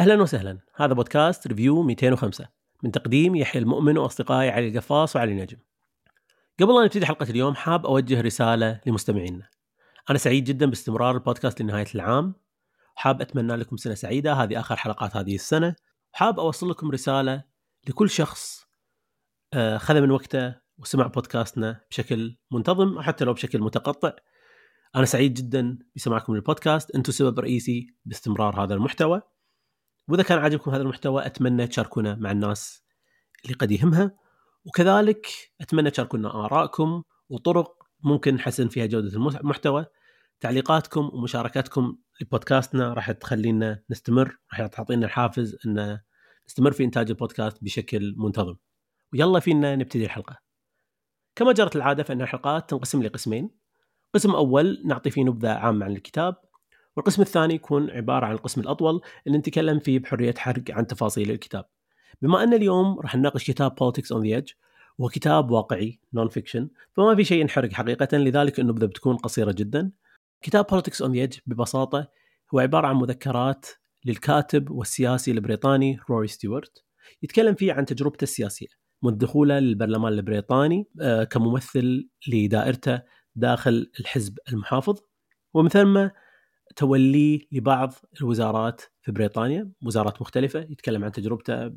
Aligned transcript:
أهلا 0.00 0.22
وسهلا 0.22 0.58
هذا 0.74 0.94
بودكاست 0.94 1.46
ريفيو 1.46 1.82
205 1.82 2.48
من 2.82 2.92
تقديم 2.92 3.36
يحيى 3.36 3.62
المؤمن 3.62 3.98
وأصدقائي 3.98 4.50
علي 4.50 4.68
القفاص 4.68 5.16
وعلي 5.16 5.34
نجم. 5.34 5.58
قبل 6.60 6.74
لا 6.74 6.84
نبتدي 6.84 7.06
حلقة 7.06 7.30
اليوم 7.30 7.54
حاب 7.54 7.86
أوجه 7.86 8.20
رسالة 8.20 8.80
لمستمعينا. 8.86 9.48
أنا 10.10 10.18
سعيد 10.18 10.44
جدا 10.44 10.66
باستمرار 10.66 11.14
البودكاست 11.14 11.62
لنهاية 11.62 11.86
العام. 11.94 12.34
حاب 12.94 13.20
أتمنى 13.20 13.56
لكم 13.56 13.76
سنة 13.76 13.94
سعيدة 13.94 14.32
هذه 14.32 14.60
آخر 14.60 14.76
حلقات 14.76 15.16
هذه 15.16 15.34
السنة. 15.34 15.76
حاب 16.12 16.40
أوصل 16.40 16.70
لكم 16.70 16.90
رسالة 16.90 17.44
لكل 17.88 18.10
شخص 18.10 18.66
آه، 19.54 19.78
خذ 19.78 20.00
من 20.00 20.10
وقته 20.10 20.54
وسمع 20.78 21.06
بودكاستنا 21.06 21.80
بشكل 21.90 22.36
منتظم 22.50 22.96
أو 22.96 23.02
حتى 23.02 23.24
لو 23.24 23.32
بشكل 23.32 23.60
متقطع. 23.60 24.12
أنا 24.96 25.04
سعيد 25.04 25.34
جدا 25.34 25.78
بسماعكم 25.96 26.34
للبودكاست، 26.34 26.90
أنتم 26.90 27.12
سبب 27.12 27.40
رئيسي 27.40 27.94
باستمرار 28.04 28.64
هذا 28.64 28.74
المحتوى. 28.74 29.22
وإذا 30.10 30.22
كان 30.22 30.38
عاجبكم 30.38 30.70
هذا 30.70 30.82
المحتوى 30.82 31.26
أتمنى 31.26 31.66
تشاركونا 31.66 32.14
مع 32.14 32.30
الناس 32.30 32.84
اللي 33.44 33.54
قد 33.54 33.70
يهمها. 33.70 34.16
وكذلك 34.64 35.26
أتمنى 35.60 35.90
تشاركونا 35.90 36.44
آرائكم 36.44 37.02
وطرق 37.28 37.86
ممكن 38.00 38.34
نحسن 38.34 38.68
فيها 38.68 38.86
جودة 38.86 39.16
المحتوى. 39.40 39.86
تعليقاتكم 40.40 41.10
ومشاركاتكم 41.12 41.96
لبودكاستنا 42.20 42.94
راح 42.94 43.10
تخلينا 43.10 43.82
نستمر 43.90 44.38
راح 44.52 44.66
تعطينا 44.66 45.06
الحافز 45.06 45.56
إن 45.66 45.98
نستمر 46.48 46.72
في 46.72 46.84
إنتاج 46.84 47.10
البودكاست 47.10 47.64
بشكل 47.64 48.14
منتظم. 48.16 48.56
ويلا 49.12 49.40
فينا 49.40 49.76
نبتدي 49.76 50.04
الحلقة. 50.04 50.36
كما 51.36 51.52
جرت 51.52 51.76
العادة 51.76 52.02
فإن 52.02 52.22
الحلقات 52.22 52.70
تنقسم 52.70 53.02
لقسمين. 53.02 53.50
قسم 54.14 54.30
أول 54.30 54.82
نعطي 54.84 55.10
فيه 55.10 55.24
نبذة 55.24 55.50
عامة 55.50 55.84
عن 55.86 55.92
الكتاب. 55.92 56.36
والقسم 56.96 57.22
الثاني 57.22 57.54
يكون 57.54 57.90
عبارة 57.90 58.26
عن 58.26 58.32
القسم 58.32 58.60
الأطول 58.60 59.00
اللي 59.26 59.38
نتكلم 59.38 59.78
فيه 59.78 59.98
بحرية 59.98 60.34
حرق 60.38 60.62
عن 60.70 60.86
تفاصيل 60.86 61.30
الكتاب. 61.30 61.64
بما 62.22 62.42
أن 62.42 62.54
اليوم 62.54 63.00
راح 63.00 63.16
نناقش 63.16 63.50
كتاب 63.50 63.70
Politics 63.70 64.16
on 64.16 64.20
the 64.20 64.42
Edge 64.42 64.54
وهو 64.98 65.08
كتاب 65.08 65.50
واقعي 65.50 66.00
non-fiction 66.14 66.68
فما 66.92 67.14
في 67.14 67.24
شيء 67.24 67.40
ينحرق 67.40 67.72
حقيقة 67.72 68.16
لذلك 68.18 68.60
النبذة 68.60 68.86
بتكون 68.86 69.16
قصيرة 69.16 69.52
جدا. 69.52 69.92
كتاب 70.42 70.64
Politics 70.64 71.06
on 71.06 71.08
the 71.08 71.28
Edge 71.28 71.40
ببساطة 71.46 72.08
هو 72.54 72.58
عبارة 72.58 72.86
عن 72.86 72.96
مذكرات 72.96 73.66
للكاتب 74.04 74.70
والسياسي 74.70 75.30
البريطاني 75.30 75.98
روري 76.10 76.26
ستيوارت 76.26 76.84
يتكلم 77.22 77.54
فيه 77.54 77.72
عن 77.72 77.84
تجربته 77.84 78.22
السياسية 78.22 78.66
منذ 79.02 79.16
دخوله 79.16 79.58
للبرلمان 79.58 80.12
البريطاني 80.12 80.88
آه، 81.00 81.24
كممثل 81.24 82.08
لدائرته 82.28 83.02
داخل 83.34 83.90
الحزب 84.00 84.38
المحافظ. 84.52 84.98
ومن 85.54 85.68
ثم 85.68 86.08
توليه 86.76 87.40
لبعض 87.52 87.92
الوزارات 88.20 88.82
في 89.02 89.12
بريطانيا 89.12 89.72
وزارات 89.84 90.22
مختلفة 90.22 90.60
يتكلم 90.60 91.04
عن 91.04 91.12
تجربته 91.12 91.68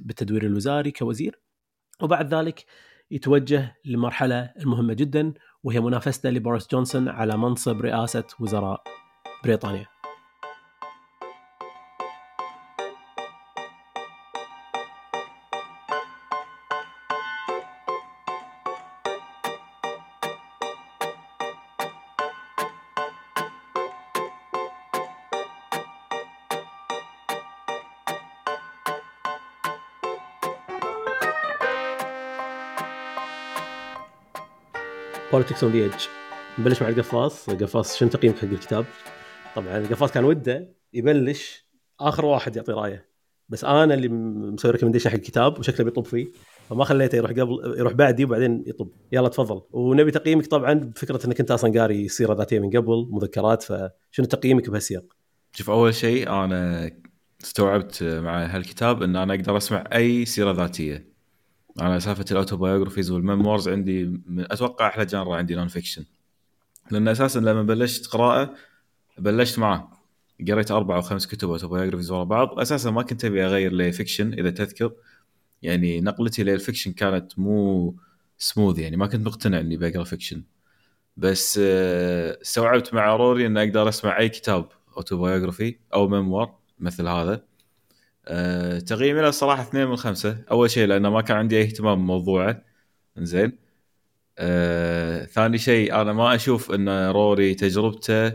بالتدوير 0.00 0.46
الوزاري 0.46 0.90
كوزير. 0.90 1.40
وبعد 2.02 2.34
ذلك 2.34 2.64
يتوجه 3.10 3.76
لمرحلة 3.84 4.52
المهمة 4.56 4.94
جدا 4.94 5.34
وهي 5.62 5.80
منافسته 5.80 6.30
لبوريس 6.30 6.68
جونسون 6.70 7.08
على 7.08 7.36
منصب 7.36 7.80
رئاسة 7.80 8.24
وزراء 8.40 8.82
بريطانيا. 9.44 9.93
Politics 35.34 35.64
on 35.64 35.72
the 35.72 35.78
Edge 35.78 36.00
نبلش 36.58 36.82
مع 36.82 36.88
القفاص. 36.88 37.48
القفاص 37.48 37.96
شنو 37.96 38.08
تقييمك 38.08 38.38
حق 38.38 38.44
الكتاب؟ 38.44 38.84
طبعا 39.56 39.78
القفاص 39.78 40.12
كان 40.12 40.24
وده 40.24 40.74
يبلش 40.92 41.66
آخر 42.00 42.24
واحد 42.24 42.56
يعطي 42.56 42.72
رأيه. 42.72 43.08
بس 43.48 43.64
أنا 43.64 43.94
اللي 43.94 44.08
مسوي 44.08 44.70
recommendation 44.70 45.10
حق 45.10 45.16
الكتاب 45.16 45.58
وشكله 45.58 45.84
بيطب 45.84 46.04
فيه. 46.04 46.26
فما 46.68 46.84
خليته 46.84 47.16
يروح 47.16 47.30
قبل 47.30 47.74
يروح 47.78 47.92
بعدي 47.92 48.24
وبعدين 48.24 48.64
يطب 48.66 48.88
يلا 49.12 49.28
تفضل. 49.28 49.62
ونبي 49.70 50.10
تقييمك 50.10 50.46
طبعا 50.46 50.72
بفكرة 50.74 51.26
إنك 51.26 51.40
أنت 51.40 51.50
أصلا 51.50 51.80
قاري 51.80 52.08
سيرة 52.08 52.34
ذاتية 52.34 52.58
من 52.58 52.70
قبل 52.70 53.08
مذكرات. 53.10 53.62
فشنو 53.62 54.26
تقييمك 54.26 54.70
بهالسياق؟ 54.70 55.04
شوف 55.52 55.70
أول 55.70 55.94
شيء 55.94 56.30
أنا 56.30 56.90
استوعبت 57.42 58.02
مع 58.02 58.46
هالكتاب 58.46 59.02
إن 59.02 59.16
أنا 59.16 59.34
أقدر 59.34 59.56
أسمع 59.56 59.84
أي 59.94 60.24
سيرة 60.24 60.52
ذاتية. 60.52 61.13
أنا 61.80 61.98
سالفة 61.98 62.24
ال 62.30 62.35
autobiographies 62.35 63.10
وال 63.10 63.23
memoirs 63.23 63.68
عندي 63.68 64.04
من 64.04 64.52
أتوقع 64.52 64.88
أحلى 64.88 65.04
genre 65.06 65.36
عندي 65.36 65.54
non-fiction 65.54 66.04
لأن 66.90 67.08
أساسا 67.08 67.38
لما 67.38 67.62
بلشت 67.62 68.06
قراءة 68.06 68.54
بلشت 69.18 69.58
معه. 69.58 70.04
قريت 70.48 70.70
أربع 70.70 70.96
أو 70.96 71.02
خمس 71.02 71.26
كتب 71.26 71.50
autobiographies 71.50 72.10
ورا 72.10 72.24
بعض. 72.24 72.60
أساسا 72.60 72.90
ما 72.90 73.02
كنت 73.02 73.24
أبي 73.24 73.46
أغير 73.46 73.72
ل 73.72 73.79
fiction 73.79 74.32
إذا 74.32 74.50
تذكر. 74.50 74.92
يعني 75.62 76.00
نقلتي 76.00 76.42
لل 76.44 76.55
fiction 76.55 76.92
كانت 76.92 77.38
مو 77.38 77.96
سموث 78.38 78.78
يعني. 78.78 78.96
ما 78.96 79.06
كنت 79.06 79.26
مقتنع 79.26 79.60
إني 79.60 79.76
بقرأ 79.76 80.04
fiction 80.04 80.42
بس 81.16 81.60
آه، 81.62 82.38
استوعبت 82.42 82.94
مع 82.94 83.16
روري 83.16 83.46
إن 83.46 83.56
أقدر 83.56 83.88
أسمع 83.88 84.18
أي 84.18 84.28
كتاب 84.28 84.68
autobiography 84.96 85.76
أو 85.94 86.08
memoir 86.08 86.54
مثل 86.78 87.08
هذا. 87.08 87.44
أه 88.28 88.78
تقييمي 88.78 89.20
له 89.20 89.28
الصراحه 89.28 89.62
اثنين 89.62 89.86
من 89.86 89.96
خمسة. 89.96 90.44
أول 90.50 90.70
شيء 90.70 90.86
لأنه 90.86 91.10
ما 91.10 91.20
كان 91.20 91.36
عندي 91.36 91.58
أي 91.58 91.62
اهتمام 91.62 91.98
بموضوعه. 91.98 92.62
زين 93.18 93.58
أه 94.38 95.24
ثاني 95.24 95.58
شيء 95.58 95.94
أنا 96.00 96.12
ما 96.12 96.34
أشوف 96.34 96.70
إن 96.72 96.88
روري 97.10 97.54
تجربته 97.54 98.32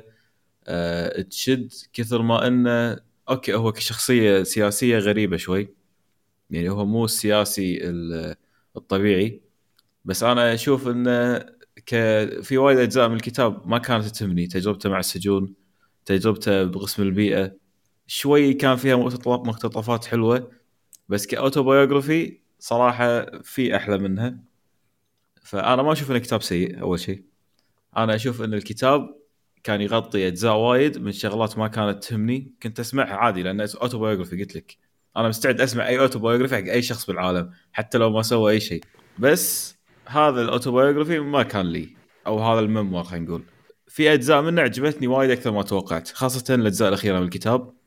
أه 0.67 1.21
تشد 1.21 1.73
كثر 1.93 2.21
ما 2.21 2.47
إنه 2.47 2.99
أوكي 3.29 3.53
هو 3.53 3.71
كشخصية 3.71 4.43
سياسية 4.43 4.97
غريبة 4.97 5.37
شوي. 5.37 5.73
يعني 6.49 6.69
هو 6.69 6.85
مو 6.85 7.05
السياسي 7.05 7.79
الطبيعي. 8.77 9.41
بس 10.05 10.23
أنا 10.23 10.53
أشوف 10.53 10.87
انه 10.87 11.37
ك 11.85 11.95
في 12.41 12.57
وايد 12.57 12.79
أجزاء 12.79 13.09
من 13.09 13.15
الكتاب 13.15 13.67
ما 13.67 13.77
كانت 13.77 14.05
تهمني. 14.05 14.47
تجربته 14.47 14.89
مع 14.89 14.99
السجون 14.99 15.53
تجربته 16.05 16.63
بقسم 16.63 17.03
البيئة. 17.03 17.68
شوي 18.09 18.53
كان 18.53 18.75
فيها 18.75 18.95
مقتطفات 18.95 20.05
حلوة 20.05 20.51
بس 21.09 21.27
ك 21.27 21.35
autobiography 21.35 22.39
صراحة 22.59 23.25
في 23.41 23.75
أحلى 23.75 23.97
منها. 23.97 24.37
فأنا 25.43 25.83
ما 25.83 25.91
أشوف 25.91 26.11
انه 26.11 26.19
كتاب 26.19 26.41
سيء 26.41 26.81
أول 26.81 26.99
شيء 26.99 27.23
أنا 27.97 28.15
أشوف 28.15 28.41
إن 28.41 28.53
الكتاب 28.53 29.15
كان 29.63 29.81
يغطي 29.81 30.27
أجزاء 30.27 30.55
وايد 30.55 30.97
من 30.97 31.11
شغلات 31.11 31.57
ما 31.57 31.67
كانت 31.67 32.03
تهمني. 32.03 32.53
كنت 32.63 32.79
أسمعها 32.79 33.15
عادي 33.15 33.43
لأن 33.43 33.61
autobiography 33.61 34.39
قلت 34.39 34.55
لك. 34.55 34.77
أنا 35.17 35.27
مستعد 35.27 35.61
أسمع 35.61 35.87
أي 35.87 35.99
autobiography 35.99 36.55
حق 36.55 36.71
أي 36.71 36.81
شخص 36.81 37.05
بالعالم 37.05 37.51
حتى 37.71 37.97
لو 37.97 38.09
ما 38.09 38.21
سوى 38.21 38.51
أي 38.51 38.59
شيء 38.59 38.83
بس 39.19 39.77
هذا 40.05 40.41
ال 40.41 40.47
autobiography 40.47 41.19
ما 41.19 41.43
كان 41.43 41.65
لي 41.65 41.89
أو 42.27 42.39
هذا 42.39 42.59
الميموار 42.59 43.03
خلينا 43.03 43.25
نقول. 43.25 43.43
في 43.87 44.13
أجزاء 44.13 44.41
منه 44.41 44.61
عجبتني 44.61 45.07
وايد 45.07 45.29
أكثر 45.31 45.51
ما 45.51 45.63
توقعت 45.63 46.07
خاصة 46.07 46.55
الأجزاء 46.55 46.89
الأخيرة 46.89 47.19
من 47.19 47.25
الكتاب. 47.25 47.78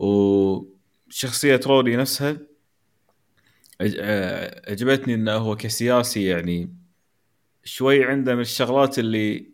وشخصية 0.00 1.60
رولي 1.66 1.96
نفسها 1.96 2.38
عجبتني 4.68 5.14
إنه 5.14 5.32
هو 5.32 5.56
كسياسي 5.56 6.24
يعني 6.24 6.74
شوي 7.64 8.04
عنده 8.04 8.34
من 8.34 8.40
الشغلات 8.40 8.98
اللي 8.98 9.50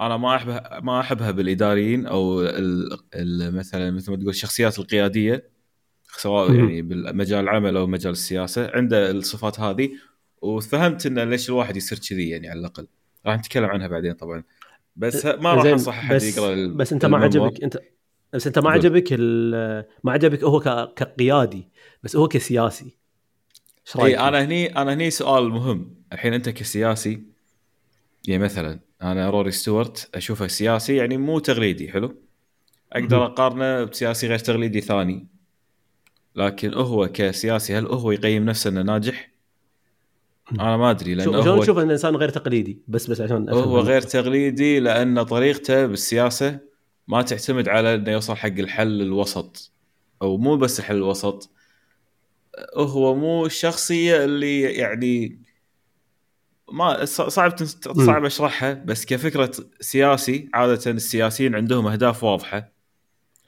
أنا 0.00 0.16
ما 0.16 0.36
احبها 0.36 0.80
ما 0.80 1.00
أحبها 1.00 1.30
بالإداريين 1.30 2.06
أو 2.06 2.42
مثلا 3.52 3.90
مثل 3.90 4.10
ما 4.10 4.16
تقول 4.16 4.28
الشخصيات 4.28 4.78
القيادية 4.78 5.50
سواء 6.16 6.54
يعني 6.54 6.82
بالمجال 6.82 7.40
العمل 7.40 7.76
أو 7.76 7.86
مجال 7.86 8.12
السياسة 8.12 8.70
عنده 8.74 9.10
الصفات 9.10 9.60
هذه. 9.60 9.90
وفهمت 10.42 11.06
إنه 11.06 11.24
ليش 11.24 11.48
الواحد 11.48 11.76
يصير 11.76 11.98
كذي 11.98 12.28
يعني 12.28 12.48
على 12.48 12.60
الأقل. 12.60 12.86
راح 13.26 13.38
نتكلم 13.38 13.64
عنها 13.64 13.86
بعدين 13.86 14.12
طبعا. 14.12 14.44
بس 14.96 15.26
ما 15.26 15.54
راح 15.54 15.64
أنصح 15.64 15.98
أحد 15.98 16.22
يقرأ 16.22 16.66
بس 16.66 16.92
أنت 16.92 17.06
ما 17.06 17.18
عجبك 17.18 17.62
انت 17.62 17.78
بس 18.32 18.46
أنت 18.46 18.58
ما 18.58 18.70
عجبك 18.70 19.12
ما 20.04 20.12
عجبك 20.12 20.44
هو 20.44 20.60
كقيادي 20.96 21.68
بس 22.02 22.16
هو 22.16 22.28
كسياسي. 22.28 22.84
إيش 23.86 23.96
رأيك؟ 23.96 24.18
أنا 24.18 24.44
هني 24.44 24.76
أنا 24.76 24.92
هني 24.92 25.10
سؤال 25.10 25.48
مهم. 25.48 25.94
الحين 26.12 26.34
أنت 26.34 26.48
كسياسي 26.48 27.22
يعني 28.28 28.42
مثلا 28.42 28.80
أنا 29.02 29.30
روري 29.30 29.50
ستوارت 29.50 30.10
أشوفه 30.14 30.46
سياسي 30.46 30.96
يعني 30.96 31.16
مو 31.16 31.38
تقليدي 31.38 31.92
حلو؟ 31.92 32.16
أقدر 32.92 33.24
أقارنه 33.24 33.84
بسياسي 33.84 34.28
غير 34.28 34.38
تقليدي 34.38 34.80
ثاني. 34.80 35.26
لكن 36.36 36.74
هو 36.74 37.08
كسياسي 37.08 37.74
هل 37.74 37.86
هو 37.86 38.12
يقيم 38.12 38.44
نفسه 38.44 38.70
إنه 38.70 38.82
ناجح؟ 38.82 39.30
أنا 40.52 40.76
ما 40.76 40.90
أدري 40.90 41.14
لأنه 41.14 41.32
شلون 41.32 41.48
هو 41.48 41.62
تشوف 41.62 41.78
إن 41.78 41.84
الانسان 41.84 42.16
غير 42.16 42.28
تقليدي 42.28 42.82
بس 42.88 43.10
بس 43.10 43.20
عشان 43.20 43.50
هو 43.50 43.80
غير 43.80 44.00
تقليدي 44.00 44.80
لأن 44.80 45.22
طريقته 45.22 45.86
بالسياسة 45.86 46.67
ما 47.08 47.22
تعتمد 47.22 47.68
على 47.68 47.94
إنه 47.94 48.10
يوصل 48.10 48.36
حق 48.36 48.46
الحل 48.48 49.02
الوسط 49.02 49.72
أو 50.22 50.36
مو 50.36 50.56
بس 50.56 50.80
الحل 50.80 50.96
الوسط 50.96 51.50
هو 52.76 53.14
مو 53.14 53.46
الشخصية 53.46 54.24
اللي 54.24 54.62
يعني 54.62 55.42
ما 56.72 57.04
صعب 57.04 57.56
صعب 58.06 58.24
أشرحها 58.24 58.72
بس 58.72 59.06
كفكرة 59.06 59.50
سياسي 59.80 60.48
عادة 60.54 60.90
السياسيين 60.90 61.54
عندهم 61.54 61.86
أهداف 61.86 62.24
واضحة. 62.24 62.77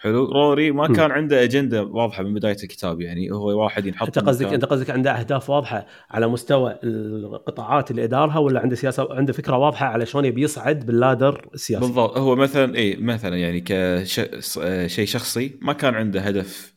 حلو. 0.03 0.25
روري 0.25 0.71
ما 0.71 0.87
كان 0.87 1.11
عنده 1.11 1.45
أجندة 1.45 1.83
واضحة 1.83 2.23
من 2.23 2.35
بداية 2.35 2.57
الكتاب 2.63 3.01
يعني 3.01 3.31
هو 3.31 3.63
واحد 3.63 3.87
ينحط 3.87 4.07
أنت 4.07 4.19
قصدك 4.19 4.53
أنت 4.53 4.65
قصدك 4.65 4.91
عنده 4.91 5.11
أهداف 5.11 5.51
واضحة 5.51 5.87
على 6.11 6.27
مستوى 6.29 6.79
القطاعات 6.85 7.91
اللي 7.91 8.05
إدارها 8.05 8.39
ولا 8.39 8.61
عنده 8.61 8.77
سياسه 8.77 9.15
عنده 9.15 9.33
فكرة 9.33 9.57
واضحة 9.57 9.87
على 9.87 10.07
شلون 10.07 10.25
يبي 10.25 10.43
يصعد 10.43 10.87
باللادر 10.87 11.49
السياسي؟ 11.55 11.87
بالضبط. 11.87 12.19
هو 12.19 12.37
مثلا 12.37 12.77
اي 12.77 12.97
مثلا 12.97 13.37
يعني 13.37 13.61
كشيء 13.61 15.07
شخصي 15.07 15.59
ما 15.63 15.73
كان 15.73 15.95
عنده 15.95 16.21
هدف 16.21 16.75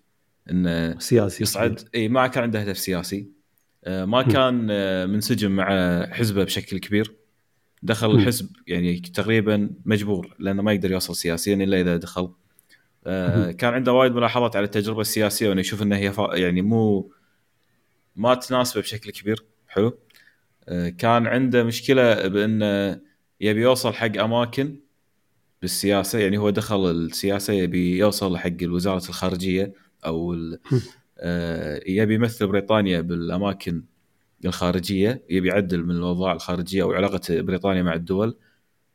إنه 0.52 1.00
سياسي. 1.00 1.44
يصعد. 1.44 1.80
اي 1.96 2.08
ما 2.08 2.28
كان 2.28 2.44
عنده 2.44 2.60
هدف 2.60 2.78
سياسي. 2.78 3.32
آه، 3.84 4.06
ما 4.06 4.22
كان 4.22 4.68
آه، 4.72 5.06
منسجم 5.06 5.52
مع 5.52 5.68
حزبه 6.12 6.44
بشكل 6.44 6.78
كبير. 6.78 7.16
دخل 7.84 8.12
الحزب 8.12 8.50
يعني 8.68 9.00
تقريبا 9.00 9.70
مجبور 9.86 10.36
لأنه 10.40 10.62
ما 10.62 10.74
يقدر 10.74 10.92
يوصل 10.92 11.16
سياسيا 11.16 11.56
إلا 11.56 11.82
إذا 11.82 11.98
دخل. 11.98 12.22
آه، 12.22 12.43
كان 13.60 13.74
عنده 13.74 13.94
وايد 13.94 14.12
ملاحظات 14.12 14.56
على 14.56 14.66
التجربة 14.66 15.02
السياسية 15.02 15.50
وانه 15.50 15.62
يشوف 15.62 15.82
انها 15.82 15.98
هي 15.98 16.14
يعني 16.34 16.62
مو 16.62 17.12
ما 18.16 18.36
تناسبه 18.36 18.82
بشكل 18.82 19.12
كبير. 19.12 19.46
حلو. 19.68 20.00
كان 20.98 21.28
عنده 21.28 21.64
مشكلة 21.64 22.28
بانه 22.28 23.02
يبي 23.42 23.62
يوصل 23.62 23.94
حق 23.94 24.18
أماكن 24.18 24.80
بالسياسة 25.62 26.20
يعني 26.20 26.38
هو 26.38 26.50
دخل 26.50 26.92
السياسة 26.92 27.54
يبي 27.54 27.98
يوصل 27.98 28.38
حق 28.38 28.58
وزاره 28.64 29.10
الخارجية 29.10 29.74
أو 30.06 30.36
آه، 31.20 31.82
يبي 31.88 32.14
يمثل 32.14 32.48
بريطانيا 32.48 33.02
بالأماكن 33.02 33.84
الخارجية 34.46 35.24
يبي 35.30 35.48
يعدل 35.48 35.84
من 35.86 35.96
الأوضاع 35.96 36.34
الخارجية 36.34 36.84
أو 36.84 36.92
علاقة 36.92 37.22
بريطانيا 37.30 37.84
مع 37.84 37.94
الدول 37.94 38.38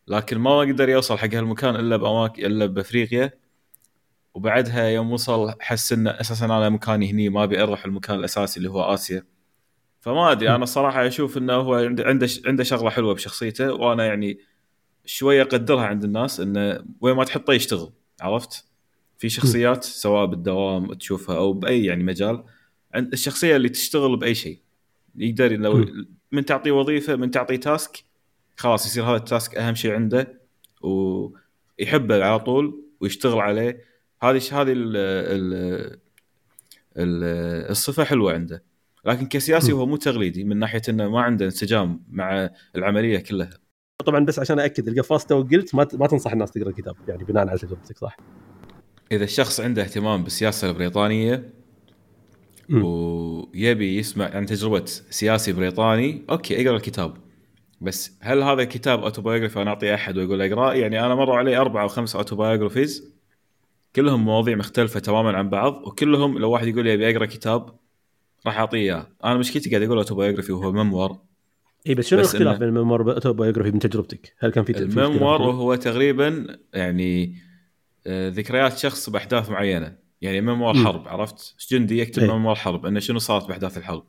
لكن 0.08 0.38
ما 0.38 0.58
قدر 0.60 0.88
يوصل 0.88 1.19
حق 1.19 1.34
هالمكان 1.34 1.76
إلا 1.76 1.96
باماكن 1.96 2.46
إلا 2.46 2.66
بأفريقيا. 2.66 3.32
وبعدها 4.35 4.89
يوم 4.89 5.13
وصل 5.13 5.55
حس 5.61 5.93
انه 5.93 6.11
أساسا 6.11 6.45
أنا 6.45 6.69
مكاني 6.69 7.11
هني 7.11 7.29
ما 7.29 7.45
أبي 7.45 7.63
أروح 7.63 7.85
المكان 7.85 8.19
الأساسي 8.19 8.59
اللي 8.59 8.71
هو 8.71 8.83
آسيا. 8.83 9.25
فما 10.01 10.33
أدري 10.33 10.51
أنا 10.55 10.63
الصراحه 10.63 11.07
أشوف 11.07 11.39
إنه 11.39 11.53
هو 11.53 11.75
عنده 11.75 12.05
عنده 12.47 12.65
شغلة 12.65 12.91
حلوة 12.91 13.15
بشخصيته 13.15 13.73
وأنا 13.73 14.07
يعني 14.07 14.39
شوية 15.05 15.43
أقدرها 15.43 15.87
عند 15.87 16.05
الناس 16.05 16.41
انه 16.41 16.85
وين 17.01 17.17
ما 17.17 17.25
تحطه 17.25 17.53
يشتغل 17.53 17.93
عرفت؟ 18.21 18.65
في 19.19 19.29
شخصيات 19.29 19.85
سواء 19.85 20.27
بالدوام 20.27 20.95
تشوفها 20.95 21.37
أو 21.37 21.53
بأي 21.53 21.85
يعني 21.85 22.05
مجال 22.05 22.45
الشخصية 22.97 23.57
اللي 23.57 23.69
تشتغل 23.69 24.17
بأي 24.17 24.35
شيء. 24.35 24.59
يقدر 25.17 25.57
لو 25.57 25.87
من 26.33 26.45
تعطيه 26.45 26.71
وظيفة 26.71 27.17
من 27.17 27.31
تعطيه 27.31 27.57
task 27.56 28.05
خلاص 28.57 28.87
يصير 28.87 29.05
هذا 29.05 29.17
ال 29.17 29.25
task 29.25 29.56
أهم 29.57 29.75
شيء 29.75 29.93
عنده 29.93 30.41
ويحبه 30.83 32.25
على 32.25 32.39
طول 32.39 32.85
ويشتغل 33.01 33.39
عليه. 33.39 33.88
هذه 34.23 34.41
هذه 34.53 34.75
الصفة 37.70 38.05
حلوة 38.05 38.32
عنده. 38.32 38.65
لكن 39.05 39.26
كسياسي 39.26 39.73
هو 39.73 39.87
مو 39.87 39.97
تقليدي 39.97 40.44
من 40.44 40.56
ناحية 40.56 40.82
إنه 40.88 41.09
ما 41.09 41.20
عنده 41.20 41.44
انسجام 41.44 42.03
مع 42.11 42.50
العملية 42.76 43.19
كلها. 43.19 43.50
طبعا 44.06 44.25
بس 44.25 44.38
عشان 44.38 44.59
اكد 44.59 44.88
القفاص 44.88 45.26
تو 45.26 45.43
قلت 45.43 45.75
ما 45.75 45.87
ما 45.93 46.06
تنصح 46.06 46.32
الناس 46.32 46.50
تقرأ 46.50 46.69
الكتاب 46.69 46.97
يعني 47.09 47.25
بناء 47.25 47.49
على 47.49 47.59
تجربتك 47.59 47.99
صح؟ 47.99 48.17
إذا 49.12 49.25
الشخص 49.25 49.61
عنده 49.61 49.82
اهتمام 49.82 50.25
بالسياسة 50.25 50.70
البريطانية 50.70 51.50
م. 52.69 52.82
ويبي 52.82 53.99
يسمع 53.99 54.31
عن 54.35 54.47
تجربة 54.47 54.85
سياسي 55.11 55.53
بريطاني 55.53 56.25
okay 56.31 56.62
أقرأ 56.62 56.76
الكتاب. 56.76 57.17
بس 57.81 58.19
هل 58.20 58.43
هذا 58.43 58.62
الكتاب 58.62 59.03
autobiography 59.03 59.62
أنا 59.62 59.70
أعطيه 59.70 59.94
أحد 59.94 60.17
ويقول 60.19 60.43
أقرأه؟ 60.43 60.75
يعني 60.75 61.06
أنا 61.06 61.15
مروا 61.15 61.37
علي 61.37 61.56
أربعة 61.56 61.82
أو 61.82 61.88
خمسة 61.88 62.19
autobiographies 62.19 63.18
كلهم 63.99 64.25
مواضيع 64.25 64.56
مختلفة 64.56 65.00
تماما 65.00 65.37
عن 65.37 65.49
بعض 65.49 65.87
وكلهم 65.87 66.39
لو 66.39 66.50
واحد 66.50 66.67
يقول 66.67 66.85
لي 66.85 66.95
أبي 66.95 67.11
أقرأ 67.11 67.27
كتاب 67.27 67.79
راح 68.47 68.59
أعطيه 68.59 68.79
إياه. 68.79 69.06
أنا 69.25 69.35
مشكلتي 69.35 69.71
قاعد 69.71 69.83
أقول 69.83 69.97
autobiography 69.97 70.53
وهو 70.53 70.73
memoir 70.73 71.19
اي 71.87 71.95
بس 71.95 72.06
شنو 72.06 72.21
الاختلاف 72.21 72.59
بين 72.59 72.69
ال 72.69 72.73
memoir 72.73 73.03
وال 73.03 73.12
autobiography 73.12 73.70
من 73.71 73.79
تجربتك؟ 73.79 74.35
هل 74.39 74.50
كان 74.50 74.65
في 74.65 74.79
ال 74.79 74.88
memoir 74.88 75.43
هو 75.43 75.75
تقريبا 75.75 76.59
يعني 76.75 77.35
آه، 78.06 78.29
ذكريات 78.29 78.79
شخص 78.79 79.11
بأحداث 79.11 79.50
معينة. 79.50 79.97
يعني 80.21 80.41
memoir 80.41 80.75
حرب 80.75 81.09
عرفت؟ 81.09 81.55
جندي 81.71 81.99
يكتب 81.99 82.23
أيه. 82.23 82.33
memoir 82.32 82.55
حرب؟ 82.55 82.87
إنه 82.87 83.01
شنو 83.01 83.19
صارت 83.19 83.49
بأحداث 83.49 83.79
الحرب؟ 83.79 84.05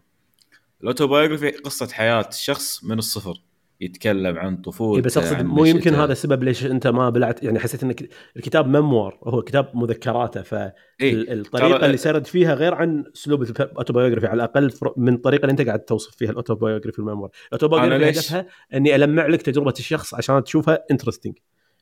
ال 0.81 0.86
autobiography 0.86 1.49
قصة 1.49 1.87
حياة 1.87 2.29
شخص 2.31 2.83
من 2.83 2.97
الصفر. 2.97 3.41
يتكلم 3.81 4.37
عن 4.37 4.57
طفولته 4.57 4.97
إيه 4.97 5.03
بس 5.03 5.17
أقصد 5.17 5.41
مو 5.41 5.65
يمكن 5.65 5.93
هذا 5.93 6.11
السبب 6.11 6.43
ليش 6.43 6.65
أنت 6.65 6.87
ما 6.87 7.09
بلعت 7.09 7.43
يعني 7.43 7.59
حسيت 7.59 7.83
إنك 7.83 8.09
الكتاب 8.37 8.67
memoir 8.67 9.19
هو 9.23 9.41
كتاب 9.41 9.71
مذكراته 9.73 10.41
فالطريقة 10.41 11.77
إيه؟ 11.79 11.85
اللي 11.85 11.97
سرد 11.97 12.27
فيها 12.27 12.53
غير 12.53 12.73
عن 12.73 13.03
أسلوب 13.15 13.43
ال 13.43 13.49
autobiography 13.49 14.27
على 14.27 14.35
الأقل 14.35 14.71
من 14.97 15.13
الطريقة 15.13 15.41
اللي 15.41 15.51
أنت 15.51 15.61
قاعد 15.61 15.79
توصف 15.79 16.15
فيها 16.15 16.29
ال 16.29 16.34
autobiography 16.34 17.01
وال 17.01 17.08
memoir 17.08 17.29
ال 17.47 17.52
autobiography 17.52 18.09
هدفها 18.09 18.45
إني 18.73 18.95
ألمع 18.95 19.27
لك 19.27 19.41
تجربة 19.41 19.73
الشخص 19.79 20.13
عشان 20.13 20.43
تشوفها 20.43 20.83
interesting 20.91 21.33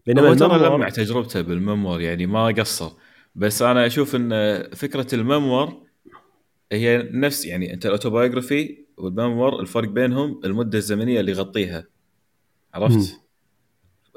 بينما 0.06 0.30
هو 0.30 0.34
ترى 0.34 0.58
لمع 0.58 0.90
تجربته 0.90 1.42
بال 1.42 1.57
memoir 1.57 2.02
يعني 2.02 2.26
ما 2.26 2.46
قصر 2.48 2.92
بس 3.36 3.62
أنا 3.62 3.86
أشوف 3.86 4.16
إن 4.16 4.64
فكرة 4.76 5.16
ال 5.16 5.24
memoir 5.24 5.74
هي 6.72 7.10
نفس 7.12 7.46
يعني 7.46 7.74
أنت 7.74 7.86
ال 7.86 7.93
autobiography 7.93 8.87
وال 8.98 9.13
memoir 9.13 9.60
الفرق 9.60 9.90
بينهم 9.90 10.42
المدة 10.46 10.78
الزمنية 10.78 11.20
اللي 11.20 11.32
يغطيها. 11.32 11.88
عرفت؟ 12.74 13.22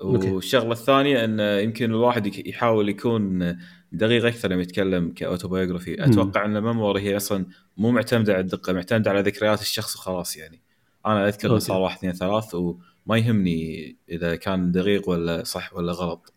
والشغلة 0.03 0.73
الثانية 0.73 1.25
انه 1.25 1.59
يمكن 1.59 1.85
الواحد 1.85 2.27
يحاول 2.47 2.89
يكون 2.89 3.57
دقيق 3.93 4.27
أكثر 4.27 4.51
لما 4.51 4.63
يتكلم 4.63 5.13
ك 5.13 5.19
autobiography 5.19 6.05
أتوقع 6.05 6.45
إن 6.45 6.57
ال 6.57 6.63
memoir 6.63 6.99
هي 6.99 7.17
أصلا 7.17 7.47
مو 7.77 7.91
معتمدة 7.91 8.33
على 8.33 8.41
الدقة 8.41 8.73
معتمدة 8.73 9.11
على 9.11 9.21
ذكريات 9.21 9.61
الشخص 9.61 9.97
وخلاص 9.97 10.37
يعني. 10.37 10.63
أنا 11.07 11.29
أذكر 11.29 11.59
صار 11.59 11.81
واحد 11.81 11.97
اثنين 11.97 12.13
ثلاث 12.13 12.55
و 12.55 12.79
ما 13.07 13.17
يهمني 13.19 13.97
إذا 14.09 14.37
كان 14.37 14.73
دقيق 14.73 15.09
ولا 15.09 15.45
صح 15.45 15.75
ولا 15.75 15.93
غلط. 15.93 16.35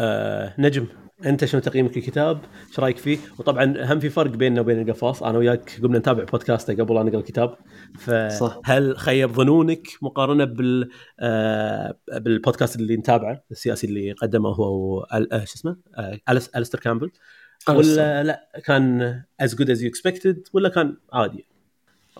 آه 0.00 0.54
نجم 0.58 0.86
انت 1.26 1.44
شنو 1.44 1.60
تقييمك 1.60 1.96
للكتاب؟ 1.96 2.40
إيش 2.68 2.80
رأيك 2.80 2.98
فيه؟ 2.98 3.18
وطبعا 3.38 3.92
هم 3.92 4.00
في 4.00 4.10
فرق 4.10 4.30
بيننا 4.30 4.60
وبين 4.60 4.82
القفاص، 4.82 5.22
أنا 5.22 5.38
وياك 5.38 5.80
قمنا 5.82 5.98
نتابع 5.98 6.24
بودكاسته 6.24 6.74
قبل 6.74 6.94
لا 6.94 7.02
نقرأ 7.02 7.18
الكتاب 7.18 7.56
فهل 7.98 8.98
خيب 8.98 9.32
ظنونك 9.32 9.88
مقارنة 10.02 10.44
بال 10.44 10.90
آه 11.20 11.98
بالبودكاست 12.12 12.76
اللي 12.76 12.96
نتابعه 12.96 13.44
السياسي 13.50 13.86
اللي 13.86 14.12
قدمه 14.12 14.48
هو 14.48 15.00
آه 15.00 15.44
شو 15.44 15.54
اسمه؟ 15.54 15.76
آه 15.94 16.18
الستر 16.56 16.80
كامبل 16.80 17.10
ولا 17.68 18.22
لا 18.22 18.60
كان 18.64 19.22
as 19.40 19.54
good 19.54 19.70
as 19.70 19.82
you 19.82 19.88
expected 19.88 20.48
ولا 20.52 20.68
كان 20.68 20.96
عادي؟ 21.12 21.46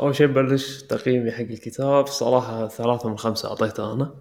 أول 0.00 0.14
شيء 0.14 0.26
ببلش 0.26 0.82
تقييمي 0.82 1.30
حق 1.30 1.40
الكتاب 1.40 2.06
صراحة 2.06 2.68
ثلاثة 2.68 3.08
من 3.08 3.18
خمسة 3.18 3.48
أعطيته 3.48 3.92
أنا 3.92 4.14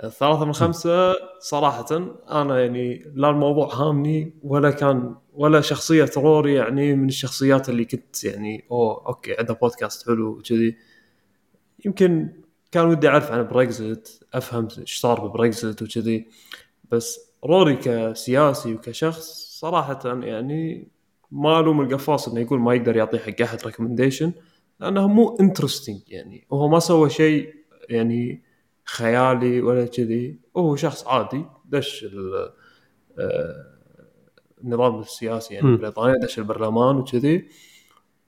ثلاثة 0.00 0.44
من 0.44 0.52
خمسة 0.52 1.14
صراحة 1.40 1.86
أنا 2.30 2.60
يعني 2.60 3.12
لا 3.14 3.30
الموضوع 3.30 3.74
هامني 3.74 4.34
ولا 4.42 4.70
كان 4.70 5.14
ولا 5.34 5.60
شخصية 5.60 6.10
روري 6.16 6.54
يعني 6.54 6.94
من 6.94 7.08
الشخصيات 7.08 7.68
اللي 7.68 7.84
كنت 7.84 8.24
يعني 8.24 8.64
أوه 8.70 9.06
okay 9.06 9.34
عنده 9.38 9.54
بودكاست 9.54 10.06
حلو 10.06 10.28
وكذي. 10.28 10.76
يمكن 11.84 12.28
كان 12.72 12.86
ودي 12.86 13.08
أعرف 13.08 13.32
عن 13.32 13.46
بريكزت 13.46 14.26
أفهم 14.34 14.68
إيش 14.78 15.00
صار 15.00 15.26
ببريكزت 15.26 15.82
وكذي. 15.82 16.28
بس 16.90 17.20
روري 17.44 17.76
كسياسي 17.76 18.74
وكشخص 18.74 19.58
صراحة 19.60 20.00
يعني 20.04 20.88
ما 21.30 21.60
ألوم 21.60 21.80
القفاص 21.80 22.28
إنه 22.28 22.40
يقول 22.40 22.60
ما 22.60 22.74
يقدر 22.74 22.96
يعطي 22.96 23.18
حق 23.18 23.42
أحد 23.42 23.66
recommendation 23.66 24.32
لأنه 24.80 25.08
مو 25.08 25.36
interesting 25.40 26.00
يعني. 26.08 26.46
هو 26.52 26.68
ما 26.68 26.78
سوى 26.78 27.10
شيء 27.10 27.54
يعني 27.88 28.42
خيالي 28.84 29.62
ولا 29.62 29.86
كذي. 29.86 30.38
هو 30.56 30.76
شخص 30.76 31.06
عادي 31.06 31.44
دش 31.64 32.06
آه، 33.18 33.74
النظام 34.64 35.00
السياسي 35.00 35.54
يعني 35.54 35.76
بريطانيا 35.76 36.14
دش 36.22 36.38
البرلمان 36.38 36.96
وكذي. 36.96 37.48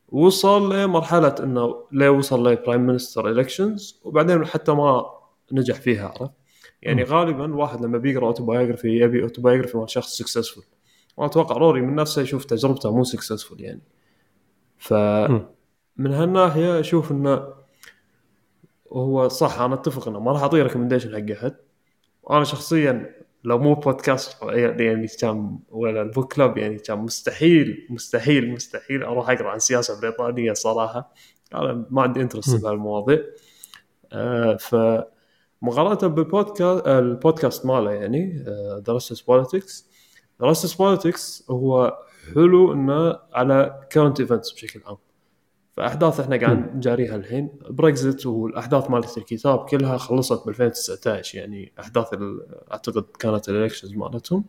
وصل 0.08 0.74
لمرحلة 0.76 1.34
إنه 1.40 1.86
ليه 1.92 2.08
وصل 2.08 2.48
ل 2.48 2.55
prime 2.55 2.86
minister 2.86 3.28
elections 3.28 4.00
وبعدين 4.04 4.46
حتى 4.46 4.72
ما 4.72 5.04
نجح 5.52 5.80
فيها 5.80 6.08
عرفت؟ 6.08 6.32
يعني 6.82 7.02
م. 7.04 7.06
غالبا 7.06 7.54
واحد 7.54 7.84
لما 7.84 7.98
بيقرأ 7.98 8.26
autobiography 8.26 8.88
يبي 8.88 9.22
autobiography 9.22 9.78
مال 9.78 9.90
شخص 9.90 10.16
successful 10.16 10.64
وأنا 11.16 11.30
أتوقع 11.30 11.56
روري 11.56 11.80
من 11.80 11.94
نفسه 11.94 12.22
يشوف 12.22 12.44
تجربته 12.44 12.96
مو 12.96 13.04
successful 13.04 13.60
يعني. 13.60 13.82
ف. 14.78 14.94
من 15.96 16.12
هالناحية 16.12 16.80
أشوف 16.80 17.12
إنه 17.12 17.48
هو 18.92 19.28
صح 19.28 19.60
أنا 19.60 19.74
أتفق 19.74 20.08
إنه 20.08 20.20
ما 20.20 20.32
راح 20.32 20.42
أعطيه 20.42 20.62
recommendation 20.62 21.12
حق 21.12 21.36
أحد. 21.36 21.56
وأنا 22.22 22.44
شخصيا 22.44 23.16
لو 23.44 23.58
مو 23.58 23.74
بودكاست 23.74 24.42
يعني 24.42 25.06
كان 25.06 25.58
ولا 25.70 26.02
ال 26.02 26.08
book 26.08 26.32
club 26.32 26.56
يعني 26.56 26.78
كان 26.78 26.98
مستحيل 26.98 27.86
مستحيل 27.90 28.50
مستحيل 28.50 29.02
أروح 29.02 29.30
أقرأ 29.30 29.48
عن 29.48 29.56
السياسة 29.56 29.94
البريطانيه 29.94 30.52
صراحة. 30.52 31.14
أنا 31.54 31.86
ما 31.90 32.02
عندي 32.02 32.20
interest 32.20 32.62
بهالمواضيع. 32.62 33.22
آه 34.12 34.56
ف 34.56 34.76
مقارنة 35.62 36.14
بالبودكاست 36.14 36.86
البودكاست 36.86 37.66
ماله 37.66 37.92
يعني 37.92 38.44
درست 38.86 39.26
بوليتكس 39.26 39.90
درست 40.40 40.78
بوليتكس 40.78 41.46
هو 41.50 41.98
حلو 42.34 42.72
إنه 42.72 43.18
على 43.32 43.80
current 43.92 44.20
events 44.20 44.52
بشكل 44.52 44.80
عام. 44.86 44.96
فأحداث 45.76 46.20
إحنا 46.20 46.36
قاعد 46.36 46.76
نجاريها 46.76 47.16
الحين. 47.16 47.48
بريكزت 47.70 48.26
والأحداث 48.26 48.90
مالت 48.90 49.18
الكتاب 49.18 49.58
كلها 49.58 49.96
خلصت 49.96 50.46
ب 50.46 50.48
2019 50.48 51.38
يعني 51.38 51.72
أحداث 51.80 52.06
أعتقد 52.72 53.04
كانت 53.18 53.48
ال 53.48 53.53
elections 53.53 53.94
مالتهم. 53.96 54.44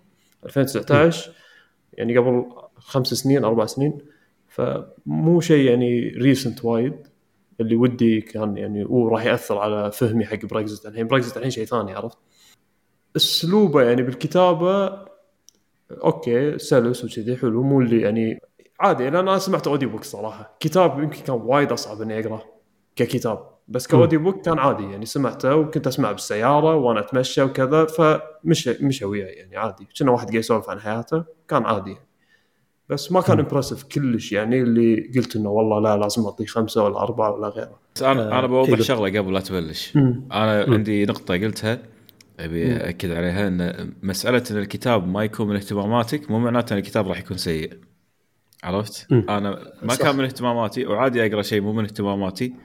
2019 0.46 1.31
يعني 1.93 2.17
قبل 2.17 2.46
خمس 2.77 3.07
سنين 3.07 3.46
أربع 3.46 3.65
سنين. 3.65 3.98
فمو 4.48 5.41
شيء 5.41 5.69
يعني 5.69 6.10
recent 6.09 6.65
وايد. 6.65 7.07
اللي 7.60 7.75
ودي 7.75 8.22
كان 8.22 8.57
يعني 8.57 8.84
وراح 8.84 9.25
يأثر 9.25 9.57
على 9.57 9.91
فهمي 9.91 10.25
حق 10.25 10.46
بريكزت 10.46 10.86
الحين. 10.86 11.07
بريكزت 11.07 11.38
الحين 11.38 11.51
شيء 11.51 11.65
ثاني 11.65 11.93
عرفت؟ 11.93 12.17
اسلوبه 13.15 13.81
يعني 13.81 14.01
بالكتابة 14.01 15.05
okay 15.91 16.57
سلس 16.57 17.03
وكذي 17.03 17.38
حلو. 17.38 17.63
مو 17.63 17.81
اللي 17.81 18.01
يعني 18.01 18.39
عادي 18.79 19.03
لأن 19.03 19.15
أنا 19.15 19.38
سمعت 19.38 19.67
audiobook 19.67 20.03
صراحة 20.03 20.57
كتاب 20.60 21.00
يمكن 21.00 21.22
كان 21.22 21.36
وايد 21.36 21.72
أصعب 21.72 22.01
إني 22.01 22.19
اقراه 22.19 22.43
ككتاب 22.96 23.57
بس 23.67 23.88
ك 23.88 24.19
audiobook 24.19 24.45
كان 24.46 24.60
عادي 24.60 24.84
يعني 24.84 25.05
سمعته 25.05 25.55
وكنت 25.55 25.88
اسمعه 25.88 26.12
بالسيارة 26.12 26.75
وأنا 26.75 27.00
أتمشى 27.00 27.41
وكذا 27.41 27.86
فمشى 27.86 28.86
مشى 28.86 29.05
وياي 29.05 29.34
يعني 29.34 29.57
عادي 29.57 29.88
كنا 30.00 30.12
واحد 30.12 30.25
قاعد 30.25 30.36
يسولف 30.36 30.69
عن 30.69 30.79
حياته 30.79 31.24
كان 31.48 31.65
عادي 31.65 31.91
يعني. 31.91 32.07
بس 32.89 33.12
ما 33.12 33.22
كان 33.22 33.39
impressive 33.39 33.83
كلش 33.84 34.31
يعني 34.31 34.62
اللي 34.62 35.12
قلت 35.15 35.36
إنه 35.36 35.50
والله 35.50 35.79
لا 35.79 35.98
لازم 35.98 36.25
أعطيه 36.25 36.46
خمسة 36.46 36.84
ولا 36.84 37.00
أربعة 37.00 37.31
ولا 37.31 37.48
غيره. 37.48 37.79
بس 37.96 38.03
أنا 38.03 38.39
أنا 38.39 38.48
بوضح 38.48 38.81
شغلة 38.81 39.19
قبل 39.19 39.34
لا 39.34 39.39
تبلش. 39.39 39.96
أنا 40.31 40.65
عندي 40.67 41.05
نقطة 41.05 41.34
قلتها 41.34 41.79
أبي 42.39 42.75
أكد 42.75 43.12
عليها 43.12 43.48
إن 43.48 43.93
مسألة 44.03 44.43
إن 44.51 44.57
الكتاب 44.57 45.07
ما 45.07 45.24
يكون 45.24 45.48
من 45.48 45.55
اهتماماتك 45.55 46.31
مو 46.31 46.39
معناته 46.39 46.74
إن 46.74 46.77
الكتاب 46.77 47.07
راح 47.07 47.19
يكون 47.19 47.38
سيء. 47.38 47.74
عرفت؟ 48.63 49.07
م. 49.09 49.29
أنا 49.29 49.73
ما 49.81 49.93
صح. 49.93 50.01
كان 50.01 50.15
من 50.15 50.23
اهتماماتي 50.23 50.85
وعادي 50.85 51.25
أقرأ 51.25 51.41
شيء 51.41 51.61
مو 51.61 51.73
من 51.73 51.83
اهتماماتي 51.83 52.55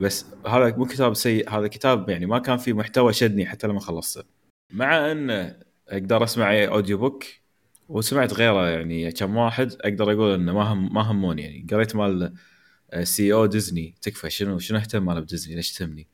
بس 0.00 0.26
هذا 0.46 0.76
مو 0.76 0.84
كتاب 0.84 1.14
سيء 1.14 1.50
هذا 1.50 1.66
كتاب 1.66 2.08
يعني 2.08 2.26
ما 2.26 2.38
كان 2.38 2.56
فيه 2.56 2.72
محتوى 2.72 3.12
شدني 3.12 3.46
حتى 3.46 3.66
لما 3.66 3.80
خلصته. 3.80 4.24
مع 4.70 5.12
أن 5.12 5.54
أقدر 5.88 6.24
أسمع 6.24 6.64
audiobook 6.64 7.24
وسمعت 7.88 8.32
غيره 8.32 8.68
يعني 8.68 9.12
كم 9.12 9.36
واحد 9.36 9.72
أقدر 9.80 10.12
أقول 10.12 10.34
إنه 10.34 10.52
ما 10.52 10.62
هم 10.62 10.94
ما 10.94 11.00
همون 11.00 11.38
يعني 11.38 11.66
قريت 11.70 11.96
مال 11.96 12.34
CEO 13.02 13.46
ديزني 13.46 13.94
تكفى 14.02 14.30
شنو 14.30 14.58
شنو 14.58 14.78
أهتم 14.78 15.10
أنا 15.10 15.20
بديزني 15.20 15.54
ليش 15.54 15.72
تهمني 15.72 16.08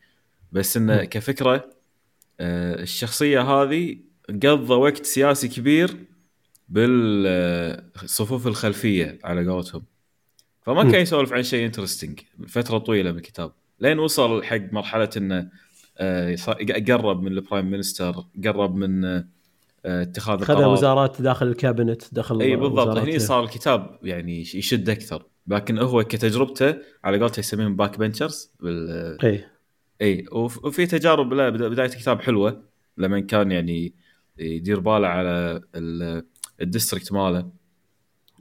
بس 0.52 0.76
إنه 0.76 1.04
كفكرة 1.04 1.70
الشخصية 2.40 3.40
هذه 3.40 3.98
قضى 4.28 4.74
وقت 4.74 5.06
سياسي 5.06 5.48
كبير 5.48 5.96
بالصفوف 6.68 8.46
الخلفية 8.46 9.18
على 9.24 9.48
قولتهم. 9.48 9.82
فما 10.62 10.82
كان 10.82 11.02
يسولف 11.02 11.32
عن 11.32 11.42
شيء 11.42 11.66
interesting 11.66 12.20
فترة 12.48 12.78
طويلة 12.78 13.12
من 13.12 13.16
الكتاب. 13.16 13.52
لين 13.80 13.98
وصل 13.98 14.44
حق 14.44 14.72
مرحلة 14.72 15.10
إنه 15.16 15.50
قرب 16.88 17.22
من 17.22 17.32
ال 17.32 17.39
prime 17.39 17.70
minister 17.70 18.14
قرب 18.44 18.74
من 18.74 19.22
اتخاذ 19.84 20.44
خذ 20.44 20.64
وزارات 20.64 21.22
داخل 21.22 21.46
ال 21.46 21.55
cabinet 21.55 22.14
دخل 22.14 22.40
إي 22.40 22.56
بالضبط. 22.56 22.96
هني 22.96 23.18
صار 23.18 23.44
الكتاب 23.44 23.98
يعني 24.02 24.40
يشد 24.40 24.90
أكثر. 24.90 25.26
لكن 25.46 25.78
هو 25.78 26.04
كتجربته 26.04 26.74
على 27.04 27.20
قولته 27.20 27.40
يسميهم 27.40 27.76
backbenchers 27.76 28.52
بال 28.60 29.24
إي. 29.24 29.44
إي. 30.02 30.26
وفي 30.32 30.86
تجارب 30.86 31.32
لا 31.32 31.48
بداية 31.48 31.88
الكتاب 31.88 32.20
حلوة. 32.20 32.62
لما 32.96 33.20
كان 33.20 33.50
يعني 33.50 33.94
يدير 34.38 34.80
باله 34.80 35.08
على 35.08 35.60
ال 36.60 36.66
district 36.66 37.12
ماله. 37.12 37.48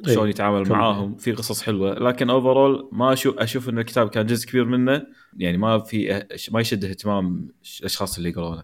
شلون 0.05 0.29
يتعامل 0.29 0.69
معاهم. 0.69 1.15
في 1.15 1.31
قصص 1.31 1.61
حلوة. 1.61 1.93
لكن 1.93 2.29
overall 2.29 2.89
ما 2.91 3.13
أشوف 3.13 3.37
أشوف 3.37 3.69
إن 3.69 3.79
الكتاب 3.79 4.09
كان 4.09 4.25
جزء 4.25 4.47
كبير 4.47 4.65
منه. 4.65 5.03
يعني 5.37 5.57
ما 5.57 5.79
في 5.79 6.25
ما 6.51 6.61
يشد 6.61 6.85
اهتمام 6.85 7.47
الأشخاص 7.79 8.17
اللي 8.17 8.29
يقرونه. 8.29 8.63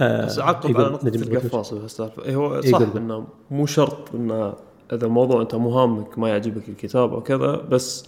آه 0.00 0.26
بس 0.26 0.38
اعقب 0.38 0.76
على 0.76 0.88
نقطة 0.88 1.08
القفاص 1.08 1.74
بهالسالفه 1.74 2.24
إيه 2.24 2.36
هو 2.36 2.60
صح 2.60 2.80
إنه 2.96 3.28
مو 3.50 3.66
شرط 3.66 4.14
انه 4.14 4.54
إذا 4.92 5.06
الموضوع 5.06 5.42
أنت 5.42 5.54
مو 5.54 5.70
هامك 5.70 6.18
ما 6.18 6.28
يعجبك 6.28 6.68
الكتاب 6.68 7.12
أو 7.12 7.22
كذا 7.22 7.56
بس 7.56 8.06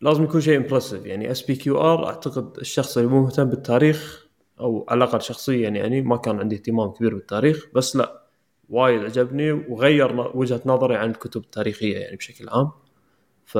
لازم 0.00 0.24
يكون 0.24 0.40
شيء 0.40 0.56
impressive 0.56 1.06
يعني 1.06 1.30
SPQR 1.30 2.06
أعتقد 2.06 2.58
الشخص 2.58 2.98
اللي 2.98 3.10
مو 3.10 3.22
مهتم 3.22 3.44
بالتاريخ 3.44 4.26
أو 4.60 4.86
على 4.88 5.04
الأقل 5.04 5.22
شخصيا 5.22 5.68
يعني 5.68 6.02
ما 6.02 6.16
كان 6.16 6.40
عندي 6.40 6.56
اهتمام 6.56 6.90
كبير 6.90 7.14
بالتاريخ 7.14 7.66
بس 7.74 7.96
لا. 7.96 8.27
وايد 8.68 9.04
عجبني 9.04 9.52
وغير 9.52 10.30
وجهة 10.34 10.60
نظري 10.66 10.96
عن 10.96 11.10
الكتب 11.10 11.40
التاريخيه 11.40 11.98
يعني 11.98 12.16
بشكل 12.16 12.48
عام. 12.48 12.70
ف 13.44 13.58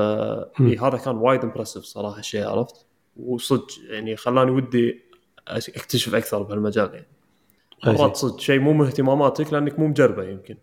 هذا 0.59 0.97
كان 1.05 1.15
وايد 1.15 1.43
impressive 1.43 1.83
صراحة 1.83 2.19
الشيء 2.19 2.47
عرفت؟ 2.47 2.85
وصدق 3.17 3.67
يعني 3.89 4.15
خلاني 4.15 4.51
ودي 4.51 5.01
أكتشف 5.47 6.15
أكثر 6.15 6.43
بهالمجال 6.43 6.93
يعني. 6.93 7.07
مرات 7.83 8.15
صدق 8.15 8.39
شيء 8.39 8.59
مو 8.59 8.73
من 8.73 8.85
اهتماماتك 8.85 9.53
لأنك 9.53 9.79
مو 9.79 9.87
مجربة 9.87 10.23
يمكن. 10.23 10.57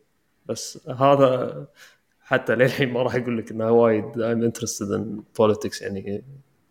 بس 0.46 0.88
هذا 0.88 1.66
حتى 2.20 2.54
للحين 2.54 2.92
ما 2.92 3.02
راح 3.02 3.14
أقول 3.14 3.38
لك 3.38 3.50
انه 3.50 3.70
وايد 3.70 4.04
I'm 4.04 4.50
interested 4.50 4.98
in 4.98 5.22
politics 5.42 5.82
يعني 5.82 6.24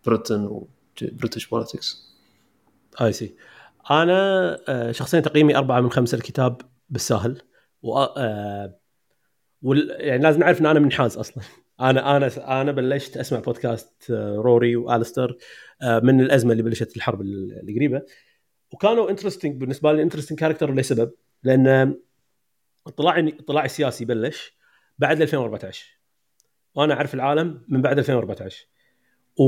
Britain 0.06 0.44
و 0.44 0.68
British 1.02 1.46
politics، 1.46 2.16
I 3.00 3.12
see 3.12 3.34
أنا 3.90 4.92
شخصيا 4.92 5.20
تقييمي 5.20 5.56
أربعة 5.56 5.80
من 5.80 5.90
خمسة 5.90 6.16
الكتاب 6.16 6.60
بالساهل. 6.90 7.42
و 7.86 7.98
آه 7.98 8.78
وال... 9.62 9.96
يعني 9.98 10.22
لازم 10.22 10.40
نعرف 10.40 10.60
إن 10.60 10.66
أنا 10.66 10.80
منحاز 10.80 11.16
أصلا. 11.16 11.44
أنا 11.80 12.16
أنا 12.16 12.60
أنا 12.60 12.72
بلشت 12.72 13.16
أسمع 13.16 13.38
بودكاست 13.38 14.10
روري 14.10 14.76
وآلستر 14.76 15.36
من 15.82 16.20
الأزمة 16.20 16.52
اللي 16.52 16.62
بلشت 16.62 16.96
الحرب 16.96 17.20
القريبة. 17.20 18.02
وكانوا 18.72 19.10
interesting 19.10 19.60
بالنسبة 19.60 19.92
لي 19.92 20.02
interesting 20.02 20.38
character 20.38 20.74
لسبب 20.74 21.12
لأن 21.42 21.94
اطلاعي 22.86 23.36
اطلاعي 23.40 23.66
السياسي 23.66 24.04
بلش 24.04 24.56
بعد 24.98 25.22
2014 25.22 25.86
وأنا 26.74 26.94
أعرف 26.94 27.14
العالم 27.14 27.64
من 27.68 27.82
بعد 27.82 27.98
2014 27.98 28.66
و 29.38 29.44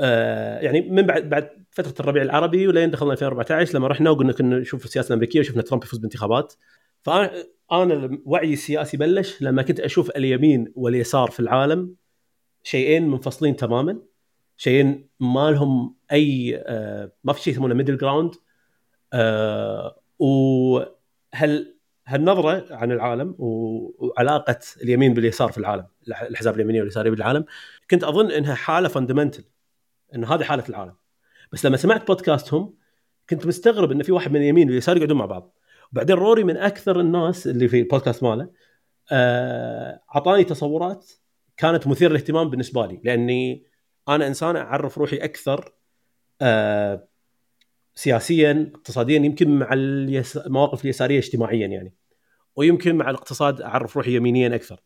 آه 0.00 0.58
يعني 0.58 0.80
من 0.80 1.02
بعد 1.02 1.28
بعد 1.28 1.50
فترة 1.70 1.94
الربيع 2.00 2.22
العربي 2.22 2.68
ولين 2.68 2.90
دخلنا 2.90 3.12
2014 3.12 3.78
لما 3.78 3.88
رحنا 3.88 4.10
وقلنا 4.10 4.32
كنا 4.32 4.58
نشوف 4.58 4.84
السياسة 4.84 5.08
الأمريكية 5.08 5.40
وشفنا 5.40 5.62
ترامب 5.62 5.84
يفوز 5.84 5.98
بانتخابات. 5.98 6.54
فأنا 7.02 7.44
أنا 7.72 8.18
وعي 8.24 8.52
السياسي 8.52 8.96
بلش 8.96 9.42
لما 9.42 9.62
كنت 9.62 9.80
أشوف 9.80 10.10
اليمين 10.10 10.72
واليسار 10.74 11.30
في 11.30 11.40
العالم 11.40 11.94
شيئين 12.62 13.08
منفصلين 13.08 13.56
تماما 13.56 14.02
شيئين 14.56 15.08
ما 15.20 15.50
لهم 15.50 15.96
أي 16.12 16.56
آه 16.66 17.12
ما 17.24 17.32
في 17.32 17.42
شيء 17.42 17.52
يسمونه 17.52 17.74
middle 17.74 17.96
ground 17.96 18.34
آه 19.12 20.00
وهل 20.18 21.76
هالنظرة 22.06 22.66
عن 22.70 22.92
العالم 22.92 23.34
وعلاقة 23.38 24.58
اليمين 24.82 25.14
باليسار 25.14 25.52
في 25.52 25.58
العالم 25.58 25.86
الاحزاب 26.06 26.54
اليمينيه 26.54 26.80
واليساريه 26.80 27.10
بالعالم 27.10 27.44
كنت 27.90 28.04
أظن 28.04 28.30
إنها 28.30 28.54
حالة 28.54 28.88
fundamental 28.88 29.44
إن 30.14 30.24
هذه 30.24 30.42
حالة 30.42 30.64
العالم. 30.68 30.94
بس 31.52 31.66
لما 31.66 31.76
سمعت 31.76 32.06
بودكاستهم 32.06 32.74
كنت 33.30 33.46
مستغرب 33.46 33.92
إن 33.92 34.02
في 34.02 34.12
واحد 34.12 34.30
من 34.30 34.36
اليمين 34.36 34.68
واليسار 34.68 34.96
يقعدون 34.96 35.18
مع 35.18 35.26
بعض. 35.26 35.58
وبعدين 35.92 36.16
روري 36.16 36.44
من 36.44 36.56
أكثر 36.56 37.00
الناس 37.00 37.46
اللي 37.46 37.68
في 37.68 37.80
البودكاست 37.80 38.22
ماله 38.22 38.50
أعطاني 40.14 40.42
آه 40.42 40.46
تصورات 40.46 41.10
كانت 41.56 41.86
مثيرة 41.86 42.10
للاهتمام 42.10 42.50
بالنسبة 42.50 42.86
لي 42.86 43.00
لأني 43.04 43.66
أنا 44.08 44.26
إنسان 44.26 44.56
أعرف 44.56 44.98
روحي 44.98 45.16
أكثر 45.16 45.72
آه 46.42 47.08
سياسيا 47.94 48.72
اقتصاديا 48.74 49.16
يمكن 49.16 49.58
مع 49.58 49.68
المواقف 49.72 50.84
اليسارية 50.84 51.18
اجتماعيا 51.18 51.66
يعني 51.66 51.94
ويمكن 52.56 52.96
مع 52.96 53.10
الاقتصاد 53.10 53.60
أعرف 53.60 53.96
روحي 53.96 54.16
يمينيا 54.16 54.54
أكثر. 54.54 54.82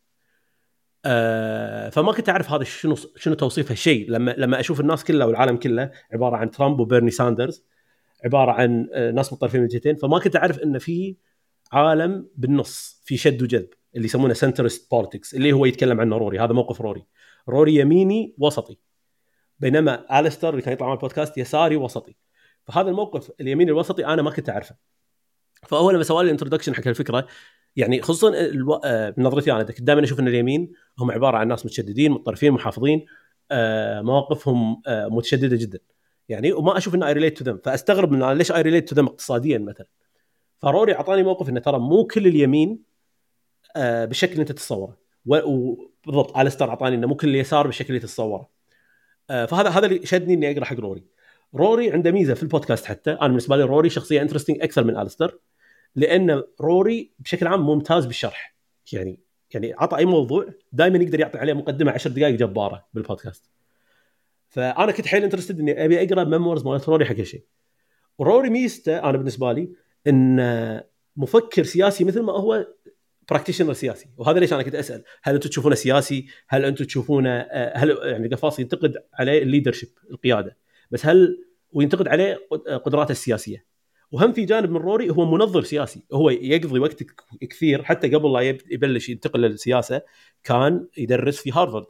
آه 1.04 1.88
فما 1.88 2.12
كنت 2.12 2.28
أعرف 2.28 2.50
هذا 2.50 2.64
شنو 2.64 2.96
شنو 3.16 3.34
توصيف 3.34 3.70
هالشيء 3.70 4.10
لما 4.10 4.34
لما 4.38 4.60
أشوف 4.60 4.80
الناس 4.80 5.04
كلها 5.04 5.26
والعالم 5.26 5.56
كله 5.56 5.90
عبارة 6.12 6.36
عن 6.36 6.50
ترامب 6.50 6.80
وبيرني 6.80 7.10
ساندرز 7.10 7.64
عبارة 8.24 8.52
عن 8.52 8.88
ناس 9.14 9.32
متطرفين 9.32 9.60
من 9.60 9.66
الجهتين 9.66 9.96
فما 9.96 10.18
كنت 10.18 10.36
أعرف 10.36 10.58
إن 10.58 10.78
في 10.78 11.16
عالم 11.72 12.28
بالنص 12.36 13.02
في 13.04 13.16
شد 13.16 13.42
وجذب 13.42 13.68
اللي 13.94 14.04
يسمونه 14.04 14.34
centrist 14.34 14.90
politics 14.90 15.34
اللي 15.34 15.52
هو 15.52 15.66
يتكلم 15.66 16.00
عنه 16.00 16.16
روري 16.16 16.38
هذا 16.38 16.52
موقف 16.52 16.80
روري. 16.80 17.06
روري 17.48 17.76
يميني 17.76 18.34
وسطي. 18.38 18.78
بينما 19.60 20.20
الستر 20.20 20.50
اللي 20.50 20.62
كان 20.62 20.72
يطلع 20.72 20.86
مع 20.86 20.92
البودكاست 20.92 21.38
يساري 21.38 21.76
وسطي. 21.76 22.16
فهذا 22.64 22.88
الموقف 22.88 23.30
اليمين 23.40 23.68
الوسطي 23.68 24.06
أنا 24.06 24.22
ما 24.22 24.30
كنت 24.30 24.48
أعرفه. 24.48 24.76
فاول 25.62 25.94
لما 25.94 26.02
سوى 26.02 26.22
لي 26.22 26.26
ال 26.26 26.30
introduction 26.30 26.74
حق 26.74 26.88
الفكرة 26.88 27.26
يعني 27.76 28.02
خصوصا 28.02 28.28
ألو... 28.28 28.74
آه، 28.74 29.14
من 29.16 29.24
نظرتي 29.24 29.52
أنا 29.52 29.62
دائما 29.62 30.04
أشوف 30.04 30.20
إن 30.20 30.28
اليمين 30.28 30.72
هم 30.98 31.10
عبارة 31.10 31.36
عن 31.36 31.48
ناس 31.48 31.66
متشددين 31.66 32.12
متطرفين 32.12 32.52
محافظين 32.52 33.06
آه، 33.50 34.02
مواقفهم 34.02 34.82
آه، 34.86 35.08
متشددة 35.08 35.56
جدا. 35.56 35.78
يعني 36.28 36.52
وما 36.52 36.76
أشوف 36.76 36.94
ان 36.94 37.02
I 37.02 37.12
relate 37.12 37.38
to 37.38 37.44
them 37.44 37.60
فأستغرب 37.64 38.12
من 38.12 38.32
ليش 38.32 38.52
I 38.52 38.62
relate 38.62 38.88
to 38.88 38.94
them 38.94 39.06
اقتصاديا 39.06 39.58
مثلا. 39.58 39.86
فروري 40.58 40.94
أعطاني 40.94 41.22
موقف 41.22 41.48
إنه 41.48 41.60
ترى 41.60 41.78
مو 41.78 42.04
كل 42.06 42.26
اليمين 42.26 42.78
بالشكل 43.76 44.32
اللي 44.32 44.40
إنت 44.40 44.52
تتصوره. 44.52 44.96
وبالضبط 45.26 46.38
الستر 46.38 46.68
أعطاني 46.68 46.96
إنه 46.96 47.06
مو 47.06 47.14
كل 47.14 47.28
اليسار 47.28 47.66
بالشكل 47.66 47.88
اللي 47.88 48.00
تتصوره. 48.00 48.48
فهذا 49.28 49.68
هذا 49.68 49.86
اللي 49.86 50.06
شدني 50.06 50.34
إني 50.34 50.50
أقرأ 50.50 50.64
حق 50.64 50.80
روري. 50.80 51.04
روري 51.54 51.92
عنده 51.92 52.10
ميزة 52.10 52.34
في 52.34 52.42
البودكاست 52.42 52.84
حتى. 52.84 53.10
أنا 53.10 53.28
بالنسبة 53.28 53.56
لي 53.56 53.62
روري 53.62 53.90
شخصية 53.90 54.22
interesting 54.22 54.62
أكثر 54.62 54.84
من 54.84 54.96
الستر 54.96 55.38
لأن 55.96 56.42
روري 56.60 57.12
بشكل 57.18 57.46
عام 57.46 57.66
ممتاز 57.66 58.06
بالشرح. 58.06 58.56
يعني 58.92 59.20
يعني 59.54 59.74
عطى 59.78 59.96
أي 59.96 60.04
موضوع 60.04 60.46
دائما 60.72 60.98
يقدر 60.98 61.20
يعطي 61.20 61.38
عليه 61.38 61.52
مقدمة 61.52 61.92
10 61.92 62.10
دقائق 62.10 62.36
جبارة 62.36 62.86
بالبودكاست. 62.94 63.50
فأنا 64.54 64.92
كنت 64.92 65.06
حيل 65.06 65.22
interested 65.22 65.60
إني 65.60 65.84
أبي 65.84 66.02
أقرأ 66.02 66.24
memoirs 66.24 66.64
مالت 66.64 66.88
روري 66.88 67.04
حق 67.04 67.22
شيء 67.22 67.44
روري 68.20 68.50
ميزته 68.50 68.98
أنا 68.98 69.18
بالنسبة 69.18 69.52
لي 69.52 69.72
إن 70.06 70.80
مفكر 71.16 71.64
سياسي 71.64 72.04
مثل 72.04 72.20
ما 72.20 72.32
هو 72.32 72.66
practitioner 73.30 73.72
سياسي. 73.72 74.08
وهذا 74.16 74.38
ليش 74.38 74.52
أنا 74.52 74.62
كنت 74.62 74.74
أسأل 74.74 75.04
هل 75.22 75.34
أنتم 75.34 75.48
تشوفونه 75.48 75.74
سياسي؟ 75.74 76.26
هل 76.48 76.64
أنتم 76.64 76.84
تشوفونه 76.84 77.40
هل 77.74 77.98
يعني 78.02 78.28
قفاص 78.28 78.58
ينتقد 78.58 78.96
عليه 79.14 79.42
ال 79.42 79.46
leadership 79.46 79.88
القيادة. 80.10 80.56
بس 80.90 81.06
هل 81.06 81.44
وينتقد 81.72 82.08
عليه 82.08 82.38
قدراته 82.84 83.12
السياسية. 83.12 83.66
وهم 84.12 84.32
في 84.32 84.44
جانب 84.44 84.70
من 84.70 84.76
روري 84.76 85.10
هو 85.10 85.24
منظر 85.24 85.62
سياسي. 85.62 86.02
هو 86.12 86.30
يقضي 86.30 86.78
وقت 86.78 87.02
كثير 87.40 87.82
حتى 87.82 88.14
قبل 88.14 88.32
لا 88.32 88.40
يبلش 88.40 89.08
ينتقل 89.08 89.40
للسياسة 89.40 90.02
كان 90.44 90.86
يدرس 90.98 91.38
في 91.38 91.52
هارفارد 91.52 91.86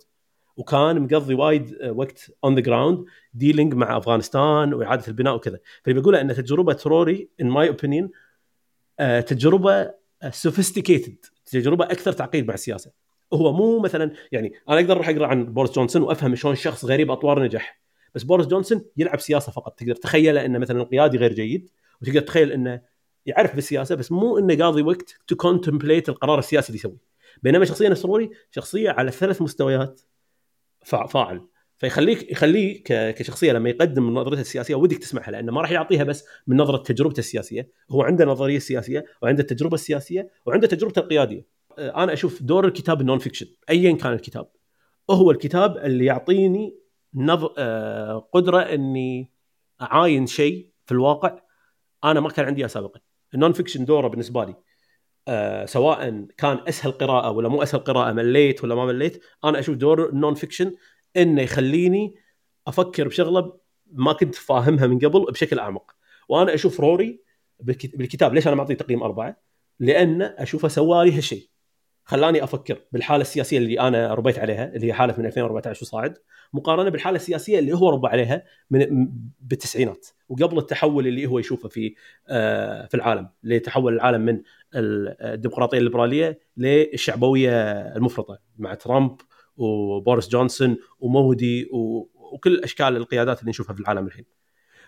وكان 0.57 1.01
مقضي 1.01 1.35
وايد 1.35 1.77
وقت 1.95 2.31
on 2.45 2.55
the 2.55 2.61
ground 2.61 3.05
dealing 3.35 3.75
مع 3.75 3.97
أفغانستان 3.97 4.75
وإعادة 4.75 5.05
البناء 5.09 5.35
وكذا. 5.35 5.59
فاللي 5.83 6.01
بقوله 6.01 6.21
أن 6.21 6.35
تجربة 6.35 6.79
روري 6.87 7.29
in 7.41 7.47
my 7.51 7.69
opinion 7.69 8.11
تجربة 9.27 9.91
sophisticated 10.31 11.17
تجربة 11.47 11.85
أكثر 11.85 12.13
تعقيد 12.13 12.49
مع 12.49 12.55
السياسة. 12.55 12.91
هو 13.33 13.53
مو 13.53 13.79
مثلا 13.79 14.11
يعني 14.33 14.53
أنا 14.69 14.81
أقدر 14.81 14.93
أروح 14.93 15.09
أقرأ 15.09 15.27
عن 15.27 15.45
بوريس 15.45 15.73
جونسون 15.73 16.03
وأفهم 16.03 16.35
شلون 16.35 16.55
شخص 16.55 16.85
غريب 16.85 17.11
أطوار 17.11 17.43
نجح. 17.43 17.81
بس 18.15 18.23
بوريس 18.23 18.47
جونسون 18.47 18.85
يلعب 18.97 19.21
سياسة 19.21 19.53
فقط. 19.53 19.79
تقدر 19.79 19.95
تخيله 19.95 20.45
إنه 20.45 20.59
مثلا 20.59 20.83
القيادي 20.83 21.19
غير 21.19 21.33
جيد 21.33 21.71
وتقدر 22.03 22.21
تتخيل 22.21 22.53
إنه 22.53 22.81
يعرف 23.27 23.55
بالسياسة 23.55 23.95
بس 23.95 24.13
مو 24.13 24.39
إنه 24.39 24.65
قاضي 24.65 24.83
وقت 24.83 25.17
to 25.27 25.37
contemplate 25.37 26.09
القرار 26.09 26.39
السياسي 26.39 26.69
اللي 26.69 26.79
يسويه. 26.79 27.15
بينما 27.43 27.65
شخصية 27.65 27.89
روري 27.89 28.31
شخصية 28.51 28.91
على 28.91 29.11
ثلاث 29.11 29.43
مستويات. 29.43 30.01
فاعل. 30.85 31.47
فيخليك 31.77 32.33
يخليه 32.33 32.83
كشخصية 33.13 33.53
لما 33.53 33.71
يقدم 33.71 34.11
نظرته 34.11 34.41
السياسية 34.41 34.75
ودك 34.75 34.99
تسمعها 34.99 35.31
لأنه 35.31 35.53
ما 35.53 35.61
راح 35.61 35.71
يعطيها 35.71 36.05
بس 36.05 36.25
من 36.47 36.57
نظرة 36.57 36.77
تجربته 36.77 37.19
السياسية 37.19 37.71
هو 37.91 38.03
عنده 38.03 38.25
نظرية 38.25 38.59
سياسية 38.59 39.05
وعنده 39.23 39.43
التجربة 39.43 39.75
السياسية 39.75 40.31
وعنده 40.47 40.67
تجربته 40.67 40.99
القيادية. 40.99 41.47
أنا 41.79 42.13
أشوف 42.13 42.43
دور 42.43 42.67
الكتاب 42.67 43.01
ال 43.01 43.19
non-fiction 43.19 43.47
ايا 43.71 43.93
كان 43.93 44.13
الكتاب. 44.13 44.49
هو 45.11 45.31
الكتاب 45.31 45.77
اللي 45.77 46.05
يعطيني 46.05 46.77
نظ... 47.15 47.47
آه، 47.59 48.29
قدرة 48.33 48.59
إني 48.59 49.31
أعاين 49.83 50.27
شيء 50.27 50.71
في 50.87 50.93
الواقع 50.93 51.39
أنا 52.05 52.21
ما 52.21 52.29
كان 52.29 52.47
عندي 52.47 52.61
إياه 52.61 52.69
سابقا. 52.69 53.01
ال 53.35 53.53
non-fiction 53.53 53.85
دوره 53.85 54.09
بالنسبة 54.09 54.45
لي. 54.45 54.55
آه 55.29 55.67
سواء 55.67 56.27
كان 56.37 56.59
أسهل 56.69 56.93
قراءة 56.93 57.31
ولا 57.31 57.49
مو 57.49 57.63
أسهل 57.63 57.81
قراءة 57.81 58.13
مليت 58.13 58.65
ولا 58.65 58.75
ما 58.75 58.87
مليت 58.87 59.25
أنا 59.45 59.59
أشوف 59.59 59.77
دور 59.77 60.09
ال 60.09 60.35
non-fiction 60.35 60.73
إنه 61.17 61.43
يخليني 61.43 62.15
أفكر 62.67 63.09
بشغلة 63.09 63.59
ما 63.93 64.13
كنت 64.13 64.35
فاهمها 64.35 64.87
من 64.87 64.99
قبل 64.99 65.25
بشكل 65.33 65.59
أعمق 65.59 65.95
وأنا 66.29 66.55
أشوف 66.55 66.81
روري 66.81 67.21
بالكتاب 67.61 68.35
ليش 68.35 68.47
أنا 68.47 68.57
معطيه 68.57 68.75
تقييم 68.75 69.03
أربعة؟ 69.03 69.37
لأن 69.81 70.23
أشوفه 70.23 70.69
سوى 70.69 71.05
لي 71.05 71.17
هالشيء 71.17 71.49
خلاني 72.05 72.45
أفكر 72.45 72.79
بالحالة 72.93 73.23
السياسية 73.23 73.59
اللي 73.59 73.81
أنا 73.81 74.15
ربيت 74.15 74.39
عليها 74.39 74.73
اللي 74.75 74.87
هي 74.87 74.93
حالة 74.93 75.15
من 75.19 75.27
2014 75.27 75.83
وصاعد 75.83 76.19
مقارنة 76.53 76.91
بالحالة 76.91 77.17
السياسية 77.17 77.59
اللي 77.59 77.73
هو 77.73 77.91
ربى 77.91 78.09
عليها 78.09 78.43
من 78.71 79.09
بالتسعينات 79.41 80.07
وقبل 80.29 80.59
التحول 80.59 81.07
اللي 81.07 81.27
هو 81.27 81.39
يشوفه 81.39 81.69
في 81.69 81.95
آه، 82.29 82.87
في 82.87 82.95
العالم 82.95 83.29
اللي 83.45 83.59
تحول 83.59 83.95
العالم 83.95 84.21
من 84.21 84.43
الديمقراطية 84.75 85.79
الليبرالية 85.79 86.39
للشعبوية 86.57 87.53
المفرطة 87.97 88.39
مع 88.59 88.75
ترامب 88.75 89.21
وبوريس 89.57 90.29
جونسون 90.29 90.77
ومودي 91.01 91.69
وكل 92.15 92.61
أشكال 92.65 92.97
القيادات 92.97 93.41
اللي 93.41 93.51
نشوفها 93.51 93.75
في 93.75 93.81
العالم 93.81 94.07
الحين. 94.07 94.25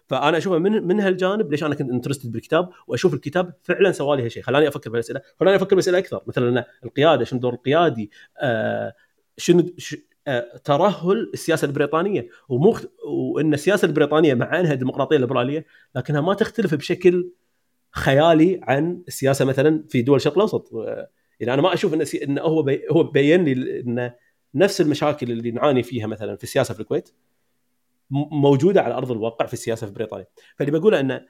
فأنا 0.07 0.39
أشوفها 0.39 0.59
من 0.59 0.87
من 0.87 1.01
هالجانب 1.01 1.51
ليش 1.51 1.65
أنا 1.65 1.75
كنت 1.75 1.91
interested 1.91 2.33
بالكتاب 2.33 2.69
وأشوف 2.87 3.15
الكتاب 3.15 3.55
فعلا 3.63 3.93
سوى 3.93 4.17
لي 4.17 4.25
هالشيء 4.25 4.43
خلاني 4.43 4.69
أفكر 4.69 4.91
بالاسئله 4.91 5.21
خلاني 5.41 5.57
أفكر 5.57 5.77
بأسئلة 5.77 5.99
أكثر. 5.99 6.23
مثلا 6.27 6.65
القيادة 6.85 7.25
شنو 7.25 7.41
دور 7.41 7.55
القيادي؟ 7.55 8.11
آه 8.39 8.95
شنو 9.37 9.67
آه 10.27 10.57
ترهل 10.65 11.31
السياسة 11.35 11.67
البريطانية. 11.67 12.29
ومو 12.49 12.77
وإن 13.05 13.55
السياسة 13.55 13.87
البريطانية 13.87 14.35
مع 14.35 14.61
إنها 14.61 14.75
ديمقراطيه 14.75 15.17
ليبراليه 15.17 15.67
لكنها 15.95 16.21
ما 16.21 16.35
تختلف 16.35 16.75
بشكل 16.75 17.31
خيالي 17.93 18.61
عن 18.63 19.03
السياسة 19.09 19.45
مثلا 19.45 19.85
في 19.89 20.03
دول 20.03 20.17
الشرق 20.17 20.35
الأوسط. 20.35 20.73
يعني 21.41 21.55
أنا 21.55 21.63
ما 21.63 21.75
أشوف 21.75 21.95
إن 21.95 22.05
انه 22.23 22.43
هو 22.43 22.63
بي 22.63 22.83
هو 22.91 23.03
بين 23.03 23.45
لي 23.45 23.81
إن 23.81 24.13
نفس 24.55 24.81
المشاكل 24.81 25.31
اللي 25.31 25.51
نعاني 25.51 25.83
فيها 25.83 26.07
مثلا 26.07 26.37
في 26.37 26.45
السياسة 26.45 26.75
في 26.75 26.81
الكويت. 26.81 27.11
موجودة 28.11 28.83
على 28.83 28.95
أرض 28.95 29.13
الواقع 29.13 29.47
في 29.47 29.53
السياسة 29.53 29.87
في 29.87 29.93
بريطانيا. 29.93 30.27
فاللي 30.57 30.79
بقوله 30.79 31.01
إنه 31.01 31.27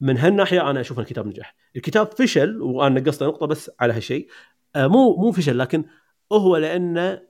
من 0.00 0.18
هالناحية 0.18 0.70
أنا 0.70 0.80
أشوف 0.80 0.98
الكتاب 0.98 1.26
نجح 1.26 1.56
الكتاب 1.76 2.12
فشل 2.12 2.62
وأنا 2.62 3.00
نقصت 3.00 3.22
نقطة 3.22 3.46
بس 3.46 3.70
على 3.80 3.92
هالشيء. 3.92 4.28
آه 4.76 4.86
مو 4.86 5.16
مو 5.16 5.32
فشل 5.32 5.58
لكن 5.58 5.84
هو 6.32 6.56
لأنه 6.56 7.22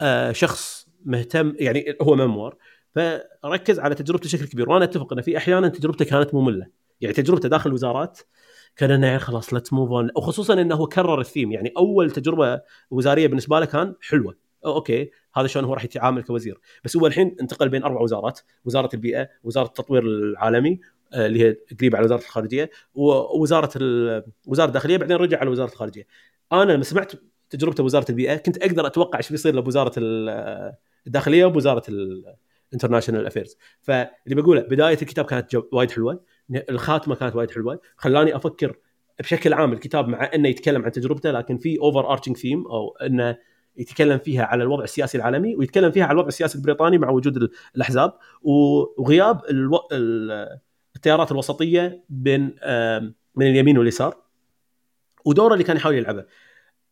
آه 0.00 0.32
شخص 0.32 0.88
مهتم 1.04 1.54
يعني 1.58 1.96
هو 2.02 2.16
ميموار 2.16 2.56
فركز 2.94 3.78
على 3.78 3.94
تجربته 3.94 4.24
بشكل 4.24 4.46
كبير. 4.46 4.70
وأنا 4.70 4.84
أتفق 4.84 5.12
إنه 5.12 5.22
في 5.22 5.36
أحيانا 5.36 5.68
تجربته 5.68 6.04
كانت 6.04 6.34
مملة. 6.34 6.66
يعني 7.00 7.14
تجربته 7.14 7.48
داخل 7.48 7.70
الوزارات 7.70 8.18
كان 8.76 8.90
إنه 8.90 9.18
خلاص 9.18 9.54
let's 9.54 9.72
move 9.72 9.90
on 9.90 10.10
وخصوصا 10.16 10.54
إنه 10.54 10.74
هو 10.74 10.86
كرر 10.86 11.20
الثيم. 11.20 11.52
يعني 11.52 11.72
أول 11.76 12.10
تجربة 12.10 12.60
وزارية 12.90 13.26
بالنسبة 13.26 13.60
له 13.60 13.66
كان 13.66 13.94
حلوة. 14.00 14.36
أوكي. 14.66 15.10
هذا 15.40 15.46
شلون 15.46 15.64
هو 15.64 15.74
راح 15.74 15.84
يتعامل 15.84 16.22
كوزير. 16.22 16.60
بس 16.84 16.96
هو 16.96 17.06
الحين 17.06 17.36
انتقل 17.40 17.68
بين 17.68 17.82
أربع 17.82 18.00
وزارات 18.00 18.40
وزارة 18.64 18.90
البيئة 18.94 19.28
وزارة 19.44 19.66
التطوير 19.66 20.02
العالمي 20.02 20.80
آه، 21.12 21.26
اللي 21.26 21.44
هي 21.44 21.56
قريبة 21.80 21.96
على 21.98 22.04
وزارة 22.04 22.20
الخارجية 22.20 22.70
ووزارة 22.94 23.70
وزارة 24.46 24.68
الداخلية 24.68 24.96
بعدين 24.96 25.16
رجع 25.16 25.38
على 25.38 25.50
وزارة 25.50 25.70
الخارجية. 25.72 26.06
أنا 26.52 26.72
لما 26.72 26.82
سمعت 26.84 27.12
تجربته 27.50 27.84
وزاره 27.84 28.10
البيئة 28.10 28.36
كنت 28.36 28.58
أقدر 28.58 28.86
أتوقع 28.86 29.18
إيش 29.18 29.30
بيصير 29.30 29.54
له 29.54 29.60
بوزاره 29.60 29.92
الداخلية 31.06 31.44
وبوزارة 31.44 31.82
ال 32.72 32.76
international 32.76 33.26
affairs 33.26 33.56
فاللي 33.80 34.42
بقوله 34.42 34.60
بداية 34.60 34.98
الكتاب 35.02 35.24
كانت 35.24 35.54
وايد 35.72 35.90
حلوة. 35.90 36.24
الخاتمة 36.70 37.14
كانت 37.14 37.36
وايد 37.36 37.50
حلوة. 37.50 37.80
خلاني 37.96 38.36
أفكر 38.36 38.76
بشكل 39.20 39.52
عام 39.52 39.72
الكتاب 39.72 40.08
مع 40.08 40.30
إنه 40.34 40.48
يتكلم 40.48 40.84
عن 40.84 40.92
تجربته 40.92 41.30
لكن 41.30 41.58
في 41.58 41.78
overarching 41.78 42.36
theme 42.36 42.66
أو 42.66 42.96
إنه 42.96 43.36
يتكلم 43.78 44.18
فيها 44.18 44.44
على 44.44 44.62
الوضع 44.62 44.84
السياسي 44.84 45.18
العالمي 45.18 45.56
ويتكلم 45.56 45.90
فيها 45.90 46.04
على 46.04 46.12
الوضع 46.12 46.28
السياسي 46.28 46.58
البريطاني 46.58 46.98
مع 46.98 47.10
وجود 47.10 47.50
الأحزاب 47.76 48.18
وغياب 48.42 49.40
ألو... 49.50 49.78
التيارات 50.96 51.32
الوسطية 51.32 52.04
بين 52.08 52.42
من 53.34 53.46
اليمين 53.46 53.78
واليسار. 53.78 54.16
ودوره 55.24 55.52
اللي 55.52 55.64
كان 55.64 55.76
يحاول 55.76 55.94
يلعبه. 55.94 56.24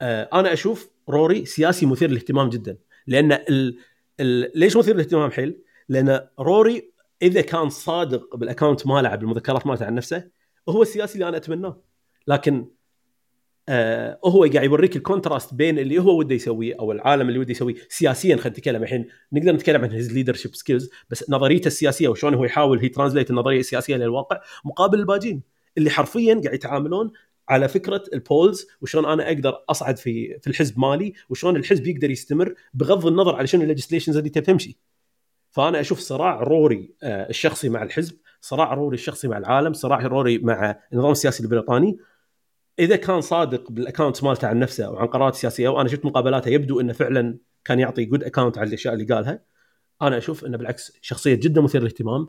آه، 0.01 0.29
أنا 0.33 0.53
أشوف 0.53 0.91
روري 1.09 1.45
سياسي 1.45 1.87
مثير 1.87 2.11
للاهتمام 2.11 2.49
جدا. 2.49 2.79
لأن 3.07 3.33
ال... 3.33 3.79
ال... 4.21 4.51
ليش 4.55 4.77
مثير 4.77 4.95
للاهتمام 4.95 5.31
حيل؟ 5.31 5.63
لأن 5.89 6.29
روري 6.41 6.93
إذا 7.23 7.41
كان 7.41 7.69
صادق 7.69 8.37
بال 8.37 8.48
account 8.48 8.87
ماله 8.87 9.15
بالمذكرات 9.15 9.67
مالته 9.67 9.87
عن 9.87 9.95
نفسه 9.95 10.29
هو 10.69 10.83
السياسي 10.83 11.15
اللي 11.15 11.29
أنا 11.29 11.37
أتمناه. 11.37 11.83
لكن 12.27 12.69
آه 13.69 14.19
هو 14.25 14.45
قاعد 14.45 14.65
يوريك 14.65 14.97
ال 14.97 15.03
contrast 15.03 15.55
بين 15.55 15.79
اللي 15.79 15.99
هو 15.99 16.19
وده 16.19 16.35
يسويه 16.35 16.75
أو 16.81 16.93
العالم 16.93 17.29
اللي 17.29 17.39
وده 17.39 17.51
يسويه. 17.51 17.75
سياسيا 17.89 18.37
خلينا 18.37 18.59
نتكلم 18.59 18.83
الحين 18.83 19.07
نقدر 19.33 19.53
نتكلم 19.53 19.83
عن 19.83 19.91
his 19.91 20.13
leadership 20.13 20.55
skills 20.55 20.91
بس 21.11 21.31
نظريته 21.31 21.67
السياسية 21.67 22.09
وشلون 22.09 22.35
هو 22.35 22.45
يحاول 22.45 22.79
he 22.79 22.89
translate 22.89 23.31
النظرية 23.31 23.61
السياسية 23.61 23.97
للواقع 23.97 24.41
مقابل 24.65 24.99
الباقين 25.01 25.43
اللي 25.79 25.91
حرفيا 25.91 26.35
قاعد 26.45 26.55
يتعاملون 26.55 27.13
على 27.49 27.69
فكرة 27.69 28.05
ال 28.13 28.22
polls 28.22 28.67
وشلون 28.81 29.05
أنا 29.05 29.27
أقدر 29.27 29.65
أصعد 29.71 29.99
في 29.99 30.39
في 30.41 30.47
الحزب 30.47 30.79
مالي 30.79 31.13
وشلون 31.29 31.57
الحزب 31.57 31.87
يقدر 31.87 32.11
يستمر 32.11 32.55
بغض 32.75 33.07
النظر 33.07 33.37
على 33.37 33.47
شنو 33.47 33.63
ال 33.63 33.67
legislations 33.67 34.17
اللي 34.17 34.31
تمشي. 34.31 34.79
فأنا 35.51 35.81
أشوف 35.81 35.99
صراع 35.99 36.43
روري 36.43 36.91
آه 37.03 37.29
الشخصي 37.29 37.69
مع 37.69 37.83
الحزب 37.83 38.17
صراع 38.41 38.75
روري 38.75 38.95
الشخصي 38.95 39.29
مع 39.29 39.39
العالم 39.39 39.73
صراع 39.73 40.07
روري 40.07 40.39
مع 40.39 40.81
النظام 40.93 41.13
السياسي 41.13 41.43
البريطاني. 41.43 41.99
إذا 42.79 42.97
كان 42.97 43.21
صادق 43.21 43.71
بال 43.71 43.83
account 43.83 44.25
مالته 44.25 44.49
عن 44.49 44.59
نفسه 44.59 44.91
وعن 44.91 45.07
قراراته 45.07 45.35
السياسيه 45.35 45.69
وأنا 45.69 45.89
شفت 45.89 46.05
مقابلاته 46.05 46.49
يبدو 46.49 46.81
إنه 46.81 46.93
فعلا 46.93 47.39
كان 47.65 47.81
يعطي 47.81 48.05
good 48.05 48.25
account 48.25 48.59
على 48.59 48.69
الأشياء 48.69 48.95
اللي 48.95 49.05
قالها 49.05 49.45
أنا 50.03 50.19
أشوف 50.19 50.45
إنه 50.45 50.59
بالعكس 50.59 50.99
شخصية 51.03 51.35
جدا 51.35 51.61
مثيرة 51.61 51.81
للاهتمام 51.81 52.27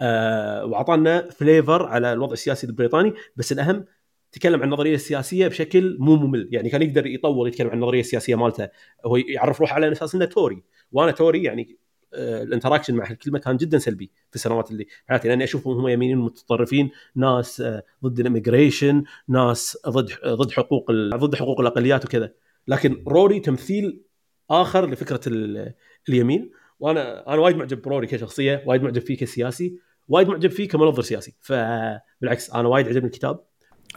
آه 0.00 0.64
وأعطانا 0.64 1.30
flavor 1.30 1.86
على 1.86 2.12
الوضع 2.12 2.32
السياسي 2.32 2.66
البريطاني 2.66 3.14
بس 3.36 3.52
الأهم 3.52 3.84
تكلم 4.32 4.60
عن 4.60 4.68
النظرية 4.68 4.94
السياسية 4.94 5.48
بشكل 5.48 5.96
مو 6.00 6.16
ممل 6.16 6.48
يعني 6.52 6.70
كان 6.70 6.82
يقدر 6.82 7.06
يطول 7.06 7.48
يتكلم 7.48 7.68
عن 7.68 7.74
النظرية 7.74 8.00
السياسية 8.00 8.34
مالته 8.34 8.68
هو 9.06 9.16
يعرف 9.16 9.60
روحه 9.60 9.74
على 9.74 9.92
أساس 9.92 10.14
إنه 10.14 10.24
Tory 10.24 10.62
وأنا 10.92 11.10
Tory 11.10 11.42
يعني 11.42 11.78
ال 12.14 12.21
interaction 12.21 12.94
مع 12.94 13.10
الكلمة 13.10 13.38
كان 13.38 13.56
جدا 13.56 13.78
سلبي 13.78 14.10
في 14.30 14.36
السنوات 14.36 14.70
اللي 14.70 14.86
حياتي 15.08 15.28
لأني 15.28 15.44
أشوفهم 15.44 15.78
هم 15.78 15.88
يمينيين 15.88 16.18
متطرفين 16.18 16.90
ناس 17.16 17.60
آه، 17.60 17.82
ضد 18.04 18.20
ال 18.20 18.27
immigration 18.27 19.04
ناس 19.28 19.78
ضد 19.88 20.10
ضد 20.26 20.50
حقوق 20.50 20.90
ضد 21.14 21.34
حقوق 21.34 21.60
الأقليات 21.60 22.04
وكذا. 22.04 22.32
لكن 22.68 23.04
روري 23.08 23.40
تمثيل 23.40 24.02
آخر 24.50 24.90
لفكرة 24.90 25.20
ال- 25.26 25.74
اليمين. 26.08 26.50
وأنا 26.80 27.32
أنا 27.32 27.40
وايد 27.40 27.56
معجب 27.56 27.82
بروري 27.82 28.06
كشخصية 28.06 28.62
وايد 28.66 28.82
معجب 28.82 29.02
فيه 29.02 29.16
كسياسي 29.16 29.78
وايد 30.08 30.28
معجب 30.28 30.50
فيه 30.50 30.68
كمنظر 30.68 31.02
سياسي. 31.02 31.34
فبالعكس 31.40 32.50
أنا 32.50 32.68
وايد 32.68 32.88
عجبني 32.88 33.06
الكتاب. 33.06 33.40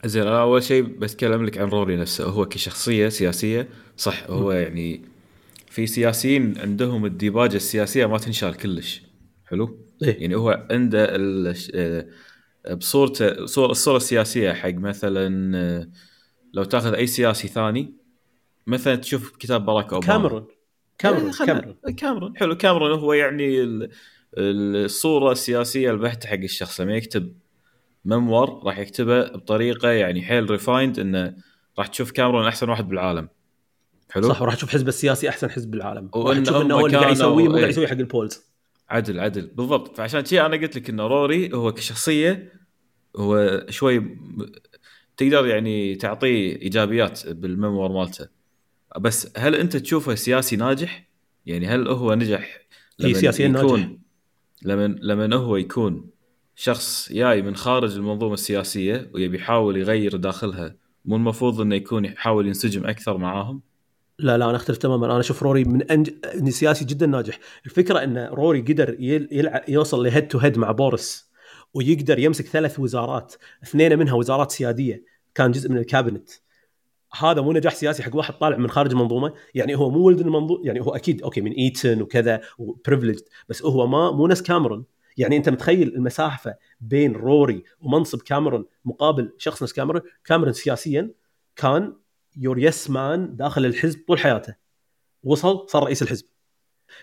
زين 0.05 0.27
أنا 0.27 0.41
أول 0.41 0.63
شيء 0.63 0.83
بتكلم 0.83 1.45
لك 1.45 1.57
عن 1.57 1.67
روري 1.67 1.95
نفسه. 1.95 2.25
هو 2.25 2.45
كشخصية 2.45 3.09
سياسية 3.09 3.67
صح 3.97 4.29
هو 4.29 4.51
يعني 4.51 5.01
في 5.73 5.87
سياسيين 5.87 6.57
عندهم 6.57 7.05
الديباجه 7.05 7.55
السياسية 7.55 8.05
ما 8.05 8.17
تنشال 8.17 8.57
كلش. 8.57 9.03
حلو؟ 9.45 9.79
إيه. 10.03 10.21
يعني 10.21 10.35
هو 10.35 10.67
عنده 10.71 11.07
آه، 11.75 12.05
بصورته 12.73 13.45
صور 13.45 13.71
الصورة 13.71 13.97
السياسية 13.97 14.53
حق 14.53 14.73
مثلا 14.73 15.57
آه، 15.57 15.87
لو 16.53 16.63
تأخذ 16.63 16.93
أي 16.93 17.07
سياسي 17.07 17.47
ثاني 17.47 17.93
مثلا 18.67 18.95
تشوف 18.95 19.37
كتاب 19.37 19.65
باراك 19.65 19.93
أوباما. 19.93 20.13
كاميرون. 20.13 20.47
كاميرون 20.97 21.31
إيه، 21.39 21.45
كاميرون. 21.45 21.75
كاميرون. 21.97 22.37
حلو 22.37 22.57
كاميرون 22.57 22.99
هو 22.99 23.13
يعني 23.13 23.61
ال- 23.63 23.89
الصورة 24.37 25.31
السياسية 25.31 25.91
البحتة 25.91 26.29
حق 26.29 26.33
الشخص. 26.35 26.81
لما 26.81 26.95
يكتب 26.95 27.33
memoir 28.05 28.63
راح 28.65 28.77
يكتبه 28.77 29.21
بطريقة 29.23 29.89
يعني 29.89 30.21
حيل 30.21 30.49
refined 30.49 30.99
إنه 30.99 31.35
راح 31.79 31.87
تشوف 31.87 32.11
كاميرون 32.11 32.47
أحسن 32.47 32.69
واحد 32.69 32.87
بالعالم. 32.89 33.29
حلو 34.13 34.29
صح 34.29 34.41
وراح 34.41 34.55
تشوف 34.55 34.69
حزب 34.69 34.87
السياسي 34.87 35.29
أحسن 35.29 35.49
حزب 35.49 35.71
بالعالم 35.71 36.09
وراح 36.13 36.39
تشوف 36.39 36.55
إنه 36.55 36.75
هو 36.75 36.85
اللي 36.85 36.97
قاعد 36.97 37.11
يسويه 37.11 37.43
مو 37.43 37.49
قاعد 37.49 37.63
إيه. 37.63 37.69
يسويه 37.69 37.87
حق 37.87 37.93
ال 37.93 38.01
polls 38.01 38.41
عدل 38.89 39.19
عدل 39.19 39.47
بالضبط 39.47 39.97
فعشان 39.97 40.25
شيء 40.25 40.45
أنا 40.45 40.57
قلت 40.57 40.75
لك 40.75 40.89
إنه 40.89 41.07
روري 41.07 41.53
هو 41.53 41.71
كشخصية 41.71 42.53
هو 43.17 43.65
شوي 43.69 44.17
تقدر 45.17 45.45
يعني 45.45 45.95
تعطيه 45.95 46.55
إيجابيات 46.61 47.27
بال 47.27 47.43
memoir 47.43 47.91
مالته 47.91 48.27
بس 48.99 49.31
هل 49.37 49.55
أنت 49.55 49.77
تشوفه 49.77 50.15
سياسي 50.15 50.55
ناجح؟ 50.55 51.07
يعني 51.45 51.67
هل 51.67 51.87
هو 51.87 52.13
نجح 52.13 52.61
إي 53.03 53.13
سياسياً 53.13 53.47
ناجح. 53.47 53.89
لما 54.61 54.87
لما 55.01 55.35
هو 55.35 55.55
يكون 55.55 56.09
شخص 56.55 57.11
جاي 57.11 57.41
من 57.41 57.55
خارج 57.55 57.95
المنظومة 57.95 58.33
السياسية 58.33 59.11
ويبي 59.13 59.37
يحاول 59.37 59.77
يغير 59.77 60.15
داخلها 60.15 60.75
مو 61.05 61.15
المفروض 61.15 61.61
إنه 61.61 61.75
يكون 61.75 62.05
يحاول 62.05 62.47
ينسجم 62.47 62.85
أكثر 62.85 63.17
معاهم؟ 63.17 63.61
لا 64.19 64.37
لا 64.37 64.45
أنا 64.49 64.55
أختلف 64.55 64.77
تماما. 64.77 65.05
أنا 65.05 65.19
أشوف 65.19 65.43
روري 65.43 65.63
من 65.63 65.91
أنج... 65.91 66.09
سياسي 66.49 66.85
جدا 66.85 67.05
ناجح. 67.05 67.39
الفكرة 67.65 68.03
إن 68.03 68.17
روري 68.17 68.61
قدر 68.61 68.95
يل... 68.99 69.29
يلع... 69.31 69.65
يوصل 69.67 70.03
ل 70.03 70.08
head 70.08 70.27
to 70.27 70.37
head 70.37 70.57
مع 70.57 70.71
بوريس 70.71 71.31
ويقدر 71.73 72.19
يمسك 72.19 72.45
ثلاث 72.45 72.79
وزارات 72.79 73.33
اثنين 73.63 73.99
منها 73.99 74.13
وزارات 74.13 74.51
سيادية 74.51 75.03
كان 75.35 75.51
جزء 75.51 75.69
من 75.69 75.77
ال 75.77 75.83
cabinet. 75.83 76.29
هذا 77.19 77.41
مو 77.41 77.53
نجاح 77.53 77.75
سياسي 77.75 78.03
حق 78.03 78.15
واحد 78.15 78.33
طالع 78.33 78.57
من 78.57 78.69
خارج 78.69 78.91
المنظومه 78.91 79.33
يعني 79.55 79.75
هو 79.75 79.89
مو 79.89 79.99
ولد 79.99 80.19
المنظومه 80.19 80.65
يعني 80.65 80.81
هو 80.81 80.95
أكيد 80.95 81.21
أوكي 81.21 81.41
من 81.41 81.51
ايتن 81.51 82.01
وكذا 82.01 82.41
و 82.57 82.63
privileged 82.63 83.23
بس 83.49 83.63
هو 83.63 83.87
ما 83.87 84.11
مو 84.11 84.27
ناس 84.27 84.43
كاميرون 84.43 84.85
يعني 85.17 85.37
أنت 85.37 85.49
متخيل 85.49 85.95
المسافة 85.95 86.55
بين 86.81 87.13
روري 87.13 87.63
ومنصب 87.81 88.21
كاميرون 88.21 88.65
مقابل 88.85 89.33
شخص 89.37 89.61
ناس 89.61 89.73
كاميرون 89.73 90.01
كاميرون 90.25 90.53
سياسيا 90.53 91.11
كان 91.55 91.93
your 92.37 92.59
yes 92.59 92.89
man 92.89 93.35
داخل 93.35 93.65
الحزب 93.65 93.99
طول 94.07 94.19
حياته. 94.19 94.55
وصل 95.23 95.69
صار 95.69 95.83
رئيس 95.83 96.01
الحزب. 96.01 96.25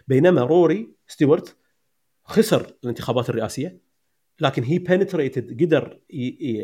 بينما 0.08 0.42
روري 0.42 0.94
ستيوارت 1.08 1.56
خسر 2.24 2.72
الانتخابات 2.84 3.30
الرئاسية 3.30 3.80
لكن 4.40 4.62
he 4.62 4.78
penetrated 4.78 5.62
قدر 5.62 6.00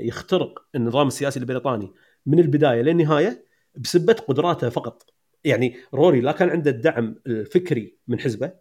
يخترق 0.07 0.67
النظام 0.75 1.07
السياسي 1.07 1.41
البريطاني 1.41 1.93
من 2.27 2.39
البداية 2.39 2.83
للنهاية 2.83 3.45
بسبة 3.77 4.13
قدراته 4.13 4.69
فقط. 4.69 5.11
يعني 5.45 5.77
روري 5.95 6.21
لا 6.21 6.33
كان 6.33 6.51
عنده 6.51 6.71
الدعم 6.71 7.17
الفكري 7.27 7.99
من 8.09 8.21
حزبه. 8.21 8.53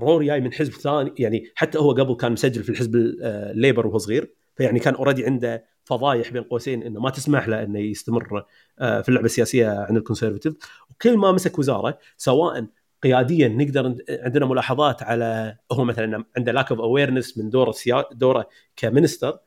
روري 0.00 0.26
جاي 0.26 0.40
من 0.40 0.52
حزب 0.52 0.72
ثاني 0.72 1.14
يعني 1.18 1.52
حتى 1.54 1.78
هو 1.78 1.92
قبل 1.92 2.14
كان 2.14 2.32
مسجل 2.32 2.62
في 2.62 2.68
الحزب 2.70 2.94
ال- 2.96 3.18
آه، 3.22 3.50
ال 3.52 3.57
Labour 3.57 3.86
وهو 3.86 3.98
صغير. 3.98 4.34
فيعني 4.56 4.78
كان 4.80 4.94
already 4.94 5.26
عنده 5.26 5.64
فضايح 5.90 6.30
بين 6.30 6.42
قوسين 6.42 6.82
إنه 6.82 7.00
ما 7.00 7.10
تسمح 7.10 7.48
له 7.48 7.62
إنه 7.62 7.78
يستمر 7.78 8.44
آه، 8.78 9.00
في 9.00 9.08
اللعبة 9.08 9.26
السياسية 9.26 9.68
عند 9.68 9.96
ال 9.96 10.00
Conservative 10.00 10.54
وكل 10.90 11.16
ما 11.16 11.32
مسك 11.32 11.58
وزارة 11.58 11.98
سواء 12.16 12.66
قياديا 13.02 13.48
نقدر 13.48 13.96
عندنا 14.10 14.46
ملاحظات 14.46 15.02
على 15.02 15.56
هو 15.72 15.84
مثلا 15.84 16.24
عنده 16.36 16.52
lack 16.52 16.70
of 16.70 16.80
awareness 16.80 17.38
من 17.38 17.50
دوره. 17.50 17.74
دوره 18.12 18.48
ك 18.76 18.83
minister 18.83 19.38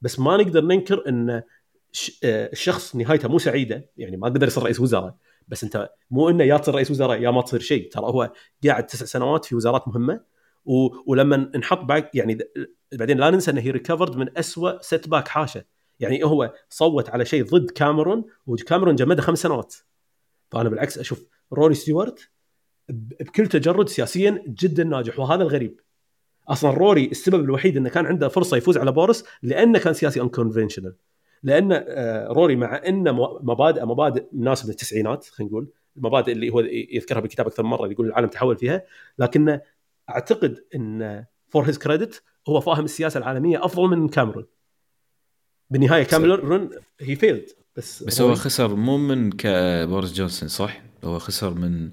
بس 0.00 0.18
ما 0.18 0.36
نقدر 0.36 0.64
ننكر 0.64 1.08
إن. 1.08 1.42
آه، 2.24 2.50
الشخص 2.52 2.96
نهايته 2.96 3.28
مو 3.28 3.38
سعيدة 3.38 3.90
يعني 3.96 4.16
ما 4.16 4.28
قدر 4.28 4.46
يصير 4.46 4.62
رئيس 4.62 4.80
وزراء 4.80 5.14
بس 5.48 5.64
أنت 5.64 5.90
مو 6.10 6.28
إنه 6.28 6.44
يا 6.44 6.56
تصير 6.56 6.74
رئيس 6.74 6.90
وزراء 6.90 7.22
يا 7.22 7.30
ما 7.30 7.42
تصير 7.42 7.60
شيء 7.60 7.90
ترى 7.90 8.04
هو 8.04 8.32
قاعد 8.66 8.86
تسع 8.86 9.06
سنوات 9.06 9.44
في 9.44 9.54
وزارات 9.54 9.88
مهمة 9.88 10.20
و... 10.64 10.88
ولما 11.06 11.36
نحط 11.36 11.78
back 11.78 12.14
يعني 12.14 12.38
بعدين 12.92 13.18
لا 13.18 13.30
ننسى 13.30 13.50
إنه 13.50 13.60
he 13.60 13.70
recovered 13.70 14.16
من 14.16 14.38
أسوأ 14.38 14.82
setback 14.82 15.28
حاشه 15.28 15.64
يعني 16.00 16.24
هو 16.24 16.52
صوت 16.68 17.10
على 17.10 17.24
شيء 17.24 17.44
ضد 17.44 17.70
كاميرون 17.70 18.24
وكاميرون 18.46 18.94
جمده 18.94 19.22
خمس 19.22 19.38
سنوات. 19.42 19.74
فأنا 20.50 20.68
بالعكس 20.68 20.98
أشوف 20.98 21.24
روري 21.52 21.74
ستيوارت 21.74 22.30
بكل 22.88 23.46
تجرد 23.46 23.88
سياسيا 23.88 24.44
جدا 24.46 24.84
ناجح 24.84 25.18
وهذا 25.18 25.42
الغريب. 25.42 25.80
أصلا 26.48 26.70
روري 26.70 27.04
السبب 27.06 27.44
الوحيد 27.44 27.76
إنه 27.76 27.88
كان 27.88 28.06
عنده 28.06 28.28
فرصة 28.28 28.56
يفوز 28.56 28.78
على 28.78 28.92
بوريس 28.92 29.24
لأنه 29.42 29.78
كان 29.78 29.94
سياسي 29.94 30.20
unconventional 30.20 30.94
لأن 31.42 31.72
آه، 31.72 32.28
روري 32.28 32.56
مع 32.56 32.82
إنه 32.86 33.12
مو- 33.12 33.38
مبادئ 33.42 33.84
مبادئ 33.84 34.24
ناس 34.32 34.64
من 34.64 34.70
التسعينات 34.70 35.24
خلينا 35.24 35.50
نقول 35.52 35.68
المبادئ 35.96 36.32
اللي 36.32 36.50
هو 36.50 36.60
يذكرها 36.92 37.20
بالكتاب 37.20 37.46
أكثر 37.46 37.62
من 37.62 37.68
مرة 37.70 37.88
يقول 37.92 38.06
العالم 38.06 38.28
تحول 38.28 38.56
فيها. 38.56 38.82
لكن 39.18 39.60
أعتقد 40.10 40.64
إن 40.74 41.24
for 41.48 41.62
his 41.68 41.78
credit 41.78 42.22
هو 42.48 42.60
فاهم 42.60 42.84
السياسة 42.84 43.18
العالمية 43.18 43.64
أفضل 43.64 43.88
من 43.88 44.08
كاميرون. 44.08 44.46
بالنهاية 45.72 46.02
كاميرون 46.02 46.70
he 47.00 47.16
failed 47.16 47.44
بس 47.76 48.02
بس 48.04 48.20
هو 48.20 48.34
خسر 48.34 48.74
مو 48.74 48.96
من 48.96 49.30
كبوريس 49.32 50.12
جونسون 50.12 50.48
صح؟ 50.48 50.82
هو 51.04 51.18
خسر 51.18 51.54
من 51.54 51.90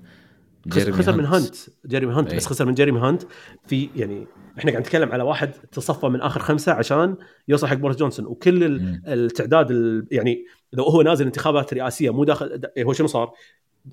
جيريمي 0.68 0.98
خسر 0.98 1.18
من 1.18 1.26
هانت. 1.26 1.56
جيريمي 1.86 2.13
هانت 2.13 2.30
أي. 2.32 2.38
بس 2.38 2.46
خسر 2.48 2.65
من 2.65 2.74
جيريمي 2.74 3.00
هانت. 3.00 3.24
في 3.68 3.89
يعني 3.96 4.28
إحنا 4.58 4.72
قاعد 4.72 4.84
نتكلم 4.84 5.12
على 5.12 5.24
واحد 5.24 5.52
تصفى 5.72 6.08
من 6.08 6.22
آخر 6.22 6.39
خمسة 6.39 6.72
عشان 6.72 7.15
يوصل 7.48 7.68
حق 7.68 7.76
بوريس 7.76 7.98
جونسون. 7.98 8.26
وكل 8.26 8.63
ال- 8.63 8.82
مم. 8.82 9.02
التعداد 9.08 9.72
ال- 9.72 10.08
يعني 10.12 10.46
لو 10.74 10.84
هو 10.84 11.02
نازل 11.02 11.26
انتخابات 11.26 11.74
رئاسية 11.74 12.10
مو 12.10 12.24
داخل 12.24 12.58
د- 12.58 12.72
هو 12.80 12.94
شنو 12.94 13.08
صار؟ 13.08 13.32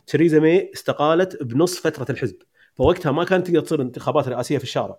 تريزا 0.06 0.38
ماي 0.40 0.70
استقالت 0.74 1.42
بنص 1.42 1.78
فترة 1.78 2.06
الحزب. 2.12 2.36
فوقتها 2.74 3.12
ما 3.12 3.24
كانت 3.24 3.46
تقدر 3.46 3.60
تصير 3.60 3.82
انتخابات 3.82 4.28
رئاسية 4.28 4.58
في 4.58 4.64
الشارع. 4.64 4.96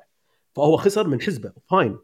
فهو 0.55 0.77
خسر 0.77 1.07
من 1.07 1.21
حزبه. 1.21 1.51
fine 1.69 1.97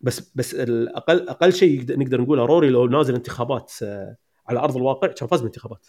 بس 0.00 0.32
بس 0.34 0.54
الاقل 0.54 1.28
أقل 1.28 1.52
شيء 1.52 1.98
نقدر 1.98 2.20
نقوله 2.20 2.44
روري 2.44 2.70
لو 2.70 2.86
نازل 2.86 3.14
انتخابات 3.14 3.72
آه، 3.82 4.16
على 4.46 4.58
أرض 4.58 4.76
الواقع 4.76 5.08
كان 5.08 5.28
فاز 5.28 5.40
بالانتخابات 5.40 5.86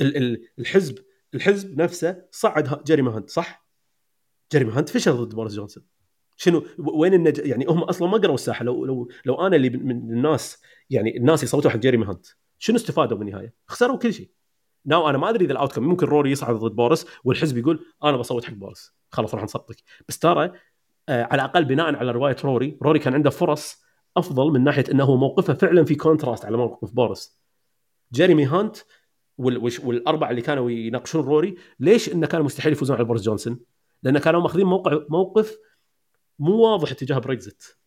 ال- 0.00 0.16
ال- 0.16 0.48
الحزب 0.58 0.98
الحزب 1.34 1.80
نفسه 1.80 2.24
صعد 2.30 2.84
جيريمي 2.84 3.10
هانت 3.10 3.30
صح؟ 3.30 3.66
جيريمي 4.52 4.72
هانت 4.72 4.88
فشل 4.88 5.12
ضد 5.12 5.34
بوريس 5.34 5.54
جونسون. 5.54 5.84
شنو 6.36 6.66
وين 6.78 7.14
النج... 7.14 7.38
يعني 7.38 7.66
هم 7.68 7.82
أصلا 7.82 8.08
ما 8.08 8.18
قروا 8.18 8.34
الساحة. 8.34 8.64
لو 8.64 8.84
لو 8.84 9.10
لو 9.24 9.46
أنا 9.46 9.56
اللي 9.56 9.70
من 9.70 9.90
الناس 10.12 10.62
يعني 10.90 11.16
الناس 11.16 11.42
يصوتوا 11.42 11.70
حق 11.70 11.76
جيريمي 11.76 12.06
هانت 12.06 12.26
شنو 12.58 12.76
استفادوا 12.76 13.18
بالنهاية؟ 13.18 13.54
خسروا 13.66 13.98
كل 13.98 14.14
شيء. 14.14 14.30
now 14.86 15.08
أنا 15.08 15.18
ما 15.18 15.30
أدري 15.30 15.44
إذا 15.44 15.52
ال 15.52 15.56
outcome 15.56 15.82
ممكن 15.82 16.06
روري 16.06 16.30
يصعد 16.30 16.54
ضد 16.54 16.76
بورس 16.76 17.06
والحزب 17.24 17.58
يقول 17.58 17.86
أنا 18.04 18.16
بصوت 18.16 18.44
حق 18.44 18.52
بورس 18.52 18.92
خلاص 19.10 19.34
راح 19.34 19.42
نصدق. 19.44 19.76
بس 20.08 20.18
ترى 20.18 20.52
على 21.08 21.42
الأقل 21.42 21.64
بناء 21.64 21.96
على 21.96 22.10
رواية 22.10 22.36
روري. 22.44 22.78
روري 22.82 22.98
كان 22.98 23.14
عنده 23.14 23.30
فرص 23.30 23.84
أفضل 24.16 24.52
من 24.52 24.64
ناحية 24.64 24.84
إنه 24.92 25.16
موقفه 25.16 25.54
فعلا 25.54 25.84
في 25.84 25.94
contrast 25.94 26.44
على 26.44 26.56
موقف 26.56 26.92
بورس 26.92 27.40
جيريمي 28.12 28.44
هانت 28.44 28.76
والأربعة 29.38 30.30
اللي 30.30 30.42
كانوا 30.42 30.70
يناقشون 30.70 31.24
روري 31.24 31.56
ليش 31.80 32.12
إنه 32.12 32.26
كان 32.26 32.42
مستحيل 32.42 32.72
يفوزون 32.72 32.96
على 32.96 33.04
بوريس 33.04 33.22
جونسون؟ 33.22 33.60
لأن 34.02 34.18
كانوا 34.18 34.40
ماخذين 34.40 34.66
موقع 34.66 35.00
موقف 35.08 35.58
مو 36.38 36.52
واضح 36.52 36.90
اتجاه 36.90 37.18
بريكزت 37.18 37.78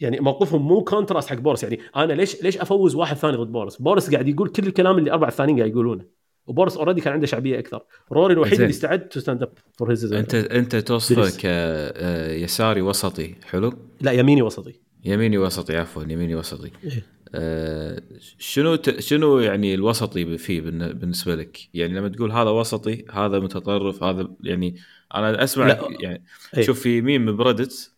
يعني 0.00 0.20
موقفهم 0.20 0.62
مو 0.62 0.84
contrast 0.84 1.30
حق 1.30 1.36
بورس 1.36 1.62
يعني 1.62 1.80
أنا 1.96 2.12
ليش 2.12 2.42
ليش 2.42 2.58
أفوز 2.58 2.94
واحد 2.94 3.16
ثاني 3.16 3.36
ضد 3.36 3.52
بورس؟ 3.52 3.82
بورس 3.82 4.10
قاعد 4.10 4.28
يقول 4.28 4.48
كل 4.48 4.66
الكلام 4.66 4.98
اللي 4.98 5.12
أربع 5.12 5.28
الثانيين 5.28 5.58
قاعد 5.58 5.70
يقولونه. 5.70 6.17
وبورس 6.48 6.76
already 6.76 7.00
كان 7.00 7.12
عنده 7.12 7.26
شعبية 7.26 7.58
أكثر 7.58 7.82
روري 8.12 8.34
الوحيد 8.34 8.54
زين. 8.54 8.62
اللي 8.62 8.70
استعد 8.70 9.08
to 9.08 9.20
stand 9.20 9.42
up 9.42 9.52
for 9.78 9.90
his 9.90 10.12
end 10.12 10.34
أنت 10.34 10.76
توصفه 10.76 11.22
درس. 11.22 11.36
كيساري 11.36 12.82
وسطي 12.82 13.34
حلو 13.44 13.72
لا 14.00 14.12
يميني 14.12 14.42
وسطي 14.42 14.74
يميني 15.04 15.38
وسطي 15.38 15.76
عفوا 15.76 16.02
يميني 16.02 16.34
وسطي 16.34 16.70
إيه. 16.84 17.06
آه، 17.34 18.02
شنو 18.38 18.74
ت... 18.74 19.00
شنو 19.00 19.38
يعني 19.38 19.74
الوسطي 19.74 20.38
فيه 20.38 20.60
بالن- 20.60 20.92
بالنسبة 20.92 21.34
لك؟ 21.34 21.58
يعني 21.74 21.94
لما 21.98 22.08
تقول 22.08 22.32
هذا 22.32 22.50
وسطي 22.50 23.04
هذا 23.12 23.38
متطرف 23.38 24.02
هذا 24.02 24.28
يعني 24.44 24.76
أنا 25.14 25.44
أسمع 25.44 25.66
لا. 25.66 25.88
يعني 26.00 26.24
إيه. 26.56 26.62
شوف 26.62 26.80
في 26.80 27.00
meme 27.00 27.36
ب 27.36 27.44
Reddit 27.44 27.92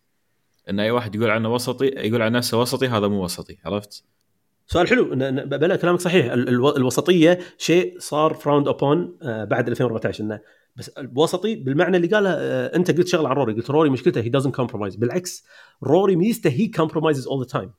إن 0.69 0.79
أي 0.79 0.91
واحد 0.91 1.15
يقول 1.15 1.29
عنه 1.29 1.53
وسطي 1.53 1.85
يقول 1.85 2.21
عن 2.21 2.31
نفسه 2.31 2.61
وسطي 2.61 2.87
هذا 2.87 3.07
مو 3.07 3.23
وسطي 3.23 3.57
عرفت؟ 3.65 4.03
سؤال 4.71 4.87
حلو. 4.87 5.05
بلا 5.45 5.75
كلامك 5.75 5.99
صحيح. 5.99 6.31
ال- 6.31 6.49
الو- 6.49 6.75
الوسطية 6.75 7.39
شيء 7.57 7.99
صار 7.99 8.33
frowned 8.33 8.67
upon 8.67 9.17
بعد 9.23 9.67
2014 9.69 10.23
إنه 10.23 10.39
بس 10.75 10.89
الوسطي 10.89 11.55
بالمعنى 11.55 11.97
اللي 11.97 12.07
قاله 12.07 12.29
آه، 12.29 12.75
أنت 12.75 12.97
قلت 12.97 13.07
شغلة 13.07 13.29
عن 13.29 13.35
روري. 13.35 13.53
قلت 13.53 13.69
روري 13.69 13.89
مشكلته 13.89 14.21
he 14.21 14.29
doesn't 14.29 14.55
compromise 14.55 14.95
بالعكس 14.95 15.45
روري 15.83 16.15
ميزته 16.15 16.49
he 16.49 16.67
compromises 16.67 17.27
all 17.27 17.39
the 17.39 17.47
time 17.47 17.71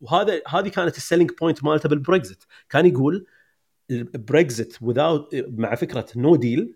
وهذا 0.00 0.40
هذه 0.48 0.68
كانت 0.68 0.96
ال 0.96 1.00
selling 1.00 1.30
point 1.40 1.64
مالته 1.64 1.88
بالبريكزت 1.88 2.46
كان 2.70 2.86
يقول 2.86 3.26
البريكزت 3.90 4.76
without 4.76 5.34
مع 5.48 5.74
فكرة 5.74 6.06
no 6.16 6.36
deal 6.36 6.74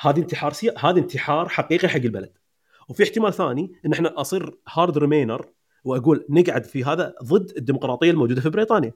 هذه 0.00 0.18
انتحار 0.18 0.52
سيا... 0.52 0.74
هذا 0.78 0.98
انتحار 0.98 1.48
حقيقي 1.48 1.88
حق 1.88 1.96
البلد. 1.96 2.32
وفي 2.88 3.02
احتمال 3.02 3.32
ثاني 3.34 3.72
إن 3.86 3.92
إحنا 3.92 4.20
أصير 4.20 4.58
hard 4.68 4.98
remainer 4.98 5.46
وأقول 5.84 6.26
نقعد 6.28 6.64
في 6.64 6.84
هذا 6.84 7.14
ضد 7.24 7.52
الديمقراطية 7.56 8.10
الموجودة 8.10 8.40
في 8.40 8.50
بريطانيا. 8.50 8.92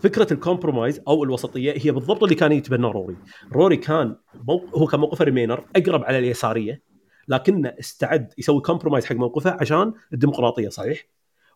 فكرة 0.00 0.32
ال 0.32 0.38
compromise 0.38 1.00
أو 1.08 1.24
الوسطية 1.24 1.74
هي 1.76 1.90
بالضبط 1.90 2.22
اللي 2.22 2.34
كان 2.34 2.52
يتبناه 2.52 2.88
روري. 2.88 3.16
روري 3.52 3.76
كان 3.76 4.16
موق... 4.34 4.78
هو 4.78 4.86
كان 4.86 5.00
موقفه 5.00 5.24
remainer 5.24 5.64
أقرب 5.76 6.04
على 6.04 6.18
اليسارية 6.18 6.82
لكنه 7.28 7.74
استعد 7.80 8.32
يسوي 8.38 8.60
compromise 8.60 9.04
حق 9.04 9.16
موقفه 9.16 9.56
عشان 9.60 9.92
الديمقراطية 10.12 10.68
صحيح؟ 10.68 11.06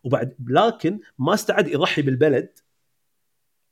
وبعد 0.03 0.35
لكن 0.47 0.99
ما 1.19 1.33
استعد 1.33 1.67
يضحي 1.67 2.01
بالبلد 2.01 2.49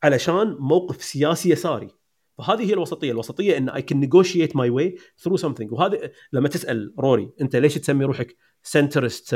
علشان 0.04 0.58
موقف 0.60 1.04
سياسي 1.04 1.50
يساري. 1.50 1.90
فهذه 2.38 2.70
هي 2.70 2.74
الوسطية، 2.74 3.12
الوسطية 3.12 3.58
إن 3.58 3.70
I 3.70 3.82
can 3.82 4.00
negotiate 4.00 4.56
my 4.56 4.70
way 4.70 4.96
through 5.18 5.38
something 5.38 5.72
وهذا 5.72 6.12
لما 6.34 6.48
تسأل 6.48 6.94
روري 7.00 7.32
أنت 7.42 7.56
ليش 7.56 7.76
تسمي 7.76 8.06
روحك 8.06 8.36
centrist 8.64 9.34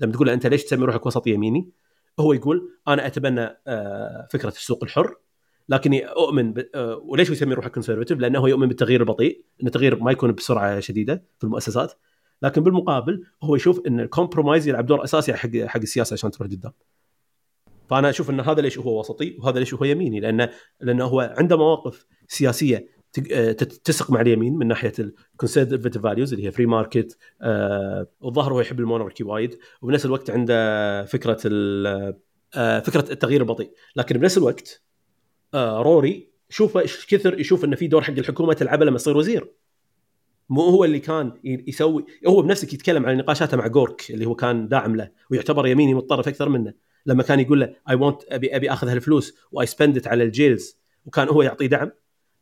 لما 0.00 0.12
تقول 0.12 0.26
له 0.26 0.32
أنت 0.32 0.46
ليش 0.46 0.64
تسمي 0.64 0.84
روحك 0.84 1.06
وسط 1.06 1.26
يميني؟ 1.26 1.70
هو 2.20 2.32
يقول 2.32 2.70
أنا 2.88 3.06
أتبنى 3.06 3.56
آه، 3.66 4.28
فكرة 4.30 4.48
السوق 4.48 4.84
الحر 4.84 5.14
لكني 5.68 6.06
أؤمن 6.06 6.52
ب... 6.52 6.68
آه، 6.74 6.96
وليش 7.04 7.30
يسمي 7.30 7.54
روحه 7.54 7.68
conservative؟ 7.68 8.18
لأنه 8.18 8.48
يؤمن 8.48 8.68
بالتغيير 8.68 9.00
البطيء، 9.00 9.44
إن 9.62 9.66
التغيير 9.66 10.02
ما 10.02 10.12
يكون 10.12 10.32
بسرعة 10.32 10.80
شديدة 10.80 11.24
في 11.38 11.44
المؤسسات، 11.44 11.92
لكن 12.42 12.62
بالمقابل 12.62 13.24
هو 13.42 13.56
يشوف 13.56 13.86
إن 13.86 14.00
ال 14.00 14.06
compromise 14.06 14.68
يلعب 14.68 14.86
دور 14.86 15.04
أساسي 15.04 15.34
حق 15.34 15.56
حق 15.56 15.80
السياسة 15.80 16.14
عشان 16.14 16.30
تروح 16.30 16.50
قدام. 16.50 16.72
فأنا 17.90 18.10
أشوف 18.10 18.30
أن 18.30 18.40
هذا 18.40 18.60
ليش 18.62 18.78
هو 18.78 19.00
وسطي 19.00 19.36
وهذا 19.38 19.58
ليش 19.58 19.74
هو 19.74 19.84
يميني 19.84 20.20
لأنه 20.20 20.50
لأنه 20.80 21.04
هو 21.04 21.34
عنده 21.38 21.56
مواقف 21.56 22.06
سياسية 22.28 22.86
تق- 23.12 23.32
آه، 23.32 23.52
تتسق 23.52 24.10
مع 24.10 24.20
اليمين 24.20 24.56
من 24.56 24.66
ناحية 24.66 24.92
ال 24.98 25.06
conservative 25.06 25.98
values 26.02 26.32
اللي 26.32 26.46
هي 26.46 26.50
free 26.50 26.66
market 26.66 27.18
والظاهر 28.20 28.52
هو 28.52 28.60
يحب 28.60 28.80
ال 28.80 28.85
monarchy 28.85 29.24
وايد 29.24 29.58
وبنفس 29.82 30.06
الوقت 30.06 30.30
عنده 30.30 31.04
فكرة 31.04 31.38
آه، 32.54 32.80
فكرة 32.80 33.12
التغيير 33.12 33.40
البطيء. 33.40 33.70
لكن 33.96 34.18
بنفس 34.18 34.38
الوقت 34.38 34.82
آه، 35.54 35.82
روري 35.82 36.30
شوفه 36.48 36.82
كثر 37.08 37.40
يشوف 37.40 37.64
انه 37.64 37.76
في 37.76 37.86
دور 37.86 38.02
حق 38.02 38.12
الحكومة 38.18 38.52
تلعبه 38.52 38.84
لما 38.84 38.96
يصير 38.96 39.16
وزير. 39.16 39.52
مو 40.48 40.62
هو 40.62 40.84
اللي 40.84 40.98
كان 40.98 41.32
يسوي 41.44 42.04
هو 42.26 42.42
بنفسه 42.42 42.68
يتكلم 42.72 43.06
عن 43.06 43.16
نقاشاته 43.16 43.56
مع 43.56 43.66
جوك 43.66 44.10
اللي 44.10 44.26
هو 44.26 44.34
كان 44.34 44.68
داعم 44.68 44.96
له 44.96 45.10
ويعتبر 45.30 45.66
يميني 45.66 45.94
متطرف 45.94 46.28
أكثر 46.28 46.48
منه. 46.48 46.74
لما 47.06 47.22
كان 47.22 47.40
يقول 47.40 47.60
له 47.60 47.74
I 47.90 47.94
want 47.94 48.22
أبي 48.28 48.56
أبي 48.56 48.72
أخذ 48.72 48.88
هالفلوس 48.88 49.34
و 49.52 49.66
I 49.66 49.71
spend 49.71 49.96
it 49.96 50.06
على 50.06 50.24
ال 50.24 50.32
jails. 50.32 50.80
وكان 51.06 51.28
هو 51.28 51.42
يعطيه 51.42 51.66
دعم. 51.66 51.90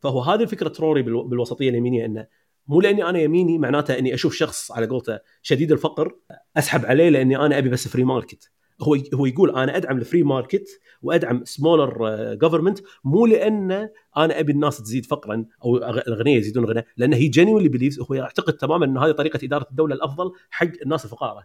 فهو 0.00 0.20
هذه 0.20 0.44
فكره 0.44 0.72
روري 0.80 1.02
بالو- 1.02 1.22
بالوسطية 1.28 1.68
اليمينية 1.70 2.04
إنه 2.04 2.26
مو 2.66 2.80
لأني 2.80 3.04
أنا 3.08 3.18
يميني 3.18 3.58
معناته 3.58 3.98
إني 3.98 4.14
أشوف 4.14 4.34
شخص 4.34 4.72
على 4.72 4.86
قولته 4.86 5.18
شديد 5.42 5.72
الفقر 5.72 6.16
أسحب 6.56 6.86
عليه 6.86 7.08
لأني 7.08 7.36
أنا 7.36 7.58
أبي 7.58 7.68
بس 7.68 7.88
free 7.88 8.04
market 8.04 8.50
هو 8.82 8.96
هو 9.14 9.26
يقول 9.26 9.50
أنا 9.56 9.76
أدعم 9.76 9.98
ال 9.98 10.03
free 10.03 10.22
market 10.22 10.80
وأدعم 11.02 11.44
smaller 11.44 12.14
government 12.34 12.78
مو 13.04 13.26
لأن 13.26 13.72
أنا 14.16 14.40
أبي 14.40 14.52
الناس 14.52 14.82
تزيد 14.82 15.06
فقرا 15.06 15.44
أو 15.64 15.76
الأغنياء 15.76 16.38
يزيدون 16.38 16.64
غنى 16.64 16.84
لأن 16.96 17.12
هي 17.12 17.28
جينيولي 17.28 17.68
بليفز 17.68 18.00
هو 18.00 18.14
يعتقد 18.14 18.52
تماما 18.52 18.84
إن 18.84 18.98
هذه 18.98 19.10
طريقة 19.10 19.40
إدارة 19.44 19.66
الدولة 19.70 19.94
الأفضل 19.94 20.32
حق 20.50 20.68
الناس 20.82 21.04
الفقراء. 21.04 21.44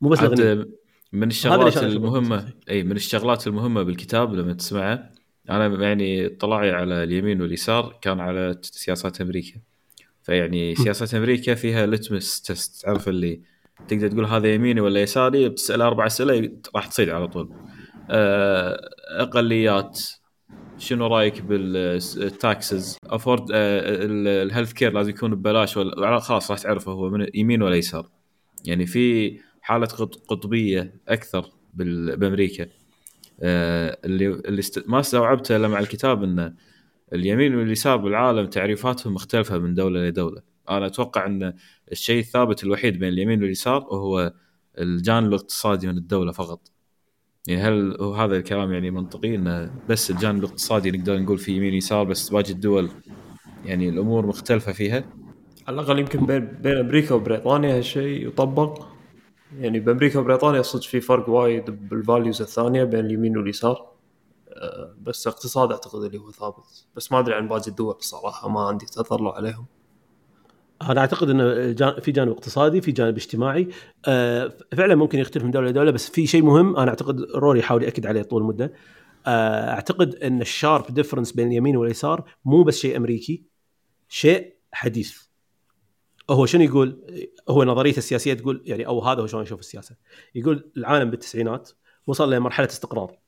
مو 0.00 0.08
بس 0.08 0.18
الأغنياء. 0.22 0.66
من 1.12 1.28
الشغلات 1.28 1.76
المهمة. 1.76 2.52
أي 2.70 2.82
من 2.82 2.96
الشغلات 2.96 3.46
المهمة 3.46 3.82
بالكتاب 3.82 4.34
لما 4.34 4.52
تسمعه 4.52 5.10
أنا 5.50 5.66
يعني 5.66 6.26
اطلاعي 6.26 6.70
على 6.70 7.04
اليمين 7.04 7.42
واليسار 7.42 7.98
كان 8.02 8.20
على 8.20 8.58
سياسات 8.62 9.20
أمريكا. 9.20 9.60
فيعني 10.22 10.74
سياسات 10.74 11.14
أمريكا 11.14 11.54
فيها 11.54 11.86
لتمس 11.86 12.42
تست 12.42 12.82
تعرف 12.82 13.08
اللي 13.08 13.40
تقدر 13.88 14.08
تقول 14.08 14.24
هذا 14.24 14.54
يميني 14.54 14.80
ولا 14.80 15.02
يساري 15.02 15.48
بتسأل 15.48 15.82
أربع 15.82 16.06
أسئلة 16.06 16.52
راح 16.74 16.86
تصيد 16.86 17.08
على 17.08 17.28
طول. 17.28 17.52
آه، 18.10 18.90
أقليات 19.08 20.00
شنو 20.78 21.06
رأيك 21.06 21.42
بال 21.42 21.86
taxes 21.86 22.96
affordable 23.06 23.46
health 23.50 24.72
care 24.72 24.92
لازم 24.92 25.10
يكون 25.10 25.34
ببلاش 25.34 25.76
ولا 25.76 26.18
خلاص 26.18 26.50
راح 26.50 26.58
تعرفه 26.58 26.92
هو 26.92 27.10
من 27.10 27.26
يمين 27.34 27.62
ولا 27.62 27.76
يسار. 27.76 28.08
يعني 28.64 28.86
في 28.86 29.36
حالة 29.70 29.86
قط- 29.86 30.22
قطبية 30.28 30.94
أكثر 31.08 31.44
بأمريكا. 31.74 32.66
آه، 33.42 33.98
اللي 34.04 34.26
اللي. 34.26 34.62
ما 34.86 35.00
استوعبته 35.00 35.56
إلا 35.56 35.68
مع 35.68 35.78
الكتاب 35.78 36.22
ان 36.22 36.54
اليمين 37.12 37.54
واليسار 37.54 37.96
بالعالم 37.96 38.46
تعريفاتهم 38.46 39.14
مختلفة 39.14 39.58
من 39.58 39.74
دولة 39.74 40.00
لدوله 40.08 40.42
أنا 40.70 40.86
أتوقع 40.86 41.26
إن 41.26 41.52
الشيء 41.92 42.18
الثابت 42.20 42.64
الوحيد 42.64 42.98
بين 42.98 43.08
اليمين 43.08 43.42
واليسار 43.42 43.82
هو 43.82 44.32
الجانب 44.78 45.28
الاقتصادي 45.28 45.86
من 45.86 45.96
الدولة 45.98 46.32
فقط. 46.32 46.60
يعني 47.48 47.62
هل 47.62 47.96
هذا 48.16 48.36
الكلام 48.36 48.72
يعني 48.72 48.90
منطقي 48.90 49.34
انه 49.34 49.70
بس 49.88 50.10
الجانب 50.10 50.38
الاقتصادي 50.44 50.90
نقدر 50.90 51.18
نقول 51.18 51.38
في 51.38 51.52
يمين 51.56 51.74
يسار 51.74 52.04
بس 52.04 52.28
باقي 52.28 52.50
الدول 52.52 52.88
يعني 53.64 53.88
الأمور 53.88 54.26
مختلفة 54.26 54.72
فيها؟ 54.72 55.04
على 55.68 55.74
الأقل 55.80 55.98
يمكن 55.98 56.26
بين 56.26 56.44
بين 56.46 56.76
أمريكا 56.76 57.14
وبريطانيا 57.14 57.78
هالشيء 57.78 58.26
يطبق. 58.28 58.89
يعني 59.58 59.80
بأمريكا 59.80 60.18
وبريطانيا 60.18 60.62
صدق 60.62 60.82
في 60.82 61.00
فرق 61.00 61.28
وايد 61.28 61.88
بالفاليوز 61.88 62.42
الثانية 62.42 62.84
بين 62.84 63.00
اليمين 63.00 63.36
واليسار. 63.36 63.90
أه، 64.48 64.94
بس 65.02 65.26
اقتصاد 65.26 65.72
أعتقد 65.72 66.02
اللي 66.02 66.18
هو 66.18 66.30
ثابت. 66.30 66.86
بس 66.96 67.12
ما 67.12 67.18
أدري 67.18 67.34
عن 67.34 67.48
باقي 67.48 67.68
الدول 67.68 67.94
الصراحه 67.94 68.48
ما 68.48 68.60
عندي 68.60 68.86
تطلع 68.86 69.34
عليهم. 69.36 69.66
أنا 70.82 71.00
أعتقد 71.00 71.30
انه 71.30 72.00
في 72.00 72.12
جانب 72.12 72.30
اقتصادي 72.30 72.80
في 72.80 72.92
جانب 72.92 73.16
اجتماعي. 73.16 73.68
آه، 74.06 74.52
فعلا 74.76 74.94
ممكن 74.94 75.18
يختلف 75.18 75.44
من 75.44 75.50
دولة 75.50 75.70
لدوله 75.70 75.90
بس 75.90 76.10
في 76.10 76.26
شيء 76.26 76.42
مهم 76.42 76.76
أنا 76.76 76.90
أعتقد 76.90 77.20
روري 77.20 77.58
يحاول 77.58 77.82
يأكد 77.82 78.06
عليه 78.06 78.22
طول 78.22 78.42
المدة. 78.42 78.72
آه، 79.26 79.70
أعتقد 79.70 80.14
إن 80.14 80.40
ال 80.40 80.49
sharp 80.49 80.94
difference 80.94 81.32
بين 81.32 81.46
اليمين 81.46 81.76
واليسار 81.76 82.24
مو 82.44 82.62
بس 82.62 82.78
شيء 82.78 82.96
أمريكي 82.96 83.44
شيء 84.08 84.54
حديث. 84.72 85.29
هو 86.30 86.46
شنو 86.46 86.62
يقول؟ 86.62 87.00
هو 87.48 87.64
نظريته 87.64 87.98
السياسية 87.98 88.34
تقول 88.34 88.62
يعني 88.66 88.86
أو 88.86 89.00
هذا 89.00 89.22
هو 89.22 89.26
شلون 89.26 89.42
يشوف 89.42 89.60
السياسة. 89.60 89.96
يقول 90.34 90.70
العالم 90.76 91.10
بالتسعينات 91.10 91.70
وصل 92.06 92.34
لمرحله 92.34 92.66
استقرار. 92.66 93.18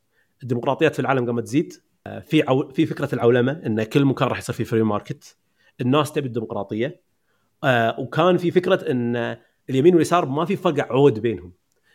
الديمقراطيات 0.43 0.95
في 0.95 1.01
العالم 1.01 1.27
قامت 1.27 1.43
تزيد. 1.43 1.73
آه، 2.07 2.21
في 2.21 2.43
عو... 2.43 2.69
في 2.69 2.87
فكرة 2.87 3.15
العولمة 3.15 3.63
إن 3.67 3.83
كل 3.83 4.05
مكان 4.05 4.29
راح 4.29 4.39
يصير 4.39 4.55
فيه 4.55 4.65
free 4.65 4.83
market 4.83 5.37
الناس 5.81 6.13
تبي 6.13 6.27
الديمقراطية. 6.27 7.01
آه، 7.65 8.01
وكان 8.01 8.37
في 8.37 8.51
فكرة 8.51 8.91
إن 8.91 9.37
اليمين 9.71 9.95
واليسار 9.95 10.27
ما 10.27 10.45
في 10.45 10.57
فرق 10.57 10.93
عود 10.93 11.19
بينهم. 11.19 11.53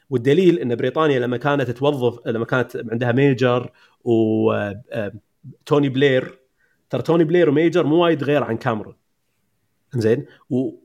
والدليل 0.10 0.60
إن 0.60 0.76
بريطانيا 0.76 1.20
لما 1.20 1.38
كانت 1.38 1.72
توظف 1.72 2.28
لما 2.28 2.46
كانت 2.46 2.84
عندها 2.92 3.12
ميجر 3.12 3.72
وتوني 4.04 5.90
بلير 5.90 6.40
ترى 6.90 7.02
توني 7.02 7.24
بلير 7.24 7.50
وميجر 7.50 7.86
مو 7.86 7.96
وايد 7.96 8.24
غير 8.24 8.44
عن 8.44 8.58
كاميرون 8.58 8.96
زين؟ 9.96 10.26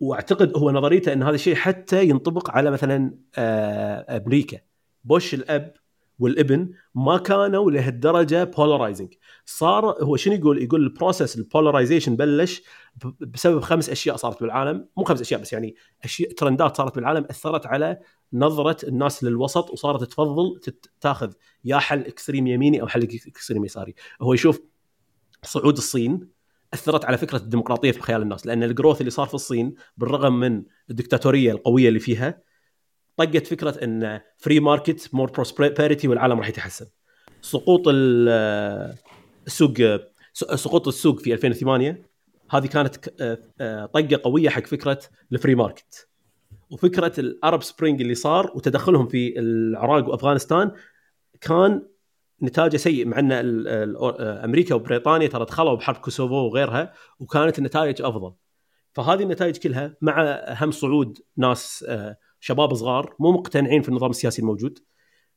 واعتقد 0.00 0.56
هو 0.56 0.70
نظريته 0.70 1.12
إن 1.12 1.22
هذا 1.22 1.34
الشيء 1.34 1.54
حتى 1.54 2.04
ينطبق 2.04 2.50
على 2.50 2.70
مثلا 2.70 3.14
آه، 3.36 4.16
أمريكا. 4.16 4.58
بوش 5.04 5.34
الأب 5.34 5.74
والابن 6.18 6.70
ما 6.94 7.18
كانوا 7.18 7.70
لهالدرجة 7.70 8.44
polarizing 8.44 9.14
صار 9.46 9.84
هو 10.04 10.16
شنو 10.16 10.34
يقول؟ 10.34 10.62
يقول 10.62 10.82
ال 10.82 10.89
process 10.89 11.36
ال 11.36 11.42
polarization 11.42 12.16
بلش 12.16 12.62
بسبب 13.20 13.60
خمس 13.60 13.90
أشياء 13.90 14.16
صارت 14.16 14.40
بالعالم. 14.40 14.88
مو 14.96 15.04
خمس 15.04 15.20
أشياء 15.20 15.40
بس 15.40 15.52
يعني 15.52 15.74
أشياء 16.04 16.32
ترندات 16.32 16.76
صارت 16.76 16.94
بالعالم 16.94 17.24
أثرت 17.30 17.66
على 17.66 17.98
نظرة 18.32 18.88
الناس 18.88 19.24
للوسط 19.24 19.70
وصارت 19.70 20.04
تفضل 20.04 20.60
تاخذ 21.00 21.32
يا 21.64 21.78
حل 21.78 22.00
extreme 22.00 22.46
يميني 22.46 22.80
أو 22.80 22.86
حل 22.86 23.02
extreme 23.02 23.64
يساري. 23.64 23.94
هو 24.20 24.34
يشوف 24.34 24.60
صعود 25.44 25.76
الصين 25.76 26.28
أثرت 26.74 27.04
على 27.04 27.18
فكرة 27.18 27.38
الديمقراطية 27.38 27.90
في 27.92 28.00
خيال 28.02 28.22
الناس 28.22 28.46
لأن 28.46 28.62
ال 28.62 28.68
growth 28.68 29.00
اللي 29.00 29.10
صار 29.10 29.26
في 29.26 29.34
الصين 29.34 29.74
بالرغم 29.96 30.40
من 30.40 30.62
الدكتاتورية 30.90 31.52
القوية 31.52 31.88
اللي 31.88 31.98
فيها 32.00 32.42
طقت 33.16 33.46
فكرة 33.46 33.84
إن 33.84 34.20
free 34.38 34.60
market 34.60 35.10
more 35.12 35.30
prosperity 35.30 36.08
والعالم 36.08 36.38
راح 36.38 36.48
يتحسن. 36.48 36.86
سقوط 37.42 37.82
ال- 37.88 38.94
السوق 39.46 39.74
سقوط 40.34 40.88
السوق 40.88 41.20
في 41.20 41.32
2008 41.34 42.02
هذه 42.50 42.66
كانت 42.66 43.20
آه، 43.20 43.38
آه، 43.60 43.86
طقة 43.86 44.20
قوية 44.24 44.48
حق 44.48 44.66
فكرة 44.66 44.98
ال 45.32 45.37
free 45.37 45.54
market 45.54 46.08
وفكرة 46.70 47.20
ال 47.20 47.29
Arab 47.29 47.62
Spring 47.62 48.00
اللي 48.00 48.14
صار 48.14 48.52
وتدخلهم 48.54 49.08
في 49.08 49.38
العراق 49.38 50.08
وأفغانستان 50.08 50.70
كان 51.40 51.82
نتاجه 52.42 52.76
سيء 52.76 53.06
مع 53.06 53.18
إن 53.18 53.32
أمريكا 54.44 54.74
وبريطانيا 54.74 55.26
ترى 55.26 55.44
دخلوا 55.44 55.74
بحرب 55.74 55.96
كوسوفو 55.96 56.34
وغيرها 56.34 56.92
وكانت 57.20 57.58
النتائج 57.58 58.02
أفضل. 58.02 58.34
فهذه 58.92 59.22
النتائج 59.22 59.56
كلها 59.56 59.96
معاهم 60.00 60.70
صعود 60.70 61.18
ناس 61.36 61.84
آه، 61.88 62.16
شباب 62.40 62.74
صغار 62.74 63.14
مو 63.18 63.32
مقتنعين 63.32 63.82
في 63.82 63.88
النظام 63.88 64.10
السياسي 64.10 64.42
الموجود 64.42 64.78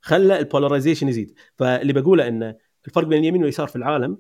خلى 0.02 0.40
ال 0.40 0.45
polarization 0.45 1.08
يزيد. 1.08 1.34
فاللي 1.56 1.94
بقوله 1.94 2.28
إن 2.28 2.56
الفرق 2.88 3.08
بين 3.08 3.20
اليمين 3.20 3.42
واليسار 3.42 3.68
في 3.68 3.76
العالم 3.76 4.18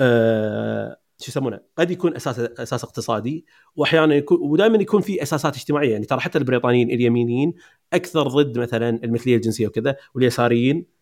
آه 0.00 0.96
شو 1.18 1.30
يسمونه 1.30 1.60
قد 1.76 1.90
يكون 1.90 2.16
أساس 2.16 2.38
أساس 2.38 2.84
اقتصادي 2.84 3.46
واحيانا 3.76 4.14
يكون 4.14 4.38
ودائما 4.40 4.78
يكون 4.78 5.00
في 5.00 5.22
أساسات 5.22 5.56
اجتماعية. 5.56 5.92
يعني 5.92 6.04
ترى 6.04 6.20
حتى 6.20 6.38
البريطانيين 6.38 6.90
اليمينيين 6.90 7.54
أكثر 7.92 8.28
ضد 8.28 8.58
مثلا 8.58 8.88
المثلية 9.04 9.36
الجنسية 9.36 9.66
وكذا 9.66 9.96
واليساريين 10.14 10.95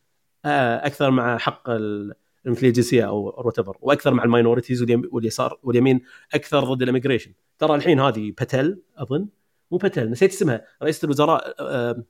أكثر 0.47 1.11
مع 1.11 1.39
حق 1.39 1.71
ال- 1.71 2.15
المثليه 2.47 2.69
الجنسيه 2.69 3.05
أو 3.09 3.25
what 3.47 3.59
وأكثر 3.81 4.15
مع 4.15 4.25
ال 4.25 4.30
minorities 4.30 4.83
واليسار 5.13 5.59
واليمين 5.63 6.01
أكثر 6.35 6.65
ضد 6.65 6.83
ال 6.83 6.86
immigration. 6.86 7.33
ترى 7.59 7.75
الحين 7.75 8.01
هذه 8.01 8.33
Patel 8.38 8.83
أظن. 8.97 9.29
مو 9.71 9.79
Patel 9.79 10.11
نسيت 10.11 10.31
اسمها. 10.33 10.65
رئيسه 10.83 11.07
الوزراء 11.07 11.55
آه 11.61 12.05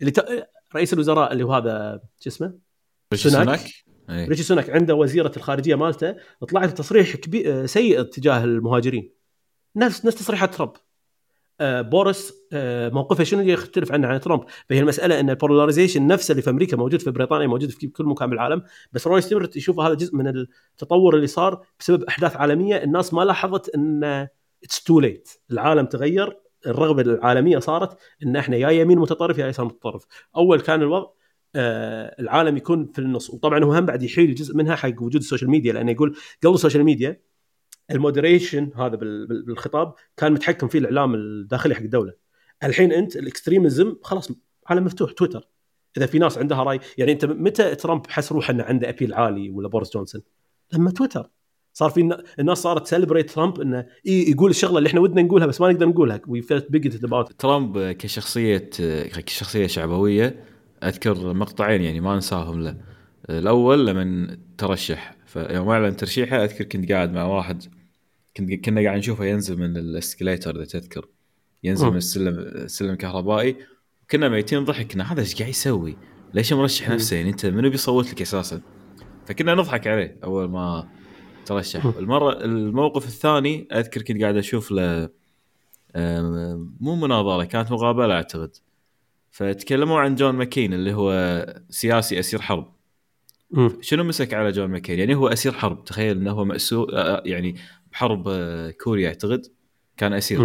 اللي 0.00 0.10
ت... 0.10 0.48
رئيس 0.74 0.92
الوزراء 0.92 1.32
اللي 1.32 1.44
هو 1.44 1.52
هذا 1.52 2.00
شو 2.20 2.30
اسمه؟ 2.30 2.54
ريشي 3.12 3.30
سوناك. 3.30 3.60
إيه. 4.10 4.28
ريشي 4.28 4.42
سوناك 4.42 4.70
عنده 4.70 4.94
وزيرة 4.94 5.32
الخارجية 5.36 5.74
مالته 5.74 6.16
طلعت 6.48 6.78
تصريح 6.78 7.16
كبير 7.16 7.66
سيء 7.66 8.02
تجاه 8.02 8.44
المهاجرين. 8.44 9.12
نفس 9.76 10.06
نفس 10.06 10.18
تصريحات 10.18 10.54
ترامب. 10.54 10.70
آه، 10.70 10.80
بوريس 11.60 12.32
آه، 12.52 12.88
موقفه 12.88 13.24
شنو 13.24 13.40
اللي 13.40 13.52
يختلف 13.52 13.92
عنه 13.92 14.08
عن 14.08 14.20
ترامب. 14.20 14.44
فهي 14.68 14.80
المسألة 14.80 15.20
إن 15.20 15.30
ال 15.30 15.36
polarization 15.36 16.06
نفسه 16.06 16.32
اللي 16.32 16.42
في 16.42 16.50
أمريكا 16.50 16.76
موجود 16.76 17.00
في 17.00 17.10
بريطانيا 17.10 17.46
موجود 17.46 17.70
في 17.70 17.86
كل 17.86 18.04
مكان 18.04 18.30
بالعالم 18.30 18.62
بس 18.92 19.06
روري 19.06 19.20
ستيوارت 19.20 19.56
يشوف 19.56 19.80
هذا 19.80 19.94
جزء 19.94 20.16
من 20.16 20.28
التطور 20.28 21.16
اللي 21.16 21.26
صار 21.26 21.66
بسبب 21.80 22.04
أحداث 22.04 22.36
عالمية. 22.36 22.82
الناس 22.82 23.14
ما 23.14 23.22
لاحظت 23.22 23.74
إن 23.74 24.04
it's 24.64 24.82
too 24.84 25.00
late 25.00 25.28
العالم 25.50 25.86
تغير. 25.86 26.36
الرغبة 26.66 27.02
العالمية 27.02 27.58
صارت 27.58 27.98
إن 28.22 28.36
إحنا 28.36 28.56
يا 28.56 28.70
يمين 28.70 28.98
متطرف 28.98 29.38
يا 29.38 29.46
يسار 29.46 29.66
متطرف. 29.66 30.06
أول 30.36 30.60
كان 30.60 30.82
الوضع 30.82 31.06
آه، 31.56 32.16
العالم 32.20 32.56
يكون 32.56 32.92
في 32.94 32.98
النص. 32.98 33.30
وطبعا 33.30 33.64
هو 33.64 33.72
هم 33.72 33.86
بعد 33.86 34.02
يحيل 34.02 34.34
جزء 34.34 34.56
منها 34.56 34.76
حق 34.76 34.88
وجود 34.88 35.16
ال 35.16 35.21
social 35.21 35.50
media 35.50 35.72
لأنه 35.72 35.92
يقول 35.92 36.16
قبل 36.42 36.54
ال 36.54 36.58
social 36.58 36.84
media 36.84 37.20
ال 37.90 37.97
moderation 37.97 38.70
هذا 38.76 38.96
بال- 38.96 39.26
بال- 39.26 39.42
بالخطاب 39.42 39.94
كان 40.16 40.32
متحكم 40.32 40.68
فيه 40.68 40.78
الإعلام 40.78 41.14
الداخلي 41.14 41.74
حق 41.74 41.82
الدولة. 41.82 42.12
الحين 42.64 42.92
أنت 42.92 43.16
ال 43.16 43.24
extremism 43.24 43.96
خلاص 44.02 44.32
عالم 44.66 44.84
مفتوح 44.84 45.12
تويتر. 45.12 45.48
إذا 45.96 46.06
في 46.06 46.18
ناس 46.18 46.38
عندها 46.38 46.62
رأي 46.62 46.80
يعني 46.98 47.12
أنت 47.12 47.24
متى 47.24 47.74
ترامب 47.74 48.06
حس 48.06 48.32
روحه 48.32 48.50
إنه 48.50 48.64
عنده 48.64 48.88
appeal 48.88 49.14
عالي 49.14 49.50
ولا 49.50 49.68
بوريس 49.68 49.92
جونسون؟ 49.92 50.22
لما 50.72 50.90
تويتر. 50.90 51.30
صار 51.72 51.90
في 51.90 52.00
النا- 52.00 52.22
الناس 52.38 52.58
صارت 52.58 52.86
celebrate 52.86 53.30
ترامب 53.30 53.60
إنه 53.60 53.86
يقول 54.04 54.50
الشغلة 54.50 54.78
اللي 54.78 54.88
إحنا 54.88 55.00
ودنا 55.00 55.22
نقولها 55.22 55.46
بس 55.46 55.60
ما 55.60 55.72
نقدر 55.72 55.86
نقولها. 55.88 56.20
we 56.26 56.42
فيلت 56.42 56.70
بيجيتد 56.70 57.04
about 57.04 57.32
ترامب 57.32 57.78
كشخصية 57.78 58.70
كشخصية 59.26 59.66
شعبوية 59.66 60.44
أذكر 60.84 61.34
مقطعين 61.34 61.82
يعني 61.82 62.00
ما 62.00 62.14
أنساهم 62.14 62.60
له. 62.60 62.76
الأول 63.30 63.86
لما 63.86 64.36
ترشح 64.58 65.16
فيوم 65.26 65.68
أعلن 65.68 65.96
ترشيحه 65.96 66.44
أذكر 66.44 66.64
كنت 66.64 66.92
قاعد 66.92 67.12
مع 67.12 67.24
واحد 67.24 67.62
كنت 68.36 68.52
كنا 68.52 68.82
قاعد 68.82 68.98
نشوفه 68.98 69.24
ينزل 69.24 69.58
من 69.58 69.76
ال 69.76 69.84
escalator 69.84 70.56
إذا 70.56 70.64
تذكر 70.64 71.08
ينزل 71.64 71.84
مم. 71.84 71.90
من 71.90 71.96
السلم 71.96 72.38
السلم 72.38 72.90
الكهربائي 72.90 73.56
كنا 74.10 74.28
ميتين 74.28 74.64
ضحكنا 74.64 75.12
هذا 75.12 75.20
إيش 75.20 75.34
قاعد 75.34 75.48
يسوي؟ 75.48 75.96
ليش 76.34 76.52
مرشح 76.52 76.88
مم. 76.88 76.94
نفسه 76.94 77.16
يعني 77.16 77.30
أنت 77.30 77.46
منو 77.46 77.70
بيصوت 77.70 78.12
لك 78.12 78.22
أساسا؟ 78.22 78.60
فكنا 79.26 79.54
نضحك 79.54 79.86
عليه 79.86 80.18
أول 80.24 80.50
ما 80.50 80.88
ترشح 81.46 81.84
مم. 81.84 81.92
المره 81.98 82.44
الموقف 82.44 83.06
الثاني 83.06 83.68
أذكر 83.72 84.02
كنت 84.02 84.22
قاعد 84.22 84.36
أشوف 84.36 84.70
له 84.70 85.08
مو 86.80 86.96
مناظرة 86.96 87.44
كانت 87.44 87.72
مقابلة 87.72 88.14
أعتقد 88.14 88.56
فتكلموا 89.30 90.00
عن 90.00 90.14
جون 90.14 90.34
ماكين 90.34 90.74
اللي 90.74 90.94
هو 90.94 91.12
سياسي 91.70 92.20
أسير 92.20 92.40
حرب 92.42 92.72
شنو 93.80 94.04
مسك 94.04 94.34
على 94.34 94.52
جون 94.52 94.70
ماكين 94.70 94.98
يعني 94.98 95.14
هو 95.14 95.28
أسير 95.28 95.52
حرب 95.52 95.84
تخيل 95.84 96.16
إنه 96.16 96.30
هو 96.30 96.44
مأسور 96.44 96.90
آه، 96.92 97.22
يعني 97.26 97.56
بحرب 97.96 98.28
آه، 98.28 98.70
كوريا 98.70 99.08
اعتقد 99.08 99.46
كان 99.96 100.12
أسير. 100.12 100.40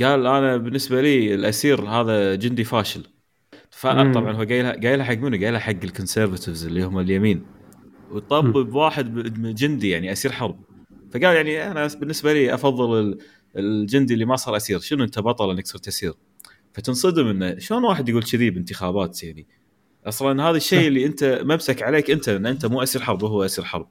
قال 0.00 0.26
أنا 0.26 0.56
بالنسبة 0.56 1.02
لي 1.02 1.34
الأسير 1.34 1.80
هذا 1.88 2.34
جندي 2.34 2.64
فاشل. 2.64 3.06
فطبعا 3.70 4.32
هو 4.32 4.42
قايلها 4.42 4.72
قايلها 4.72 5.04
حق 5.04 5.14
منو؟ 5.14 5.36
قايلها 5.36 5.60
حق 5.60 5.70
ال 5.84 5.90
conservatives 5.90 6.66
اللي 6.66 6.82
هم 6.82 6.98
اليمين. 6.98 7.46
وطب 8.10 8.52
بواحد 8.52 9.14
جندي 9.54 9.88
يعني 9.88 10.12
أسير 10.12 10.32
حرب. 10.32 10.60
فقال 11.10 11.36
يعني 11.36 11.70
أنا 11.70 11.86
بالنسبة 11.86 12.32
لي 12.32 12.54
أفضل 12.54 13.00
ال- 13.00 13.18
الجندي 13.56 14.14
اللي 14.14 14.24
ما 14.24 14.36
صار 14.36 14.56
أسير. 14.56 14.78
شنو 14.78 15.04
أنت 15.04 15.18
بطل 15.18 15.50
أنك 15.50 15.66
صرت 15.66 15.88
أسير؟ 15.88 16.12
فتنصدم 16.72 17.26
إنه 17.26 17.58
شلون 17.58 17.84
واحد 17.84 18.08
يقول 18.08 18.22
كذي 18.22 18.50
بانتخابات 18.50 19.22
يعني؟ 19.22 19.46
أصلا 20.06 20.42
هذا 20.50 20.56
الشيء 20.56 20.88
اللي 20.88 21.06
أنت 21.06 21.40
ممسك 21.44 21.82
عليك 21.82 22.10
أنت 22.10 22.28
إن 22.28 22.46
أنت 22.46 22.66
مو 22.66 22.82
أسير 22.82 23.02
حرب 23.02 23.22
وهو 23.22 23.44
أسير 23.44 23.64
حرب. 23.64 23.88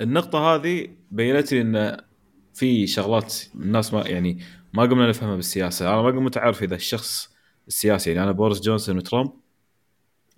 النقطة 0.00 0.38
هذه 0.38 0.88
بينت 1.10 1.52
لي 1.52 1.60
إن 1.60 1.96
في 2.54 2.86
شغلات 2.86 3.34
الناس 3.54 3.94
ما 3.94 4.00
يعني 4.06 4.42
ما 4.72 4.82
قمنا 4.82 5.08
نفهمها 5.08 5.36
بالسياسة. 5.36 5.88
أنا 5.88 6.02
ما 6.02 6.08
قمت 6.08 6.36
أعرف 6.36 6.62
إذا 6.62 6.74
الشخص 6.74 7.34
السياسي 7.68 8.10
يعني 8.10 8.22
أنا 8.22 8.32
بوريس 8.32 8.60
جونسون 8.60 8.96
وترامب 8.96 9.30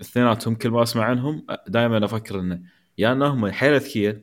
اثنيناتهم 0.01 0.55
كل 0.55 0.71
ما 0.71 0.83
أسمع 0.83 1.05
عنهم 1.05 1.47
دائما 1.69 2.05
أفكر 2.05 2.41
إنه 2.41 2.63
يا 2.99 3.13
إنهم 3.13 3.51
حيل 3.51 3.75
أذكياء 3.75 4.21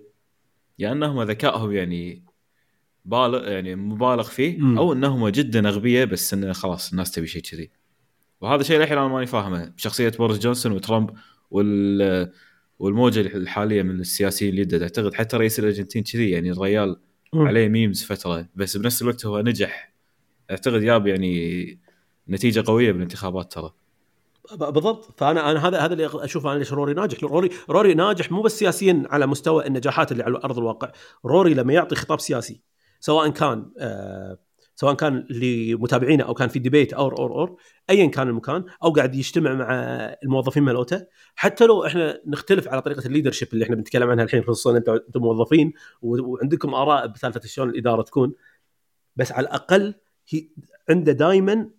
يا 0.80 0.92
إنهم 0.92 1.22
ذكائهم 1.22 1.72
يعني 1.72 2.24
بالغ 3.06 3.48
يعني 3.48 3.76
مبالغ 3.76 4.24
فيه. 4.24 4.78
أو 4.78 4.94
إنهم 4.94 5.28
جدا 5.28 5.70
أغبياء 5.70 6.06
بس 6.06 6.34
انه 6.34 6.54
خلاص 6.54 6.92
الناس 6.92 7.12
تبي 7.12 7.28
شيء 7.28 7.42
كذي. 7.42 7.72
وهذا 8.42 8.64
شيء 8.64 8.80
للحين 8.80 8.98
أنا 8.98 9.08
ماني 9.08 9.26
فاهمه. 9.26 9.66
بشخصيه 9.66 10.10
بوريس 10.10 10.40
جونسون 10.40 10.72
وترامب 10.72 11.10
وال 11.52 12.32
والموجة 12.80 13.20
الحالية 13.20 13.82
من 13.82 14.00
السياسيين 14.00 14.52
اللي 14.52 14.62
يدد 14.62 14.82
أعتقد 14.82 15.14
حتى 15.14 15.38
رئيس 15.38 15.60
الأرجنتين 15.60 16.04
كذي 16.04 16.30
يعني 16.30 16.52
الريال 16.52 17.00
عليه 17.34 17.68
memes 17.68 18.04
فترة 18.04 18.48
بس 18.56 18.78
بنفس 18.78 19.02
الوقت 19.02 19.26
هو 19.26 19.42
نجح. 19.42 19.94
أعتقد 20.52 20.82
جاب 20.82 21.08
يعني 21.08 21.80
نتيجة 22.30 22.64
قوية 22.68 22.92
بالانتخابات 22.92 23.52
ترى. 23.54 23.72
بالضبط. 24.58 25.20
فانا 25.20 25.52
أنا 25.52 25.68
هذا 25.68 25.80
هذا 25.80 25.94
اللي 25.94 26.10
أشوف 26.14 26.48
أنا 26.48 26.60
ليش 26.60 26.74
روري 26.74 26.94
ناجح. 26.94 27.24
روري 27.24 27.50
روري 27.70 27.94
ناجح 27.94 28.32
مو 28.32 28.42
بس 28.42 28.60
سياسيا 28.60 29.04
على 29.10 29.28
مستوى 29.28 29.68
النجاحات 29.68 30.12
اللي 30.12 30.24
على 30.24 30.38
أرض 30.38 30.58
الواقع. 30.58 30.92
روري 31.26 31.54
لما 31.54 31.74
يعطي 31.74 31.96
خطاب 31.96 32.20
سياسي 32.20 32.62
سواء 33.00 33.30
كان 33.30 33.72
آه 33.80 34.40
سواء 34.80 34.94
كان 34.94 35.28
لمتابعينه 35.30 36.24
أو 36.24 36.34
كان 36.34 36.50
في 36.50 36.60
debate 36.60 36.94
أو 36.94 37.08
or 37.08 37.32
or 37.32 37.58
ايا 37.90 38.06
كان 38.06 38.28
المكان 38.28 38.66
أو 38.84 38.92
قاعد 38.92 39.16
يجتمع 39.16 39.54
مع 39.54 39.70
الموظفين 40.24 40.64
مالوته. 40.64 41.06
حتى 41.36 41.66
لو 41.66 41.86
إحنا 41.86 42.22
نختلف 42.28 42.68
على 42.68 42.82
طريقة 42.82 43.06
ال 43.06 43.10
leadership 43.10 43.48
اللي 43.54 43.66
إحنا 43.66 43.76
بنتكلم 43.76 44.10
عنها 44.10 44.24
الحين 44.24 44.44
خصوصا 44.44 44.78
أنتم 44.78 45.22
موظفين 45.22 45.74
وعندكم 46.02 46.74
آراء 46.74 47.08
بسالفة 47.08 47.42
شلون 47.46 47.70
الإدارة 47.70 48.02
تكون. 48.02 48.34
بس 49.16 49.32
على 49.32 49.48
الأقل 49.48 49.96
هي 50.30 50.50
عنده 50.90 51.12
دائما 51.12 51.70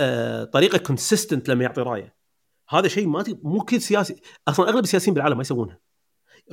آه 0.00 0.44
طريقة 0.44 0.78
consistent 0.78 1.48
لما 1.48 1.64
يعطي 1.64 1.80
رأيه. 1.80 2.14
هذا 2.68 2.88
شيء 2.88 3.06
ما 3.06 3.24
مو 3.42 3.60
كل 3.60 3.80
سياسي. 3.80 4.16
أصلا 4.48 4.68
أغلب 4.68 4.84
السياسيين 4.84 5.14
بالعالم 5.14 5.36
ما 5.36 5.40
يسوونها. 5.40 5.78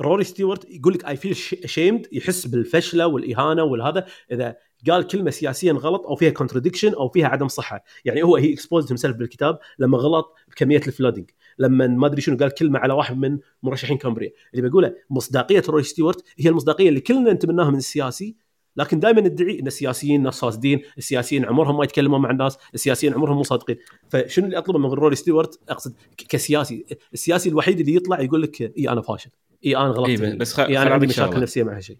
روري 0.00 0.24
ستيوارت 0.24 0.70
يقول 0.70 0.94
لك 0.94 1.04
I 1.04 1.16
feel 1.16 1.36
shamed 1.66 2.06
يحس 2.12 2.46
بالفشلة 2.46 3.06
والإهانة 3.06 3.62
والهذا 3.62 4.06
إذا 4.32 4.56
قال 4.90 5.06
كلمة 5.06 5.30
سياسيا 5.30 5.72
غلط 5.72 6.06
أو 6.06 6.16
فيها 6.16 6.30
contradiction 6.30 6.94
أو 6.94 7.08
فيها 7.08 7.28
عدم 7.28 7.48
صحة. 7.48 7.84
يعني 8.04 8.22
هو 8.22 8.36
he 8.36 8.52
exposed 8.52 8.88
himself 8.88 9.16
بالكتاب 9.16 9.58
لما 9.78 9.98
غلط 9.98 10.34
بكمية 10.48 10.80
ال 10.86 10.91
flooding 10.91 11.30
لما 11.58 11.86
ما 11.86 12.06
أدري 12.06 12.20
شنو 12.20 12.36
قال 12.36 12.50
كلمة 12.54 12.78
على 12.78 12.92
واحد 12.92 13.18
من 13.18 13.38
مرشحين 13.62 13.98
كامبريا. 13.98 14.30
اللي 14.54 14.68
بقوله 14.68 14.94
مصداقية 15.10 15.62
روري 15.68 15.82
ستيوارت 15.82 16.24
هي 16.38 16.50
المصداقية 16.50 16.88
اللي 16.88 17.00
كلنا 17.00 17.32
نتمناها 17.32 17.70
من 17.70 17.78
السياسي 17.78 18.36
لكن 18.76 19.00
دائما 19.00 19.20
ندعي 19.20 19.60
إن 19.60 19.66
السياسيين 19.66 20.22
ناس 20.22 20.40
فاسدين، 20.40 20.82
السياسيين 20.98 21.44
عمرهم 21.44 21.76
ما 21.76 21.84
يتكلمون 21.84 22.20
مع 22.20 22.30
الناس، 22.30 22.58
السياسيين 22.74 23.14
عمرهم 23.14 23.36
مو 23.36 23.42
صادقين، 23.42 23.76
فشنو 24.08 24.46
اللي 24.46 24.58
أطلبه 24.58 24.78
من 24.78 24.84
روري 24.84 25.16
ستيوارت 25.16 25.60
أقصد 25.68 25.94
كسياسي، 26.28 26.86
السياسي 27.12 27.48
الوحيد 27.48 27.80
اللي 27.80 27.94
يطلع 27.94 28.20
يقول 28.20 28.42
لك 28.42 28.62
اي 28.78 28.88
أنا 28.88 29.00
فاشل، 29.00 29.30
إي 29.66 29.76
أنا 29.76 29.86
غلطت 29.88 30.08
إي، 30.08 30.16
هني. 30.16 30.36
بس 30.36 30.54
خل 30.54 30.62
أنا 30.62 30.90
عندي 30.90 31.06
مشاكل 31.06 31.30
شغلة. 31.32 31.42
نفسية 31.42 31.62
مع 31.62 31.76
هالشيء. 31.76 31.96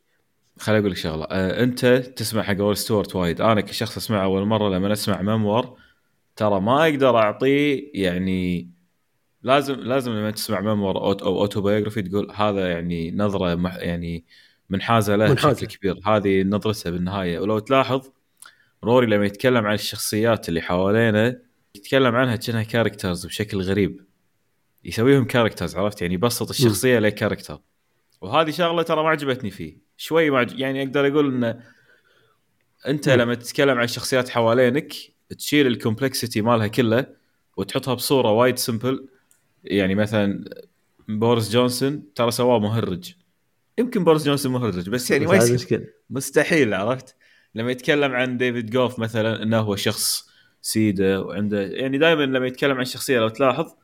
خليني 0.59 0.81
أقول 0.81 0.91
لك 0.91 0.97
شغلة 0.97 1.25
آه، 1.25 1.63
أنت 1.63 1.87
تسمع 1.87 2.43
حق 2.43 2.55
روري 2.57 2.77
ستيوارت 2.77 3.17
وايد 3.17 3.41
أنا 3.41 3.61
كشخص 3.61 3.97
اسمع 3.97 4.25
أول 4.25 4.47
مرة 4.47 4.69
لما 4.69 4.93
أسمع 4.93 5.23
memoir 5.23 5.77
ترى 6.37 6.61
ما 6.61 6.83
أقدر 6.85 7.19
أعطيه 7.19 7.91
يعني 7.95 8.71
لازم 9.43 9.75
لازم 9.75 10.13
لما 10.13 10.31
تسمع 10.31 10.61
memoir 10.61 10.97
أو 10.97 11.13
أو 11.13 11.41
autobiography 11.41 12.03
تقول 12.03 12.31
هذا 12.35 12.71
يعني 12.71 13.11
نظرة 13.11 13.55
مح 13.55 13.77
يعني 13.77 14.25
منحازة 14.71 15.17
له 15.17 15.29
منحازة. 15.29 15.67
بشكل 15.67 15.77
كبير 15.77 16.01
هذه 16.07 16.43
نظرته 16.43 16.91
بالنهاية 16.91 17.39
ولو 17.39 17.59
تلاحظ 17.59 18.11
روري 18.85 19.07
لما 19.07 19.27
يتكلم 19.27 19.67
عن 19.67 19.75
الشخصيات 19.75 20.49
اللي 20.49 20.61
حوالينه 20.61 21.37
يتكلم 21.75 22.15
عنها 22.17 22.37
كأنها 22.37 22.63
characters 22.63 23.27
بشكل 23.27 23.61
غريب 23.61 24.05
يسويهم 24.85 25.25
characters 25.25 25.77
عرفت؟ 25.77 26.03
يعني 26.03 26.15
يبسط 26.15 26.51
الشخصية 26.51 26.99
ل 26.99 27.05
character 27.05 27.61
وهذه 28.21 28.51
شغلة 28.51 28.83
ترى 28.83 29.03
ما 29.03 29.09
عجبتني 29.09 29.51
فيه. 29.51 29.79
شوي 29.97 30.31
ما 30.31 30.39
عجب 30.39 30.59
يعني 30.59 30.83
أقدر 30.83 31.07
أقول 31.07 31.35
انه 31.35 31.61
أنت. 32.87 33.09
لما 33.09 33.35
تتكلم 33.35 33.79
عن 33.79 33.85
الشخصيات 33.85 34.29
حوالينك 34.29 34.93
تشيل 35.39 35.67
ال 35.67 35.74
complexity 35.74 36.43
مالها 36.43 36.67
كله 36.67 37.07
وتحطها 37.57 37.95
بصورة 37.95 38.31
وايد 38.31 38.59
simple 38.59 39.09
يعني 39.65 39.95
مثلا 39.95 40.45
بوريس 41.09 41.51
جونسون 41.51 42.15
ترى 42.15 42.31
سواه 42.31 42.59
مهرج. 42.59 43.15
يمكن 43.79 44.05
بوريس 44.05 44.25
جونسون 44.25 44.53
مهرج 44.53 44.91
بس 44.91 45.11
يعني 45.11 45.27
ما 45.27 45.37
يصير. 45.37 45.95
مستحيل 46.11 46.75
عرفت؟ 46.75 47.17
لما 47.55 47.71
يتكلم 47.71 48.13
عن 48.13 48.37
ديفيد 48.37 48.71
جوك 48.71 48.99
مثلا 48.99 49.43
إنه 49.43 49.59
هو 49.59 49.77
شخص 49.77 50.31
سيده 50.63 51.23
وعنده 51.23 51.61
يعني 51.61 51.99
دائما 51.99 52.23
لما 52.23 52.47
يتكلم 52.47 52.79
عن 52.79 52.85
شخصية 52.85 53.19
لو 53.19 53.29
تلاحظ 53.29 53.75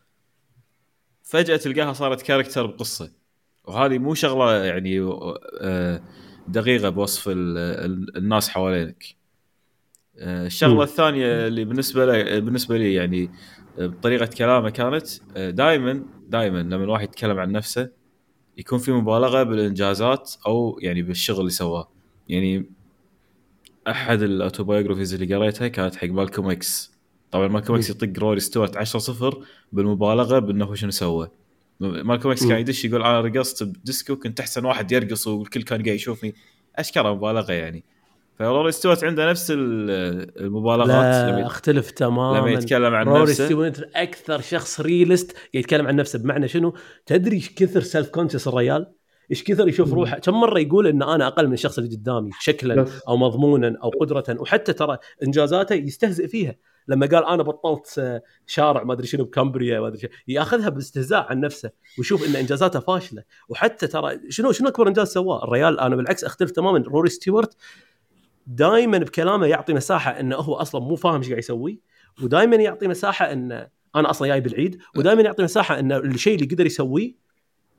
فجأة 1.27 1.57
تلقاها 1.57 1.93
صارت 1.93 2.23
character 2.23 2.67
بقصة. 2.67 3.13
وهذه 3.65 3.99
مو 3.99 4.15
شغلة 4.15 4.65
يعني 4.65 5.01
آه، 5.61 6.03
دقيقة 6.49 6.89
بوصف 6.89 7.29
ال- 7.29 7.59
ال- 7.59 8.17
الناس 8.17 8.49
حوالينك. 8.49 9.05
آه، 10.19 10.47
الشغلة. 10.47 10.83
الثانية 10.83 11.47
اللي 11.47 11.65
بالنسبة 11.65 12.07
لي 12.07 12.41
بالنسبة 12.41 12.77
لي 12.79 12.95
يعني 12.95 13.31
آه، 13.79 13.87
بطريقة 13.87 14.27
كلامه 14.27 14.71
كانت 14.71 15.07
دائما 15.37 16.05
دائما 16.29 16.59
لما 16.59 16.85
الواحد 16.85 17.05
يتكلم 17.09 17.39
عن 17.39 17.53
نفسه 17.53 17.91
يكون 18.59 18.79
في 18.79 18.93
مبالغة 18.93 19.43
بالإنجازات 19.43 20.35
أو 20.47 20.79
يعني 20.83 21.03
بالشغل 21.03 21.41
اللي 21.41 21.51
سواه. 21.51 21.89
يعني 22.29 22.71
أحد 23.89 24.23
ال 24.23 24.28
autobiographies 24.28 25.15
اللي 25.15 25.35
قريتها 25.35 25.69
كانت 25.69 25.97
حق 25.97 26.09
مالكوم 26.09 26.51
إكس. 26.51 26.96
طبعا 27.31 27.49
مالكوم 27.49 27.77
إكس. 27.77 27.91
يطق 27.91 28.19
روري 28.19 28.41
ستوارت 28.41 28.77
10 28.77 28.99
0 29.01 29.43
بالمبالغة 29.73 30.39
بأنه 30.39 30.75
شنو 30.75 30.91
سوى 30.91 31.29
مالكوم 31.81 32.31
إكس. 32.33 32.47
كان 32.47 32.59
يدش 32.59 32.85
يقول 32.85 33.03
أنا 33.03 33.21
رقصت 33.21 33.63
ب 33.63 33.72
disco 33.72 34.17
كنت 34.17 34.41
أحسن 34.41 34.65
واحد 34.65 34.93
يرقص 34.93 35.27
والكل 35.27 35.63
كان 35.63 35.83
قاعد 35.83 35.95
يشوفني 35.97 36.35
اشكره 36.77 37.15
مبالغة 37.15 37.53
يعني 37.53 37.85
فروري 38.39 38.73
ستوارت 38.73 39.05
عنده 39.05 39.31
نفس 39.31 39.51
ال- 39.51 40.41
المبالغات 40.41 40.89
لا 40.89 41.31
لما 41.31 41.47
اختلف 41.47 41.91
تماما 41.91 42.39
لما 42.39 42.51
يتكلم 42.51 42.95
عن 42.95 43.07
روري 43.07 43.23
نفسه 43.23 43.45
ستيوارت 43.45 43.91
أكثر 43.97 44.41
شخص 44.41 44.81
realist 44.81 45.37
يتكلم 45.55 45.87
عن 45.87 45.97
نفسه 45.97 46.19
بمعنى 46.19 46.49
شنو؟ 46.49 46.75
تدري 47.07 47.37
إيش 47.37 47.55
كثر 47.55 47.81
self 47.81 48.09
conscious 48.09 48.49
الرجال؟ 48.49 48.87
إيش 49.31 49.45
كثر 49.45 49.69
يشوف. 49.69 49.93
روحه؟ 49.93 50.19
كم 50.19 50.35
مرة 50.41 50.59
يقول 50.59 50.87
ان 50.87 51.03
أنا 51.03 51.27
أقل 51.27 51.47
من 51.47 51.53
الشخص 51.53 51.79
اللي 51.79 51.97
قدامي 51.97 52.31
شكلا 52.41 52.87
أو 53.09 53.17
مضمونا 53.17 53.79
أو 53.83 53.91
قدره 54.01 54.25
وحتى 54.41 54.73
ترى 54.73 54.99
إنجازاته 55.23 55.75
يستهزئ 55.75 56.29
فيها 56.29 56.55
لما 56.89 57.07
قال 57.07 57.25
أنا 57.25 57.43
بطلت 57.43 57.99
آه، 57.99 58.23
شارع 58.47 58.83
ما 58.83 58.93
أدري 58.93 59.07
شنو 59.07 59.25
بكامبريا 59.25 59.81
ما 59.81 59.87
أدري 59.87 59.99
شنو. 59.99 60.11
ياخذها 60.29 60.69
باستهزاء 60.69 61.27
عن 61.31 61.41
نفسه 61.41 61.71
ويشوف 61.99 62.29
إن 62.29 62.37
انجازاته 62.37 62.81
فاشلة. 62.81 63.23
وحتى 63.49 63.87
ترى 63.87 64.21
شنو 64.29 64.53
شنو 64.53 64.69
أكبر 64.69 64.89
إنجاز 64.89 65.09
سواه؟ 65.09 65.45
الريال 65.45 65.81
أنا 65.81 65.97
بالعكس 65.97 66.25
أختلف 66.25 66.51
تماما. 66.51 66.79
روري 66.79 67.11
ستيوارت 67.11 67.57
دائما 68.47 68.99
بكلامه 68.99 69.47
يعطي 69.47 69.75
مساحة 69.75 70.21
إنه 70.21 70.37
هو 70.37 70.55
أصلا 70.55 70.81
مو 70.81 70.97
فاهم 70.97 71.17
إيش 71.17 71.27
قاعد 71.27 71.39
يسوي 71.39 71.81
ودائما 72.23 72.57
يعطي 72.57 72.89
مساحة 72.89 73.33
ان 73.33 73.69
أنا 73.97 74.11
أصلا 74.11 74.29
جايب 74.29 74.41
العيد 74.41 74.79
ودائما 74.97 75.23
يعطي 75.23 75.43
مساحة 75.43 75.79
ان 75.79 75.93
الشيء 75.93 76.35
اللي 76.35 76.47
قدر 76.47 76.67
يسويه 76.67 77.15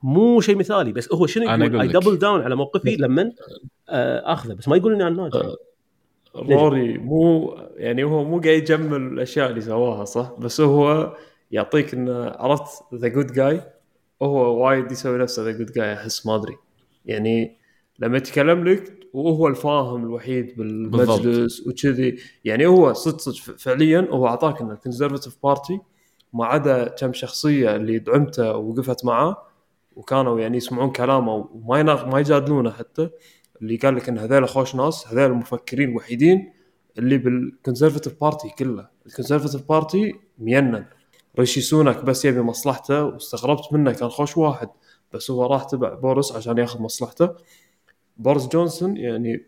مو 0.04 0.42
شيء 0.42 0.56
مثالي. 0.56 0.92
بس 0.92 1.14
هو 1.14 1.28
شنو 1.28 1.44
يقول؟ 1.44 1.82
اي. 1.82 1.88
double 1.88 2.18
down 2.18 2.42
على 2.42 2.56
موقفي 2.56 2.96
لما 2.96 3.32
آه، 3.90 4.34
آخذه. 4.34 4.54
بس 4.54 4.68
ما 4.68 4.78
يقول 4.78 4.94
إني 4.94 5.08
أنا 5.08 5.24
ناجح. 5.24 5.42
روري 6.38 6.98
مو 6.98 7.56
يعني 7.76 8.04
هو 8.04 8.24
مو 8.24 8.40
قاعد 8.40 8.58
يجمل 8.58 9.02
الأشياء 9.02 9.50
اللي 9.50 9.62
سواها 9.62 10.06
صح؟ 10.06 10.32
بس 10.40 10.62
هو 10.62 11.14
يعطيك 11.52 11.94
إنه 11.94 12.30
عرفت 12.30 12.84
the 12.96 13.08
good 13.08 13.34
guy 13.34 13.62
هو 14.22 14.66
وايد 14.66 14.92
يسوي 14.92 15.18
نفسه 15.18 15.44
the 15.44 15.52
good 15.52 15.72
guy 15.72 15.94
أحس 15.94 16.26
ما 16.26 16.36
أدري. 16.36 16.58
يعني 17.06 17.58
لما 18.00 18.18
يتكلم 18.18 18.68
لك 18.68 18.94
وهو 19.14 19.48
الفاهم 19.48 20.04
الوحيد 20.04 20.58
بالمجلس 20.58 21.68
وكذي 21.68 22.18
يعني 22.46 22.66
هو 22.66 22.94
صدق 22.94 23.18
صدق 23.18 23.58
فعليا 23.58 24.08
هو 24.12 24.28
أعطاك 24.28 24.62
ان 24.62 24.72
ال 24.72 24.77
conservative 24.77 25.38
party 25.44 25.80
ما 26.34 26.46
عدا 26.46 26.88
كم 26.88 27.14
شخصية 27.14 27.76
اللي 27.76 28.00
دعمته 28.00 28.58
ووقفت 28.58 29.06
معاه 29.06 29.38
وكانوا 29.96 30.40
يعني 30.40 30.58
يسمعون 30.58 30.92
كلامه 30.92 31.50
وما 31.54 31.80
يناق 31.80 32.08
ما 32.08 32.20
يجادلونه 32.20 32.72
حتى. 32.72 33.10
اللي 33.62 33.76
قال 33.76 33.96
لك 33.96 34.10
إن 34.10 34.18
هذول 34.18 34.50
خوش 34.50 34.76
ناس 34.76 35.08
هذول 35.08 35.32
المفكرين 35.32 35.90
الوحيدين 35.90 36.54
اللي 36.98 37.18
بال 37.18 37.33
conservative 37.33 38.22
party 38.22 38.50
كله. 38.50 38.88
ال 39.06 39.11
conservative 39.11 39.70
party 39.70 40.16
منن. 40.38 40.86
ريشي 41.40 41.62
سونك 41.62 42.04
بس 42.04 42.26
يبي 42.26 42.42
مصلحته 42.42 43.04
واستغربت 43.04 43.74
منه 43.74 43.92
كان 43.92 44.10
خوش 44.10 44.38
واحد. 44.38 44.70
بس 45.14 45.32
هو 45.32 45.46
راح 45.46 45.64
تبع 45.64 45.94
بورس 45.94 46.32
عشان 46.32 46.58
ياخذ 46.58 46.82
مصلحته. 46.82 47.30
بورس 48.18 48.48
جونسون 48.48 48.98
يعني 48.98 49.46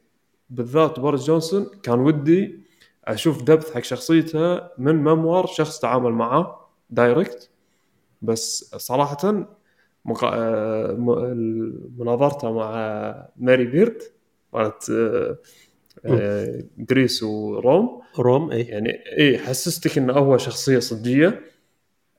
بالذات 0.50 1.00
بورس 1.00 1.26
جونسون 1.26 1.70
كان 1.84 2.00
ودي 2.00 2.60
أشوف 3.06 3.44
depth 3.44 3.74
حق 3.74 3.84
شخصيته 3.84 4.62
من 4.78 4.96
memoir 4.96 5.46
شخص 5.46 5.80
تعامل 5.80 6.12
معاه 6.12 6.70
direct 6.90 7.50
بس 8.22 8.76
صراحة 8.78 9.48
مقا... 10.10 10.30
آه، 10.34 10.92
م- 10.94 11.90
مناظرته 11.98 12.52
مع 12.52 13.30
ماري 13.38 13.66
بيرد 13.66 14.02
مالت 14.54 14.90
آه، 14.90 15.38
آه، 16.06 16.64
Greece 16.78 17.24
و 17.24 17.37
Rome. 17.37 18.02
Rome 18.20 18.52
اي 18.52 18.62
يعني 18.62 18.90
اي 19.20 19.38
حسستك 19.38 19.98
انه 19.98 20.14
هو 20.14 20.38
شخصية 20.38 20.80
صجية. 20.80 21.42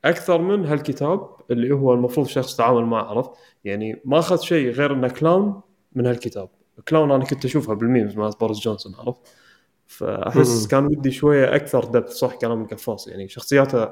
أكثر 0.04 0.40
من 0.40 0.66
هالكتاب 0.66 1.28
اللي 1.50 1.74
هو 1.74 1.94
المفروض 1.94 2.26
شخص 2.26 2.56
تعامل 2.56 2.84
معه 2.84 3.02
عرفت؟ 3.04 3.30
يعني 3.64 4.00
ما 4.04 4.18
أخذ 4.18 4.40
شيء 4.40 4.70
غير 4.70 4.92
إنه 4.92 5.08
clown 5.08 5.60
من 5.92 6.06
هالكتاب. 6.06 6.48
clown 6.88 7.10
أنا 7.10 7.24
كنت 7.24 7.44
أشوفها 7.44 7.74
بال 7.74 7.86
memes 7.86 8.16
مال 8.16 8.30
بوريس 8.40 8.58
جونسون 8.58 8.94
عرفت؟ 8.98 9.20
فأحس 9.86 10.62
مم. 10.62 10.68
كان 10.68 10.86
ودي 10.86 11.10
شوية 11.10 11.54
أكثر 11.56 11.84
depth 11.84 12.10
صح 12.12 12.34
كلام 12.34 12.62
القفاص 12.62 13.08
يعني 13.08 13.28
شخصياته 13.28 13.88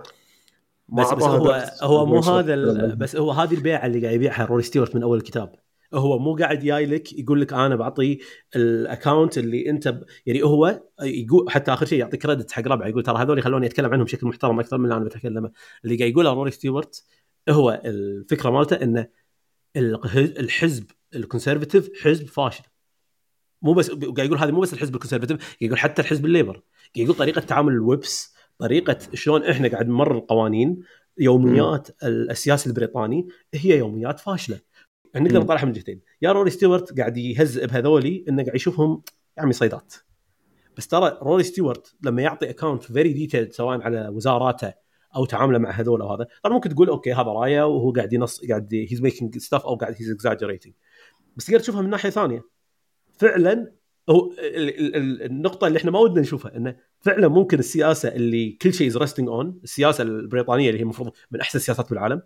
بس 0.89 1.13
بس 1.13 1.23
هو 1.23 1.71
هو 1.83 2.07
مو. 2.07 2.21
هذا 2.21 2.55
بس 2.95 3.17
هو 3.17 3.31
هذه 3.31 3.55
البيعة 3.55 3.87
اللي 3.87 4.01
قاعد 4.01 4.15
يبيعها 4.15 4.45
روري 4.45 4.63
ستيوارت 4.63 4.97
من 4.97 5.03
أول 5.03 5.19
الكتاب. 5.19 5.55
هو 5.95 6.19
مو 6.19 6.37
قاعد 6.37 6.59
جاي 6.59 6.87
لك 6.87 7.13
يقول 7.13 7.41
لك 7.41 7.53
أنا 7.53 7.77
بعطي 7.77 8.19
ال 8.57 8.67
account 8.67 9.39
اللي 9.39 9.71
أنت 9.71 9.89
ب... 9.89 10.05
يعني 10.27 10.43
هو 10.43 10.83
يقول 11.03 11.51
حتى 11.51 11.73
آخر 11.73 11.87
شيء 11.87 11.99
يعطي 11.99 12.17
credit 12.17 12.53
حق 12.53 12.69
ربعه 12.69 12.89
يقول 12.89 13.03
ترى 13.03 13.23
هذول 13.23 13.43
خلوني 13.43 13.67
أتكلم 13.67 13.93
عنهم 13.93 14.05
بشكل 14.05 14.27
محترم 14.27 14.61
أكثر 14.61 14.79
من 14.79 14.85
اللي 14.85 14.97
أنا 14.97 15.05
بتكلمه. 15.05 15.51
اللي 15.85 15.97
قاعد 15.97 16.11
يقوله 16.11 16.33
روري 16.33 16.51
ستيوارت 16.51 17.05
هو 17.49 17.83
الفكرة 17.85 18.51
مالته 18.51 18.77
انه 18.77 19.09
ال- 19.77 20.39
الحزب 20.39 20.85
ال 21.15 21.20
conservative 21.20 21.91
حزب 22.03 22.27
فاشل. 22.27 22.65
مو 23.63 23.73
بس 23.73 23.91
قاعد 23.91 24.19
يقول 24.19 24.39
هذا 24.39 24.51
مو 24.51 24.61
بس 24.61 24.73
الحزب 24.75 24.95
ال 24.95 24.99
conservative 24.99 25.57
يقول 25.61 25.79
حتى 25.79 26.03
الحزب 26.03 26.25
ال 26.25 26.28
Labour. 26.28 26.53
قاعد 26.97 27.07
يقول 27.07 27.15
طريقة 27.17 27.41
تعامل 27.41 27.73
ال 27.73 27.84
whips 27.84 28.38
طريقة 28.59 28.99
شلون 29.15 29.45
إحنا 29.45 29.69
قاعد 29.69 29.89
نمر 29.89 30.15
القوانين 30.15 30.83
يوميات 31.19 31.89
السياسي 32.05 32.69
البريطاني 32.69 33.29
هي 33.55 33.79
يوميات 33.79 34.21
فاشلة. 34.21 34.61
يعني 35.15 35.27
نقدر 35.27 35.39
مم. 35.39 35.45
نطلعها 35.45 35.65
من 35.65 35.73
جهتين 35.73 36.01
يا 36.23 36.33
روري 36.33 36.51
ستيوارت 36.51 36.99
قاعد 36.99 37.17
يهزئ 37.17 37.67
بهذولي 37.67 38.25
إنه 38.29 38.43
قاعد 38.43 38.57
يشوفهم 38.57 39.03
يا 39.39 39.43
عمي 39.43 39.53
صيدات. 39.53 39.95
بس 40.77 40.89
ترى 40.89 41.19
روري 41.23 41.43
ستيوارت 41.43 41.95
لما 42.03 42.23
يعطي 42.23 42.51
account 42.51 42.83
very 42.83 43.13
detailed 43.13 43.53
سواء 43.53 43.83
على 43.83 44.09
وزاراته 44.09 44.73
أو 45.17 45.25
تعامله 45.25 45.59
مع 45.59 45.71
هذول 45.71 46.03
أو 46.03 46.15
هذا 46.15 46.27
طبعا 46.43 46.55
ممكن 46.55 46.75
تقول 46.75 46.89
okay 46.89 47.13
هذا 47.13 47.23
رايه 47.23 47.67
وهو 47.67 47.93
قاعد 47.93 48.13
ينص 48.13 48.45
قاعد 48.45 48.75
he's 48.75 49.03
making 49.03 49.39
stuff 49.39 49.67
أو 49.67 49.75
قاعد 49.75 49.95
he's 49.99 50.11
exaggerating 50.11 50.75
بس 51.37 51.47
تقدر 51.47 51.61
تشوفها 51.61 51.83
من 51.83 51.91
ناحية 51.91 52.11
ثانية. 52.11 52.43
فعلا 53.19 53.73
هو 54.09 54.33
ال- 54.39 54.79
ال- 54.79 54.97
ال- 54.97 55.23
النقطة 55.23 55.67
اللي 55.67 55.79
إحنا 55.79 55.91
ما 55.91 55.99
ودنا 55.99 56.21
نشوفها 56.21 56.57
إنه 56.57 56.77
فعلا 57.01 57.29
ممكن 57.29 57.59
السياسة 57.59 58.09
اللي 58.09 58.51
كل 58.63 58.73
شيء 58.75 58.87
is 58.89 58.97
resting 58.97 59.29
on 59.29 59.61
السياسة 59.65 60.03
البريطانية 60.03 60.69
اللي 60.69 60.79
هي 60.79 60.83
المفروض 60.83 61.11
من 61.31 61.41
أحسن 61.41 61.59
السياسات 61.59 61.91
بالعالم 61.91 62.23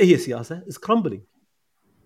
هي 0.00 0.16
سياسة 0.16 0.62
is 0.68 0.78
crumbling 0.78 1.22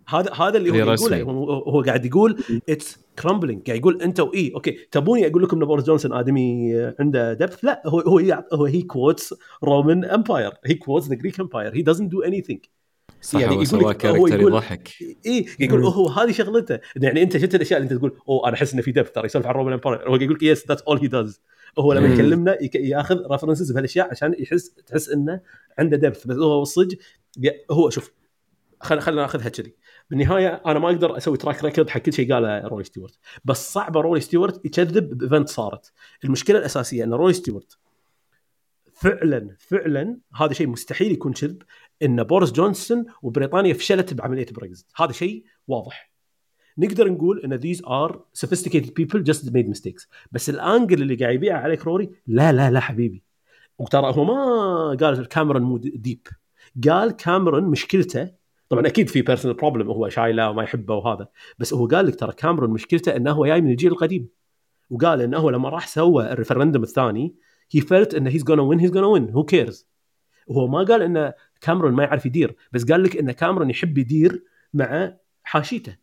هذا 0.08 0.32
هذا 0.32 0.56
اللي 0.58 0.70
هو 0.70 0.74
يقوله. 0.74 1.22
هو, 1.22 1.82
قاعد 1.82 2.04
يقول 2.04 2.38
it's 2.68 2.98
crumbling 3.18 3.66
قاعد 3.66 3.78
يقول 3.78 4.02
أنت 4.02 4.20
why 4.20 4.52
okay. 4.54 4.70
تبوني 4.90 5.26
أقول 5.26 5.42
لكم 5.42 5.60
إن 5.60 5.66
بوريس 5.66 5.84
جونسون 5.84 6.12
آدمي 6.12 6.74
عنده 7.00 7.32
depth 7.32 7.64
لا 7.64 7.82
هو 7.86 8.00
هو 8.00 8.44
هو 8.52 8.64
he 8.64 8.82
quotes 8.82 9.34
Roman 9.64 10.04
Empire 10.04 10.52
he 10.64 10.74
quotes 10.74 11.08
the 11.08 11.14
Greek 11.14 11.40
Empire 11.40 11.74
he 11.74 11.82
doesn't 11.82 12.12
do 12.12 12.22
anything 12.22 12.64
صح 13.24 13.40
يعني 13.40 13.54
يقول 13.54 13.84
هو 13.84 13.94
character 13.94 14.40
يقول- 14.40 14.52
يضحك. 14.52 14.88
اي 15.26 15.46
يقول. 15.60 15.84
هو 15.84 16.08
هذه 16.08 16.32
شغلته. 16.32 16.78
يعني 16.96 17.22
أنت 17.22 17.36
شفت 17.36 17.54
الأشياء 17.54 17.80
اللي 17.80 17.90
أنت 17.90 17.98
تقول 17.98 18.18
أوه 18.28 18.48
أنا 18.48 18.54
أحس 18.56 18.72
إنه 18.72 18.82
في 18.82 18.92
depth 18.92 19.10
ترى 19.10 19.26
يسولف 19.26 19.46
عن 19.46 19.54
Roman 19.54 19.72
Empire 19.72 20.08
هو 20.08 20.16
يقول 20.16 20.34
لك 20.34 20.42
yes 20.42 20.68
that's 20.68 20.82
all 20.82 20.98
he 20.98 21.06
does 21.06 21.40
هو 21.78 21.92
لما. 21.92 22.14
يكلمنا 22.14 22.62
يك- 22.62 22.74
ياخذ 22.74 23.16
references 23.30 23.72
بهالأشياء 23.72 24.10
عشان 24.10 24.34
يحس 24.38 24.74
تحس 24.74 25.08
إنه 25.08 25.40
عنده 25.78 25.96
depth 25.96 26.26
بس 26.26 26.36
هو 26.36 26.62
الصدق 26.62 26.96
ي- 27.44 27.50
هو 27.70 27.90
شوف 27.90 28.12
خل 28.80 29.00
خلينا 29.00 29.20
ناخذها 29.22 29.48
كذي. 29.48 29.74
بالنهاية 30.10 30.62
أنا 30.66 30.78
ما 30.78 30.86
أقدر 30.90 31.16
أسوي 31.16 31.36
track 31.36 31.64
record 31.64 31.90
حق 31.90 32.00
كل 32.00 32.12
شيء 32.12 32.34
قاله 32.34 32.60
روي 32.68 32.84
ستيوارت 32.84 33.18
بس 33.44 33.72
صعبة 33.72 34.00
روي 34.00 34.20
ستيوارت 34.20 34.64
يكذب 34.64 35.18
ب 35.18 35.23
event 35.23 35.48
صارت. 35.48 35.92
المشكلة 36.24 36.58
الأساسية 36.58 37.04
إن 37.04 37.14
روي 37.14 37.32
ستيوارت 37.32 37.78
فعلا 38.94 39.56
فعلا 39.58 40.18
هذا 40.36 40.52
شيء 40.52 40.66
مستحيل 40.66 41.12
يكون 41.12 41.32
كذب. 41.32 41.62
إن 42.02 42.22
بوريس 42.22 42.52
جونسون 42.52 43.04
وبريطانيا 43.22 43.74
فشلت 43.74 44.14
بعملية 44.14 44.46
بريكزت 44.52 44.86
هذا 44.96 45.12
شيء 45.12 45.44
واضح. 45.68 46.14
نقدر 46.78 47.08
نقول 47.08 47.40
إن 47.44 47.60
these 47.60 47.78
are 47.78 48.14
sophisticated 48.44 48.90
people 49.00 49.20
just 49.30 49.44
made 49.44 49.68
mistakes. 49.68 50.08
بس 50.32 50.50
ال 50.50 50.59
angle 50.59 51.02
اللي 51.02 51.14
قاعد 51.14 51.34
يبيعه 51.34 51.60
عليك 51.60 51.84
روري 51.84 52.10
لا 52.26 52.52
لا 52.52 52.70
لا 52.70 52.80
حبيبي. 52.80 53.24
وترى 53.78 54.14
هو 54.16 54.24
ما 54.24 54.96
قال 55.00 55.28
كاميرون 55.28 55.62
مو 55.62 55.76
deep 55.76 56.26
قال 56.88 57.10
كاميرون 57.10 57.64
مشكلته 57.64 58.30
طبعا 58.68 58.86
أكيد 58.86 59.08
في 59.08 59.22
personal 59.22 59.56
problem 59.56 59.88
هو 59.90 60.08
شايله 60.08 60.50
وما 60.50 60.62
يحبه 60.62 60.94
وهذا 60.94 61.28
بس 61.58 61.74
هو 61.74 61.86
قال 61.86 62.06
لك 62.06 62.14
ترى 62.20 62.32
كاميرون 62.32 62.70
مشكلته 62.70 63.16
انه 63.16 63.32
هو 63.32 63.46
جاي 63.46 63.60
من 63.60 63.70
الجيل 63.70 63.92
القديم. 63.92 64.28
وقال 64.90 65.20
انه 65.20 65.38
هو 65.38 65.50
لما 65.50 65.68
راح 65.68 65.86
سوى 65.86 66.32
ال 66.32 66.37
referendum 66.37 66.82
الثاني 66.82 67.34
he 67.70 67.80
felt 67.80 68.14
انه 68.14 68.30
he's 68.30 68.44
gonna 68.44 68.58
win 68.58 68.80
he's 68.80 68.90
gonna 68.90 68.96
win 68.96 69.30
who 69.30 69.44
cares 69.44 69.88
وهو 70.46 70.66
ما 70.68 70.78
قال 70.82 71.02
إن 71.02 71.32
كاميرون 71.60 71.92
ما 71.92 72.02
يعرف 72.04 72.26
يدير 72.26 72.56
بس 72.72 72.84
قال 72.84 73.02
لك 73.02 73.16
إن 73.16 73.30
كاميرون 73.32 73.70
يحب 73.70 73.98
يدير 73.98 74.42
مع 74.74 75.16
حاشيته. 75.42 75.96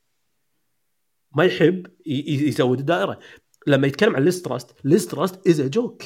ما 1.36 1.44
يحب 1.44 1.88
ي- 2.06 2.12
ي- 2.14 2.48
يسود 2.48 2.80
الدائرة. 2.80 3.20
لما 3.68 3.88
يتكلم 3.88 4.16
عن 4.16 4.24
ليز 4.84 5.08
تراست 5.08 5.48
as 5.48 5.60
a 5.62 5.68
joke 5.68 6.04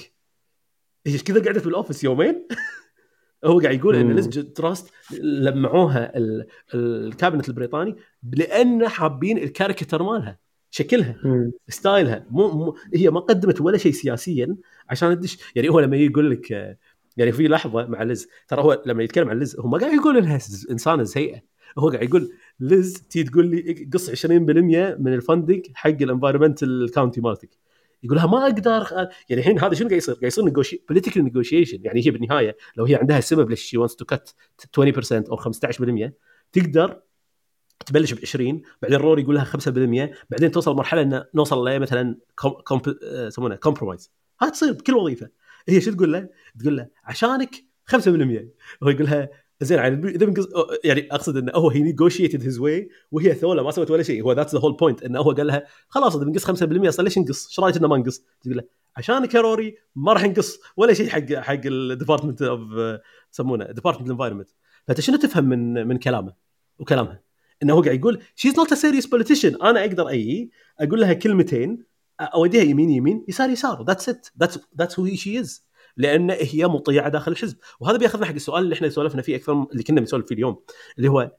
هي 1.07 1.17
كذا 1.17 1.43
قعدت 1.45 1.65
بال 1.65 1.75
office 1.75 2.03
يومين. 2.03 2.47
هو 3.45 3.59
قاعد 3.59 3.75
يقول 3.75 3.95
إن. 3.95 4.11
ليز 4.15 4.27
تراست 4.29 4.91
لمعوها 5.21 6.17
ال- 6.17 6.47
ال 6.73 6.83
cabinet 6.83 7.49
البريطاني 7.49 7.95
لأن 8.33 8.87
حابين 8.87 9.37
الكاريكاتر 9.37 10.03
مالها 10.03 10.39
شكلها 10.71 11.19
مم. 11.23 11.51
ستايلها. 11.69 12.25
مو, 12.29 12.51
مو 12.51 12.77
هي 12.95 13.09
ما 13.09 13.19
قدمت 13.19 13.61
ولا 13.61 13.77
شيء 13.77 13.91
سياسيا 13.91 14.55
عشان 14.89 15.15
تدش. 15.19 15.37
يعني 15.55 15.69
هو 15.69 15.79
لما 15.79 15.97
يقول 15.97 16.31
لك 16.31 16.77
يعني 17.17 17.31
في 17.31 17.47
لحظة 17.47 17.85
مع 17.87 18.03
ليز 18.03 18.27
ترى 18.47 18.61
هو 18.61 18.83
لما 18.85 19.03
يتكلم 19.03 19.29
عن 19.29 19.39
ليز 19.39 19.59
هو 19.59 19.67
ما 19.67 19.77
قاعد 19.77 19.93
يقول 19.93 20.17
إنها 20.17 20.39
إنسانة 20.71 21.03
سيئة. 21.03 21.41
هو 21.77 21.89
قاعد 21.89 22.03
يقول 22.03 22.31
ليز 22.59 23.23
تقول 23.23 23.47
لي 23.47 23.89
قص 23.93 24.25
20% 24.25 24.31
من 24.99 25.13
ال 25.13 25.19
funding 25.19 25.61
حق 25.73 25.89
ال 25.89 25.96
environmental 25.96 26.91
county 26.91 27.21
مالتك. 27.21 27.49
يقول 28.03 28.17
لها 28.17 28.27
ما 28.27 28.43
أقدر 28.43 28.85
يعني 29.29 29.41
الحين 29.41 29.59
هذا 29.59 29.73
شنو 29.73 29.87
قاعد 29.87 29.97
يصير؟ 29.97 30.15
قاعد 30.15 30.25
يصير 30.25 30.79
political 30.87 31.23
negotiation 31.23 31.77
يعني 31.83 32.05
هي 32.05 32.11
بالنهاية 32.11 32.57
لو 32.77 32.85
هي 32.85 32.95
عندها 32.95 33.19
سبب 33.19 33.49
ليش 33.49 33.61
she 33.61 33.77
wants 33.77 33.95
to 33.95 34.05
cut 34.05 34.35
20% 34.79 35.29
أو 35.29 35.37
15% 35.37 36.11
تقدر 36.51 37.01
تبلش 37.85 38.13
ب 38.13 38.19
20 38.21 38.61
بعدين 38.81 38.97
روري 38.97 39.21
يقول 39.21 39.35
لها 39.35 39.45
5% 39.45 40.15
بعدين 40.29 40.51
توصل 40.51 40.75
مرحلة 40.75 41.01
ان 41.01 41.23
نوصل 41.35 41.69
ل 41.69 41.79
مثلا 41.79 42.17
آه، 42.45 43.27
يسمونها 43.27 43.55
compromise 43.55 44.11
هاي 44.41 44.51
تصير 44.51 44.73
بكل 44.73 44.93
وظيفة. 44.93 45.29
هي 45.69 45.81
شو 45.81 45.91
تقول 45.91 46.13
له؟ 46.13 46.29
تقول 46.59 46.77
له 46.77 46.87
عشانك 47.03 47.55
5% 47.91 47.97
هو 48.83 48.89
يقول 48.89 49.05
لها 49.05 49.29
زين 49.61 49.77
يعني 49.77 50.09
إذا 50.09 50.25
بنقص 50.25 50.47
يعني 50.83 51.07
أقصد 51.11 51.37
انه 51.37 51.51
هو 51.55 51.69
هي 51.69 51.81
negotiated 51.81 52.43
his 52.43 52.59
way 52.59 52.89
وهي 53.11 53.33
ثوله 53.33 53.63
ما 53.63 53.71
سوت 53.71 53.91
ولا 53.91 54.03
شيء 54.03 54.23
هو 54.23 54.31
that's 54.31 54.55
the 54.55 54.61
whole 54.61 54.73
point 54.73 55.03
انه 55.03 55.19
هو 55.19 55.31
قال 55.31 55.47
لها 55.47 55.65
خلاص 55.87 56.15
إذا 56.15 56.25
بنقص 56.25 56.45
5% 56.45 56.87
أصلا 56.87 57.03
ليش 57.03 57.17
نقص؟ 57.17 57.47
إيش 57.47 57.59
رايك 57.59 57.77
إنه 57.77 57.87
ما 57.87 57.97
نقص؟ 57.97 58.21
تقول 58.41 58.57
له 58.57 58.63
عشانك 58.97 59.33
يا 59.33 59.41
روري 59.41 59.75
ما 59.95 60.13
راح 60.13 60.23
نقص 60.23 60.59
ولا 60.77 60.93
شيء 60.93 61.09
حق 61.09 61.33
حق 61.33 61.61
ال 61.65 61.72
department 61.72 62.41
of 62.41 62.61
يسمونه 63.33 63.65
department 63.71 64.09
environment 64.09 64.49
فأنت 64.87 65.01
شنو 65.01 65.17
تفهم 65.17 65.45
من 65.45 65.87
من 65.87 65.97
كلامه 65.97 66.33
وكلامها؟ 66.79 67.21
إنه 67.63 67.73
هو 67.73 67.81
قاعد 67.81 67.99
يقول 67.99 68.21
she's 68.35 68.57
not 68.57 68.71
a 68.71 68.75
serious 68.75 69.05
politician 69.05 69.61
أنا 69.61 69.79
أقدر 69.79 70.09
اي 70.09 70.49
أقول 70.79 71.01
لها 71.01 71.13
كلمتين 71.13 71.85
أوديها 72.19 72.63
يمين 72.63 72.89
يمين 72.89 73.25
يسار 73.27 73.49
يسار 73.49 73.83
that's 73.83 74.09
it 74.09 74.27
that's 74.39 74.59
that's 74.79 74.99
هو 74.99 75.07
she 75.07 75.39
is 75.39 75.65
لأن 75.97 76.31
هي 76.31 76.67
مطيعة 76.67 77.09
داخل 77.09 77.31
الحزب. 77.31 77.57
وهذا 77.79 77.97
بيأخذنا 77.97 78.25
حق 78.25 78.33
السؤال 78.33 78.63
اللي 78.63 78.75
إحنا 78.75 78.89
سولفنا 78.89 79.21
فيه 79.21 79.35
أكثر 79.35 79.67
اللي 79.71 79.83
كنا 79.83 79.99
بنسولف 79.99 80.25
فيه 80.25 80.35
اليوم 80.35 80.63
اللي 80.97 81.09
هو 81.09 81.31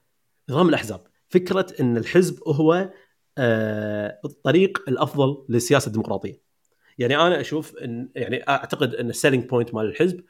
نظام 0.50 0.68
الأحزاب. 0.68 1.06
فكرة 1.28 1.66
إن 1.80 1.96
الحزب 1.96 2.38
هو 2.46 2.90
آه 3.38 4.20
الطريق 4.24 4.84
الأفضل 4.88 5.44
للسياسة 5.48 5.86
الديمقراطية. 5.86 6.40
يعني 6.98 7.16
أنا 7.16 7.40
أشوف 7.40 7.76
ان 7.76 8.08
يعني 8.14 8.48
أعتقد 8.48 8.94
إن 8.94 9.10
ال 9.10 9.14
selling 9.14 9.44
point 9.44 9.74
مال 9.74 9.86
الحزب 9.86 10.24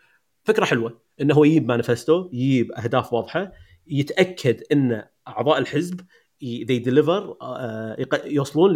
فكرة 0.45 0.65
حلوة. 0.65 1.01
إنه 1.21 1.35
هو 1.35 1.45
يجيب 1.45 1.69
مانيفستو 1.69 2.31
يجيب 2.33 2.73
أهداف 2.73 3.13
واضحة 3.13 3.53
يتأكد 3.87 4.63
إن 4.73 5.05
أعضاء 5.29 5.59
الحزب 5.59 6.01
they 6.45 6.79
deliver 6.79 7.37
يوصلون 8.25 8.73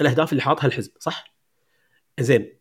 للاهداف 0.00 0.32
اللي 0.32 0.42
حاطها 0.42 0.66
الحزب 0.66 0.92
صح؟ 0.98 1.34
زين 2.20 2.58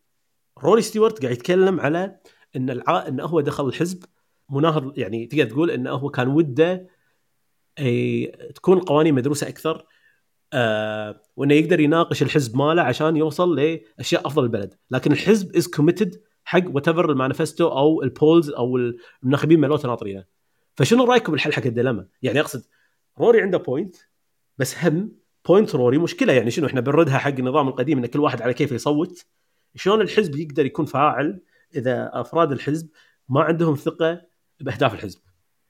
روري 0.63 0.81
ستيوارت 0.81 1.21
قاعد 1.21 1.33
يتكلم 1.33 1.79
على 1.79 2.19
إن 2.55 2.69
الع... 2.69 3.07
انه 3.07 3.23
هو 3.23 3.41
دخل 3.41 3.67
الحزب 3.67 4.03
مناهض 4.49 4.97
يعني 4.97 5.25
تقدر 5.25 5.45
تقول 5.45 5.71
انه 5.71 5.91
هو 5.91 6.09
كان 6.09 6.27
وده 6.27 6.87
أي... 7.79 8.27
تكون 8.55 8.77
القوانين 8.77 9.13
مدروسة 9.13 9.47
أكثر 9.47 9.85
آه... 10.53 11.21
وإنه 11.35 11.53
يقدر 11.53 11.79
يناقش 11.79 12.21
الحزب 12.23 12.57
ماله 12.57 12.81
عشان 12.81 13.17
يوصل 13.17 13.55
لأشياء 13.55 14.27
أفضل 14.27 14.43
البلد، 14.43 14.73
لكن 14.91 15.11
الحزب 15.11 15.55
is 15.55 15.67
committed 15.67 16.21
حق 16.43 16.63
whatever 16.67 16.87
ال 16.87 17.11
manifesto 17.11 17.67
أو 17.67 18.01
ال 18.03 18.11
polls 18.11 18.49
أو 18.49 18.77
الناخبين 19.23 19.59
مالوته 19.59 19.87
ناطرينه. 19.87 20.25
فشنو 20.75 21.03
رأيكم 21.03 21.31
بالحل 21.31 21.53
حق 21.53 21.65
ال 21.65 21.70
dilemma؟ 21.70 22.07
يعني 22.21 22.39
أقصد 22.39 22.63
روري 23.19 23.41
عنده 23.41 23.57
point 23.57 23.95
بس 24.57 24.85
هم 24.85 25.20
point 25.47 25.75
روري 25.75 25.97
مشكلة 25.97 26.33
يعني 26.33 26.51
شنو 26.51 26.67
إحنا 26.67 26.81
بنردها 26.81 27.17
حق 27.17 27.33
النظام 27.39 27.67
القديم 27.67 27.97
إن 27.97 28.05
كل 28.05 28.19
واحد 28.19 28.41
على 28.41 28.53
كيف 28.53 28.71
يصوت. 28.71 29.25
شلون 29.75 30.01
الحزب 30.01 30.35
يقدر 30.35 30.65
يكون 30.65 30.85
فاعل 30.85 31.41
إذا 31.75 32.09
أفراد 32.13 32.51
الحزب 32.51 32.87
ما 33.29 33.41
عندهم 33.41 33.75
ثقة 33.75 34.21
بأهداف 34.59 34.93
الحزب؟ 34.93 35.19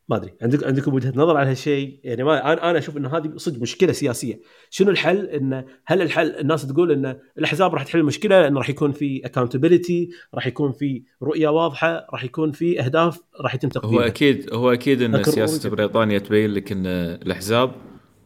ما 0.09 0.15
أدري. 0.17 0.33
عندك 0.41 0.63
عندكم 0.63 0.93
وجهة 0.93 1.13
نظر 1.15 1.37
على 1.37 1.49
هالشيء؟ 1.49 1.99
يعني 2.03 2.23
ما 2.23 2.53
أنا 2.53 2.69
أنا 2.69 2.79
أشوف 2.79 2.97
ان 2.97 3.05
هذه 3.05 3.31
صدق 3.37 3.61
مشكلة 3.61 3.91
سياسية. 3.91 4.39
شنو 4.69 4.89
الحل؟ 4.89 5.25
ان 5.25 5.65
هل 5.85 6.01
الحل 6.01 6.27
الناس 6.29 6.67
تقول 6.67 6.91
إن 6.91 7.17
الأحزاب 7.37 7.73
راح 7.73 7.83
تحل 7.83 7.99
المشكلة؟ 7.99 8.41
لأنه 8.41 8.57
راح 8.57 8.69
يكون 8.69 8.91
في 8.91 9.21
اكاونتبيلتي 9.25 10.09
راح 10.33 10.47
يكون 10.47 10.71
في 10.71 11.03
رؤية 11.23 11.47
واضحة 11.49 12.07
راح 12.13 12.23
يكون 12.23 12.51
في 12.51 12.79
أهداف 12.81 13.19
راح 13.41 13.55
يتم 13.55 13.67
هو 13.67 13.71
تقديمها. 13.81 14.05
أكيد 14.07 14.53
هو 14.53 14.71
أكيد 14.73 15.01
إن 15.01 15.23
سياسة 15.23 15.69
هو- 15.69 15.75
بريطانيا 15.75 16.19
تبين 16.19 16.51
لك 16.53 16.71
إن 16.71 16.85
الأحزاب 16.85 17.71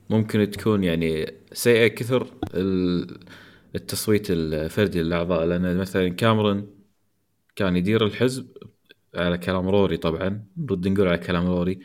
ممكن 0.10 0.52
تكون 0.52 0.84
يعني 0.84 1.34
سيئة 1.54 1.88
كثر 1.88 2.28
ال- 2.54 3.20
التصويت 3.76 4.28
الفردي 4.32 5.02
للأعضاء. 5.02 5.46
لأن 5.46 5.78
مثلا 5.78 6.10
كاميرون 6.10 6.68
كان 7.56 7.76
يدير 7.76 8.06
الحزب 8.06 8.48
على 9.16 9.38
كلام 9.38 9.70
روري 9.70 9.98
طبعا. 9.98 10.46
نرد 10.58 10.88
نقول 10.88 11.08
على 11.08 11.18
كلام 11.18 11.48
روري. 11.48 11.80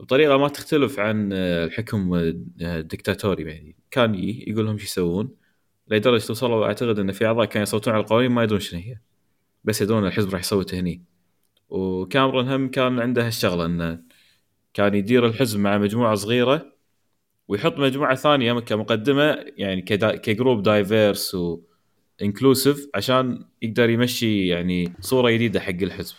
بطريقة 0.00 0.36
ما 0.36 0.48
تختلف 0.48 0.98
عن 0.98 1.32
الحكم 1.32 2.14
الدكتاتوري 2.60 3.42
يعني. 3.42 3.76
كان 3.90 4.14
يقول 4.14 4.66
لهم 4.66 4.78
شو 4.78 4.84
يسوون. 4.84 5.30
لدرجه 5.88 6.22
توصلوا 6.22 6.66
أعتقد 6.66 6.98
إن 6.98 7.12
في 7.12 7.26
أعضاء 7.26 7.44
كانوا 7.44 7.62
يصوتون 7.62 7.94
على 7.94 8.02
القوانين 8.02 8.30
ما 8.30 8.42
يدرون 8.42 8.60
شنو 8.60 8.80
هي. 8.80 8.98
بس 9.64 9.82
يدرون 9.82 10.06
الحزب 10.06 10.30
راح 10.30 10.40
يصوت 10.40 10.74
هني. 10.74 11.04
وكاميرون 11.68 12.48
هم 12.48 12.68
كان 12.68 13.00
عنده 13.00 13.26
هالشغلة 13.26 13.66
إنه 13.66 14.02
كان 14.74 14.94
يدير 14.94 15.26
الحزب 15.26 15.60
مع 15.60 15.78
مجموعة 15.78 16.14
صغيرة. 16.14 16.79
ويحط 17.50 17.78
مجموعة 17.78 18.14
ثانية 18.14 18.52
كمقدمة 18.60 19.44
يعني 19.56 19.82
كدا 19.82 20.16
ك 20.16 20.24
group 20.24 20.62
diverse 20.62 21.34
و 21.34 21.60
انكلوسيف 22.22 22.88
عشان 22.94 23.44
يقدر 23.62 23.90
يمشي 23.90 24.48
يعني 24.48 24.92
صورة 25.00 25.30
جديدة 25.30 25.60
حق 25.60 25.82
الحزب. 25.82 26.14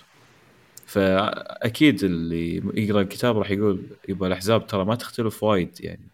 فأكيد 0.86 2.04
اللي 2.04 2.56
يقرأ 2.74 3.02
الكتاب 3.02 3.38
راح 3.38 3.52
يقول 3.52 3.82
يبقى 4.10 4.28
الأحزاب 4.28 4.68
ترى 4.68 4.86
ما 4.86 4.96
تختلف 4.96 5.44
وايد 5.44 5.70
يعني 5.80 6.08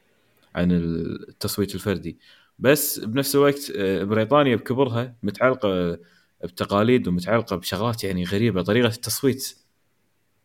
عن 0.56 0.72
التصويت 0.72 1.76
الفردي. 1.76 2.18
بس 2.60 3.00
بنفس 3.00 3.36
الوقت 3.36 3.72
آه، 3.76 4.04
بريطانيا 4.04 4.56
بكبرها 4.56 5.16
متعلقة 5.24 6.00
بتقاليد 6.44 7.08
ومتعلقة 7.08 7.56
بشغلات 7.56 8.04
يعني 8.04 8.24
غريبة 8.24 8.62
طريقة 8.62 8.88
التصويت 8.88 9.58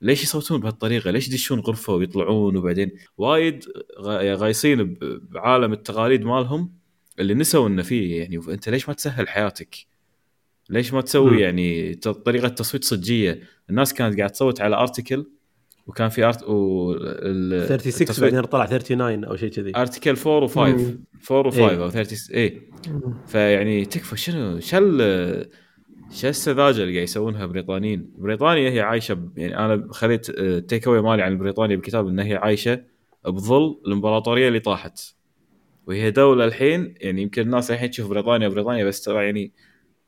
ليش 0.02 0.22
يصوتون 0.22 0.60
بهالطريقة؟ 0.60 1.10
ليش 1.10 1.28
يدشون 1.28 1.60
غرفة 1.60 1.94
ويطلعون 1.94 2.56
وبعدين 2.56 2.90
وايد 3.18 3.64
غا- 4.00 4.34
غايصين 4.36 4.96
بعالم 5.30 5.72
التقاليد 5.72 6.24
مالهم 6.24 6.72
اللي 7.18 7.34
نسوا 7.34 7.68
إنه 7.68 7.82
فيه 7.82 8.18
يعني 8.20 8.40
أنت 8.48 8.68
ليش 8.68 8.88
ما 8.88 8.94
تسهل 8.94 9.28
حياتك؟ 9.28 9.76
ليش 10.70 10.92
ما 10.92 11.00
تسوي. 11.00 11.40
يعني 11.40 11.94
طريقة 11.94 12.48
تصويت 12.48 12.84
صجية؟ 12.84 13.40
الناس 13.70 13.94
كانت 13.94 14.16
قاعدة 14.18 14.32
تصوت 14.32 14.60
على 14.60 14.76
ارتكل 14.76 15.26
وكان 15.86 16.08
في 16.08 16.24
ارت 16.24 16.42
و 16.42 16.92
ال- 16.98 17.66
36 17.68 18.02
التصويت- 18.08 18.32
بعدين 18.34 18.48
طلع 18.50 18.64
39 18.66 19.24
أو 19.24 19.36
شيء 19.36 19.50
كذي 19.50 19.72
ارتكل 19.76 20.16
4 20.26 20.48
و5 20.48 20.56
مم. 20.58 21.04
4 21.30 21.50
و5 21.52 21.58
إيه. 21.58 21.82
أو 21.84 21.90
30 21.90 22.18
اي 22.36 22.62
فيعني 23.26 23.84
تكفى 23.84 24.16
شنو 24.16 24.60
شل 24.60 24.98
شو 26.12 26.28
السذاجة 26.28 26.76
اللي 26.82 26.92
قاعد 26.92 27.02
يسوونها 27.04 27.46
بريطانيين؟ 27.46 28.10
بريطانيا 28.18 28.70
هي 28.70 28.80
عايشة 28.80 29.14
ب- 29.14 29.38
يعني 29.38 29.58
أنا 29.58 29.88
خليت 29.92 30.30
تيك 30.40 30.86
اوي 30.88 31.02
مالي 31.02 31.22
عن 31.22 31.38
بريطانيا 31.38 31.76
بالكتاب 31.76 32.08
إن 32.08 32.18
هي 32.20 32.34
عايشة 32.36 32.82
بظل 33.24 33.80
الإمبراطورية 33.86 34.48
اللي 34.48 34.60
طاحت. 34.60 35.00
وهي 35.86 36.10
دولة 36.10 36.44
الحين 36.44 36.94
يعني 37.00 37.22
يمكن 37.22 37.42
الناس 37.42 37.70
الحين 37.70 37.90
تشوف 37.90 38.10
بريطانيا 38.10 38.48
بريطانيا 38.48 38.84
بس 38.84 39.02
ترى 39.02 39.24
يعني 39.24 39.52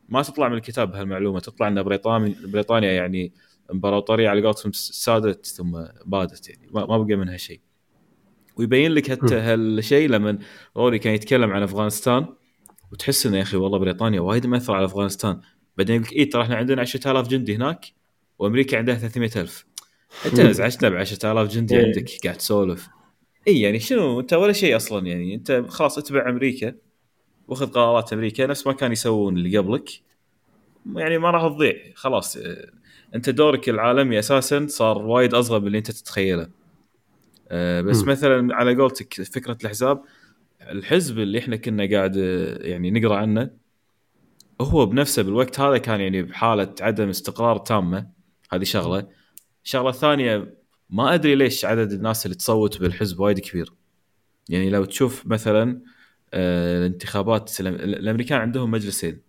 ما 0.08 0.22
تطلع 0.22 0.48
من 0.48 0.56
الكتاب 0.56 0.94
هالمعلومه 0.94 1.40
تطلع 1.40 1.68
إن 1.68 1.82
بريطانيا 1.82 2.34
بريطانيا 2.44 2.92
يعني 2.92 3.32
إمبراطورية 3.72 4.28
على 4.28 4.42
قولتهم 4.42 4.72
سادت 4.72 5.46
ثم 5.46 5.84
بادت 6.06 6.48
يعني. 6.48 6.68
ما 6.72 6.86
ما 6.86 6.98
بقى 6.98 7.16
منها 7.16 7.36
شيء. 7.36 7.60
ويبين 8.56 8.92
لك 8.92 9.10
حتى 9.10 9.34
هالشيء 9.34 10.08
لما 10.08 10.38
روري 10.76 10.98
كان 10.98 11.14
يتكلم 11.14 11.50
عن 11.52 11.62
أفغانستان 11.62 12.26
وتحس 12.92 13.26
إنه 13.26 13.36
يا 13.36 13.42
أخي 13.42 13.56
والله 13.56 13.78
بريطانيا 13.78 14.20
وايد 14.20 14.46
مأثرة 14.46 14.74
على 14.74 14.84
أفغانستان. 14.84 15.40
بعدين 15.78 15.96
يقول 15.96 16.06
لك 16.06 16.16
اي 16.16 16.24
ترى 16.24 16.42
إحنا 16.42 16.56
عندنا 16.56 16.80
10000 16.80 17.28
جندي 17.28 17.56
هناك 17.56 17.86
وأمريكا 18.38 18.78
عندها 18.78 18.94
300000 18.94 19.66
أنت 20.26 20.40
ازعجتنا 20.40 20.88
ب 20.88 20.94
10000 20.94 21.50
جندي 21.50 21.76
إيه. 21.76 21.86
عندك 21.86 22.10
قاعد 22.24 22.36
تسولف. 22.36 22.88
اي 23.48 23.60
يعني 23.60 23.80
شنو؟ 23.80 24.20
أنت 24.20 24.32
ولا 24.32 24.52
شيء 24.52 24.76
أصلا 24.76 25.06
يعني. 25.06 25.34
أنت 25.34 25.64
خلاص 25.68 25.98
اتبع 25.98 26.28
أمريكا 26.28 26.74
واخذ 27.48 27.66
قرارات 27.66 28.12
أمريكا 28.12 28.46
نفس 28.46 28.66
ما 28.66 28.72
كانوا 28.72 28.92
يسوون 28.92 29.36
اللي 29.36 29.58
قبلك. 29.58 29.90
يعني 30.96 31.18
ما 31.18 31.30
راح 31.30 31.52
تضيع. 31.52 31.74
خلاص 31.94 32.36
آه، 32.36 32.70
أنت 33.14 33.30
دورك 33.30 33.68
العالمي 33.68 34.18
أساسا 34.18 34.66
صار 34.68 34.98
وايد 34.98 35.34
أصغر 35.34 35.60
من 35.60 35.66
اللي 35.66 35.78
أنت 35.78 35.90
تتخيله. 35.90 36.48
آه، 37.48 37.80
بس 37.80 38.02
مم. 38.02 38.08
مثلا 38.10 38.54
على 38.54 38.74
قولتك 38.74 39.22
فكرة 39.22 39.56
الاحزاب 39.60 40.02
الحزب 40.62 41.18
اللي 41.18 41.38
إحنا 41.38 41.56
كنا 41.56 41.88
قاعد 41.90 42.16
آه، 42.16 42.66
يعني 42.66 42.90
نقرأ 42.90 43.16
عنه 43.16 43.50
هو 44.60 44.86
بنفسه 44.86 45.22
بالوقت 45.22 45.60
هذا 45.60 45.78
كان 45.78 46.00
يعني 46.00 46.22
بحالة 46.22 46.74
عدم 46.80 47.08
استقرار 47.08 47.58
تامة 47.58 48.06
هذه 48.52 48.64
شغلة. 48.64 49.06
الشغله 49.64 49.88
الثانية 49.88 50.54
ما 50.90 51.14
أدري 51.14 51.34
ليش 51.34 51.64
عدد 51.64 51.92
الناس 51.92 52.26
اللي 52.26 52.36
تصوت 52.36 52.80
بالحزب 52.80 53.20
وايد 53.20 53.38
كبير. 53.38 53.72
يعني 54.48 54.70
لو 54.70 54.84
تشوف 54.84 55.26
مثلا 55.26 55.82
آه، 56.34 56.78
الانتخابات 56.78 57.50
الأم- 57.50 57.60
الأمريكان 57.66 58.40
عندهم 58.40 58.70
مجلسين. 58.70 59.20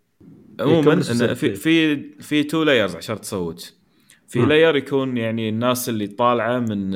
عموما 0.60 1.02
في. 1.34 1.56
في 1.56 1.98
في 2.20 2.44
two 2.44 2.64
layers 2.64 2.96
عشان 2.96 3.22
تصوت. 3.22 3.74
في. 4.28 4.40
layer 4.40 4.76
يكون 4.76 5.18
يعني 5.18 5.50
الناس 5.50 5.90
اللي 5.90 6.08
طالعة 6.08 6.60
من 6.60 6.96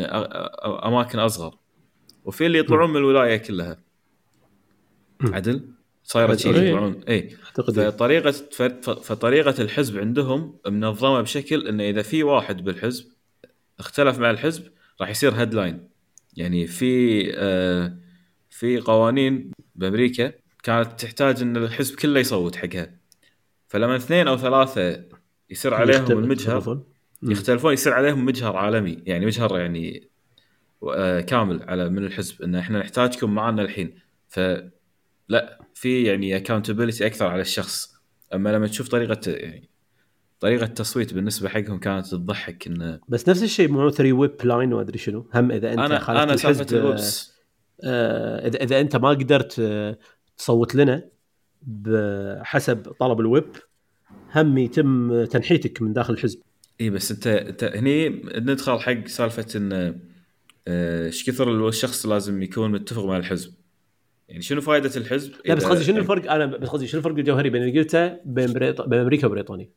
أماكن 0.64 1.20
أصغر 1.20 1.58
وفي 2.26 2.46
اللي 2.46 2.60
يطلعون 2.60 2.90
من 2.90 2.98
الولاية 2.98 3.38
كلها. 3.38 3.80
عدل؟ 5.22 5.70
صايرة. 6.12 6.36
شيء 6.36 6.56
إيه. 6.56 6.70
يطلعون 6.70 7.02
اي 7.08 7.14
إيه. 7.14 7.30
فطريقة 7.90 8.32
ف- 8.32 8.62
ف- 8.62 8.90
فطريقة 8.90 9.62
الحزب 9.62 9.98
عندهم 10.00 10.58
منظمة 10.68 11.22
بشكل 11.22 11.68
انه 11.68 11.84
إذا 11.84 12.02
في 12.02 12.24
واحد 12.24 12.64
بالحزب 12.64 13.06
اختلف 13.80 14.20
مع 14.20 14.32
الحزب 14.32 14.64
راح 15.02 15.10
يصير 15.10 15.32
هيدلاين 15.32 15.90
يعني 16.38 16.68
في 16.68 17.24
آه 17.36 17.98
في 18.50 18.80
قوانين 18.80 19.52
بأمريكا 19.76 20.32
كانت 20.64 21.02
تحتاج 21.02 21.42
إن 21.42 21.58
الحزب 21.58 21.96
كله 21.96 22.20
يصوت 22.20 22.56
حقها 22.56 22.92
فلما 23.68 23.96
اثنين 23.96 24.28
أو 24.28 24.38
ثلاثة 24.38 25.04
يصير 25.50 25.74
عليهم 25.74 26.12
المجهر 26.12 26.84
يختلفون. 27.24 27.74
يصير 27.74 27.94
عليهم 27.94 28.26
مجهر 28.26 28.56
عالمي 28.56 28.98
يعني 29.06 29.26
مجهر 29.26 29.60
يعني 29.60 30.10
آه، 30.84 31.22
كامل 31.22 31.64
على 31.64 31.90
من 31.90 32.04
الحزب 32.04 32.42
إن 32.42 32.56
إحنا 32.56 32.80
نحتاجكم 32.80 33.36
معنا 33.36 33.62
الحين 33.62 34.00
فلا 35.30 35.60
في 35.74 36.04
يعني 36.04 36.38
accountability 36.38 37.06
أكثر 37.06 37.28
على 37.28 37.42
الشخص. 37.42 37.94
أما 38.34 38.50
لما 38.50 38.68
تشوف 38.68 38.88
طريقة 38.88 39.32
يعني 39.32 39.70
طريقة 40.40 40.64
التصويت 40.64 41.14
بالنسبة 41.14 41.50
حقهم 41.50 41.80
كانت 41.80 42.08
تضحك 42.08 42.68
انه 42.68 43.00
بس 43.08 43.30
نفس 43.30 43.44
الشيء 43.44 43.70
مو 43.70 43.90
3 43.90 44.14
whip 44.14 44.36
line 44.44 44.74
وأدري 44.74 44.98
شنو. 44.98 45.30
هم 45.34 45.52
إذا 45.52 45.72
أنت 45.72 45.80
أنا 45.80 46.24
أنا 46.24 46.36
سالفه 46.36 46.96
آه، 47.84 48.48
اذا 48.48 48.64
إذا 48.64 48.80
أنت 48.80 48.96
ما 48.96 49.10
قدرت 49.10 49.62
تصوت 50.38 50.76
لنا 50.76 51.10
بحسب 51.62 52.92
طلب 53.00 53.20
ال 53.20 53.27
whip 53.27 53.56
هم 54.36 54.58
يتم 54.58 55.26
تنحيتك 55.26 55.82
من 55.82 55.94
داخل 55.94 56.14
الحزب. 56.14 56.40
إي 56.82 56.90
بس 56.90 57.12
انت 57.12 57.28
أنت 57.28 57.64
هني 57.64 58.10
ندخل 58.36 58.80
حق 58.80 59.08
سالفة 59.08 59.46
انه 59.56 59.96
آه، 60.68 61.06
إيش 61.06 61.30
كثر 61.30 61.68
الشخص 61.68 62.06
لازم 62.06 62.42
يكون 62.42 62.72
متفق 62.72 63.06
مع 63.06 63.18
الحزب. 63.18 63.59
يعني 64.30 64.42
شنو 64.42 64.62
فائده 64.62 64.92
الحزب 64.96 65.34
لا 65.46 65.54
بس 65.56 65.66
قصدي 65.66 65.84
شنو 65.84 65.98
الفرق؟ 65.98 66.32
أنا 66.32 66.46
بس 66.46 66.70
قصدي 66.70 66.88
شنو 66.88 67.00
الفرق 67.00 67.16
الجوهري 67.16 67.50
بين 67.50 67.64
اللي 67.64 67.80
قلته 67.80 68.08
بين 68.26 68.54
بريط... 68.54 68.82
بين 68.82 69.00
أمريكا 69.00 69.28
وبريطانيا؟ 69.28 69.70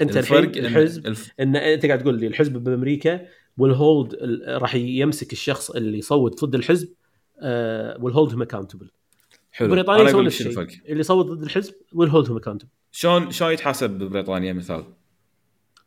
أنت 0.00 0.16
الحين 0.16 0.38
الفرق 0.38 0.56
إن 0.58 0.64
الحزب 0.64 1.06
الف... 1.06 1.32
ان 1.40 1.56
أنت 1.56 1.86
قاعد 1.86 1.98
تقول 1.98 2.20
لي 2.20 2.26
الحزب 2.26 2.52
بأمريكا 2.52 3.26
وال 3.56 3.75
hold 3.75 4.14
راح 4.48 4.74
يمسك 4.74 5.32
الشخص 5.32 5.70
اللي 5.70 5.98
يصوت 5.98 6.44
ضد 6.44 6.54
الحزب 6.54 6.88
وال 8.00 8.11
hold 8.11 8.32
هم 8.32 8.42
accountable 8.42 8.90
حلو. 9.52 9.68
بريطانيا 9.68 10.04
يسوون 10.04 10.24
نفس 10.24 10.40
الشيء. 10.40 10.66
اللي 10.88 11.00
يصوت 11.00 11.26
ضد 11.26 11.42
الحزب 11.42 11.74
وال 11.92 12.05
hold 12.05 12.30
هم 12.30 12.36
accountable 12.36 12.70
شلون 12.92 13.30
شلون 13.30 13.52
يتحاسب 13.52 13.90
ببريطانيا 13.90 14.52
مثال؟ 14.52 14.84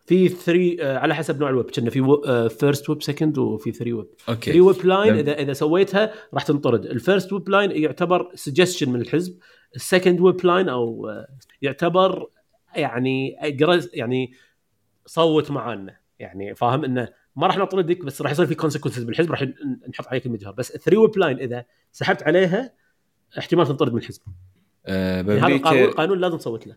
في 0.05 0.29
3 0.29 0.97
على 0.97 1.15
حسب 1.15 1.39
نوع 1.39 1.49
ال 1.49 1.53
whip. 1.53 1.71
كنا 1.71 1.89
في 1.89 2.49
first 2.59 2.89
whip 2.89 3.03
second 3.03 3.37
وفي 3.37 3.71
3 3.71 3.93
whip 3.93 4.07
okay. 4.29 4.51
3 4.51 4.61
whip 4.61 4.85
line 4.85 5.17
اذا 5.17 5.39
إذا 5.39 5.53
سويتها 5.53 6.13
راح 6.33 6.43
تنطرد. 6.43 6.85
ال 6.85 6.93
first 6.93 7.33
whip 7.33 7.49
line 7.49 7.71
يعتبر 7.71 8.31
suggestion 8.35 8.89
من 8.89 9.01
الحزب. 9.01 9.37
ال 9.75 9.82
second 9.82 10.21
whip 10.21 10.45
line 10.45 10.69
أو 10.69 11.09
آه، 11.09 11.27
يعتبر 11.61 12.27
يعني 12.75 13.35
يعني 13.93 14.31
صوت 15.05 15.51
معانا. 15.51 15.97
يعني 16.19 16.55
فاهم 16.55 16.83
إنه 16.83 17.07
ما 17.35 17.47
راح 17.47 17.57
نطردك 17.57 18.05
بس 18.05 18.21
راح 18.21 18.31
يصير 18.31 18.45
في 18.45 18.55
consequences 18.55 19.03
بالحزب. 19.03 19.31
راح 19.31 19.43
نحط 19.89 20.07
عليك 20.07 20.25
المجهر. 20.25 20.51
بس 20.51 20.71
3 20.71 20.97
whip 20.97 21.17
line 21.17 21.39
إذا 21.39 21.65
سحبت 21.91 22.23
عليها 22.23 22.73
احتمال 23.37 23.67
تنطرد 23.67 23.93
من 23.93 23.99
الحزب. 23.99 24.21
آه 24.85 25.21
يعني 25.21 25.31
هذا 25.31 25.47
القانون 25.47 25.61
بامريكا 25.61 25.97
قانون 25.97 26.19
لازم 26.19 26.37
تصوت 26.37 26.67
له. 26.67 26.75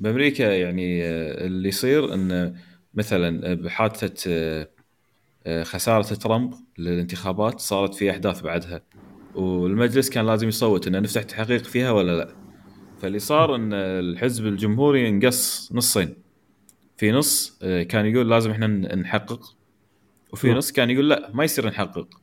بأمريكا 0.00 0.42
يعني 0.42 1.04
آه، 1.04 1.46
اللي 1.46 1.68
يصير 1.68 2.14
انه 2.14 2.54
مثلا 2.94 3.54
بحادثة 3.54 4.28
آه، 5.46 5.62
خسارة 5.62 6.02
ترامب 6.02 6.54
للانتخابات 6.78 7.60
صارت 7.60 7.94
في 7.94 8.10
أحداث 8.10 8.42
بعدها. 8.42 8.82
والمجلس 9.34 10.10
كان 10.10 10.26
لازم 10.26 10.48
يصوت 10.48 10.86
إنه 10.86 10.98
نفتح 10.98 11.22
تحقيق 11.22 11.64
فيها 11.64 11.90
ولا 11.90 12.16
لا. 12.16 12.34
فاللي 12.98 13.18
صار 13.18 13.54
إن 13.54 13.72
الحزب 13.72 14.46
الجمهوري 14.46 15.08
انقص 15.08 15.72
نصين. 15.72 16.14
في 16.96 17.12
نص 17.12 17.58
كان 17.62 18.06
يقول 18.06 18.30
لازم 18.30 18.50
إحنا 18.50 18.66
نحقق. 18.96 19.56
وفي. 20.32 20.52
نص 20.52 20.72
كان 20.72 20.90
يقول 20.90 21.10
لا 21.10 21.30
ما 21.34 21.44
يصير 21.44 21.66
نحقق. 21.66 22.19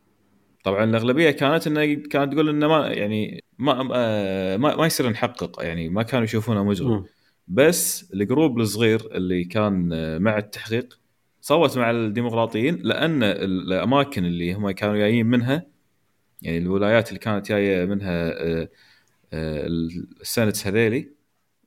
طبعا 0.68 0.84
الأغلبية 0.84 1.32
كانت 1.32 1.68
إنه 1.68 1.86
كانت 1.94 2.34
تقول 2.34 2.50
إنه 2.50 2.68
ما 2.68 2.88
يعني 2.88 3.44
ما 3.58 3.90
آه، 3.94 4.58
ما, 4.58 4.76
ما 4.76 4.86
يصير 4.86 5.10
نحقق 5.10 5.64
يعني 5.64 5.90
ما 5.90 6.04
كانوا 6.04 6.24
يشوفونه 6.26 6.64
مجرم. 6.64 7.06
بس 7.48 8.12
ال 8.14 8.21
group 8.21 8.60
الصغير 8.60 9.16
اللي 9.16 9.44
كان 9.44 9.94
آه، 9.94 10.18
مع 10.18 10.38
التحقيق 10.38 11.00
صوت 11.42 11.78
مع 11.78 11.92
الديمقراطيين 11.92 12.80
لأن 12.84 13.24
الأماكن 13.24 14.26
اللي 14.26 14.54
هم 14.54 14.72
كانوا 14.72 14.98
جايين 14.98 15.26
منها 15.26 15.66
يعني 16.42 16.58
الولايات 16.58 17.10
اللي 17.10 17.20
كانت 17.20 17.50
جاية 17.50 17.86
منها 17.86 18.30
آه، 18.30 18.70
آه، 19.34 19.68
السنت 20.22 20.68
هذيلي. 20.68 21.08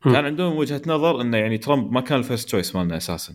كان 0.04 0.24
عندهم 0.24 0.56
وجهة 0.56 0.82
نظر 0.86 1.20
إنه 1.20 1.36
يعني 1.36 1.58
ترامب 1.58 1.92
ما 1.92 2.00
كان 2.00 2.18
ال 2.18 2.23
first 2.23 2.46
choice 2.46 2.76
مالنا 2.76 2.96
أساسا. 2.96 3.34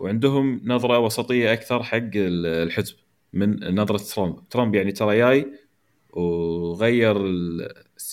وعندهم 0.00 0.60
نظرة 0.64 0.98
وسطية 0.98 1.52
أكثر 1.52 1.82
حق 1.82 1.96
ال- 1.96 2.46
الحزب 2.46 2.94
من 3.36 3.74
نظرة 3.74 3.96
ترامب. 3.96 4.48
ترامب 4.48 4.74
يعني 4.74 4.92
ترى 4.92 5.18
جاي 5.18 5.52
وغير 6.10 7.16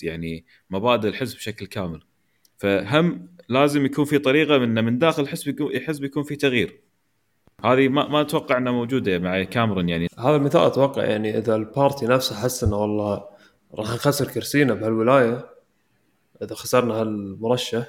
يعني 0.02 0.44
مبادئ 0.70 1.08
الحزب 1.08 1.36
بشكل 1.36 1.66
كامل. 1.66 2.00
فهم 2.56 3.28
لازم 3.48 3.84
يكون 3.86 4.04
في 4.04 4.18
طريقة 4.18 4.58
من 4.58 4.84
من 4.84 4.98
داخل 4.98 5.22
الحزب 5.22 5.48
يكون 5.48 5.66
الحزب 5.66 6.04
يكون 6.04 6.22
في 6.22 6.36
تغيير. 6.36 6.80
هذه 7.64 7.88
ما 7.88 8.08
ما 8.08 8.20
أتوقع 8.20 8.58
إنها 8.58 8.72
موجودة 8.72 9.18
مع 9.18 9.42
كاميرون 9.42 9.88
يعني. 9.88 10.08
هذا 10.18 10.36
المثال 10.36 10.60
أتوقع 10.60 11.04
يعني 11.04 11.38
إذا 11.38 11.56
البارتي 11.56 12.06
نفسه 12.06 12.36
حس 12.36 12.64
إنه 12.64 12.76
والله 12.76 13.24
راح 13.74 13.94
نخسر 13.94 14.28
كرسينا 14.28 14.74
بهالولاية 14.74 15.46
إذا 16.42 16.54
خسرنا 16.54 16.94
هالمرشح 16.94 17.86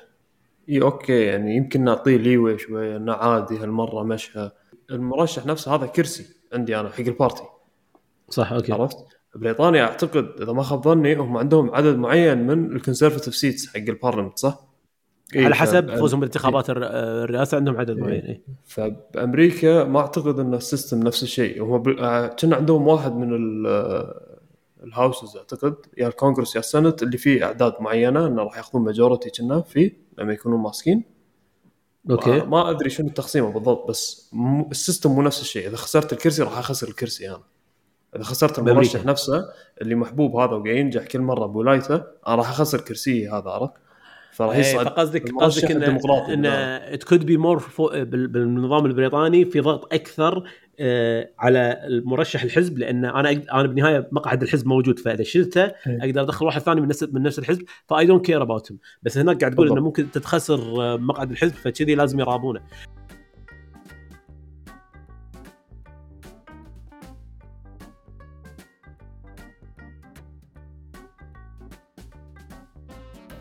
إي 0.69 0.81
okay 0.81 1.21
يعني 1.21 1.55
يمكن 1.55 1.83
نعطيه 1.83 2.17
leeway 2.17 2.57
شوية 2.57 2.97
إنه 2.97 3.13
عادي 3.13 3.57
هالمرة 3.57 4.03
مشى 4.03 4.49
المرشح 4.91 5.45
نفسه 5.45 5.75
هذا 5.75 5.85
كرسي. 5.85 6.34
عندي 6.53 6.79
أنا 6.79 6.89
حق 6.89 6.99
ال 6.99 7.06
party 7.06 7.43
صح 8.29 8.51
okay 8.51 8.73
عرفت؟ 8.73 8.97
بريطانيا 9.35 9.83
أعتقد 9.83 10.41
إذا 10.41 10.51
ما 10.53 10.63
خاب 10.63 10.83
ظني 10.83 11.15
هم 11.15 11.37
عندهم 11.37 11.75
عدد 11.75 11.97
معين 11.97 12.47
من 12.47 12.75
ال 12.75 12.80
conservative 12.80 13.35
seats 13.35 13.67
حق 13.67 13.75
البارلمنت 13.77 14.39
صح؟ 14.39 14.59
إيه، 15.35 15.45
على 15.45 15.55
حسب 15.55 15.89
فب- 15.91 15.95
فوزهم 15.99 16.19
بالانتخابات 16.19 16.69
الر- 16.69 16.85
الرئاسة 17.23 17.57
عندهم 17.57 17.77
عدد 17.77 17.97
معين 17.97 18.21
إيه. 18.25 18.41
فبأمريكا 18.65 19.83
ما 19.83 19.99
أعتقد 19.99 20.39
إن 20.39 20.53
ال 20.53 20.60
system 20.60 20.99
نفس 21.03 21.23
الشيء 21.23 21.63
هم 21.63 21.77
ب... 21.81 21.87
آه، 21.89 22.27
كان 22.27 22.53
عندهم 22.53 22.87
واحد 22.87 23.15
من 23.15 23.33
ال- 23.33 24.13
ال 24.83 24.91
houses 24.91 25.37
أعتقد 25.37 25.75
يا 25.97 26.07
الكونغرس 26.07 26.55
يا 26.55 26.59
السنت 26.59 27.03
اللي 27.03 27.17
فيه 27.17 27.43
أعداد 27.45 27.73
معينة 27.79 28.27
إنه 28.27 28.43
راح 28.43 28.57
ياخذون 28.57 28.83
majority 28.85 29.29
كنا 29.29 29.61
فيه 29.61 29.97
لما 30.17 30.33
يكونون 30.33 30.59
ماسكين 30.59 31.03
okay 32.09 32.39
ما- 32.39 32.69
أدري 32.69 32.89
شنو 32.89 33.07
التقسيمه 33.07 33.51
بالضبط 33.51 33.89
بس 33.89 34.29
م... 34.33 34.61
ال 34.71 34.77
system 34.77 35.11
مو 35.11 35.21
نفس 35.21 35.41
الشيء 35.41 35.67
إذا 35.67 35.75
خسرت 35.77 36.13
الكرسي 36.13 36.43
راح 36.43 36.57
أخسر 36.57 36.87
الكرسي 36.87 37.29
أنا 37.29 37.41
إذا 38.15 38.23
خسرت. 38.23 38.59
المرشح 38.59 39.05
نفسه 39.05 39.45
اللي 39.81 39.95
محبوب 39.95 40.35
هذا 40.35 40.51
وقاعد 40.51 40.65
ينجح 40.77 41.05
كل 41.05 41.21
مرة 41.21 41.45
بولايته 41.45 41.95
أنا 41.95 42.35
راح 42.35 42.49
أخسر 42.49 42.81
كرسي 42.81 43.29
هذا 43.29 43.49
عرفت؟ 43.49 43.73
فراح 44.35 44.55
إيه، 44.55 44.59
يصعد 44.59 44.85
فقصدك 44.85 45.31
قصدك 45.31 45.71
ان 45.71 45.83
إن. 45.83 46.45
it 46.45 47.03
could 47.03 47.25
be 47.25 47.37
more 47.37 47.63
بالنظام 48.03 48.85
البريطاني 48.85 49.45
في 49.45 49.59
ضغط 49.59 49.93
أكثر 49.93 50.43
آه، 50.79 51.29
على 51.39 51.81
المرشح 51.87 52.43
الحزب 52.43 52.77
لأن 52.77 53.05
أنا 53.05 53.31
أنا 53.31 53.61
بالنهاية 53.61 54.07
مقعد 54.11 54.43
الحزب 54.43 54.67
موجود 54.67 54.99
فاذا 54.99 55.23
شلته 55.23 55.63
إيه. 55.63 55.99
أقدر 56.01 56.21
أدخل 56.21 56.45
واحد 56.45 56.61
ثاني 56.61 56.81
من 56.81 56.87
نفس 56.87 57.03
من 57.03 57.21
نفس 57.21 57.39
الحزب 57.39 57.63
ف 57.87 58.05
I 58.05 58.08
don't 58.08 58.25
care 58.25 58.41
about 58.41 58.73
بس 59.03 59.17
هناك 59.17 59.39
قاعد 59.39 59.55
تقول 59.55 59.71
إنه. 59.71 59.81
ممكن 59.81 60.11
تتخسر 60.11 60.59
آه، 60.81 60.97
مقعد 60.97 61.31
الحزب 61.31 61.53
فكذي 61.53 61.95
لازم 61.95 62.19
يرابونه 62.19 62.61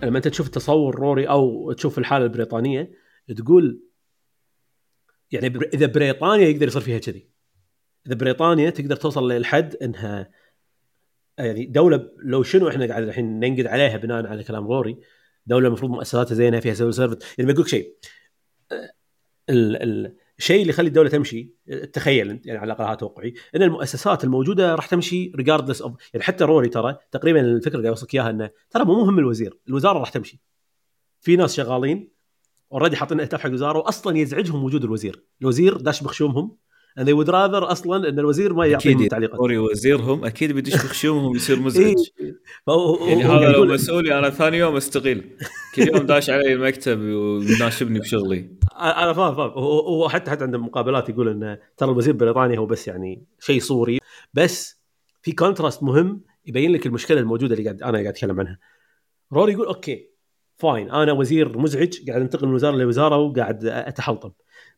لما 0.04 0.16
انت 0.16 0.28
تشوف 0.28 0.48
تصور 0.48 0.94
روري 0.94 1.28
أو 1.28 1.72
تشوف 1.72 1.98
الحاله 1.98 2.24
البريطانيه 2.24 2.92
تقول 3.36 3.80
يعني 5.32 5.46
إذا 5.74 5.86
بريطانيا 5.86 6.48
يقدر 6.48 6.66
يصير 6.66 6.82
فيها 6.82 6.98
كذي. 6.98 7.28
إذا 8.06 8.14
بريطانيا 8.14 8.70
تقدر 8.70 8.96
توصل 8.96 9.32
للحد 9.32 9.76
إنها 9.76 10.30
يعني 11.38 11.66
دولة 11.66 12.10
لو 12.18 12.42
شنو 12.42 12.68
إحنا 12.68 12.86
قاعد 12.86 13.02
الحين 13.02 13.40
ننقد 13.40 13.66
عليها 13.66 13.96
بناء 13.96 14.26
على 14.26 14.44
كلام 14.44 14.66
روري 14.66 15.00
دولة 15.46 15.68
المفروض 15.68 15.90
مؤسساتها 15.90 16.34
زينة 16.34 16.60
فيها 16.60 16.74
civil 16.74 16.94
servant. 16.94 17.22
يعني 17.38 17.52
بقول 17.52 17.64
لك 17.64 17.68
شيء. 17.68 17.96
ال- 19.50 19.82
ال- 19.82 20.16
الشيء 20.38 20.60
اللي 20.60 20.70
يخلي 20.70 20.88
الدولة 20.88 21.08
تمشي 21.08 21.54
تخيل 21.92 22.30
أنت 22.30 22.46
يعني 22.46 22.58
على 22.58 22.72
الأقل 22.72 22.84
هذا 22.84 22.94
توقعي 22.94 23.34
إن 23.56 23.62
المؤسسات 23.62 24.24
الموجودة 24.24 24.74
راح 24.74 24.86
تمشي 24.86 25.32
regardless 25.36 25.82
of 25.82 25.92
يعني 26.14 26.24
حتى 26.24 26.44
روري 26.44 26.68
ترى 26.68 26.96
تقريبا 27.10 27.40
الفكرة 27.40 27.76
اللي 27.76 27.88
يوصلك 27.88 28.14
إياها 28.14 28.30
إنه 28.30 28.50
ترى 28.70 28.84
مو 28.84 29.04
مهم 29.04 29.18
الوزير 29.18 29.58
الوزارة 29.68 29.98
راح 29.98 30.10
تمشي. 30.10 30.40
في 31.20 31.36
ناس 31.36 31.54
شغالين 31.54 32.14
already 32.72 32.96
حاطين 32.96 33.20
أهداف 33.20 33.40
حق 33.40 33.46
الوزارة 33.46 33.78
واصلا 33.78 34.18
يزعجهم 34.18 34.64
وجود 34.64 34.84
الوزير. 34.84 35.24
الوزير 35.42 35.76
داش 35.76 36.02
بخشومهم 36.02 36.56
and 36.98 37.06
they 37.06 37.12
would 37.12 37.28
rather 37.28 37.62
أصلا 37.62 38.08
إن 38.08 38.18
الوزير 38.18 38.52
ما 38.54 38.66
يعطيهم 38.66 38.96
أكيد 38.96 39.10
تعليقات 39.10 39.40
روري 39.40 39.58
وزيرهم 39.58 40.24
أكيد 40.24 40.52
بيدش 40.52 40.74
بخشومهم 40.74 41.36
يصير 41.36 41.60
مزعج. 41.66 41.94
إيه. 42.20 42.34
يعني 43.08 43.24
هذا 43.24 43.48
لو 43.52 43.64
مسؤولي 43.64 44.18
أنا 44.18 44.30
ثاني 44.30 44.58
يوم 44.58 44.76
استقيل 44.76 45.36
كل 45.74 45.88
يوم 45.88 46.06
داش 46.06 46.30
علي 46.30 46.52
المكتب 46.52 47.00
وناشبني 47.00 48.00
بشغلي. 48.00 48.50
أنا 48.80 49.12
فاهم 49.12 49.34
فاهم. 49.34 49.50
هو 49.50 49.80
هو 49.80 50.08
حتى 50.08 50.30
حتى 50.30 50.44
عنده 50.44 50.58
مقابلات 50.58 51.08
يقول 51.08 51.28
إن 51.28 51.58
ترى 51.76 51.90
الوزير 51.90 52.12
البريطاني 52.12 52.58
هو 52.58 52.66
بس 52.66 52.88
يعني 52.88 53.24
شيء 53.40 53.60
صوري. 53.60 53.98
بس 54.34 54.80
في 55.22 55.32
contrast 55.32 55.82
مهم 55.82 56.20
يبين 56.46 56.72
لك 56.72 56.86
المشكلة 56.86 57.20
الموجودة 57.20 57.54
اللي 57.54 57.64
قاعد 57.64 57.82
أنا 57.82 57.92
قاعد 57.92 58.06
أتكلم 58.06 58.40
عنها. 58.40 58.58
روري 59.32 59.52
يقول 59.52 59.66
أوكي 59.66 60.10
fine 60.56 60.90
أنا 60.90 61.12
وزير 61.12 61.58
مزعج 61.58 62.10
قاعد 62.10 62.20
أنتقل 62.20 62.48
من 62.48 62.54
وزارة 62.54 62.76
لوزارة 62.76 63.16
وقاعد 63.16 63.64
أتحلطم. 63.64 64.30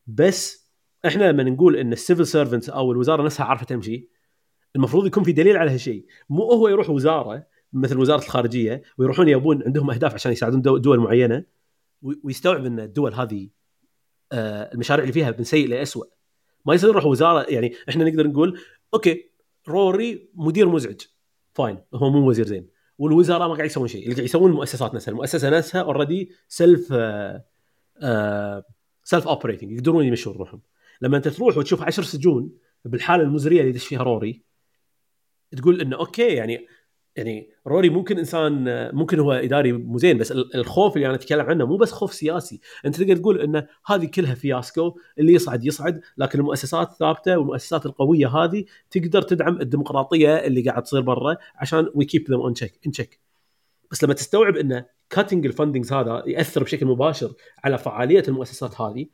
بس 0.07 0.66
إحنا 1.05 1.31
لما 1.31 1.43
نقول 1.43 1.75
إن 1.75 1.93
ال 1.93 1.99
civil 1.99 2.27
servant 2.27 2.69
أو 2.69 2.91
الوزارة 2.91 3.23
نفسها 3.23 3.45
عارفة 3.45 3.65
تمشي 3.65 4.09
المفروض 4.75 5.05
يكون 5.05 5.23
في 5.23 5.31
دليل 5.31 5.57
على 5.57 5.71
هالشيء. 5.71 6.05
مو 6.29 6.43
هو 6.51 6.67
يروح 6.67 6.89
وزارة 6.89 7.47
مثل 7.73 7.97
وزارة 7.97 8.23
الخارجية 8.23 8.81
ويروحون 8.97 9.29
يبون 9.29 9.63
عندهم 9.63 9.91
أهداف 9.91 10.13
عشان 10.13 10.31
يساعدون 10.31 10.61
دو- 10.61 10.77
دول 10.77 10.99
معينة 10.99 11.43
وي- 12.01 12.19
ويستوعب 12.23 12.65
إن 12.65 12.79
الدول 12.79 13.13
هذه 13.13 13.49
آه، 14.31 14.73
المشاريع 14.73 15.03
اللي 15.03 15.13
فيها 15.13 15.35
من 15.37 15.43
سيء 15.43 15.67
لاسوء 15.67 16.07
ما 16.65 16.73
يصير 16.73 16.89
يروح 16.89 17.05
وزارة 17.05 17.45
يعني 17.49 17.73
إحنا 17.89 18.03
نقدر 18.09 18.27
نقول 18.27 18.59
أوكي 18.93 19.29
روري 19.67 20.29
مدير 20.35 20.69
مزعج 20.69 21.01
fine 21.53 21.77
هو 21.93 22.09
مو 22.09 22.29
وزير 22.29 22.45
زين. 22.45 22.67
والوزراء 22.97 23.47
ما 23.47 23.53
قاعد 23.53 23.65
يسوون 23.65 23.87
شيء 23.87 24.03
اللي 24.03 24.13
قاعد 24.13 24.25
يسوون 24.25 24.51
المؤسسات 24.51 24.93
نفسها. 24.95 25.11
المؤسسة 25.11 25.49
نفسها 25.49 25.81
already 25.81 26.31
self 26.47 26.87
self 29.03 29.27
operating 29.27 29.71
يقدرون 29.71 30.05
يمشون 30.05 30.33
روحهم. 30.37 30.61
لما 31.01 31.17
أنت 31.17 31.27
تروح 31.27 31.57
وتشوف 31.57 31.81
عشر 31.81 32.03
سجون 32.03 32.51
بالحالة 32.85 33.23
المزرية 33.23 33.59
اللي 33.59 33.69
يدش 33.69 33.85
فيها 33.87 34.03
روري 34.03 34.43
تقول 35.57 35.81
إنه 35.81 35.97
أوكي 35.97 36.27
يعني 36.27 36.67
يعني 37.15 37.49
روري 37.67 37.89
ممكن 37.89 38.17
إنسان 38.17 38.65
ممكن 38.95 39.19
هو 39.19 39.31
إداري 39.31 39.71
مو 39.71 39.97
زين 39.97 40.17
بس 40.17 40.31
ال- 40.31 40.55
الخوف 40.55 40.95
اللي 40.95 41.07
أنا 41.07 41.15
أتكلم 41.15 41.45
عنه 41.45 41.65
مو 41.65 41.77
بس 41.77 41.91
خوف 41.91 42.13
سياسي. 42.13 42.59
أنت 42.85 42.95
تقدر 43.01 43.15
تقول 43.15 43.41
ان 43.41 43.67
هذه 43.85 44.05
كلها 44.05 44.35
fiasco 44.35 44.99
اللي 45.19 45.33
يصعد 45.33 45.65
يصعد 45.65 46.01
لكن 46.17 46.39
المؤسسات 46.39 46.93
ثابتة 46.93 47.37
والمؤسسات 47.37 47.85
القوية 47.85 48.27
هذه 48.27 48.65
تقدر 48.91 49.21
تدعم 49.21 49.61
الديمقراطية 49.61 50.35
اللي 50.35 50.61
قاعد 50.61 50.83
تصير 50.83 51.01
برا 51.01 51.37
عشان 51.55 51.89
we 51.95 52.05
keep 52.05 52.31
them 52.31 52.41
on 52.41 52.53
check 52.53 52.79
in 52.85 52.91
check 52.91 53.19
بس 53.91 54.03
لما 54.03 54.13
تستوعب 54.13 54.55
ان 54.57 54.83
cutting 55.09 55.45
ال 55.45 55.50
fundings 55.50 55.93
هذا 55.93 56.23
يأثر 56.27 56.63
بشكل 56.63 56.85
مباشر 56.85 57.33
على 57.63 57.77
فعالية 57.77 58.23
المؤسسات 58.27 58.81
هذه 58.81 59.05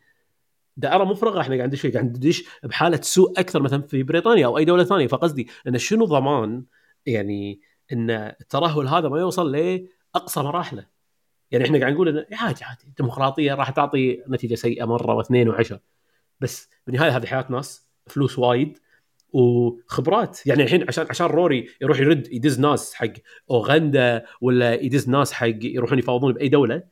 دائره 0.78 1.04
مفرغة. 1.04 1.42
إحنا 1.42 1.56
قاعد 1.56 1.68
ندش 1.68 1.86
قاعد 1.86 2.06
ندش 2.06 2.44
بحالة 2.64 3.02
سوء 3.02 3.40
أكثر 3.40 3.62
مثلا 3.62 3.82
في 3.82 4.04
بريطانيا 4.04 4.46
أو 4.46 4.58
أي 4.58 4.66
دولة 4.66 4.84
ثانية. 4.84 5.08
فقصدي 5.08 5.48
إن 5.68 5.78
شنو 5.78 6.06
ضمان؟ 6.06 6.64
يعني 7.06 7.62
إن 7.94 8.10
الترهل 8.12 8.88
هذا 8.88 9.10
ما 9.10 9.20
يوصل 9.20 9.52
لأقصى 9.52 10.40
مراحله. 10.40 10.86
يعني 11.52 11.66
إحنا 11.66 11.80
قاعد 11.80 11.94
نقول 11.94 12.08
انه 12.08 12.26
عادي 12.32 12.64
عادي 12.64 12.84
الديمقراطيه 12.88 13.54
راح 13.54 13.70
تعطي 13.70 14.24
نتيجة 14.30 14.56
سيئة 14.56 14.86
مرة 14.86 15.14
واثنين 15.14 15.50
وعشر 15.50 15.80
بس 16.40 16.70
بالنهاية 16.88 17.18
هذه 17.18 17.26
حياة 17.26 17.46
ناس 17.50 17.88
فلوس 18.08 18.40
وايد 18.40 18.80
وخبرات. 19.34 20.48
يعني 20.48 20.64
الحين 20.64 20.86
عشان 20.88 21.06
عشان 21.10 21.26
روري 21.26 21.70
يروح 21.82 22.00
يرد 22.00 22.34
يدز 22.34 22.60
ناس 22.60 22.94
حق 22.94 23.14
أوغندا 23.52 24.26
ولا 24.42 24.74
يدز 24.74 25.10
ناس 25.10 25.34
حق 25.34 25.48
يروحون 25.62 26.00
يفاوضون 26.00 26.34
بأي 26.34 26.50
دولة 26.50 26.84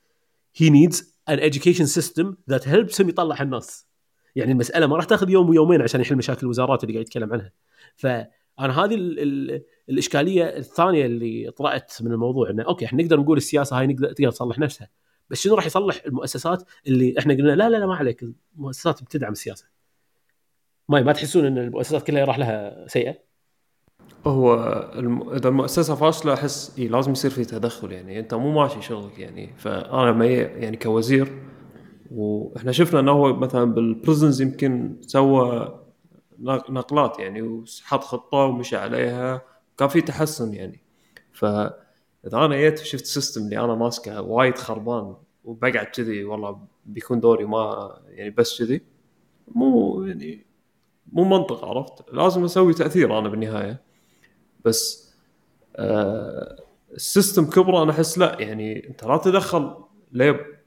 he 0.60 0.70
needs 0.70 1.04
an 1.30 1.40
education 1.40 1.86
system 1.86 2.36
that 2.52 2.64
helps 2.64 2.98
him 3.00 3.10
يطلع 3.10 3.42
الناس. 3.42 3.88
يعني 4.36 4.52
المسألة 4.52 4.88
ما 4.88 4.96
راح 4.96 5.06
تاخذ 5.06 5.30
يوم 5.30 5.50
ويومين 5.50 5.82
عشان 5.82 6.02
يحل 6.02 6.16
مشاكل 6.16 6.40
الوزارات 6.44 6.84
اللي 6.84 6.94
قاعد 6.94 7.06
يتكلم 7.06 7.34
عنها. 7.34 7.52
فأنا 7.96 8.84
هذه 8.84 8.96
ال 8.96 9.20
ال 9.20 9.64
الإشكالية 9.90 10.44
الثانية 10.44 11.06
اللي 11.06 11.52
طلعت 11.52 11.94
من 12.02 12.12
الموضوع 12.12 12.50
إنه 12.50 12.64
أوكي 12.64 12.86
إحنا 12.86 13.04
نقدر 13.04 13.20
نقول 13.20 13.38
السياسة 13.38 13.80
هاي 13.80 13.88
نقدر 13.88 14.12
تقدر 14.12 14.32
تصلح 14.32 14.60
نفسها. 14.60 14.90
بس 15.30 15.42
شنو 15.42 15.56
راح 15.56 15.66
يصلح 15.66 16.02
المؤسسات 16.06 16.64
اللي 16.88 17.16
إحنا 17.20 17.34
قلنا 17.34 17.52
لا 17.52 17.70
لا 17.70 17.78
لا 17.78 17.86
ما 17.86 17.96
عليك. 17.96 18.26
المؤسسات 18.56 19.04
بتدعم 19.04 19.32
السياسة. 19.32 19.66
ما 20.90 21.02
ما 21.02 21.14
تحسون 21.14 21.46
إن 21.46 21.58
المؤسسات 21.58 22.08
كلها 22.08 22.26
راح 22.26 22.40
لها 22.40 22.88
سيئة؟ 22.88 23.31
هو 24.28 24.56
الم... 24.96 25.30
إذا 25.30 25.50
المؤسسة 25.50 25.96
فاشلة 25.96 26.34
أحس 26.34 26.76
إيه 26.80 26.90
لازم 26.90 27.12
يصير 27.12 27.32
في 27.32 27.46
تدخل 27.46 27.92
يعني 27.92 28.20
أنت 28.20 28.34
مو 28.34 28.52
ماشي 28.52 28.82
شغلك 28.82 29.20
يعني. 29.20 29.50
فأنا 29.58 30.12
ما 30.12 30.26
يعني 30.26 30.78
كوزير 30.78 31.42
وإحنا 32.12 32.72
شفنا 32.72 33.00
إنه 33.00 33.12
هو 33.12 33.34
مثلا 33.34 33.64
بال 33.64 33.81
prisons 33.81 34.42
يمكن 34.42 34.96
سوى 35.02 35.76
نق- 36.40 36.70
نقلات 36.72 37.20
يعني 37.20 37.42
وحط 37.42 38.04
خطة 38.04 38.38
ومشى 38.38 38.78
عليها 38.78 39.42
كان 39.78 39.88
في 39.88 40.02
تحسن 40.02 40.54
يعني. 40.54 40.82
فإذا 41.32 41.74
أنا 42.34 42.56
جيت 42.56 42.82
وشفت 42.82 43.04
ال 43.04 43.09
system 43.09 43.42
اللي 43.42 43.60
أنا 43.60 43.76
ماسكه 43.76 44.22
وايد 44.22 44.58
خربان 44.58 45.16
وبقعد 45.44 45.86
كذي 45.86 46.24
والله 46.24 46.60
بيكون 46.86 47.20
دوري 47.20 47.46
ما 47.46 47.92
يعني 48.10 48.30
بس 48.30 48.60
كذي 48.64 48.82
مو 49.56 50.02
يعني 50.04 50.46
مو 51.14 51.24
منطق 51.24 51.66
عرفت؟ 51.66 52.14
لازم 52.14 52.44
أسوي 52.44 52.74
تأثير 52.74 53.20
أنا 53.20 53.30
بالنهاية. 53.30 53.91
بس 54.66 55.12
آه 55.76 56.58
السيستم 56.94 57.46
كبرة 57.46 57.84
أنا 57.84 57.92
أحس 57.92 58.18
لا 58.18 58.38
يعني 58.40 58.88
أنت 58.88 59.04
لا 59.04 59.18
تدخل 59.18 59.76
ليه 60.12 60.62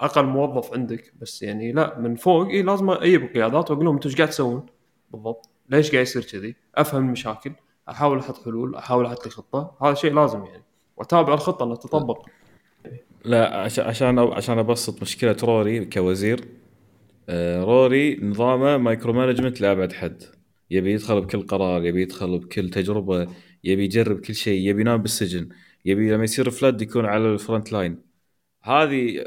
أقل 0.00 0.24
موظف 0.24 0.72
عندك 0.72 1.12
بس 1.20 1.42
يعني 1.42 1.72
لا 1.72 1.98
من 1.98 2.14
فوق 2.14 2.46
إيه 2.48 2.62
لازم 2.62 2.90
أجيب 2.90 3.22
القيادات 3.22 3.70
وأقول 3.70 3.84
لهم 3.84 3.94
أنتم 3.94 4.08
إيش 4.08 4.16
قاعد 4.16 4.28
تسوون؟ 4.28 4.66
بالضبط. 5.10 5.48
ليش 5.68 5.90
قاعد 5.90 6.02
يصير 6.02 6.24
كذي؟ 6.24 6.56
أفهم 6.74 7.06
المشاكل 7.06 7.52
أحاول 7.88 8.18
أحط 8.18 8.44
حلول 8.44 8.74
أحاول 8.74 9.06
أحط 9.06 9.24
لي 9.24 9.30
خطة. 9.30 9.76
هذا 9.82 9.94
شيء 9.94 10.14
لازم 10.14 10.44
يعني. 10.44 10.62
وأتابع 10.96 11.34
الخطة 11.34 11.64
انها 11.64 11.76
تطبق. 11.76 12.26
لا 13.24 13.56
عشان 13.60 13.84
عشان 13.84 14.18
عشان 14.18 14.58
أبسط 14.58 15.02
مشكلة 15.02 15.36
روري 15.42 15.84
كوزير 15.84 16.48
آه، 17.28 17.64
روري 17.64 18.20
نظامه 18.22 18.76
micro 18.76 19.12
management 19.12 19.60
لأبعد 19.60 19.92
حد. 19.92 20.22
يبي 20.70 20.92
يدخل 20.92 21.20
بكل 21.20 21.42
قرار 21.46 21.84
يبي 21.84 22.02
يدخل 22.02 22.38
بكل 22.38 22.70
تجربة 22.70 23.28
يبي 23.64 23.84
يجرب 23.84 24.20
كل 24.20 24.34
شيء 24.34 24.68
يبي 24.68 24.80
ينام 24.80 25.02
بالسجن 25.02 25.48
يبي 25.84 26.10
لما 26.10 26.24
يصير 26.24 26.50
flood 26.50 26.82
يكون 26.82 27.04
على 27.06 27.32
ال 27.32 27.39
front 27.39 27.72
line 27.72 27.98
هذه 28.62 29.24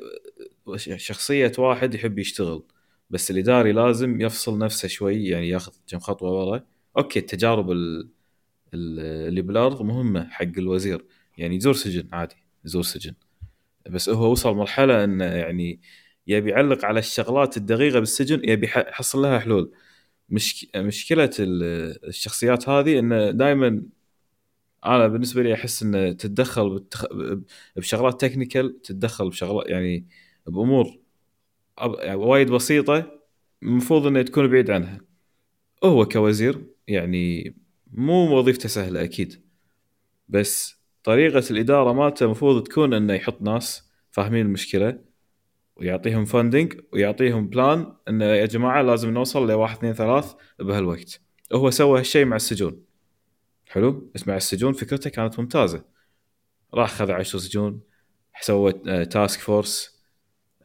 شخصية 0.78 1.52
واحد 1.58 1.94
يحب 1.96 2.20
يشتغل 2.20 2.64
بس 3.10 3.32
الإداري 3.32 3.72
لازم 3.72 4.22
يفصل 4.22 4.58
نفسه 4.58 4.88
شوي 4.88 5.26
يعني 5.26 5.50
ياخذ 5.50 5.72
كم 5.88 6.00
خطوة 6.00 6.32
ورا. 6.32 6.64
أوكي 6.98 7.20
التجارب 7.20 7.72
ال- 7.72 8.10
ال- 8.74 9.28
اللي 9.28 9.42
بالأرض 9.42 9.82
مهمة 9.82 10.30
حق 10.30 10.44
الوزير 10.58 11.06
يعني 11.38 11.56
يزور 11.56 11.74
سجن 11.74 12.08
عادي 12.14 12.36
يزور 12.66 12.84
سجن. 12.84 13.14
بس 13.90 14.10
هو 14.10 14.32
وصل 14.32 14.56
مرحلة 14.56 15.04
إنه 15.04 15.26
يعني 15.26 15.80
يبي 16.28 16.50
يعلق 16.50 16.86
على 16.86 17.00
الشغلات 17.00 17.58
الدقيقة 17.58 18.00
بالسجن 18.00 18.50
يبي 18.50 18.68
يح- 18.68 18.78
يحصل 18.78 19.22
لها 19.22 19.40
حلول. 19.40 19.72
مش 20.30 20.68
مشكلة 20.76 21.30
ال- 21.40 22.08
الشخصيات 22.08 22.70
هذه 22.70 23.00
إنه 23.00 23.32
دائما 23.32 23.84
أنا 24.86 25.08
بالنسبة 25.08 25.44
لي 25.44 25.54
أحس 25.54 25.84
إنه 25.84 26.12
تتدخل 26.12 26.70
بالتخ... 26.70 27.06
بشغلات 27.76 28.22
technical 28.22 28.82
تتدخل 28.82 29.30
بشغلات 29.30 29.68
يعني 29.70 30.08
بأمور 30.48 31.00
يعني 31.82 32.16
وايد 32.16 32.52
بسيطة 32.52 33.12
المفروض 33.64 34.08
انه 34.08 34.22
تكون 34.22 34.48
بعيد 34.48 34.72
عنها. 34.72 35.02
هو 35.84 36.06
كوزير 36.06 36.66
يعني 36.88 37.56
مو 37.92 38.38
وظيفته 38.40 38.70
سهلة 38.70 39.04
أكيد 39.04 39.44
بس 40.28 40.76
طريقة 41.04 41.44
الإدارة 41.52 41.94
مالته 41.94 42.24
المفروض 42.24 42.64
تكون 42.64 42.94
إنه 42.94 43.14
يحط 43.14 43.42
ناس 43.42 43.90
فاهمين 44.12 44.46
المشكلة 44.46 45.00
ويعطيهم 45.80 46.26
funding 46.26 46.74
ويعطيهم 46.94 47.48
plan 47.48 47.94
انه 48.08 48.26
يا 48.26 48.46
جماعة 48.46 48.82
لازم 48.82 49.10
نوصل 49.10 49.50
لواحد 49.52 49.78
اثنين 49.78 49.94
ثلاث 49.94 50.34
بهالوقت. 50.60 51.22
هو 51.54 51.70
سوى 51.70 52.00
هالشيء 52.00 52.26
مع 52.26 52.36
السجون. 52.36 52.84
حلو؟ 53.68 54.12
بس 54.16 54.28
مع 54.28 54.36
السجون 54.36 54.74
فكرته 54.74 55.10
كانت 55.10 55.40
ممتازة. 55.40 55.86
راح 56.74 56.90
خذ 56.90 57.12
عشر 57.12 57.40
سجون 57.40 57.82
سوى 58.42 58.74
task 59.06 59.40
force 59.40 60.04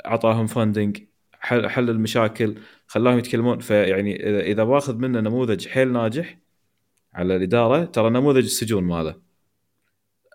أعطاهم 0.06 0.46
funding 0.46 0.98
حل, 1.32 1.68
حل 1.68 1.90
المشاكل 1.90 2.54
خلاهم 2.86 3.18
يتكلمون. 3.18 3.58
فيعني 3.58 4.40
إذا 4.40 4.64
باخذ 4.64 4.96
منه 4.96 5.20
نموذج 5.20 5.68
حيل 5.68 5.92
ناجح 5.92 6.38
على 7.14 7.36
الإدارة 7.36 7.84
ترى 7.84 8.10
نموذج 8.10 8.44
السجون 8.44 8.84
ماله. 8.84 9.23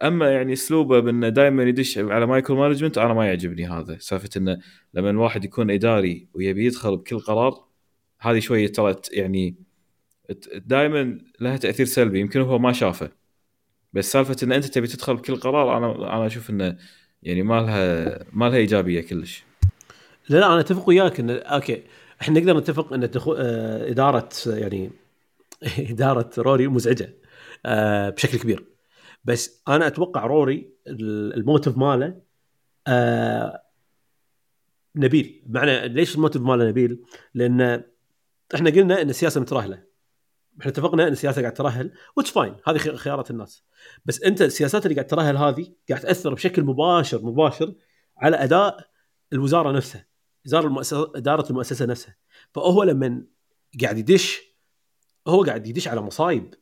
أما 0.04 0.32
يعني 0.32 0.54
أسلوبه 0.54 1.00
بأنه 1.00 1.30
دائما 1.30 1.64
يدش 1.64 1.98
على 1.98 2.26
micro 2.26 2.56
management 2.56 2.98
أنا 2.98 3.14
ما 3.14 3.28
يعجبني 3.28 3.68
هذا. 3.68 3.98
سالفة 4.00 4.30
إنه 4.38 4.60
لما 4.94 5.10
الواحد 5.10 5.46
يكون 5.46 5.72
إداري 5.72 6.28
ويبي 6.34 6.66
يدخل 6.66 6.98
بكل 6.98 7.20
قرار 7.20 7.66
هذه 8.20 8.40
شوية 8.40 8.68
ترى 8.68 8.96
يعني 9.12 9.56
دائما 10.56 11.18
لها 11.40 11.58
تأثير 11.58 11.86
سلبي 11.86 12.20
يمكن 12.20 12.42
هو 12.42 12.60
ما 12.60 12.74
شافه. 12.74 13.12
بس 13.94 14.12
سالفة 14.12 14.36
إن 14.44 14.52
أنت 14.52 14.66
تبي 14.66 14.88
تدخل 14.88 15.16
بكل 15.16 15.36
قرار 15.36 15.78
أنا 15.78 16.16
أنا 16.16 16.26
أشوف 16.26 16.50
إنه 16.50 16.78
يعني 17.24 17.44
ما 17.44 17.62
لها 17.62 18.20
ما 18.34 18.50
لها 18.50 18.58
إيجابية 18.58 19.02
كلش. 19.02 19.44
لا 20.30 20.38
لا 20.38 20.48
أنا 20.48 20.60
أتفق 20.60 20.90
وياك 20.90 21.20
ان 21.20 21.30
أوكي 21.30 21.84
إحنا 22.22 22.40
نقدر 22.40 22.58
نتفق 22.58 22.94
إن 22.94 23.04
آه 23.04 23.90
إدارة 23.90 24.30
يعني 24.46 24.92
إدارة 25.92 26.30
روري 26.38 26.68
مزعجة 26.68 27.14
آه 27.66 28.10
بشكل 28.10 28.38
كبير. 28.40 28.79
بس 29.24 29.64
أنا 29.68 29.88
أتوقع 29.88 30.26
روري 30.26 30.74
ال- 30.88 31.34
ال 31.34 31.40
motive 31.40 31.78
ماله 31.78 32.22
آه 32.88 33.64
نبيل. 34.96 35.44
معنى 35.48 35.88
ليش 35.88 36.16
ال 36.16 36.19
motive 36.19 36.42
ماله 36.42 36.66
نبيل؟ 36.70 37.06
لأن 37.34 37.84
إحنا 38.56 38.70
قلنا 38.70 39.02
إن 39.02 39.10
السياسة 39.10 39.42
مترهلة. 39.42 39.84
إحنا 40.60 40.72
اتفقنا 40.72 41.08
إن 41.08 41.12
السياسة 41.12 41.42
قاعد 41.42 41.54
ترهل 41.54 41.92
that's 42.18 42.32
fine 42.32 42.56
هذه 42.68 42.78
خي- 42.78 42.96
خيارات 42.98 43.32
الناس. 43.32 43.64
بس 44.06 44.22
أنت 44.24 44.42
السياسات 44.42 44.86
اللي 44.86 44.96
قاعد 44.96 45.08
ترهل 45.08 45.38
هذه 45.38 45.74
قاعد 45.90 46.02
تأثر 46.02 46.34
بشكل 46.34 46.64
مباشر 46.64 47.22
مباشر 47.26 47.76
على 48.18 48.36
أداء 48.44 48.90
الوزارة 49.34 49.72
نفسها 49.72 50.08
إدارة 50.48 50.68
المؤسسه 50.68 51.12
إدارة 51.16 51.50
المؤسسة 51.50 51.86
نفسها. 51.86 52.16
فهو 52.54 52.84
لما 52.84 53.24
قاعد 53.82 53.98
يدش 53.98 54.42
هو 55.28 55.44
قاعد 55.44 55.68
يدش 55.68 55.88
على 55.88 56.02
مصايب. 56.02 56.54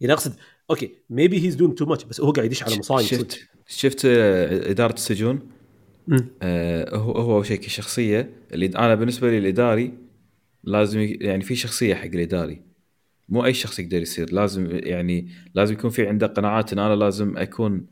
يعني 0.00 0.12
أقصد 0.12 0.36
أوكي 0.72 0.90
maybe 1.10 1.44
he's 1.44 1.54
doing 1.54 1.74
too 1.74 1.86
much 1.86 2.04
بس 2.04 2.20
هو 2.20 2.30
قاعد 2.30 2.46
يدش 2.46 2.62
على 2.62 2.76
مصايب. 2.78 3.06
شفت 3.06 3.48
شفت 3.66 4.04
آه، 4.04 4.70
إدارة 4.70 4.92
السجون. 4.92 5.40
آه، 6.42 6.96
هو 6.96 7.12
هو 7.12 7.36
أول 7.36 7.46
شيء 7.46 7.58
كشخصية 7.58 8.30
اللي 8.52 8.66
أنا 8.66 8.94
بالنسبة 8.94 9.30
لي 9.30 9.38
الإداري 9.38 9.92
لازم 10.64 11.00
يعني 11.00 11.44
في 11.44 11.54
شخصية 11.54 11.94
حق 11.94 12.04
الإداري. 12.04 12.62
مو 13.28 13.44
أي 13.44 13.54
شخص 13.54 13.78
يقدر 13.78 14.02
يصير 14.02 14.32
لازم 14.32 14.68
يعني 14.70 15.28
لازم 15.54 15.74
يكون 15.74 15.90
في 15.90 16.08
عنده 16.08 16.26
قناعات 16.26 16.72
إن 16.72 16.78
أنا 16.78 16.94
لازم 16.94 17.36
أكون 17.36 17.86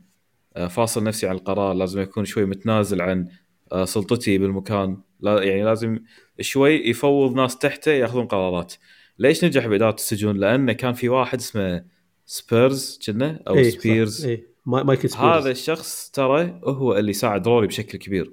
آه، 0.55 0.67
فاصل 0.67 1.03
نفسي 1.03 1.27
عن 1.27 1.35
القرار 1.35 1.73
لازم 1.73 1.99
أكون 1.99 2.25
شوي 2.25 2.45
متنازل 2.45 3.01
عن 3.01 3.27
آه، 3.71 3.85
سلطتي 3.85 4.37
بالمكان. 4.37 4.97
لا 5.19 5.43
يعني 5.43 5.63
لازم 5.63 5.99
شوي 6.39 6.89
يفوض 6.89 7.35
ناس 7.35 7.57
تحته 7.57 7.91
ياخذون 7.91 8.25
قرارات. 8.25 8.73
ليش 9.19 9.45
نجح 9.45 9.67
بإدارة 9.67 9.95
السجون؟ 9.95 10.37
لأنه 10.37 10.73
كان 10.73 10.93
في 10.93 11.09
واحد 11.09 11.39
اسمه 11.39 11.83
سبيرز 12.31 12.99
كنا 13.05 13.39
أو 13.47 13.55
إيه،. 13.55 13.69
سبيرز. 13.69 14.25
إيه. 14.25 14.43
ما- 14.65 14.83
مايكل 14.83 15.09
سبيرز. 15.09 15.25
هذا 15.25 15.51
الشخص 15.51 16.09
ترى 16.09 16.59
هو 16.63 16.97
اللي 16.97 17.13
ساعد 17.13 17.47
روري 17.47 17.67
بشكل 17.67 17.97
كبير. 17.97 18.31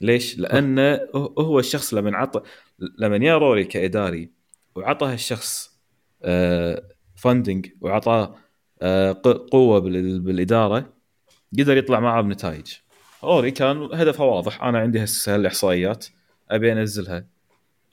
ليش؟ 0.00 0.38
لأنه 0.38 1.00
هو- 1.14 1.32
هو 1.38 1.58
الشخص 1.58 1.94
لما 1.94 2.16
عطى 2.16 2.40
لما 2.98 3.16
يا 3.26 3.38
روري 3.38 3.64
كإداري 3.64 4.30
وعطى 4.74 5.06
هالشخص 5.06 5.78
funding 7.16 7.66
وعطاه 7.80 8.34
آه، 8.82 9.20
قوة 9.52 9.78
بال- 9.78 10.20
بالإدارة 10.20 10.92
قدر 11.58 11.76
يطلع 11.76 12.00
معاه 12.00 12.20
بنتائج. 12.22 12.72
روري 13.24 13.50
كان 13.50 13.76
هدفه 13.92 14.24
واضح. 14.24 14.62
أنا 14.64 14.78
عندي 14.78 15.04
هسه 15.04 15.34
هالإحصائيات 15.34 16.06
أبي 16.50 16.72
أنزلها. 16.72 17.26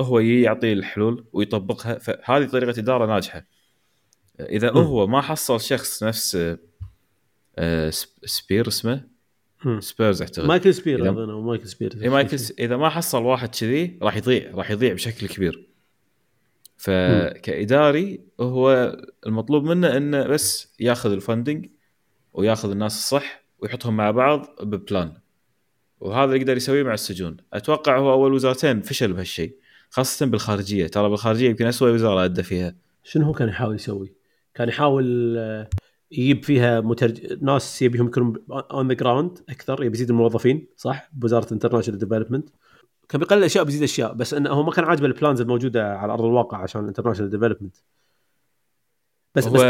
هو 0.01 0.19
يعطي 0.19 0.73
الحلول 0.73 1.25
ويطبقها 1.33 1.97
فهذه 1.99 2.45
طريقة 2.45 2.79
إدارة 2.79 3.05
ناجحة. 3.05 3.45
إذا 4.39 4.71
مم. 4.71 4.77
هو 4.77 5.07
ما 5.07 5.21
حصل 5.21 5.61
شخص 5.61 6.03
نفس 6.03 6.37
آه، 7.57 7.89
سب- 7.89 8.09
سبير 8.25 8.67
اسمه. 8.67 9.15
سبيرز 9.79 10.21
أعتقد. 10.21 10.45
مايكل 10.45 10.73
سبير 10.73 11.03
إذا- 11.03 11.07
أظن 11.07 11.29
أو 11.29 11.41
مايكل 11.41 11.67
سبير 11.67 11.93
إيه 12.01 12.09
مايكل 12.09 12.39
س- 12.39 12.51
إذا 12.59 12.77
ما 12.77 12.89
حصل 12.89 13.23
واحد 13.23 13.49
كذي 13.55 13.99
راح 14.01 14.17
يضيع 14.17 14.51
راح 14.55 14.71
يضيع 14.71 14.93
بشكل 14.93 15.27
كبير. 15.27 15.69
فكإداري 16.77 18.21
هو 18.39 18.95
المطلوب 19.27 19.63
منه 19.63 19.97
إنه 19.97 20.23
بس 20.27 20.73
ياخذ 20.79 21.11
ال 21.11 21.18
funding 21.18 21.69
وياخذ 22.33 22.71
الناس 22.71 22.97
الصح 22.97 23.43
ويحطهم 23.59 23.97
مع 23.97 24.11
بعض 24.11 24.55
ب 24.61 24.70
plan. 24.70 25.13
وهذا 25.99 26.23
اللي 26.25 26.37
يقدر 26.37 26.57
يسويه 26.57 26.83
مع 26.83 26.93
السجون. 26.93 27.37
أتوقع 27.53 27.97
هو 27.97 28.13
أول 28.13 28.33
وزارتين 28.33 28.81
فشل 28.81 29.13
بهالشيء 29.13 29.55
خاصة 29.89 30.25
بالخارجية. 30.25 30.87
ترى 30.87 31.09
بالخارجية 31.09 31.49
يمكن 31.49 31.65
اسوء 31.65 31.93
وزارة 31.93 32.25
أدى 32.25 32.43
فيها. 32.43 32.75
شنو 33.03 33.25
هو 33.25 33.33
كان 33.33 33.49
يحاول 33.49 33.75
يسوي؟ 33.75 34.13
كان 34.55 34.69
يحاول 34.69 35.35
آه، 35.37 35.69
يجيب 36.11 36.43
فيها 36.43 36.81
مترج... 36.81 37.43
ناس 37.43 37.81
يبيهم 37.81 38.07
يكونون 38.07 38.35
on 38.49 38.87
the 38.87 38.93
ground 38.93 39.39
أكثر 39.49 39.83
يبي 39.83 39.95
يزيد 39.95 40.09
الموظفين 40.09 40.67
صح؟ 40.77 41.09
بوزارة 41.13 41.53
international 41.53 41.99
development 41.99 42.49
كان 43.09 43.19
بيقلل 43.19 43.43
اشياء 43.43 43.63
بيزيد 43.63 43.83
اشياء 43.83 44.13
بس 44.13 44.33
إنه 44.33 44.49
هو 44.49 44.63
ما 44.63 44.71
كان 44.71 44.85
عاجبه 44.85 45.05
ال 45.05 45.11
plans 45.11 45.41
الموجودة 45.41 45.97
على 45.97 46.13
أرض 46.13 46.25
الواقع 46.25 46.57
عشان 46.57 46.81
ال 46.81 46.84
international 46.84 47.29
development 47.29 47.75
بس 49.35 49.47
هو 49.47 49.53
بس 49.53 49.61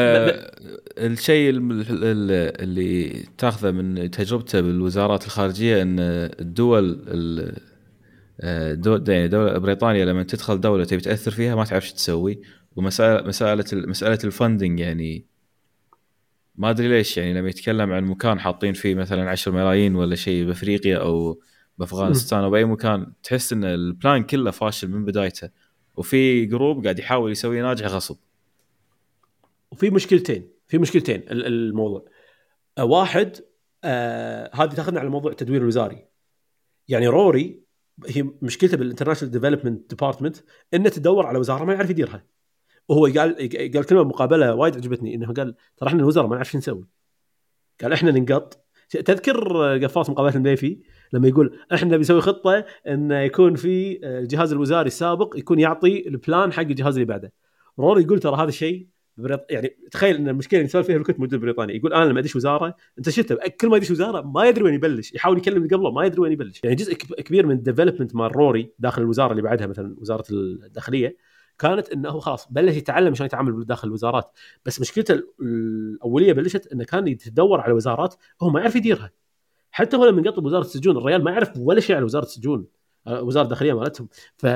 الشيء 0.98 1.50
اللي 1.50 3.10
تاخذه 3.38 3.72
من 3.72 4.12
تجربته 4.12 4.62
بالوزارات 4.62 5.26
الخارجية 5.26 5.82
إن 5.82 5.96
الدول 6.00 7.04
ال- 7.08 7.56
دول 8.82 9.10
يعني 9.10 9.28
دولة 9.28 9.58
بريطانيا 9.58 10.06
لما 10.06 10.24
تدخل 10.24 10.62
دولة 10.62 10.84
تبي 10.86 11.02
تأثر 11.02 11.32
فيها 11.32 11.56
ما 11.56 11.66
تعرف 11.66 11.88
شو 11.88 11.96
تسوي. 11.96 12.42
ومسألة 12.76 13.28
مسألة 13.28 13.66
ال- 13.74 13.90
مسألة 13.90 14.20
ال 14.24 14.31
funding 14.31 14.80
يعني 14.80 15.26
ما 16.56 16.70
أدري 16.70 16.88
ليش 16.88 17.18
يعني 17.18 17.34
لما 17.34 17.50
يتكلم 17.50 17.92
عن 17.92 18.04
مكان 18.04 18.40
حاطين 18.40 18.74
فيه 18.74 18.96
مثلا 18.96 19.30
10 19.30 19.52
ملايين 19.52 19.96
ولا 19.96 20.16
شيء 20.16 20.46
بأفريقيا 20.46 20.98
أو 20.98 21.42
بأفغانستان 21.78 22.44
أو 22.44 22.50
بأي 22.50 22.66
مكان 22.66 23.14
تحس 23.24 23.54
إن 23.54 23.64
ال 23.64 23.76
plan 23.76 24.24
كله 24.24 24.52
فاشل 24.52 24.88
من 24.88 25.06
بدايته. 25.06 25.50
وفي 25.96 26.46
group 26.46 26.84
قاعد 26.84 27.00
يحاول 27.00 27.32
يسويه 27.32 27.62
ناجح 27.62 27.86
غصب. 27.88 28.18
وفي 29.72 29.90
مشكلتين 29.90 30.50
في 30.68 30.78
مشكلتين 30.78 31.16
ال- 31.16 31.46
الموضوع. 31.46 32.06
آه، 32.78 32.84
واحد 32.86 33.38
آه 33.84 34.52
هذه 34.54 34.70
تأخذنا 34.70 35.00
على 35.00 35.10
موضوع 35.10 35.32
التدوير 35.32 35.62
الوزاري. 35.62 36.06
يعني 36.88 37.08
روري 37.08 37.60
هي 38.08 38.30
مشكلته 38.42 38.78
بال 38.78 38.85
international 38.85 39.32
development 39.32 39.90
department 39.90 40.38
إنه 40.74 40.90
تدور 40.90 41.26
على 41.26 41.38
وزارة 41.40 41.66
ما 41.66 41.74
يعرف 41.74 41.90
يديرها. 41.90 42.24
وهو 42.90 43.06
قال 43.06 43.50
قال 43.74 43.84
كلمة 43.86 44.04
مقابلة 44.04 44.56
وايد 44.56 44.76
عجبتني 44.76 45.16
إنه 45.16 45.34
قال 45.34 45.56
ترى 45.78 45.90
إحنا 45.90 46.00
الوزاره 46.00 46.28
ما 46.28 46.36
نعرف 46.36 46.52
شو 46.52 46.58
نسوي. 46.58 46.88
قال 47.82 47.94
إحنا 47.94 48.12
ننقط. 48.12 48.66
تذكر 48.90 49.58
قفاص 49.84 50.10
مقابلة 50.10 50.36
الميفي 50.36 50.80
لما 51.14 51.28
يقول 51.28 51.60
إحنا 51.74 51.98
بنسوي 51.98 52.22
خطة 52.22 52.66
انه 52.88 53.20
يكون 53.20 53.56
في 53.56 54.00
الجهاز 54.08 54.52
الوزاري 54.52 54.88
السابق 54.88 55.34
يكون 55.38 55.60
يعطي 55.60 56.08
ال 56.08 56.17
plan 56.17 56.54
حق 56.54 56.62
الجهاز 56.62 56.94
اللي 56.94 57.06
بعده. 57.06 57.34
روري 57.80 58.04
يقول 58.04 58.20
ترى 58.20 58.36
هذا 58.36 58.50
الشيء 58.50 58.88
بريط... 59.18 59.46
يعني 59.50 59.78
تخيل 59.92 60.16
إن 60.16 60.30
المشكلة 60.30 60.60
اللي 60.60 60.68
نسولف 60.68 60.86
فيها 60.86 60.96
بالكويت 60.96 61.20
موجوده 61.20 61.38
بريطانيا 61.38 61.76
يقول 61.76 61.94
أنا 61.94 62.06
لما 62.06 62.20
أدش 62.20 62.36
وزارة 62.36 62.76
أنت 62.98 63.10
شفت 63.10 63.34
كل 63.34 63.68
ما 63.68 63.78
يدش 63.78 63.92
وزارة 63.92 64.22
ما 64.22 64.46
يدري 64.46 64.64
وين 64.64 64.74
يبلش 64.74 65.14
يحاول 65.14 65.38
يكلم 65.38 65.58
اللي 65.64 65.76
قبله 65.76 65.92
ما 65.92 66.06
يدري 66.06 66.22
وين 66.22 66.32
يبلش. 66.32 66.62
يعني 66.64 66.76
جزء 66.76 66.94
كبير 66.94 67.46
من 67.46 67.56
ال 67.56 67.61
development 67.61 68.16
مال 68.16 68.36
روري 68.36 68.74
داخل 68.80 69.02
الوزارة 69.02 69.32
اللي 69.32 69.42
بعدها 69.42 69.68
مثلا 69.68 69.96
وزارة 70.00 70.26
الداخلية 70.32 71.18
كانت 71.60 71.90
إنه 71.90 72.20
خلاص 72.20 72.48
بلش 72.52 72.76
يتعلم 72.76 73.12
عشان 73.12 73.26
يتعامل 73.26 73.66
داخل 73.66 73.88
الوزارات. 73.88 74.32
بس 74.66 74.82
مشكلته 74.82 75.24
الأولية 75.42 76.34
بلشت 76.34 76.68
إنه 76.68 76.84
كان 76.84 77.08
يتدور 77.08 77.62
على 77.62 77.74
وزارات 77.74 78.16
هو 78.42 78.50
ما 78.50 78.60
يعرف 78.60 78.76
يديرها. 78.76 79.12
حتى 79.72 79.98
هو 79.98 80.06
لما 80.06 80.32
قطب 80.32 80.46
وزارة 80.46 80.62
السجون 80.62 80.98
الريال 80.98 81.24
ما 81.24 81.32
يعرف 81.32 81.52
ولا 81.58 81.80
شيء 81.80 81.96
عن 81.96 82.04
وزارة 82.04 82.26
السجون 82.26 82.68
وزارة 83.08 83.44
الداخلية 83.44 83.74
مالتهم. 83.74 84.08
ف 84.38 84.48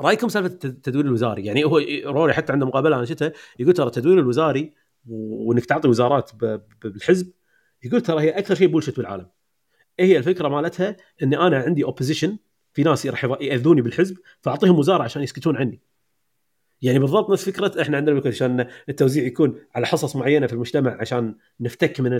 رأيكم 0.00 0.28
سالفة 0.28 0.58
التدوير 0.64 1.06
الوزاري؟ 1.06 1.46
يعني 1.46 1.64
هو 1.64 1.80
روري 2.04 2.32
حتى 2.32 2.52
عنده 2.52 2.66
مقابلة 2.66 2.96
أنا 2.96 3.04
شفتها 3.04 3.32
يقول 3.58 3.74
ترى 3.74 3.86
التدوير 3.86 4.18
الوزاري 4.18 4.72
وإنك 5.08 5.64
تعطي 5.64 5.88
وزارات 5.88 6.30
بالحزب 6.84 7.32
يقول 7.82 8.00
ترى 8.00 8.20
هي 8.20 8.30
أكثر 8.30 8.54
شيء 8.54 8.68
bullshit 8.68 8.96
بالعالم. 8.96 9.26
هي 10.00 10.18
الفكرة 10.18 10.48
مالتها 10.48 10.96
إني 11.22 11.38
أنا 11.38 11.58
عندي 11.58 11.84
opposition 11.84 12.38
في 12.72 12.82
ناس 12.82 13.06
راح 13.06 13.24
يأذوني 13.40 13.82
بالحزب 13.82 14.16
فأعطيهم 14.40 14.78
وزارة 14.78 15.02
عشان 15.02 15.22
يسكتون 15.22 15.56
عني. 15.56 15.80
يعني 16.82 16.98
بالضبط 16.98 17.30
نفس 17.30 17.50
فكرة 17.50 17.82
إحنا 17.82 17.96
عندنا 17.96 18.22
عشان 18.26 18.66
التوزيع 18.88 19.24
يكون 19.24 19.58
على 19.74 19.86
حصص 19.86 20.16
معينة 20.16 20.46
في 20.46 20.52
المجتمع 20.52 20.96
عشان 21.00 21.34
نفتك 21.60 22.00
من 22.00 22.12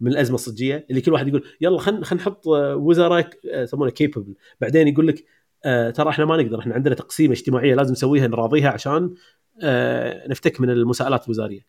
من 0.00 0.10
الأزمة 0.12 0.34
الصجية 0.34 0.86
اللي 0.90 1.00
كل 1.00 1.12
واحد 1.12 1.28
يقول 1.28 1.44
يلا 1.60 1.78
خلينا 1.78 2.04
خلينا 2.04 2.22
نحط 2.22 2.46
وزراء 2.46 3.30
يسمونه 3.44 3.90
كيبل 3.90 4.34
بعدين 4.60 4.88
يقول 4.88 5.08
لك 5.08 5.24
آه 5.64 5.90
ترى 5.90 6.08
إحنا 6.08 6.24
ما 6.24 6.36
نقدر 6.42 6.58
إحنا 6.60 6.74
عندنا 6.74 6.94
تقسيمة 6.94 7.32
اجتماعية 7.32 7.74
لازم 7.74 7.92
نسويها 7.92 8.26
نراضيها 8.26 8.68
عشان 8.70 9.14
آه 9.62 10.28
نفتك 10.28 10.60
من 10.60 10.70
المساءلات 10.70 11.24
الوزارية. 11.24 11.66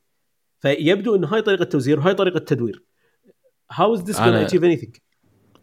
فيبدو 0.60 1.16
انه 1.16 1.28
هاي 1.28 1.42
طريقة 1.42 1.64
توزير 1.66 2.00
وهاي 2.00 2.14
طريقة 2.14 2.40
تدوير. 2.40 2.84
هاو 3.72 3.94
از 3.94 4.02
ذس 4.02 4.18
أنا- 4.18 4.50
achieve 4.50 4.64
anything 4.64 5.00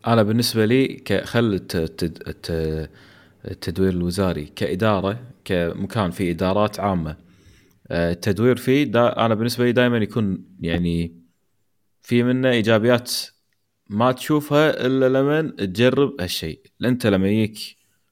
أنا 0.06 0.22
بالنسبة 0.22 0.64
لي 0.64 1.04
خل 1.24 1.54
الت- 1.54 1.76
الت- 1.76 2.28
الت- 2.28 2.90
التدوير 3.50 3.92
الوزاري 3.92 4.44
كإدارة 4.44 5.20
كمكان 5.44 6.10
فيه 6.10 6.30
إدارات 6.30 6.80
عامة. 6.80 7.16
آه، 7.88 8.12
التدوير 8.12 8.56
فيه 8.56 8.84
دا 8.84 9.26
أنا 9.26 9.34
بالنسبة 9.34 9.64
لي 9.64 9.72
دائما 9.72 9.98
يكون 9.98 10.44
يعني 10.60 11.14
في 12.02 12.22
منه 12.22 12.50
إيجابيات 12.50 13.12
ما 13.90 14.12
تشوفها 14.12 14.86
إلا 14.86 15.08
لما 15.08 15.42
تجرب 15.42 16.20
هالشيء. 16.20 16.60
انت 16.84 17.06
لما 17.06 17.28
يجيك 17.28 17.58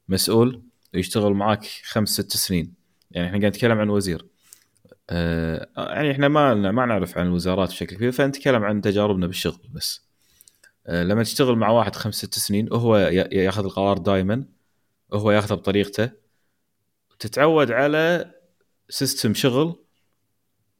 مسؤول 0.08 0.62
ويشتغل 0.94 1.32
معاك 1.32 1.64
خمس 1.84 2.08
ست 2.08 2.36
سنين 2.36 2.74
يعني 3.10 3.26
إحنا 3.26 3.38
قاعد 3.38 3.52
نتكلم 3.52 3.78
عن 3.78 3.88
وزير. 3.88 4.26
آه، 5.10 5.68
يعني 5.76 6.10
إحنا 6.10 6.28
ما 6.28 6.54
ما 6.54 6.86
نعرف 6.86 7.18
عن 7.18 7.26
الوزارات 7.26 7.68
بشكل 7.68 7.96
كبير 7.96 8.12
فنتكلم 8.12 8.64
عن 8.64 8.80
تجاربنا 8.80 9.26
بالشغل 9.26 9.60
بس. 9.74 10.05
لما 10.88 11.22
تشتغل 11.22 11.56
مع 11.56 11.70
واحد 11.70 11.96
خمس 11.96 12.14
ست 12.14 12.34
سنين 12.34 12.68
وهو 12.72 12.96
ياخذ 13.32 13.64
القرار 13.64 13.98
دائما 13.98 14.44
وهو 15.12 15.30
ياخذه 15.30 15.54
بطريقته 15.54 16.10
تتعود 17.18 17.70
على 17.70 18.32
system 18.88 19.34
شغل 19.34 19.84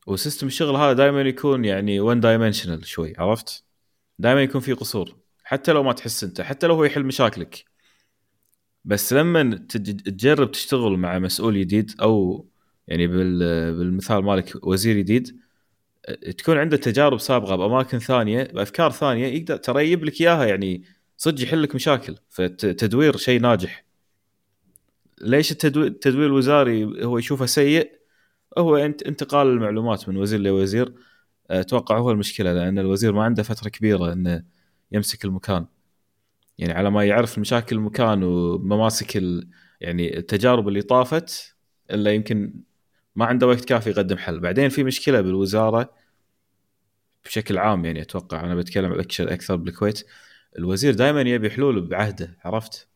و 0.07 0.13
system 0.13 0.47
الشغل 0.47 0.77
هذا 0.77 0.93
دائما 0.93 1.21
يكون 1.21 1.65
يعني 1.65 2.01
one 2.01 2.21
dimensional 2.21 2.87
شوي 2.87 3.13
عرفت؟ 3.19 3.65
دائما 4.19 4.43
يكون 4.43 4.61
في 4.61 4.73
قصور 4.73 5.17
حتى 5.45 5.73
لو 5.73 5.83
ما 5.83 5.93
تحس 5.93 6.25
انت 6.25 6.41
حتى 6.41 6.67
لو 6.67 6.75
هو 6.75 6.85
يحل 6.85 7.05
مشاكلك 7.05 7.65
بس 8.85 9.13
لما 9.13 9.67
تج- 9.69 10.01
تجرب 10.03 10.51
تشتغل 10.51 10.97
مع 10.97 11.19
مسؤول 11.19 11.61
جديد 11.61 11.93
أو 12.01 12.47
يعني 12.89 13.07
بال- 13.07 13.75
بالمثال 13.79 14.25
مالك 14.25 14.67
وزير 14.67 14.99
جديد 14.99 15.41
تكون 16.39 16.59
عنده 16.59 16.77
تجارب 16.77 17.21
سابقة 17.21 17.57
بأماكن 17.57 17.99
ثانية 17.99 18.43
بأفكار 18.43 18.91
ثانية 18.91 19.27
يقدر 19.27 19.57
ترى 19.57 19.85
يجيب 19.85 20.05
لك 20.05 20.21
إياها 20.21 20.45
يعني 20.47 20.85
صدق 21.17 21.43
يحل 21.43 21.63
لك 21.63 21.75
مشاكل 21.75 22.17
فالتدوير 22.29 23.17
شيء 23.17 23.41
ناجح. 23.41 23.85
ليش 25.21 25.53
التدوير, 25.53 25.87
التدوير 25.87 26.27
الوزاري 26.27 27.05
هو 27.05 27.19
يشوفه 27.19 27.47
سيء؟ 27.47 27.93
هو 28.59 28.77
انت 28.77 29.03
انتقال 29.03 29.47
المعلومات 29.47 30.09
من 30.09 30.17
وزير 30.17 30.41
لوزير. 30.41 30.95
أتوقع 31.51 31.99
هو 31.99 32.11
المشكلة 32.11 32.53
لأن 32.53 32.79
الوزير 32.79 33.13
ما 33.13 33.25
عنده 33.25 33.43
فترة 33.43 33.69
كبيرة 33.69 34.13
إنه 34.13 34.45
يمسك 34.93 35.25
المكان. 35.25 35.67
يعني 36.59 36.73
على 36.73 36.91
ما 36.91 37.05
يعرف 37.05 37.39
مشاكل 37.39 37.77
المكان 37.77 38.23
ومماسك. 38.23 39.23
يعني 39.81 40.19
التجارب 40.19 40.69
اللي 40.69 40.83
طافت 40.83 41.57
إلا 41.91 42.13
يمكن 42.13 42.55
ما 43.17 43.25
عنده 43.25 43.47
وقت 43.47 43.65
كافي 43.65 43.91
يقدم 43.91 44.17
حل. 44.19 44.41
بعدين 44.41 44.69
في 44.69 44.85
مشكلة 44.85 45.21
بالوزارة 45.21 45.95
بشكل 47.25 47.59
عام 47.59 47.85
يعني 47.85 48.03
أتوقع 48.03 48.41
أنا 48.45 48.55
بتكلم 48.55 48.93
أكثر 48.93 49.33
أكثر 49.33 49.57
بالكويت 49.57 50.07
الوزير 50.59 50.95
دائما 50.95 51.21
يبي 51.21 51.51
حلول 51.51 51.81
بعهده 51.87 52.39
عرفت؟ 52.45 52.89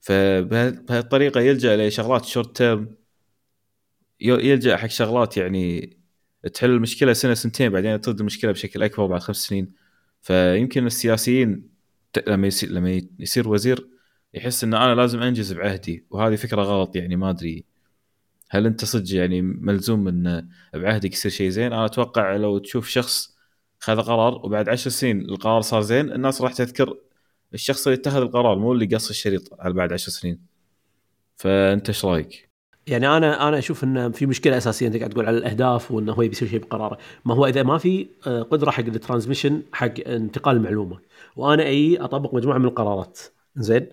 فبهالطريقة 0.00 1.40
يلجأ 1.40 1.88
لشغلات 1.88 2.24
short 2.24 2.56
term 2.56 2.94
يلجأ 4.20 4.76
حق 4.76 4.86
شغلات 4.86 5.36
يعني 5.36 5.96
تحل 6.54 6.70
المشكلة 6.70 7.12
سنة 7.12 7.34
سنتين 7.34 7.70
بعدين 7.70 8.00
ترد 8.00 8.20
المشكلة 8.20 8.52
بشكل 8.52 8.82
أكبر 8.82 9.06
بعد 9.06 9.20
خمس 9.20 9.36
سنين. 9.36 9.72
فيمكن 10.22 10.86
السياسيين 10.86 11.68
لما 12.26 12.46
يصير 12.46 12.70
لما 12.70 13.02
يصير 13.18 13.48
وزير 13.48 13.88
يحس 14.34 14.64
إن 14.64 14.74
أنا 14.74 14.94
لازم 14.94 15.22
أنجز 15.22 15.52
بعهدي 15.52 16.04
وهذه 16.10 16.36
فكرة 16.36 16.62
غلط 16.62 16.96
يعني 16.96 17.16
ما 17.16 17.30
أدري 17.30 17.64
هل 18.50 18.66
أنت 18.66 18.84
صدق 18.84 19.14
يعني 19.14 19.42
ملزوم 19.42 20.08
إن 20.08 20.48
بعهدك 20.74 21.12
يصير 21.12 21.30
شيء 21.30 21.48
زين؟ 21.50 21.72
أنا 21.72 21.84
أتوقع 21.84 22.36
لو 22.36 22.58
تشوف 22.58 22.88
شخص 22.88 23.36
خذ 23.78 24.00
قرار 24.00 24.34
وبعد 24.46 24.68
عشر 24.68 24.90
سنين 24.90 25.20
القرار 25.20 25.60
صار 25.60 25.80
زين 25.80 26.12
الناس 26.12 26.42
راح 26.42 26.52
تذكر 26.52 26.96
الشخص 27.54 27.86
اللي 27.86 27.98
اتخذ 27.98 28.16
القرار 28.16 28.58
مو 28.58 28.72
اللي 28.72 28.86
قص 28.86 29.08
الشريط 29.10 29.60
على 29.60 29.74
بعد 29.74 29.92
عشر 29.92 30.10
سنين. 30.12 30.40
فأنت 31.36 31.88
إيش 31.88 32.04
رأيك؟ 32.04 32.48
يعني 32.86 33.16
أنا 33.16 33.48
أنا 33.48 33.58
أشوف 33.58 33.84
إن 33.84 34.12
في 34.12 34.26
مشكلة 34.26 34.56
أساسية 34.56 34.86
أنت 34.86 34.96
قاعد 34.96 35.10
تقول 35.10 35.26
على 35.26 35.38
الأهداف 35.38 35.90
وإنه 35.90 36.12
هو 36.12 36.22
يبي 36.22 36.32
يصير 36.32 36.48
شيء 36.48 36.58
بقراره، 36.58 36.98
ما 37.24 37.34
هو 37.34 37.46
إذا 37.46 37.62
ما 37.62 37.78
في 37.78 38.08
آه، 38.26 38.42
قدرة 38.42 38.70
حق 38.70 38.84
الترانسميشن 38.84 39.62
حق 39.72 39.94
انتقال 40.06 40.56
المعلومة، 40.56 40.98
وأنا 41.36 41.62
أي 41.62 41.96
أطبق 41.96 42.34
مجموعة 42.34 42.58
من 42.58 42.64
القرارات، 42.64 43.18
زين؟ 43.56 43.86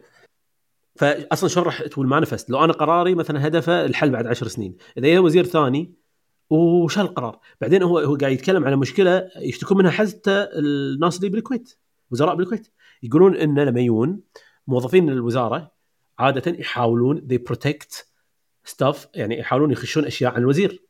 فاصلا 0.96 1.50
شلون 1.50 1.66
راح 1.66 1.82
تقول 1.82 2.08
manifest؟ 2.08 2.50
لو 2.50 2.64
أنا 2.64 2.74
قراري 2.74 3.16
مثلا 3.16 3.48
هدفه 3.48 3.86
الحل 3.86 4.10
بعد 4.10 4.28
عشر 4.28 4.48
سنين، 4.48 4.76
إذا 4.98 5.08
جاء 5.08 5.22
وزير 5.22 5.46
ثاني 5.46 5.94
وشال 6.50 7.02
القرار، 7.02 7.40
بعدين 7.62 7.84
هو 7.84 8.00
هو 8.00 8.16
قاعد 8.16 8.32
يتكلم 8.32 8.66
على 8.66 8.76
مشكلة 8.76 9.30
يشتكون 9.38 9.78
منها 9.78 9.92
حتى 9.92 10.48
الناس 10.54 11.18
اللي 11.18 11.30
بالكويت، 11.30 11.78
وزراء 12.12 12.36
بالكويت، 12.36 12.68
يقولون 13.04 13.36
ان 13.36 13.60
لما 13.60 13.80
يجون 13.80 14.22
موظفين 14.68 15.10
الوزارة 15.10 15.72
عادة 16.20 16.52
يحاولون 16.60 17.28
they 17.32 17.54
protect 17.54 18.04
staff 18.64 19.08
يعني 19.16 19.40
يحاولون 19.40 19.72
يخشون 19.72 20.06
أشياء 20.06 20.34
عن 20.34 20.42
الوزير. 20.42 20.86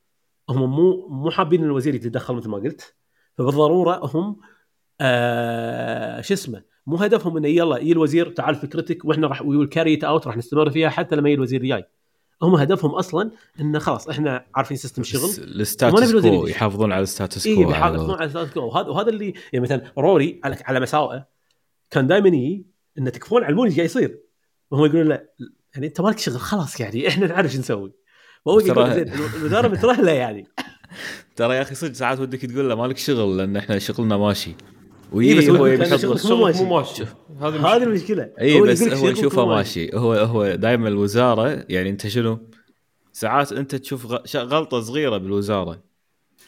هم 0.49 0.75
مو 0.75 1.07
مو 1.07 1.31
حابين 1.31 1.63
الوزير 1.63 1.95
يتدخل 1.95 2.35
مثل 2.35 2.49
ما 2.49 2.57
قلت. 2.57 2.95
فبالضرورة 3.37 3.99
هم 4.03 4.39
آه 5.01 6.21
شو 6.21 6.33
اسمه 6.33 6.63
مو 6.87 6.95
هدفهم 6.95 7.37
إنه 7.37 7.47
يلا 7.47 7.77
يجي 7.77 7.91
الوزير 7.91 8.29
تعال 8.29 8.55
فكرتك 8.55 9.05
وإحنا 9.05 9.27
راح 9.27 9.41
will 9.41 9.67
carry 9.67 9.99
out 10.03 10.27
راح 10.27 10.37
نستمر 10.37 10.69
فيها 10.69 10.89
حتى 10.89 11.15
لما 11.15 11.29
يجي 11.29 11.35
الوزير 11.35 11.61
الجاي 11.61 11.85
هم 12.41 12.55
هدفهم 12.55 12.91
أصلا 12.91 13.31
إنه 13.59 13.79
خلاص 13.79 14.09
إحنا 14.09 14.45
عارفين 14.55 14.77
system 14.77 15.01
نبي 15.01 15.61
ال 15.61 15.68
status 15.68 16.11
quo. 16.11 16.47
يحافظون 16.47 16.91
على 16.91 17.03
ال 17.03 17.47
status 17.47 17.55
quo 17.55 17.65
بيحافظون 17.65 18.15
على 18.15 18.25
ال 18.25 18.29
status 18.29 18.53
quo 18.53 18.59
وهذا 18.59 18.87
وهذا 18.87 19.09
اللي 19.09 19.33
يعني 19.53 19.63
مثلا 19.63 19.83
روري 19.97 20.41
على 20.43 20.57
على 20.65 20.79
مساوئه 20.79 21.27
كان 21.91 22.07
دائما 22.07 22.27
يجي 22.27 22.65
إنه 22.97 23.09
تكفون 23.09 23.43
علموني 23.43 23.69
إيش 23.69 23.75
قاعد 23.75 23.89
يصير. 23.89 24.19
وهم 24.71 24.85
يقولون 24.85 25.07
لا 25.07 25.29
يعني 25.75 25.87
أنت 25.87 26.01
مالك 26.01 26.19
شغل 26.19 26.39
خلاص 26.39 26.79
يعني 26.79 27.07
إحنا 27.09 27.27
نعرف 27.27 27.51
شو 27.51 27.59
نسوي. 27.59 27.91
وهو 28.45 28.59
يقول 28.59 28.93
زين 28.93 29.13
الوزارة 29.13 29.67
مترهله 29.67 30.11
يعني. 30.11 30.47
ترى 31.35 31.55
يا 31.55 31.61
أخي 31.61 31.75
صدق 31.75 31.93
ساعات 31.93 32.19
ودك 32.19 32.39
تقول 32.41 32.69
له 32.69 32.75
مالك 32.75 32.97
شغل 32.97 33.37
لأن 33.37 33.57
إحنا 33.57 33.79
شغلنا 33.79 34.17
ماشي. 34.17 34.55
إيه 35.13 35.17
ويجي 35.17 35.35
بس 35.35 36.25
هو 36.25 36.47
يبي 36.47 36.63
مو 36.63 36.77
ماشي. 36.77 37.03
هذه 37.03 37.15
هذه 37.41 37.55
المشكلة. 37.55 37.83
المشكلة. 37.83 38.31
اي 38.41 38.59
هو 38.59 38.63
بس 38.63 38.83
هو 38.83 38.95
شغلك 38.95 39.17
يشوفه 39.17 39.45
مو 39.45 39.55
ماشي. 39.55 39.95
هو 39.95 40.13
هو 40.13 40.55
دائما 40.55 40.87
الوزارة 40.87 41.65
يعني 41.69 41.89
أنت 41.89 42.07
شنو؟ 42.07 42.49
ساعات 43.13 43.51
أنت 43.51 43.75
تشوف 43.75 44.05
غلطة 44.35 44.81
صغيرة 44.81 45.17
بالوزارة 45.17 45.83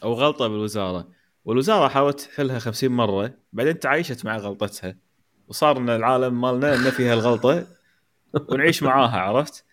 أو 0.04 0.14
غلطة 0.14 0.48
بالوزارة. 0.48 1.08
والوزارة 1.46 1.88
حاولت 1.88 2.20
تحلها 2.20 2.60
50 2.60 2.90
مرة 2.92 3.34
بعدين 3.54 3.80
تعايشت 3.80 4.26
مع 4.26 4.38
غلطتها. 4.38 4.96
وصار 5.48 5.78
إن 5.78 5.90
العالم 5.90 6.42
مالنا 6.42 6.76
إن 6.76 6.90
فيها 6.90 7.14
الغلطة 7.14 7.68
ونعيش 8.50 8.84
معاها 8.84 9.20
عرفت؟ 9.20 9.64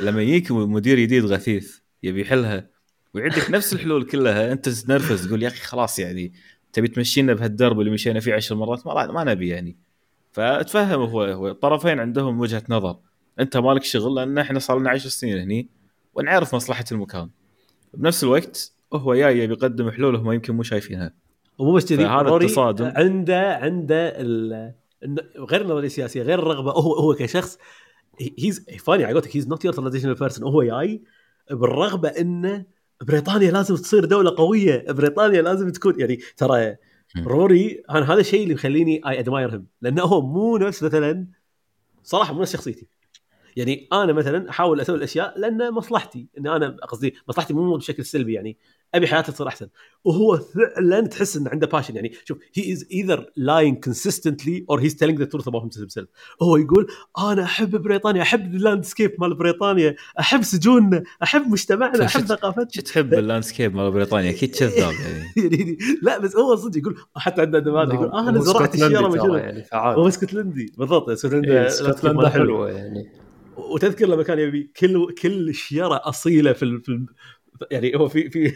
لما 0.00 0.22
يجيك 0.22 0.52
مدير 0.52 1.00
جديد 1.00 1.24
غثيث 1.24 1.78
يبي 2.02 2.20
يحلها 2.20 2.70
ويعدك 3.14 3.50
نفس 3.50 3.72
الحلول 3.72 4.04
كلها 4.04 4.52
أنت 4.52 4.68
تتنرفز 4.68 5.26
تقول 5.26 5.42
يا 5.42 5.48
أخي 5.48 5.60
خلاص 5.60 5.98
يعني 5.98 6.32
تبي 6.72 6.88
تمشينا 6.88 7.34
بهالدرب 7.34 7.80
اللي 7.80 7.90
مشينا 7.90 8.20
فيه 8.20 8.34
عشر 8.34 8.54
مرات؟ 8.54 8.86
ما, 8.86 9.06
ما 9.06 9.24
نبي 9.24 9.48
يعني. 9.48 9.76
فتفهم 10.32 11.00
هو 11.00 11.22
هو 11.22 11.48
الطرفين 11.48 12.00
عندهم 12.00 12.40
وجهة 12.40 12.62
نظر. 12.68 12.96
أنت 13.40 13.56
مالك 13.56 13.84
شغل 13.84 14.14
لأن 14.14 14.38
إحنا 14.38 14.58
صار 14.58 14.78
لنا 14.78 14.90
10 14.90 15.08
سنين 15.08 15.38
هني 15.38 15.68
ونعرف 16.14 16.54
مصلحة 16.54 16.84
المكان. 16.92 17.30
بنفس 17.94 18.24
الوقت 18.24 18.72
هو 18.92 19.14
جاي 19.14 19.38
يبي 19.38 19.52
يقدم 19.52 19.90
حلول 19.90 20.16
هم 20.16 20.32
يمكن 20.32 20.54
مو 20.54 20.62
شايفينها. 20.62 21.14
ومو 21.58 21.72
بس 21.72 21.92
كذي 21.92 22.04
روري 22.04 22.44
التصادم. 22.44 22.92
عنده 22.96 23.56
عنده 23.56 24.16
غير 25.38 25.60
النظرية 25.60 25.86
السياسية 25.86 26.22
غير 26.22 26.38
الرغبة 26.38 26.72
هو 26.72 26.94
هو 26.94 27.14
كشخص 27.14 27.58
he's 28.38 28.66
funny 28.84 29.04
على 29.04 29.14
قولتك 29.14 29.36
he's 29.36 29.48
not 29.48 29.64
your 29.64 29.74
traditional 29.74 30.14
person 30.14 30.48
هو 30.48 30.62
جاي 30.62 31.02
بالرغبة 31.50 32.08
إنه 32.08 32.64
بريطانيا 33.02 33.50
لازم 33.50 33.76
تصير 33.76 34.04
دولة 34.04 34.34
قوية. 34.36 34.84
بريطانيا 34.88 35.42
لازم 35.42 35.70
تكون 35.70 36.00
يعني 36.00 36.20
ترى. 36.36 36.76
روري 37.26 37.82
أنا 37.90 38.12
هذا 38.12 38.20
الشيء 38.20 38.42
اللي 38.42 38.54
مخليني 38.54 39.00
I 39.08 39.18
admire 39.18 39.52
him 39.52 39.66
لأنه 39.82 40.02
هو 40.02 40.20
مو 40.20 40.56
نفس 40.56 40.82
مثلا 40.82 41.26
صراحة 42.02 42.34
مو 42.34 42.42
نفس 42.42 42.52
شخصيتي. 42.52 42.86
يعني 43.56 43.88
أنا 43.92 44.12
مثلا 44.12 44.50
أحاول 44.50 44.80
أسوي 44.80 44.96
الأشياء 44.96 45.38
لأن 45.38 45.70
مصلحتي 45.70 46.26
إن 46.38 46.46
أنا 46.46 46.76
قصدي 46.88 47.14
مصلحتي 47.28 47.54
مو 47.54 47.76
بشكل 47.76 48.04
سلبي 48.04 48.32
يعني 48.32 48.56
أبي 48.94 49.06
حياتي 49.06 49.32
تصير 49.32 49.48
أحسن. 49.48 49.68
وهو 50.04 50.36
فعلا 50.36 51.06
تحس 51.06 51.36
إنه 51.36 51.50
عنده 51.50 51.66
passion 51.66 51.96
يعني. 51.96 52.12
شوف 52.24 52.38
he 52.54 52.72
is 52.72 52.86
either 52.92 53.30
lying 53.36 53.76
consistently 53.76 54.66
or 54.70 54.80
he's 54.80 54.96
telling 54.96 55.18
the 55.18 55.24
truth 55.24 55.48
about 55.48 55.74
himself. 55.74 56.06
هو 56.42 56.56
يقول 56.56 56.86
أنا 57.18 57.42
أحب 57.42 57.76
بريطانيا 57.76 58.22
أحب 58.22 58.54
ال 58.54 58.60
landscape 58.60 59.14
مال 59.18 59.34
بريطانيا 59.34 59.96
أحب 60.20 60.42
سجوننا 60.42 61.02
أحب 61.22 61.48
مجتمعنا 61.48 62.04
أحب 62.04 62.20
ثقافتنا. 62.20 62.68
شو 62.70 62.82
تحب 62.82 63.14
ال 63.14 63.20
landscape 63.20 63.74
مال 63.74 63.90
بريطانيا؟ 63.90 64.30
أكيد 64.30 64.54
كذاب 64.54 64.92
يعني. 64.92 65.24
يعني 65.56 65.78
لا 66.02 66.18
بس 66.18 66.36
هو 66.36 66.56
صدق 66.56 66.78
يقول 66.78 66.96
حتى 67.16 67.40
عنده 67.40 67.58
دماغ 67.58 67.94
يقول 67.94 68.08
آه 68.08 68.28
أنا 68.28 68.40
زرعت 68.40 68.74
اسكتلندي 68.74 69.06
الشيره 69.06 69.38
يعني 69.38 69.64
هو 69.72 70.08
اسكتلندي 70.08 70.72
بالضبط 70.78 71.08
اسكتلندا 71.08 71.48
إيه، 71.48 71.56
ال 71.56 71.59
landscape 71.59 71.88
اسكتلندا 71.88 72.28
حلو. 72.28 72.42
حلوة 72.42 72.70
يعني. 72.70 73.19
وتذكر 73.60 74.06
لما 74.06 74.22
كان 74.22 74.38
يبي 74.38 74.70
كل 74.80 75.14
كل 75.22 75.54
شيره 75.54 76.00
أصيلة 76.04 76.52
في 76.52 76.62
ال- 76.62 76.80
في 76.80 76.88
ال- 76.88 77.06
يعني 77.70 77.96
هو 77.96 78.08
في 78.08 78.30
في, 78.30 78.50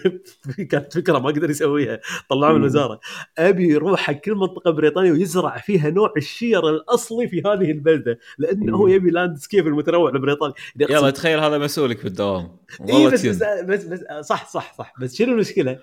كانت 0.70 0.92
فكرة 0.92 1.18
ما 1.18 1.26
قدر 1.26 1.50
يسويها 1.50 2.00
طلعوه 2.28 2.52
من. 2.52 2.58
الوزارة 2.60 3.00
أبي 3.38 3.68
يروح 3.68 4.00
حق 4.00 4.12
كل 4.12 4.34
منطقة 4.34 4.70
بريطانيه 4.70 5.12
ويزرع 5.12 5.58
فيها 5.58 5.90
نوع 5.90 6.12
الشير 6.16 6.68
الأصلي 6.68 7.28
في 7.28 7.42
هذه 7.46 7.70
البلدة 7.70 8.18
لأنه. 8.38 8.76
هو 8.76 8.88
يبي 8.88 9.10
landscape 9.10 9.66
المتنوع 9.66 10.10
لبريطانيا 10.10 10.54
يعني 10.76 10.92
يلا 10.92 11.10
تخيل 11.10 11.38
هذا 11.40 11.58
مسؤولك 11.58 12.04
بالدوام 12.04 12.56
والله 12.80 13.10
بس, 13.10 13.26
بس, 13.26 13.42
بس, 13.64 13.84
بس 13.84 14.26
صح 14.26 14.48
صح 14.48 14.74
صح 14.78 14.94
بس 15.00 15.16
شنو 15.16 15.32
المشكلة؟ 15.32 15.78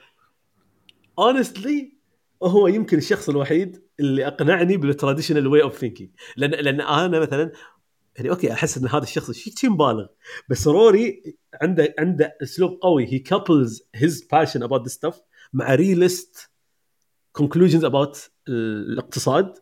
honestly 1.19 1.93
هو 2.43 2.67
يمكن 2.67 2.97
الشخص 2.97 3.30
الوحيد 3.30 3.82
اللي 3.99 4.28
أقنعني 4.28 4.78
بال 4.77 4.88
traditional 4.88 5.47
way 5.47 5.61
of 5.61 5.77
thinking 5.77 6.09
لأن 6.38 6.51
لأن 6.51 6.82
أنا 6.82 7.19
مثلا 7.19 7.51
يعني 8.16 8.30
okay 8.29 8.53
أحس 8.53 8.78
إن 8.78 8.88
هذا 8.88 9.03
الشخص 9.03 9.32
شيء 9.32 9.70
مبالغ. 9.70 10.05
بس 10.49 10.68
روري 10.68 11.36
عنده 11.62 11.95
عنده 11.99 12.38
أسلوب 12.43 12.80
قوي. 12.82 13.14
he 13.13 13.19
couples 13.19 13.84
his 13.95 14.27
passion 14.32 14.63
about 14.63 14.86
this 14.86 14.91
stuff 14.91 15.21
مع 15.53 15.76
realist 15.75 16.49
conclusions 17.32 17.86
about 17.86 18.32
الاقتصاد 18.47 19.53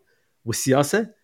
والسياسة 0.45 1.19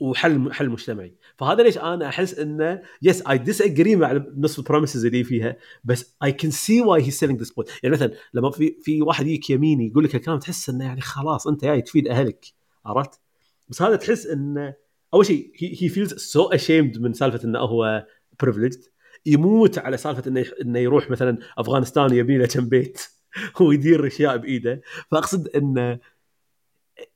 وحل 0.00 0.52
حل 0.52 0.68
مجتمعي. 0.70 1.16
فهذا 1.36 1.62
ليش 1.62 1.78
أنا 1.78 2.08
أحس 2.08 2.34
إنه 2.34 2.82
yes 3.02 3.26
I 3.26 3.38
disagree 3.38 3.96
مع 3.96 4.24
نصف 4.36 4.58
ال 4.58 4.63
premises 4.63 5.04
اللي 5.04 5.24
فيها 5.24 5.56
بس 5.84 6.16
I 6.22 6.32
can 6.32 6.50
see 6.50 6.80
why 6.80 7.02
he's 7.02 7.10
selling 7.10 7.40
this 7.40 7.50
point 7.50 7.70
يعني 7.82 7.94
مثلا 7.94 8.12
لما 8.34 8.50
في 8.50 8.76
في 8.82 9.02
واحد 9.02 9.26
يجيك 9.26 9.50
يميني 9.50 9.86
يقول 9.86 10.04
لك 10.04 10.14
الكلام 10.14 10.38
تحس 10.38 10.68
إنه 10.68 10.84
يعني 10.84 11.00
خلاص 11.00 11.46
أنت 11.46 11.64
جاي 11.64 11.82
تفيد 11.82 12.08
أهلك 12.08 12.46
عرفت؟ 12.84 13.20
بس 13.68 13.82
هذا 13.82 13.96
تحس 13.96 14.26
إنه 14.26 14.74
أول 15.14 15.26
شيء 15.26 15.52
he 15.80 15.88
feels 15.88 16.14
so 16.14 16.44
ashamed 16.44 16.98
من 16.98 17.12
سالفة 17.12 17.44
إنه 17.44 17.58
هو 17.58 18.06
privileged 18.42 18.84
يموت 19.26 19.78
على 19.78 19.96
سالفة 19.96 20.22
إنه 20.26 20.44
إنه 20.62 20.78
يروح 20.78 21.10
مثلا 21.10 21.38
أفغانستان 21.58 22.14
يبي 22.14 22.38
له 22.38 22.46
كم 22.46 22.68
بيت 22.68 23.02
ويدير 23.60 24.06
أشياء 24.06 24.36
بإيده. 24.36 24.80
فأقصد 25.10 25.48
انه 25.48 25.98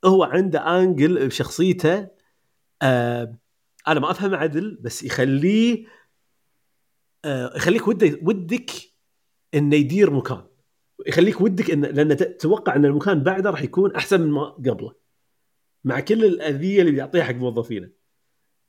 هو 0.05 0.25
عنده 0.25 0.81
انجل 0.81 1.27
بشخصيته 1.27 2.09
آه 2.83 3.39
أنا 3.89 4.01
ما 4.01 4.11
أفهم 4.11 4.35
عدل 4.35 4.79
بس 4.81 5.03
يخليه 5.03 5.87
آه 7.25 7.57
يخليك 7.57 7.89
ودك 7.89 8.19
ودك 8.23 8.71
إنه 9.55 9.77
يدير 9.77 10.11
مكان. 10.11 10.43
يخليك 11.07 11.41
ودك 11.41 11.71
انه 11.71 11.89
لأن 11.89 12.17
تتوقع 12.17 12.77
إن 12.77 12.85
المكان 12.85 13.23
بعده 13.23 13.51
راح 13.51 13.63
يكون 13.63 13.95
أحسن 13.95 14.21
من 14.21 14.31
ما 14.31 14.45
قبله. 14.45 15.02
مع 15.85 16.01
كل 16.01 16.25
الأذية 16.25 16.81
اللي 16.81 16.93
بيعطيها 16.93 17.25
حق 17.25 17.35
موظفينه. 17.35 17.89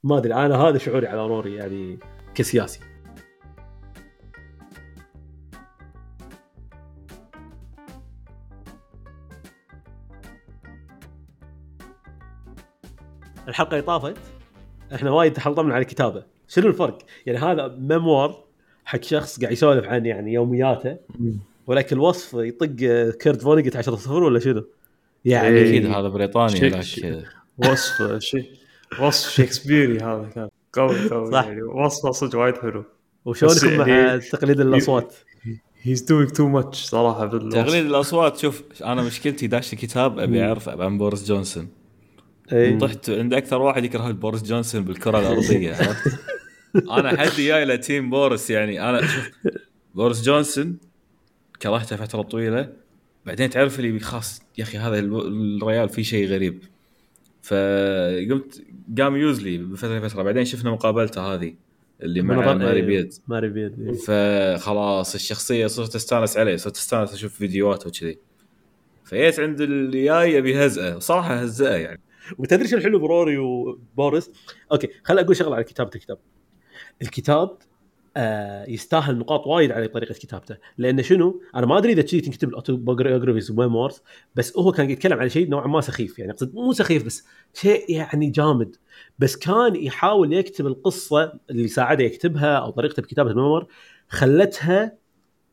ما 0.03 0.17
أدري 0.17 0.33
أنا 0.33 0.55
هذا 0.55 0.77
شعوري 0.77 1.07
على 1.07 1.27
روري 1.27 1.55
يعني 1.55 1.99
كسياسي. 2.35 2.79
الحلقة 13.47 13.71
اللي 13.71 13.81
طافت 13.81 14.17
إحنا 14.95 15.11
وايد 15.11 15.33
تحلطمنا 15.33 15.73
على 15.73 15.81
الكتابه 15.81 16.23
شنو 16.47 16.67
الفرق؟ 16.67 16.97
يعني 17.25 17.39
هذا 17.39 17.67
memoir 17.67 18.43
حق 18.85 19.01
شخص 19.03 19.39
قاعد 19.39 19.51
يسولف 19.51 19.85
عن 19.85 20.05
يعني 20.05 20.33
يومياته 20.33 20.97
ولكن 21.67 21.95
الوصف 21.95 22.33
يطق 22.33 22.65
كيرت 23.11 23.41
فونيجت 23.41 23.75
10 23.75 23.95
صفر 23.95 24.23
ولا 24.23 24.39
شنو؟ 24.39 24.63
يعني 25.25 25.57
إيه. 25.57 25.69
أكيد 25.69 25.85
هذا 25.85 26.07
بريطانيا 26.07 26.81
شيك-. 26.81 27.25
وصف 27.57 28.17
شيء 28.19 28.45
وصف 29.01 29.29
شكسبيري 29.29 29.97
هذا 29.99 30.29
كان 30.35 30.49
قوي 30.73 31.09
قوي 31.09 31.31
صح. 31.31 31.45
يعني 31.45 31.61
وصفه 31.61 32.11
صدق 32.11 32.39
وايد 32.39 32.57
حلو 32.57 32.83
وشلونكم 33.25 33.57
بس 33.57 33.63
مع 33.63 33.87
يعني- 33.87 34.19
تقليد 34.19 34.59
الأصوات؟ 34.59 35.13
he's 35.81 36.01
doing 36.01 36.29
too 36.29 36.47
much 36.47 36.83
صراحة 36.83 37.29
في 37.29 37.35
الوصف. 37.35 37.55
تغليد 37.57 37.85
الأصوات 37.85 38.37
شوف 38.37 38.63
أنا 38.83 39.01
مشكلتي 39.01 39.47
داش 39.47 39.73
الكتاب 39.73 40.19
أبي 40.19 40.43
أعرف 40.45 40.69
عن 40.69 40.97
بوريس 40.97 41.27
جونسون 41.27 41.67
اي 42.53 42.77
طحت 42.77 43.09
عند 43.09 43.33
أكثر 43.33 43.61
واحد 43.61 43.83
يكره 43.83 44.11
بوريس 44.11 44.43
جونسون 44.43 44.83
بالكرة 44.83 45.19
الأرضية 45.19 45.75
عرفت؟ 45.75 46.19
أنا 46.75 47.17
حدي 47.17 47.47
جاي 47.47 47.65
ل 47.65 47.74
team 47.74 48.09
بوريس 48.09 48.49
يعني 48.49 48.89
أنا 48.89 49.01
شوف 49.07 49.29
بوريس 49.95 50.21
جونسون 50.23 50.77
كرهته 51.61 51.95
فترة 51.95 52.21
طويلة 52.21 52.69
بعدين 53.25 53.49
تعرف 53.49 53.79
اللي 53.79 53.99
خاص 53.99 54.41
يا 54.57 54.63
أخي 54.63 54.77
هذا 54.77 54.99
ال- 54.99 55.57
الريال 55.63 55.89
فيه 55.89 56.03
شيء 56.03 56.27
غريب 56.27 56.63
فقمت 57.41 58.63
قام 58.99 59.15
يوز 59.15 59.40
لي 59.40 59.57
بفترة 59.57 60.07
فترة 60.07 60.23
بعدين 60.23 60.45
شفنا 60.45 60.71
مقابلته 60.71 61.33
هذه 61.33 61.55
اللي 62.01 62.21
مع 62.21 62.53
ماري 62.53 62.79
إيه، 62.79 62.85
بيرد 62.85 63.13
ماري 63.27 63.49
بيرد 63.49 63.79
إيه. 63.79 63.93
فخلاص 64.57 65.15
الشخصية 65.15 65.67
صرت 65.67 65.95
أستانس 65.95 66.37
عليه 66.37 66.55
صرت 66.55 66.75
أستانس 66.77 67.13
أشوف 67.13 67.33
فيديوهاته 67.33 67.87
وكذي 67.87 68.17
فجيت 69.05 69.39
عند 69.39 69.61
اللي 69.61 70.03
جاي 70.03 70.37
ابي 70.37 70.65
هزئه 70.65 70.99
صراحة 70.99 71.35
هزئه 71.35 71.75
يعني 71.75 72.01
وتدري 72.37 72.67
شو 72.67 72.77
الحلو 72.77 72.99
بروري 72.99 73.37
وبوريس؟ 73.37 74.31
okay 74.71 74.89
خل 75.03 75.19
أقول 75.19 75.35
شغلة 75.35 75.55
على 75.55 75.63
كتابة 75.63 75.89
الكتاب. 75.95 76.17
الكتاب 77.01 77.57
آه 78.17 78.69
يستاهل 78.69 79.17
نقاط 79.17 79.47
وايد 79.47 79.71
على 79.71 79.87
طريقة 79.87 80.13
كتابته، 80.13 80.57
لأن 80.77 81.03
شنو؟ 81.03 81.41
أنا 81.55 81.65
ما 81.65 81.77
أدري 81.77 81.93
إذا 81.93 82.05
شي 82.05 82.21
تنكتب 82.21 82.49
ال 82.49 82.56
autobiographies 82.56 83.51
و 83.51 83.57
memoirs 83.58 84.01
بس 84.35 84.57
هو 84.57 84.71
كان 84.71 84.89
يتكلم 84.89 85.19
على 85.19 85.29
شيء 85.29 85.49
نوعا 85.49 85.67
ما 85.67 85.81
سخيف. 85.81 86.19
يعني 86.19 86.31
اقصد 86.31 86.55
مو 86.55 86.73
سخيف 86.73 87.05
بس 87.05 87.25
شيء 87.53 87.91
يعني 87.91 88.29
جامد. 88.29 88.75
بس 89.19 89.35
كان 89.35 89.75
يحاول 89.75 90.33
يكتب 90.33 90.67
القصة 90.67 91.33
اللي 91.49 91.67
ساعده 91.67 92.03
يكتبها 92.03 92.55
أو 92.55 92.69
طريقته 92.69 93.01
بكتابة 93.01 93.31
ال 93.31 93.36
memoir 93.36 93.67
خلتها 94.09 94.97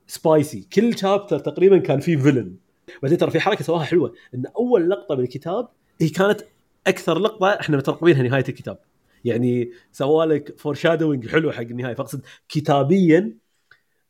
spicy 0.07 0.69
كل 0.73 0.99
chapter 0.99 1.39
تقريبا 1.39 1.79
كان 1.79 2.01
فيه 2.01 2.17
villain 2.17 2.57
بعدين 3.03 3.19
ترى 3.19 3.31
في 3.31 3.41
حركة 3.41 3.65
سواها 3.65 3.85
حلوة 3.85 4.15
إن 4.35 4.45
أول 4.57 4.91
لقطة 4.91 5.15
بالكتاب 5.15 5.69
هي 6.01 6.09
كانت 6.09 6.41
أكثر 6.87 7.19
لقطة 7.19 7.49
إحنا 7.49 7.77
مترقبينها 7.77 8.23
نهاية 8.23 8.45
الكتاب. 8.49 8.79
يعني 9.25 9.71
سوى 9.93 10.27
لك 10.27 10.61
foreshadowing 10.61 11.29
حلو 11.29 11.53
حق 11.53 11.61
النهاية. 11.61 11.95
فأقصد 11.95 12.23
كتابيا 12.49 13.37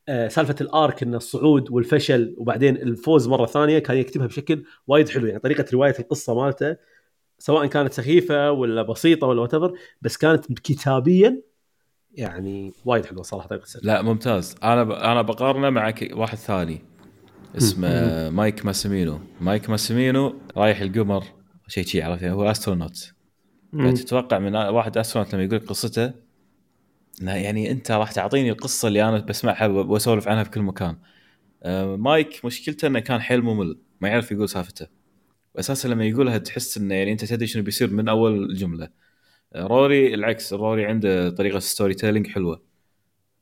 آه، 0.08 0.28
سالفة 0.28 0.56
ال 0.60 0.71
arc 0.71 1.02
ان 1.02 1.14
الصعود 1.14 1.70
والفشل 1.70 2.34
وبعدين 2.38 2.76
الفوز 2.76 3.28
مرة 3.28 3.46
ثانية 3.46 3.78
كان 3.78 3.96
يكتبها 3.96 4.26
بشكل 4.26 4.64
وايد 4.86 5.08
حلو. 5.08 5.26
يعني 5.26 5.40
طريقة 5.40 5.64
رواية 5.72 5.94
القصة 5.98 6.34
مالته 6.34 6.76
سواء 7.38 7.66
كانت 7.66 7.92
سخيفة 7.92 8.50
ولا 8.52 8.82
بسيطة 8.82 9.26
ولا 9.26 9.40
what 9.40 9.72
بس 10.02 10.16
كانت 10.16 10.58
كتابيا 10.60 11.42
يعني 12.14 12.72
وايد 12.84 13.06
حلوة 13.06 13.22
صراحة 13.22 13.48
طريقة 13.48 13.62
السرد. 13.62 13.84
لا 13.84 14.02
ممتاز. 14.02 14.56
أنا 14.62 14.84
ب... 14.84 14.90
أنا 14.90 15.22
بقارنه 15.22 15.70
مع 15.70 15.90
ك... 15.90 16.10
واحد 16.12 16.38
ثاني 16.38 16.82
اسمه 17.56 18.30
مايك 18.30 18.66
ماسيمينو. 18.66 19.20
مايك 19.40 19.70
ماسيمينو 19.70 20.34
رايح 20.56 20.80
القمر 20.80 21.24
شيء 21.68 21.84
شيء 21.84 22.04
عرفت 22.04 22.22
يعني 22.22 22.34
هو 22.34 22.50
astronaut. 22.50 23.12
مم. 23.72 23.94
فتتوقع 23.94 24.38
من 24.38 24.56
واحد 24.56 24.98
astronaut 24.98 25.34
لما 25.34 25.44
يقول 25.44 25.58
قصته؟ 25.58 26.12
انه 27.22 27.34
يعني 27.34 27.70
أنت 27.70 27.90
راح 27.90 28.12
تعطيني 28.12 28.50
القصة 28.50 28.88
اللي 28.88 29.08
أنا 29.08 29.18
بسمعها 29.18 29.66
وأسولف 29.66 30.28
عنها 30.28 30.44
في 30.44 30.50
كل 30.50 30.62
مكان. 30.62 30.96
آه، 31.62 31.96
مايك 31.96 32.44
مشكلته 32.44 32.86
إنه 32.86 32.98
كان 33.00 33.20
حيل 33.20 33.42
ممل 33.42 33.78
ما 34.00 34.08
يعرف 34.08 34.32
يقول 34.32 34.48
سالفته. 34.48 34.86
أساسا 35.58 35.88
لما 35.88 36.04
يقولها 36.04 36.38
تحس 36.38 36.78
إنه 36.78 36.94
يعني 36.94 37.12
أنت 37.12 37.24
تدري 37.24 37.46
شنو 37.46 37.62
بيصير 37.62 37.90
من 37.90 38.08
أول 38.08 38.54
جمله 38.54 38.88
روري 39.56 40.14
العكس 40.14 40.52
روري 40.52 40.86
عنده 40.86 41.30
طريقة 41.30 41.58
storytelling 41.58 42.26
حلوة. 42.26 42.62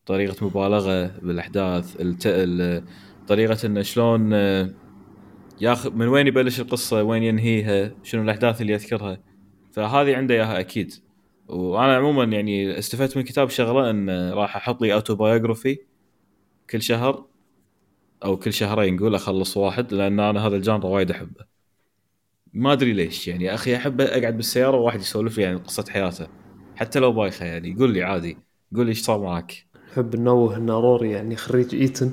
طريقة 0.06 0.46
مبالغة 0.46 1.06
بالأحداث 1.06 2.00
الت... 2.00 2.22
ال... 2.26 2.82
طريقة 3.28 3.66
إنه 3.66 3.82
شلون 3.82 4.30
آه، 4.32 4.70
ياخذ 5.60 5.92
من 5.92 6.09
وين 6.09 6.26
يبلش 6.26 6.60
القصة 6.60 7.02
وين 7.02 7.22
ينهيها 7.22 7.92
شنو 8.02 8.22
الأحداث 8.22 8.60
اللي 8.60 8.72
يذكرها. 8.72 9.27
فهذه 9.73 10.16
عنده 10.16 10.35
إياها 10.35 10.61
أكيد. 10.61 10.95
وأنا 11.49 11.97
عموما 11.97 12.24
يعني 12.24 12.78
استفدت 12.78 13.16
من 13.16 13.23
الكتاب 13.23 13.49
شغلة 13.49 13.90
إن 13.90 14.31
راح 14.32 14.57
أحط 14.57 14.82
لي 14.82 14.95
autobiography 14.94 15.78
كل 16.70 16.82
شهر 16.82 17.24
أو 18.24 18.36
كل 18.36 18.53
شهرين 18.53 18.97
نقول 18.97 19.15
أخلص 19.15 19.57
واحد 19.57 19.95
لأن 19.95 20.20
أنا 20.20 20.47
هذا 20.47 20.57
ال 20.56 20.61
genre 20.61 20.86
وايد 20.86 21.11
أحبه. 21.11 21.45
ما 22.53 22.73
أدري 22.73 22.93
ليش 22.93 23.28
يعني 23.28 23.55
أخي 23.55 23.77
أحب 23.77 24.01
أقعد 24.01 24.36
بالسيارة 24.36 24.77
وواحد 24.77 25.01
يسولف 25.01 25.39
لي 25.39 25.47
عن 25.47 25.59
قصة 25.59 25.85
حياته 25.89 26.27
حتى 26.77 26.99
لو 26.99 27.12
بايخة 27.12 27.47
يعني. 27.47 27.77
قول 27.78 27.93
لي 27.93 28.03
عادي 28.03 28.39
قول 28.77 28.86
لي 28.86 28.90
إيش 28.90 29.03
صار 29.03 29.20
معك. 29.20 29.66
نحب 29.93 30.16
ننوه 30.16 30.57
ان 30.57 30.70
روري 30.70 31.11
يعني 31.11 31.36
خريج 31.36 31.74
إيتن. 31.74 32.12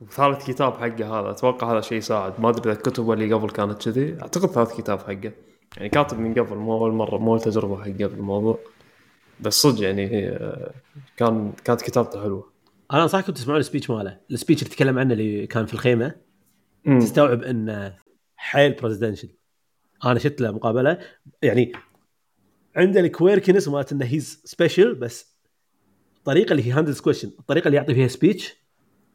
وثالث 0.00 0.50
كتاب 0.50 0.72
حقه 0.72 1.20
هذا 1.20 1.30
أتوقع 1.30 1.72
هذا 1.72 1.80
شيء 1.80 1.98
يساعد. 1.98 2.40
ما 2.40 2.48
أدري 2.48 2.62
إذا 2.70 2.72
الكتب 2.72 3.10
اللي 3.10 3.32
قبل 3.32 3.50
كانت 3.50 3.88
كذي 3.88 4.16
أعتقد 4.22 4.48
ثالث 4.48 4.80
كتاب 4.80 4.98
حقه. 4.98 5.32
يعني 5.76 5.88
كاتب 5.88 6.18
من 6.18 6.34
قبل 6.34 6.56
مو 6.56 6.76
أول 6.76 6.92
مرة 6.92 7.18
مو 7.18 7.38
تجربة 7.38 7.80
حقه 7.82 8.06
بالموضوع 8.06 8.58
بس 9.40 9.54
صدق 9.62 9.82
يعني 9.82 10.28
آه، 10.28 10.74
كان 11.16 11.52
كانت 11.64 11.82
كتابته 11.82 12.22
حلوة. 12.22 12.52
أنا 12.92 13.02
انصحكم 13.02 13.32
تسمعون 13.32 13.60
ال 13.60 13.64
speech 13.64 13.90
ماله. 13.90 14.20
ال 14.30 14.35
speech 14.35 14.62
اللي 14.62 14.74
تكلم 14.74 14.98
عنه 14.98 15.12
اللي 15.12 15.46
كان 15.46 15.66
في 15.66 15.74
الخيمة 15.74 16.14
مم. 16.84 16.98
تستوعب 17.00 17.42
انه 17.42 17.96
حيل 18.36 18.72
presidential 18.72 19.28
أنا 20.04 20.18
شفت 20.18 20.40
له 20.40 20.50
مقابلة. 20.50 20.98
يعني 21.42 21.72
عنده 22.76 23.00
ال 23.00 23.06
quirkiness 23.06 23.68
مالت 23.68 23.92
إنه 23.92 24.04
he's 24.06 24.42
special 24.44 24.94
بس 24.94 25.36
الطريقة 26.18 26.52
اللي 26.52 26.66
he 26.66 26.72
handles 26.72 27.00
question 27.00 27.28
الطريقة 27.38 27.66
اللي 27.66 27.76
يعطي 27.76 27.94
فيها 27.94 28.08
speech 28.08 28.56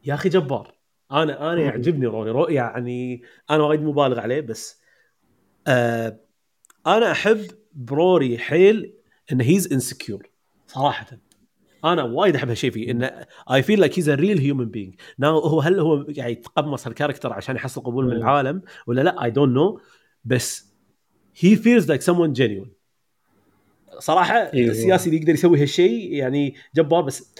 يا 0.06 0.14
أخي 0.14 0.30
جبار. 0.30 0.74
أنا 1.12 1.54
أنا 1.54 1.62
يعجبني 1.62 2.06
روري 2.06 2.32
رو 2.32 2.46
يعني 2.48 3.22
أنا 3.50 3.64
وايد 3.64 3.82
مبالغ 3.82 4.20
عليه 4.20 4.42
بس 4.42 4.82
آه 5.68 6.20
أنا 6.88 7.12
أحب 7.12 7.46
بروري 7.74 8.38
حيل 8.38 8.94
انه 9.32 9.44
he's 9.44 9.74
insecure 9.74 10.30
صراحة. 10.68 11.08
أنا 11.86 12.04
وايد 12.04 12.36
أحب 12.36 12.50
هالشيء 12.50 12.72
فيه 12.72 12.92
انه 12.92 13.26
I 13.52 13.64
feel 13.64 13.80
like 13.80 14.00
he's 14.00 14.10
a 14.10 14.16
real 14.16 14.40
human 14.40 14.66
being 14.66 14.96
now 15.18 15.40
هو 15.40 15.62
هل 15.62 15.80
هو 15.80 16.06
قاعد 16.18 16.32
يتقمص 16.32 16.88
ال 16.88 16.92
character 16.92 17.34
عشان 17.34 17.56
يحصل 17.56 17.82
قبول 17.82 18.06
من. 18.06 18.12
العالم 18.12 18.62
ولا 18.88 19.02
لا؟ 19.02 19.24
I 19.24 19.32
don't 19.32 19.54
know 19.54 19.80
بس 20.26 20.74
he 21.40 21.56
feels 21.56 21.88
like 21.88 22.02
someone 22.02 22.34
genuine 22.34 22.72
صراحة 24.00 24.36
إيه. 24.36 24.70
السياسي 24.70 25.10
اللي 25.10 25.22
يقدر 25.22 25.34
يسوي 25.34 25.62
هالشيء 25.62 26.14
يعني 26.14 26.56
جبار 26.76 27.02
بس 27.02 27.34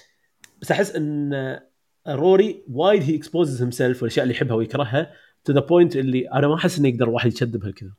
بس 0.62 0.72
أحس 0.72 0.96
إن 0.96 1.60
روري 2.08 2.64
وايد 2.72 3.04
he 3.04 3.16
exposes 3.16 3.62
himself 3.62 4.04
والأشياء 4.04 4.24
اللي 4.24 4.36
يحبها 4.36 4.56
ويكرهها 4.56 5.12
to 5.44 5.54
the 5.54 5.60
point 5.60 5.96
اللي 5.96 6.32
أنا 6.32 6.48
ما 6.48 6.56
أحس 6.56 6.80
إنه 6.80 6.88
يقدر 6.88 7.10
واحد 7.10 7.34
يكذب 7.34 7.64
هالكذا 7.64 7.92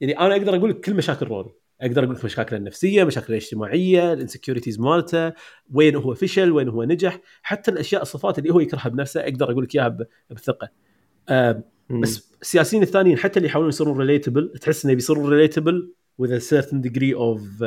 يعني 0.00 0.18
أنا 0.18 0.36
أقدر 0.36 0.56
أقول 0.56 0.70
لك 0.70 0.80
كل 0.80 0.94
مشاكل 0.94 1.26
روري 1.26 1.50
أقدر 1.80 2.04
أقول 2.04 2.16
لك 2.16 2.24
مشاكله 2.24 2.58
النفسية 2.58 3.04
مشاكله 3.04 3.36
الاجتماعية 3.36 4.12
ال 4.12 4.17
insecurities 4.17 4.80
مالته 4.80 5.32
وين 5.72 5.96
هو 5.96 6.14
فشل 6.14 6.52
وين 6.52 6.68
هو 6.68 6.84
نجح 6.84 7.20
حتى 7.42 7.70
الأشياء 7.70 8.02
الصفات 8.02 8.38
اللي 8.38 8.50
هو 8.50 8.60
يكرهها 8.60 8.88
بنفسه 8.88 9.20
أقدر 9.20 9.50
أقول 9.50 9.64
لك 9.64 9.74
إياها 9.74 9.96
بثقة 10.30 10.68
مم. 11.90 12.00
بس 12.00 12.30
السياسيين 12.42 12.82
الثانيين 12.82 13.18
حتى 13.18 13.36
اللي 13.36 13.48
يحاولون 13.48 13.68
يصيرون 13.68 13.98
relatable 13.98 14.52
تحس 14.60 14.84
إنه 14.84 14.94
بيصيرون 14.94 15.30
relatable 15.30 15.94
with 16.22 16.30
a 16.30 16.40
certain 16.40 16.88
degree 16.88 17.14
of 17.14 17.64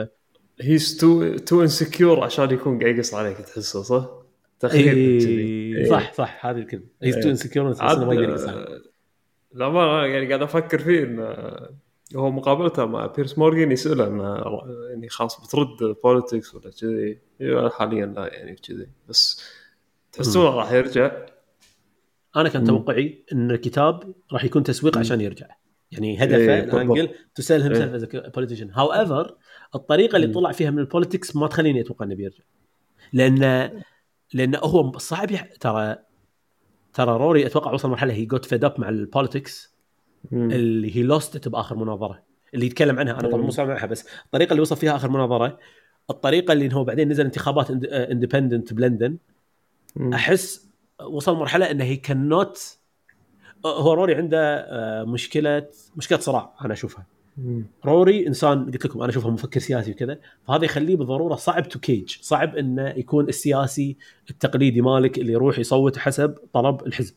he's 0.61 0.97
too 0.97 1.37
too 1.37 1.61
insecure 1.61 2.23
عشان 2.23 2.51
يكون 2.51 2.79
قاعد 2.79 2.95
يقص 2.95 3.13
عليك 3.13 3.37
تحسه 3.37 3.81
صح؟ 3.81 4.09
تقريبا 4.59 4.91
كذي. 4.91 5.77
إيه 5.77 5.89
صح 5.89 6.13
صح 6.13 6.45
هذه 6.45 6.57
الكلمة 6.57 6.83
he's 7.03 7.15
too 7.15 7.21
إيه. 7.21 7.29
insecure 7.29 7.65
ما 7.65 8.13
يقدر 8.13 8.29
يقص 8.29 8.47
عليك. 8.47 8.67
آه، 8.67 8.81
لا 9.53 9.69
ما 9.69 10.07
يعني 10.07 10.27
قاعد 10.27 10.41
أفكر 10.41 10.79
فيه 10.79 11.03
إنه 11.03 11.23
هو 12.15 12.31
مقابلته 12.31 12.85
مع 12.85 13.05
بيرس 13.05 13.37
مورجان 13.37 13.71
يساله 13.71 14.07
انه 14.07 14.43
يعني 14.89 15.09
خلاص 15.09 15.47
بترد 15.47 15.95
politics 16.03 16.55
ولا 16.55 16.71
كذي 16.81 17.19
إيه، 17.41 17.69
حاليا 17.69 18.05
لا 18.05 18.33
يعني 18.33 18.55
كذي 18.55 18.87
بس 19.09 19.43
تحسونه 20.11 20.49
راح 20.49 20.71
يرجع 20.71 21.25
أنا 22.35 22.49
كان. 22.49 22.63
توقعي 22.63 23.23
إن 23.33 23.51
الكتاب 23.51 24.13
راح 24.31 24.43
يكون 24.43 24.63
تسويق. 24.63 24.97
عشان 24.97 25.21
يرجع 25.21 25.47
يعني 25.91 26.23
هدفه 26.23 26.35
إيه، 26.35 26.63
ال 26.63 26.71
angle 26.71 27.09
to 27.35 27.41
sell 27.41 27.61
him 27.61 27.71
إيه. 27.71 27.79
self 27.79 27.93
as 27.93 28.05
politician 28.35 28.69
however 28.69 29.37
الطريقة 29.75 30.15
اللي. 30.15 30.27
طلع 30.27 30.51
فيها 30.51 30.71
من 30.71 30.79
ال 30.79 30.85
politics 30.85 31.35
ما 31.35 31.47
تخليني 31.47 31.81
أتوقع 31.81 32.05
إنه 32.05 32.15
بيرجع 32.15 32.43
لأن 33.13 33.71
لأن 34.33 34.55
هو 34.55 34.97
صعب 34.97 35.31
يح... 35.31 35.45
ترى 35.59 35.97
ترى 36.93 37.17
روري 37.17 37.45
أتوقع 37.45 37.71
وصل 37.71 37.89
مرحلة 37.89 38.13
he 38.13 38.25
got 38.25 38.45
fed 38.45 38.63
up 38.63 38.73
مع 38.77 38.89
ال 38.89 38.98
politics 38.98 39.72
مم. 40.31 40.51
اللي 40.51 40.95
he 40.95 41.03
lost 41.03 41.47
بآخر 41.47 41.75
مناظرة 41.75 42.23
اللي 42.53 42.65
يتكلم 42.65 42.99
عنها 42.99 43.13
أنا 43.13 43.29
طبعا 43.29 43.41
مو 43.41 43.51
سامعها 43.51 43.85
بس 43.85 44.05
الطريقة 44.25 44.51
اللي 44.51 44.61
وصل 44.61 44.77
فيها 44.77 44.95
آخر 44.95 45.09
مناظرة 45.09 45.59
الطريقة 46.09 46.51
اللي 46.51 46.75
هو 46.75 46.83
بعدين 46.83 47.09
نزل 47.09 47.25
انتخابات 47.25 47.71
independent 47.93 48.73
بلندن 48.73 49.17
مم. 49.95 50.13
أحس 50.13 50.69
وصل 51.05 51.35
مرحلة 51.35 51.71
إنه 51.71 51.83
هي 51.83 51.95
كان 51.95 52.29
نوت 52.29 52.77
هو 53.65 53.93
روري 53.93 54.15
عنده 54.15 54.39
آه، 54.39 55.03
مشكلة 55.03 55.67
مشكلة 55.95 56.19
صراع 56.19 56.53
أنا 56.65 56.73
أشوفها 56.73 57.05
مم. 57.37 57.65
روري 57.85 58.27
إنسان 58.27 58.65
قلت 58.65 58.85
لكم 58.85 59.01
أنا 59.01 59.09
أشوفه 59.09 59.29
مفكر 59.29 59.59
سياسي 59.59 59.91
وكذا 59.91 60.19
فهذا 60.47 60.65
يخليه 60.65 60.95
بالضروره 60.95 61.35
صعب 61.35 61.69
to 61.69 61.79
cage 61.79 62.17
صعب 62.21 62.55
إنه 62.55 62.89
يكون 62.89 63.29
السياسي 63.29 63.97
التقليدي 64.29 64.81
مالك 64.81 65.17
اللي 65.17 65.33
يروح 65.33 65.59
يصوت 65.59 65.97
حسب 65.97 66.35
طلب 66.53 66.87
الحزب 66.87 67.13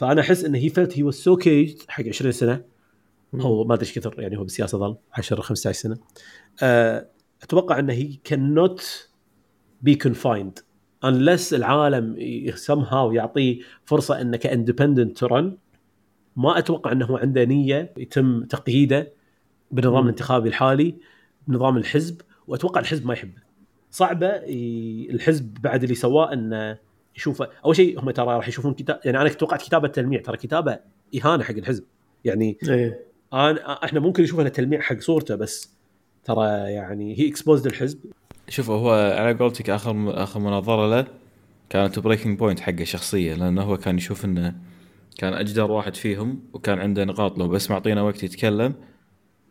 فأنا 0.00 0.20
أحس 0.20 0.44
انه 0.44 0.58
he 0.58 0.68
felt 0.68 0.98
he's 0.98 1.12
so 1.12 1.36
caged 1.36 1.78
حق 1.88 2.04
20 2.08 2.32
سنة. 2.32 2.64
أو 3.34 3.64
ما 3.64 3.74
أدري 3.74 3.86
إيش 3.86 3.98
كثر 3.98 4.20
يعني 4.20 4.38
هو 4.38 4.42
بالسياسة 4.42 4.78
ظل 4.78 4.96
10 5.12 5.40
15 5.40 5.80
سنة. 5.80 5.98
أه 6.62 7.08
أتوقع 7.42 7.78
إنه 7.78 7.92
هي 7.92 8.18
كان 8.24 8.54
نوت 8.54 9.08
بي 9.82 9.94
كونفايند 9.94 10.58
unless 11.06 11.52
العالم 11.52 12.16
somehow 12.68 13.14
يعطيه 13.14 13.60
فرصة 13.84 14.20
إنه 14.20 14.36
ك 14.36 14.43
independent 14.43 15.18
ترن 15.18 15.56
ما 16.36 16.58
أتوقع 16.58 16.92
إنه 16.92 17.06
هو 17.06 17.16
عنده 17.16 17.44
نية 17.44 17.94
يتم 17.96 18.44
تقييده 18.44 19.12
بالنظام. 19.70 20.04
الانتخابي 20.04 20.48
الحالي 20.48 20.94
بنظام 21.48 21.76
الحزب. 21.76 22.20
وأتوقع 22.46 22.80
الحزب 22.80 23.06
ما 23.06 23.12
يحبه. 23.12 23.42
صعبة 23.90 24.30
الحزب 25.10 25.54
بعد 25.62 25.82
اللي 25.82 25.94
سواه 25.94 26.32
إنه 26.32 26.78
يشوفه 27.16 27.48
أول 27.64 27.76
شيء 27.76 28.00
هم 28.00 28.10
ترى 28.10 28.26
راح 28.26 28.48
يشوفون 28.48 28.74
كتاب 28.74 29.00
يعني 29.04 29.20
أنا 29.20 29.28
توقعت 29.28 29.62
كتابة 29.62 29.88
تلميع 29.88 30.20
ترى 30.20 30.36
كتابة 30.36 30.78
إهانة 31.14 31.44
حق 31.44 31.54
الحزب. 31.54 31.84
يعني 32.24 32.58
إيه. 32.68 33.06
أنا 33.32 33.84
إحنا 33.84 34.00
ممكن 34.00 34.22
نشوف 34.22 34.40
انه 34.40 34.48
تلميع 34.48 34.80
حق 34.80 34.98
صورته 34.98 35.34
بس 35.34 35.74
ترى 36.24 36.46
يعني 36.48 37.18
he 37.18 37.28
exposed 37.28 37.66
الحزب. 37.66 37.98
شوف 38.48 38.70
هو 38.70 38.90
على 38.90 39.38
قولتك 39.38 39.70
آخر 39.70 40.22
آخر 40.22 40.40
مناظرة 40.40 40.86
له 40.90 41.06
كانت 41.70 41.98
breaking 41.98 42.38
point 42.38 42.60
حقه 42.60 42.84
شخصيه 42.84 43.34
لأنه 43.34 43.62
هو 43.62 43.76
كان 43.76 43.96
يشوف 43.96 44.24
إنه 44.24 44.54
كان 45.18 45.34
أجدر 45.34 45.70
واحد 45.70 45.94
فيهم 45.94 46.42
وكان 46.52 46.78
عنده 46.78 47.04
نقاط 47.04 47.38
لو 47.38 47.48
بس 47.48 47.70
معطينا 47.70 48.02
وقت 48.02 48.22
يتكلم. 48.22 48.74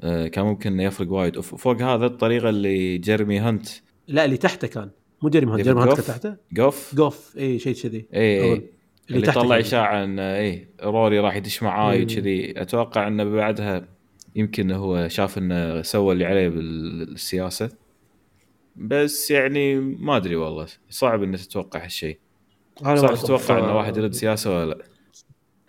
آه، 0.01 0.27
كان 0.27 0.45
ممكن 0.45 0.73
إنه 0.73 0.83
يفرق 0.83 1.11
وايد. 1.11 1.39
فوق 1.39 1.81
هذا 1.81 2.05
الطريقة 2.05 2.49
اللي 2.49 2.97
جيرمي 2.97 3.39
هانت 3.39 3.67
لا 4.07 4.25
اللي 4.25 4.37
تحته 4.37 4.67
كان. 4.67 4.89
مو 5.21 5.29
جيرمي 5.29 5.51
هانت 5.51 5.57
ديفيد 5.61 5.73
جيرمي 5.73 5.81
هانت 5.81 5.97
Gove؟ 5.97 6.07
كان 6.07 6.15
تحته؟ 6.15 6.35
Gove؟ 6.53 6.95
Gove 6.95 7.37
اي 7.37 7.59
شيء 7.59 7.73
كذي. 7.75 8.05
اي. 8.13 8.43
اي 8.43 8.69
اللي, 9.09 9.21
تحته 9.27 9.41
طلع. 9.41 9.59
إشاعة 9.59 10.03
انه 10.03 10.21
اي 10.21 10.67
روري 10.83 11.19
راح 11.19 11.35
يدش 11.35 11.63
معاي 11.63 11.97
مم. 11.97 12.03
وكذي. 12.03 12.61
أتوقع 12.61 13.07
إنه 13.07 13.23
بعدها 13.23 13.87
يمكن 14.35 14.71
هو 14.71 15.07
شاف 15.07 15.37
إنه 15.37 15.81
سوى 15.81 16.13
اللي 16.13 16.25
عليه 16.25 16.49
بالسياسة. 16.49 17.69
بس 18.75 19.31
يعني 19.31 19.75
ما 19.79 20.17
أدري 20.17 20.35
والله. 20.35 20.65
صعب 20.89 21.23
انك 21.23 21.39
تتوقع 21.39 21.83
هالشيء. 21.83 22.19
صعب 22.83 23.15
تتوقع 23.15 23.37
ف- 23.37 23.51
انه 23.51 23.77
واحد 23.77 23.97
يرد 23.97 24.13
سياسة 24.13 24.51
ولا 24.59 24.69
لا؟ 24.69 24.77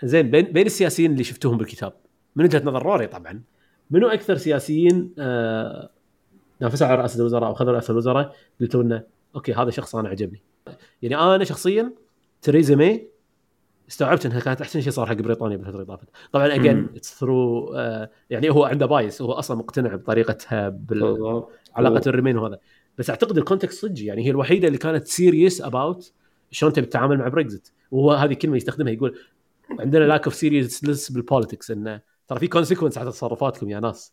زين 0.02 0.30
بين 0.30 0.44
بين 0.44 0.66
السياسيين 0.66 1.12
اللي 1.12 1.24
شفتوهم 1.24 1.56
بالكتاب. 1.58 1.92
من 2.36 2.44
وجهة 2.44 2.62
نظر 2.64 2.82
روري 2.82 3.06
طبعا. 3.06 3.42
منو 3.90 4.08
أكثر 4.08 4.36
سياسيين 4.36 5.14
آه 5.18 5.90
نافسوا 6.60 6.86
على 6.86 6.98
رئاسه 7.00 7.20
الوزراء 7.20 7.48
أو 7.48 7.54
خذوا 7.54 7.72
رئاسه 7.72 7.92
الوزراء؟ 7.92 8.36
قلتوا 8.60 8.82
انه 8.82 9.02
أوكي 9.34 9.52
هذا 9.52 9.70
شخص 9.70 9.96
أنا 9.96 10.08
عجبني. 10.08 10.42
يعني 11.02 11.16
أنا 11.16 11.44
شخصيا 11.44 11.92
تريزا 12.42 12.74
ماي 12.74 13.10
استوعبت 13.88 14.26
إنها 14.26 14.40
كانت 14.40 14.60
أحسن 14.60 14.80
شيء 14.80 14.92
صار 14.92 15.06
حق 15.06 15.14
بريطانيا 15.14 15.56
بالفترة 15.56 15.74
اللي 15.74 15.86
طافت. 15.86 16.08
طبعا 16.32 16.54
again. 16.54 16.88
it's 16.96 17.18
through 17.18 17.74
يعني 18.30 18.50
هو 18.50 18.64
عنده 18.64 18.86
bias 18.86 19.22
هو 19.22 19.32
أصلا 19.32 19.56
مقتنع 19.56 19.94
بطريقتها 19.94 20.68
بالضبط. 20.68 21.50
ال 22.06 22.11
remain 22.11 22.38
وهذا. 22.38 22.58
بس 22.98 23.10
أعتقد 23.10 23.38
ال 23.38 23.44
context 23.44 23.82
صدق 23.82 24.04
يعني 24.04 24.26
هي 24.26 24.30
الوحيدة 24.30 24.68
اللي 24.68 24.78
كانت 24.78 25.06
serious 25.06 25.62
about 25.62 26.12
شلون 26.50 26.72
تبي 26.72 26.86
تتعامل 26.86 27.18
مع 27.18 27.28
بريكزت 27.28 27.72
وهو 27.90 28.12
هذه 28.12 28.34
كلمة 28.34 28.56
يستخدمها 28.56 28.92
يقول 28.92 29.18
عندنا 29.80 30.04
lack 30.04 30.24
of 30.24 30.34
seriousness 30.34 31.12
بال 31.12 31.24
politics 31.24 31.70
انه 31.70 32.00
ترى 32.28 32.38
في 32.38 32.46
consequence 32.46 32.98
على 32.98 33.10
تصرفاتكم 33.10 33.70
يا 33.70 33.80
ناس. 33.80 34.12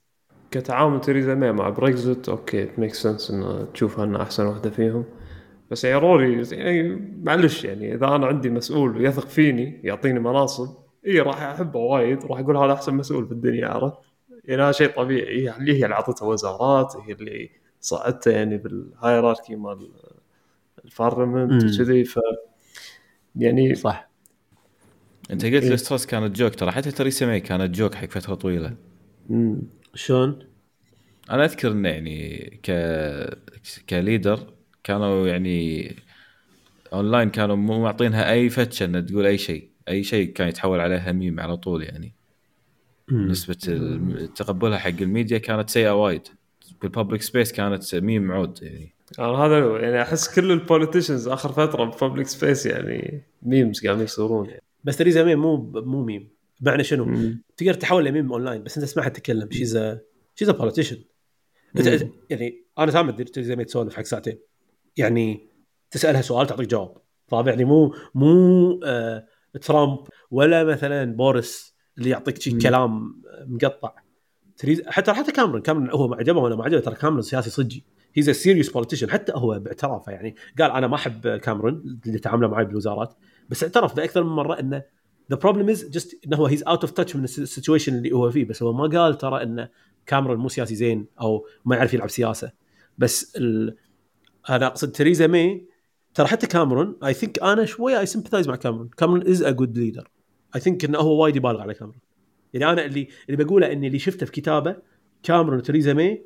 كتعامل 0.51 1.01
تريزا 1.01 1.35
ماي 1.35 1.51
مع 1.51 1.69
بريكزت 1.69 2.29
أوكي 2.29 2.69
make 2.77 2.93
sense 2.93 3.31
انه 3.31 3.65
تشوفها 3.73 4.05
انها 4.05 4.21
أحسن 4.21 4.45
واحدة 4.45 4.69
فيهم 4.69 5.05
بس 5.71 5.83
يا 5.83 5.97
روري 5.97 6.47
يعني 6.51 7.11
معلش 7.23 7.63
يعني 7.63 7.95
إذا 7.95 8.07
أنا 8.07 8.27
عندي 8.27 8.49
مسؤول 8.49 8.97
ويثق 8.97 9.27
فيني 9.27 9.81
يعطيني 9.83 10.19
مناصب 10.19 10.75
إي 11.07 11.19
راح 11.19 11.41
أحبه 11.41 11.79
وايد 11.79 12.25
راح 12.25 12.39
أقول 12.39 12.57
هذا 12.57 12.73
أحسن 12.73 12.95
مسؤول 12.95 13.25
في 13.25 13.31
الدنيا 13.31 13.67
عرفت؟ 13.67 13.97
يعني 14.45 14.61
هذا 14.61 14.71
شيء 14.71 14.89
طبيعي 14.89 15.43
يعني 15.43 15.71
هي 15.71 15.83
اللي 15.83 15.95
اعطته 15.95 16.25
وزارات 16.25 16.95
هي 16.95 17.13
اللي 17.13 17.49
صعدته 17.81 18.31
يعني 18.31 18.57
بال 18.57 18.75
hierarchy 18.75 19.55
مال 19.55 19.89
ال 20.85 20.92
parliament. 20.92 21.63
وكذي 21.63 22.03
ف 22.03 22.19
يعني 23.35 23.75
صح 23.75 24.09
أنت 25.31 25.45
قلت 25.45 25.53
إيه. 25.53 25.69
الاسترس 25.69 26.05
كانت 26.05 26.35
joke 26.35 26.55
ترى 26.55 26.71
حتى 26.71 26.91
تريسا 26.91 27.25
ماي 27.25 27.39
كانت 27.39 27.75
joke 27.75 27.95
حق 27.95 28.05
فترة 28.05 28.35
طويلة 28.35 28.75
مم. 29.29 29.61
شلون؟ 29.97 30.39
أنا 31.31 31.45
أذكر 31.45 31.71
إنه 31.71 31.89
يعني 31.89 32.59
ك 32.63 32.71
ك 33.89 33.98
leader 33.98 34.53
كانوا 34.83 35.27
يعني 35.27 35.95
أونلاين 36.93 37.29
كانوا 37.29 37.55
مو 37.55 37.81
معطينها 37.83 38.31
أي 38.31 38.49
فتشة 38.49 38.83
إنها 38.85 39.01
تقول 39.01 39.25
أي 39.25 39.37
شيء 39.37 39.69
أي 39.87 40.03
شيء 40.03 40.31
كان 40.33 40.47
يتحول 40.47 40.79
عليها 40.79 41.11
ميم 41.11 41.39
على 41.39 41.57
طول 41.57 41.83
يعني 41.83 42.13
مم. 43.07 43.27
نسبة 43.27 43.53
تقبلها 44.35 44.77
حق 44.77 44.89
الميديا 45.01 45.37
كانت 45.37 45.69
سيئة 45.69 46.03
وايد 46.03 46.27
بال 46.81 46.91
public 46.91 47.21
space 47.21 47.51
كانت 47.51 47.95
ميم 47.95 48.23
معود 48.23 48.59
يعني 48.61 48.93
أنا 49.19 49.27
هذا 49.27 49.63
هو. 49.63 49.75
يعني 49.77 50.01
أحس 50.01 50.35
كل 50.35 50.51
ال 50.51 50.58
politicians 50.58 51.27
آخر 51.27 51.51
فترة 51.51 51.85
ب 51.85 51.91
public 51.91 52.27
space 52.27 52.65
يعني 52.65 53.21
memes 53.41 53.85
قاعدين 53.85 54.03
يصيرون 54.03 54.49
يعني 54.49 54.63
بس 54.83 54.97
تريزا 54.97 55.23
مي 55.23 55.35
مو 55.35 55.57
مو 55.75 56.05
ميم 56.05 56.29
بمعنى 56.61 56.83
شنو؟ 56.83 57.05
مم. 57.05 57.46
تقدر 57.57 57.73
تحول 57.73 58.05
ل 58.05 58.11
meme 58.11 58.33
online 58.33 58.63
بس 58.63 58.77
أنت 58.77 58.83
اسمعها 58.83 59.09
تتكلم 59.09 59.51
she's 59.51 59.79
she's 60.35 60.49
politician. 60.49 60.97
يعني 62.29 62.65
أنا 62.79 62.91
سامع 62.91 63.11
تريزا 63.11 63.55
مي 63.55 63.65
تسولف 63.65 63.95
حق 63.95 64.03
ساعتين. 64.03 64.39
يعني 64.97 65.49
تسألها 65.91 66.21
سؤال 66.21 66.47
تعطيك 66.47 66.67
جواب. 66.67 66.97
فاهم 67.27 67.47
يعني 67.47 67.65
مو 67.65 67.95
مو 68.15 68.79
آه 68.85 69.27
ترامب 69.61 69.99
ولا 70.31 70.63
مثلا 70.63 71.15
بوريس 71.15 71.75
اللي 71.97 72.09
يعطيك 72.09 72.41
شي. 72.41 72.51
كلام 72.57 73.21
مقطع. 73.47 73.95
تريز 74.57 74.81
حتى 74.87 75.13
حتى 75.13 75.31
كامرون 75.31 75.61
كامرون 75.61 75.89
هو 75.89 76.13
عجبه 76.13 76.39
ولا 76.39 76.55
ما 76.55 76.63
عجبه 76.63 76.79
ترى 76.79 76.95
كامرون 76.95 77.21
سياسي 77.21 77.49
صجي. 77.49 77.85
he's 78.13 78.29
serious 78.29 78.69
politician 78.69 79.09
حتى 79.09 79.31
هو 79.35 79.59
باعترافه 79.59 80.11
يعني. 80.11 80.35
قال 80.59 80.71
أنا 80.71 80.87
ما 80.87 80.95
أحب 80.95 81.27
كامرون 81.27 81.99
اللي 82.05 82.19
تعامله 82.19 82.47
معي 82.47 82.65
بالوزارات. 82.65 83.13
بس 83.49 83.63
اعترف 83.63 83.95
بأكثر 83.95 84.23
من 84.23 84.29
مرة 84.29 84.59
إنه 84.59 84.83
the 85.31 85.37
problem 85.37 85.69
is 85.69 85.89
just 85.89 86.25
إنه 86.25 86.37
هو 86.37 86.45
he's 86.45 86.63
out 86.63 86.81
of 86.81 86.91
touch 86.91 87.15
من 87.15 87.23
ال 87.23 87.31
situation 87.31 87.95
اللي 87.97 88.11
هو 88.11 88.31
فيه. 88.31 88.45
بس 88.45 88.63
هو 88.63 88.73
ما 88.73 88.87
قال 88.87 89.17
ترى 89.17 89.43
انه 89.43 89.69
كامرون 90.05 90.37
مو 90.37 90.49
سياسي 90.49 90.75
زين 90.75 91.05
أو 91.21 91.45
ما 91.65 91.75
يعرف 91.75 91.93
يلعب 91.93 92.09
سياسة. 92.09 92.51
بس 92.97 93.35
ال... 93.35 93.75
أنا 94.49 94.67
أقصد 94.67 94.91
تريزا 94.91 95.27
مي 95.27 95.65
ترى 96.13 96.27
حتى 96.27 96.47
كامرون 96.47 96.97
I 97.05 97.13
think 97.13 97.43
أنا 97.43 97.65
شوي 97.65 97.99
I 97.99 98.05
sympathize 98.05 98.47
مع 98.47 98.55
كامرون 98.55 98.89
كامرون 98.97 99.27
is 99.27 99.43
a 99.43 99.51
good 99.51 99.77
leader 99.77 100.09
I 100.55 100.59
think 100.59 100.85
إنه 100.85 100.97
هو 100.97 101.21
وايد 101.21 101.35
يبالغ 101.35 101.61
على 101.61 101.73
كامرون 101.73 101.99
يعني 102.53 102.71
أنا 102.71 102.85
اللي 102.85 103.07
اللي 103.29 103.43
بقوله 103.43 103.71
إني 103.71 103.87
اللي 103.87 103.99
شفته 103.99 104.25
في 104.25 104.31
كتابه 104.31 104.75
كامرون 105.23 105.57
وتريزا 105.57 105.93
مي 105.93 106.21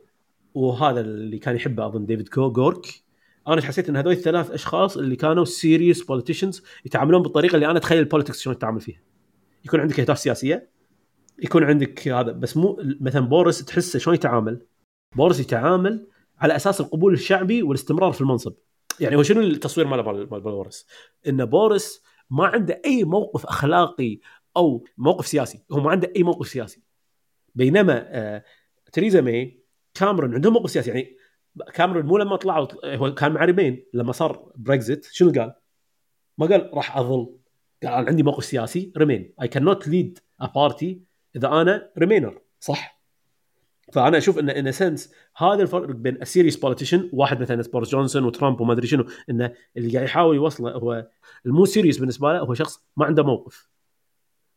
وهذا 0.53 0.99
اللي 0.99 1.37
كان 1.37 1.55
يحبه 1.55 1.85
أظن 1.85 2.05
ديفيد 2.05 2.29
كو 2.29 2.51
جوك 2.51 3.03
أنا 3.47 3.61
حسيت 3.61 3.89
إن 3.89 3.97
هذول 3.97 4.13
الثلاث 4.13 4.51
أشخاص 4.51 4.97
اللي 4.97 5.15
كانوا 5.15 5.45
serious 5.45 6.03
politicians 6.03 6.63
يتعاملون 6.85 7.21
بالطريقة 7.21 7.55
اللي 7.55 7.65
أنا 7.65 7.77
أتخيل 7.77 7.99
ال 7.99 8.04
politics 8.04 8.41
شلون 8.41 8.57
تتعامل 8.57 8.81
فيها. 8.81 9.01
يكون 9.65 9.79
عندك 9.79 9.99
إهداف 9.99 10.19
سياسية 10.19 10.69
يكون 11.39 11.63
عندك 11.63 12.07
هذا 12.07 12.31
بس 12.31 12.57
مو 12.57 12.83
مثلا 13.01 13.21
بورس 13.21 13.65
تحسه 13.65 13.99
شلون 13.99 14.15
يتعامل؟ 14.15 14.65
بورس 15.15 15.39
يتعامل 15.39 16.07
على 16.39 16.55
أساس 16.55 16.81
القبول 16.81 17.13
الشعبي 17.13 17.63
والاستمرار 17.63 18.11
في 18.11 18.21
المنصب. 18.21 18.53
يعني 18.99 19.15
هو 19.15 19.23
شنو 19.23 19.41
التصوير 19.41 19.87
مال 19.87 20.05
مال 20.05 20.41
بورس 20.41 20.87
إن 21.27 21.45
بورس 21.45 22.01
ما 22.29 22.45
عنده 22.45 22.81
أي 22.85 23.03
موقف 23.03 23.45
أخلاقي 23.45 24.19
أو 24.57 24.83
موقف 24.97 25.27
سياسي. 25.27 25.63
هو 25.71 25.79
ما 25.79 25.91
عنده 25.91 26.13
أي 26.15 26.23
موقف 26.23 26.47
سياسي. 26.47 26.81
بينما 27.55 28.05
آه 28.07 28.43
تريزا 28.91 29.21
ماي 29.21 29.63
كاميرون 29.93 30.33
عندهم 30.33 30.53
موقف 30.53 30.71
سياسي. 30.71 30.89
يعني 30.89 31.17
كاميرون 31.73 32.05
مو 32.05 32.17
لما 32.17 32.35
طلعوا 32.35 32.67
هو 32.95 33.13
كان 33.13 33.31
مع 33.31 33.45
remain 33.45 33.85
لما 33.93 34.11
صار 34.11 34.51
بريكزت 34.55 35.09
شنو 35.11 35.31
قال؟ 35.31 35.53
ما 36.37 36.47
قال 36.47 36.69
راح 36.73 36.97
أظل. 36.97 37.37
قال 37.83 37.93
أنا 37.93 38.07
عندي 38.07 38.23
موقف 38.23 38.45
سياسي 38.45 38.93
ريمين. 38.97 39.33
اي 39.41 39.47
كان 39.47 39.63
نوت 39.63 39.87
ليد 39.87 40.19
ا 40.41 40.45
بارتي 40.45 41.01
إذا 41.35 41.47
أنا 41.47 41.91
ريمينر. 41.97 42.41
صح؟ 42.59 43.01
فأنا 43.93 44.17
أشوف 44.17 44.39
إن 44.39 44.49
in 44.49 44.71
a 44.71 44.78
sense 44.78 45.13
هذا 45.37 45.61
الفرق 45.61 45.85
بين 45.85 46.21
ال 46.21 46.26
serious 46.26 46.57
politician 46.57 47.09
واحد 47.13 47.41
مثلا 47.41 47.63
بورس 47.73 47.89
جونسون 47.89 48.23
وترامب 48.25 48.61
وما 48.61 48.73
أدري 48.73 48.87
شنو 48.87 49.05
انه 49.29 49.53
اللي 49.77 49.93
قاعد 49.93 50.05
يحاول 50.05 50.35
يوصله 50.35 50.71
هو 50.71 51.07
المو 51.45 51.65
serious 51.65 51.97
بالنسبة 51.97 52.33
له 52.33 52.39
هو 52.39 52.53
شخص 52.53 52.85
ما 52.97 53.05
عنده 53.05 53.23
موقف. 53.23 53.69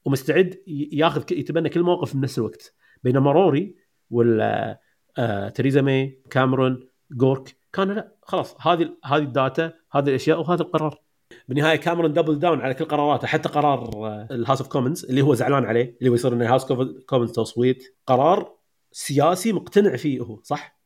ومستعد 0.05 0.63
ياخذ 0.93 1.33
يتبنى 1.33 1.69
كل 1.69 1.83
موقف 1.83 2.13
في 2.13 2.19
نفس 2.19 2.39
الوقت. 2.39 2.75
بينما 3.03 3.33
روري 3.33 3.77
ولا 4.11 4.81
آه 5.19 5.49
تريزا 5.49 5.81
ماي 5.83 6.23
كاميرون 6.31 6.89
جورج 7.11 7.57
كانوا 7.73 7.95
لا 7.95 8.13
خلاص 8.23 8.57
هذه 8.67 8.91
هذه 9.05 9.23
ال 9.23 9.33
data 9.33 9.73
هذه 9.93 10.09
الأشياء 10.09 10.41
وهذا 10.41 10.63
القرار. 10.63 11.01
بالنهاية 11.49 11.77
كاميرون 11.77 12.13
double 12.13 12.39
down 12.39 12.61
على 12.61 12.75
كل 12.75 12.85
قراراته 12.85 13.27
حتى 13.27 13.49
قرار 13.49 13.91
ال 14.31 14.36
House 14.36 14.61
of 14.61 14.69
Commons 14.69 15.05
اللي 15.05 15.23
هو 15.23 15.35
زعلان 15.35 15.65
عليه 15.65 15.97
اللي 15.99 16.11
هو 16.11 16.15
يصير 16.15 16.33
إنه 16.33 16.51
House 16.51 16.65
Commons 17.07 17.33
تصويت. 17.33 17.97
قرار 18.07 18.53
سياسي 18.93 19.53
مقتنع 19.53 19.97
فيه 19.97 20.21
هو 20.21 20.41
صح؟ 20.43 20.79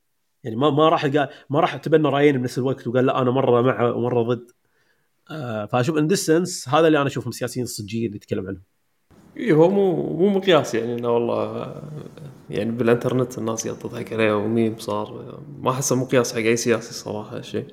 يعني 0.45 0.57
ما 0.57 0.71
ما 0.71 0.89
راح 0.89 1.05
ما 1.51 1.61
راح 1.61 1.77
تبنى 1.77 2.09
رأيين 2.09 2.39
بنفس 2.39 2.59
الوقت 2.59 2.87
وقال 2.87 3.07
لا 3.07 3.23
أنا 3.23 3.31
مرة 3.31 3.63
مع 3.63 3.91
ومرة 3.91 4.23
ضد. 4.23 4.51
آه 5.31 5.67
فأشوف 5.67 5.99
in 5.99 6.15
a 6.15 6.24
sense 6.24 6.69
هذا 6.69 6.87
اللي 6.87 6.99
أنا 6.99 7.07
أشوفهم 7.07 7.29
السياسيين 7.31 7.65
الصجيين 7.65 8.07
اللي 8.07 8.17
يتكلم 8.17 8.47
عنهم. 8.47 8.63
اي 9.37 9.53
هو 9.53 9.71
مو 9.71 10.17
مو 10.17 10.29
مقياس 10.29 10.75
يعني 10.75 10.95
إنه 10.95 11.11
والله 11.11 11.75
يعني 12.51 12.71
بالإنترنت 12.71 13.39
الناس 13.39 13.69
قاعدة 13.69 13.81
تضحك 13.81 14.13
عليه 14.13 14.37
وميم 14.37 14.79
صار. 14.79 15.41
ما 15.61 15.71
أحسه 15.71 15.97
مقياس 15.97 16.33
حق 16.33 16.39
أي 16.39 16.57
سياسي 16.57 16.95
صراحة 16.95 17.37
هالشيء. 17.37 17.67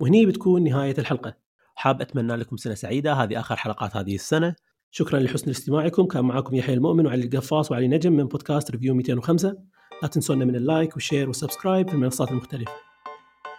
وهني 0.00 0.26
بتكون 0.26 0.64
نهاية 0.64 0.94
الحلقة. 0.98 1.36
حاب 1.74 2.00
أتمنى 2.00 2.36
لكم 2.36 2.56
سنة 2.56 2.74
سعيدة. 2.74 3.12
هذه 3.12 3.40
آخر 3.40 3.56
حلقات 3.56 3.96
هذه 3.96 4.14
السنة. 4.14 4.56
شكرا 4.90 5.20
لحسن 5.20 5.50
استماعكم. 5.50 6.06
كان 6.06 6.24
معكم 6.24 6.54
يحيى 6.54 6.74
المؤمن 6.74 7.06
وعلي 7.06 7.24
القفاص 7.24 7.70
وعلي 7.70 7.88
نجم 7.88 8.12
من 8.12 8.24
بودكاست 8.24 8.70
ريفيو 8.70 8.94
205 8.94 9.56
لا 10.02 10.08
تنسونا 10.08 10.44
من 10.44 10.56
ال 10.56 10.64
like 10.64 10.94
وال 10.94 11.03
share 11.03 11.26
وال 11.26 11.37
subscribe 11.37 11.88
في 11.88 11.94
المنصات 11.94 12.30
المختلفة. 12.30 12.72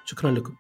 شكرا 0.06 0.32
لكم. 0.32 0.56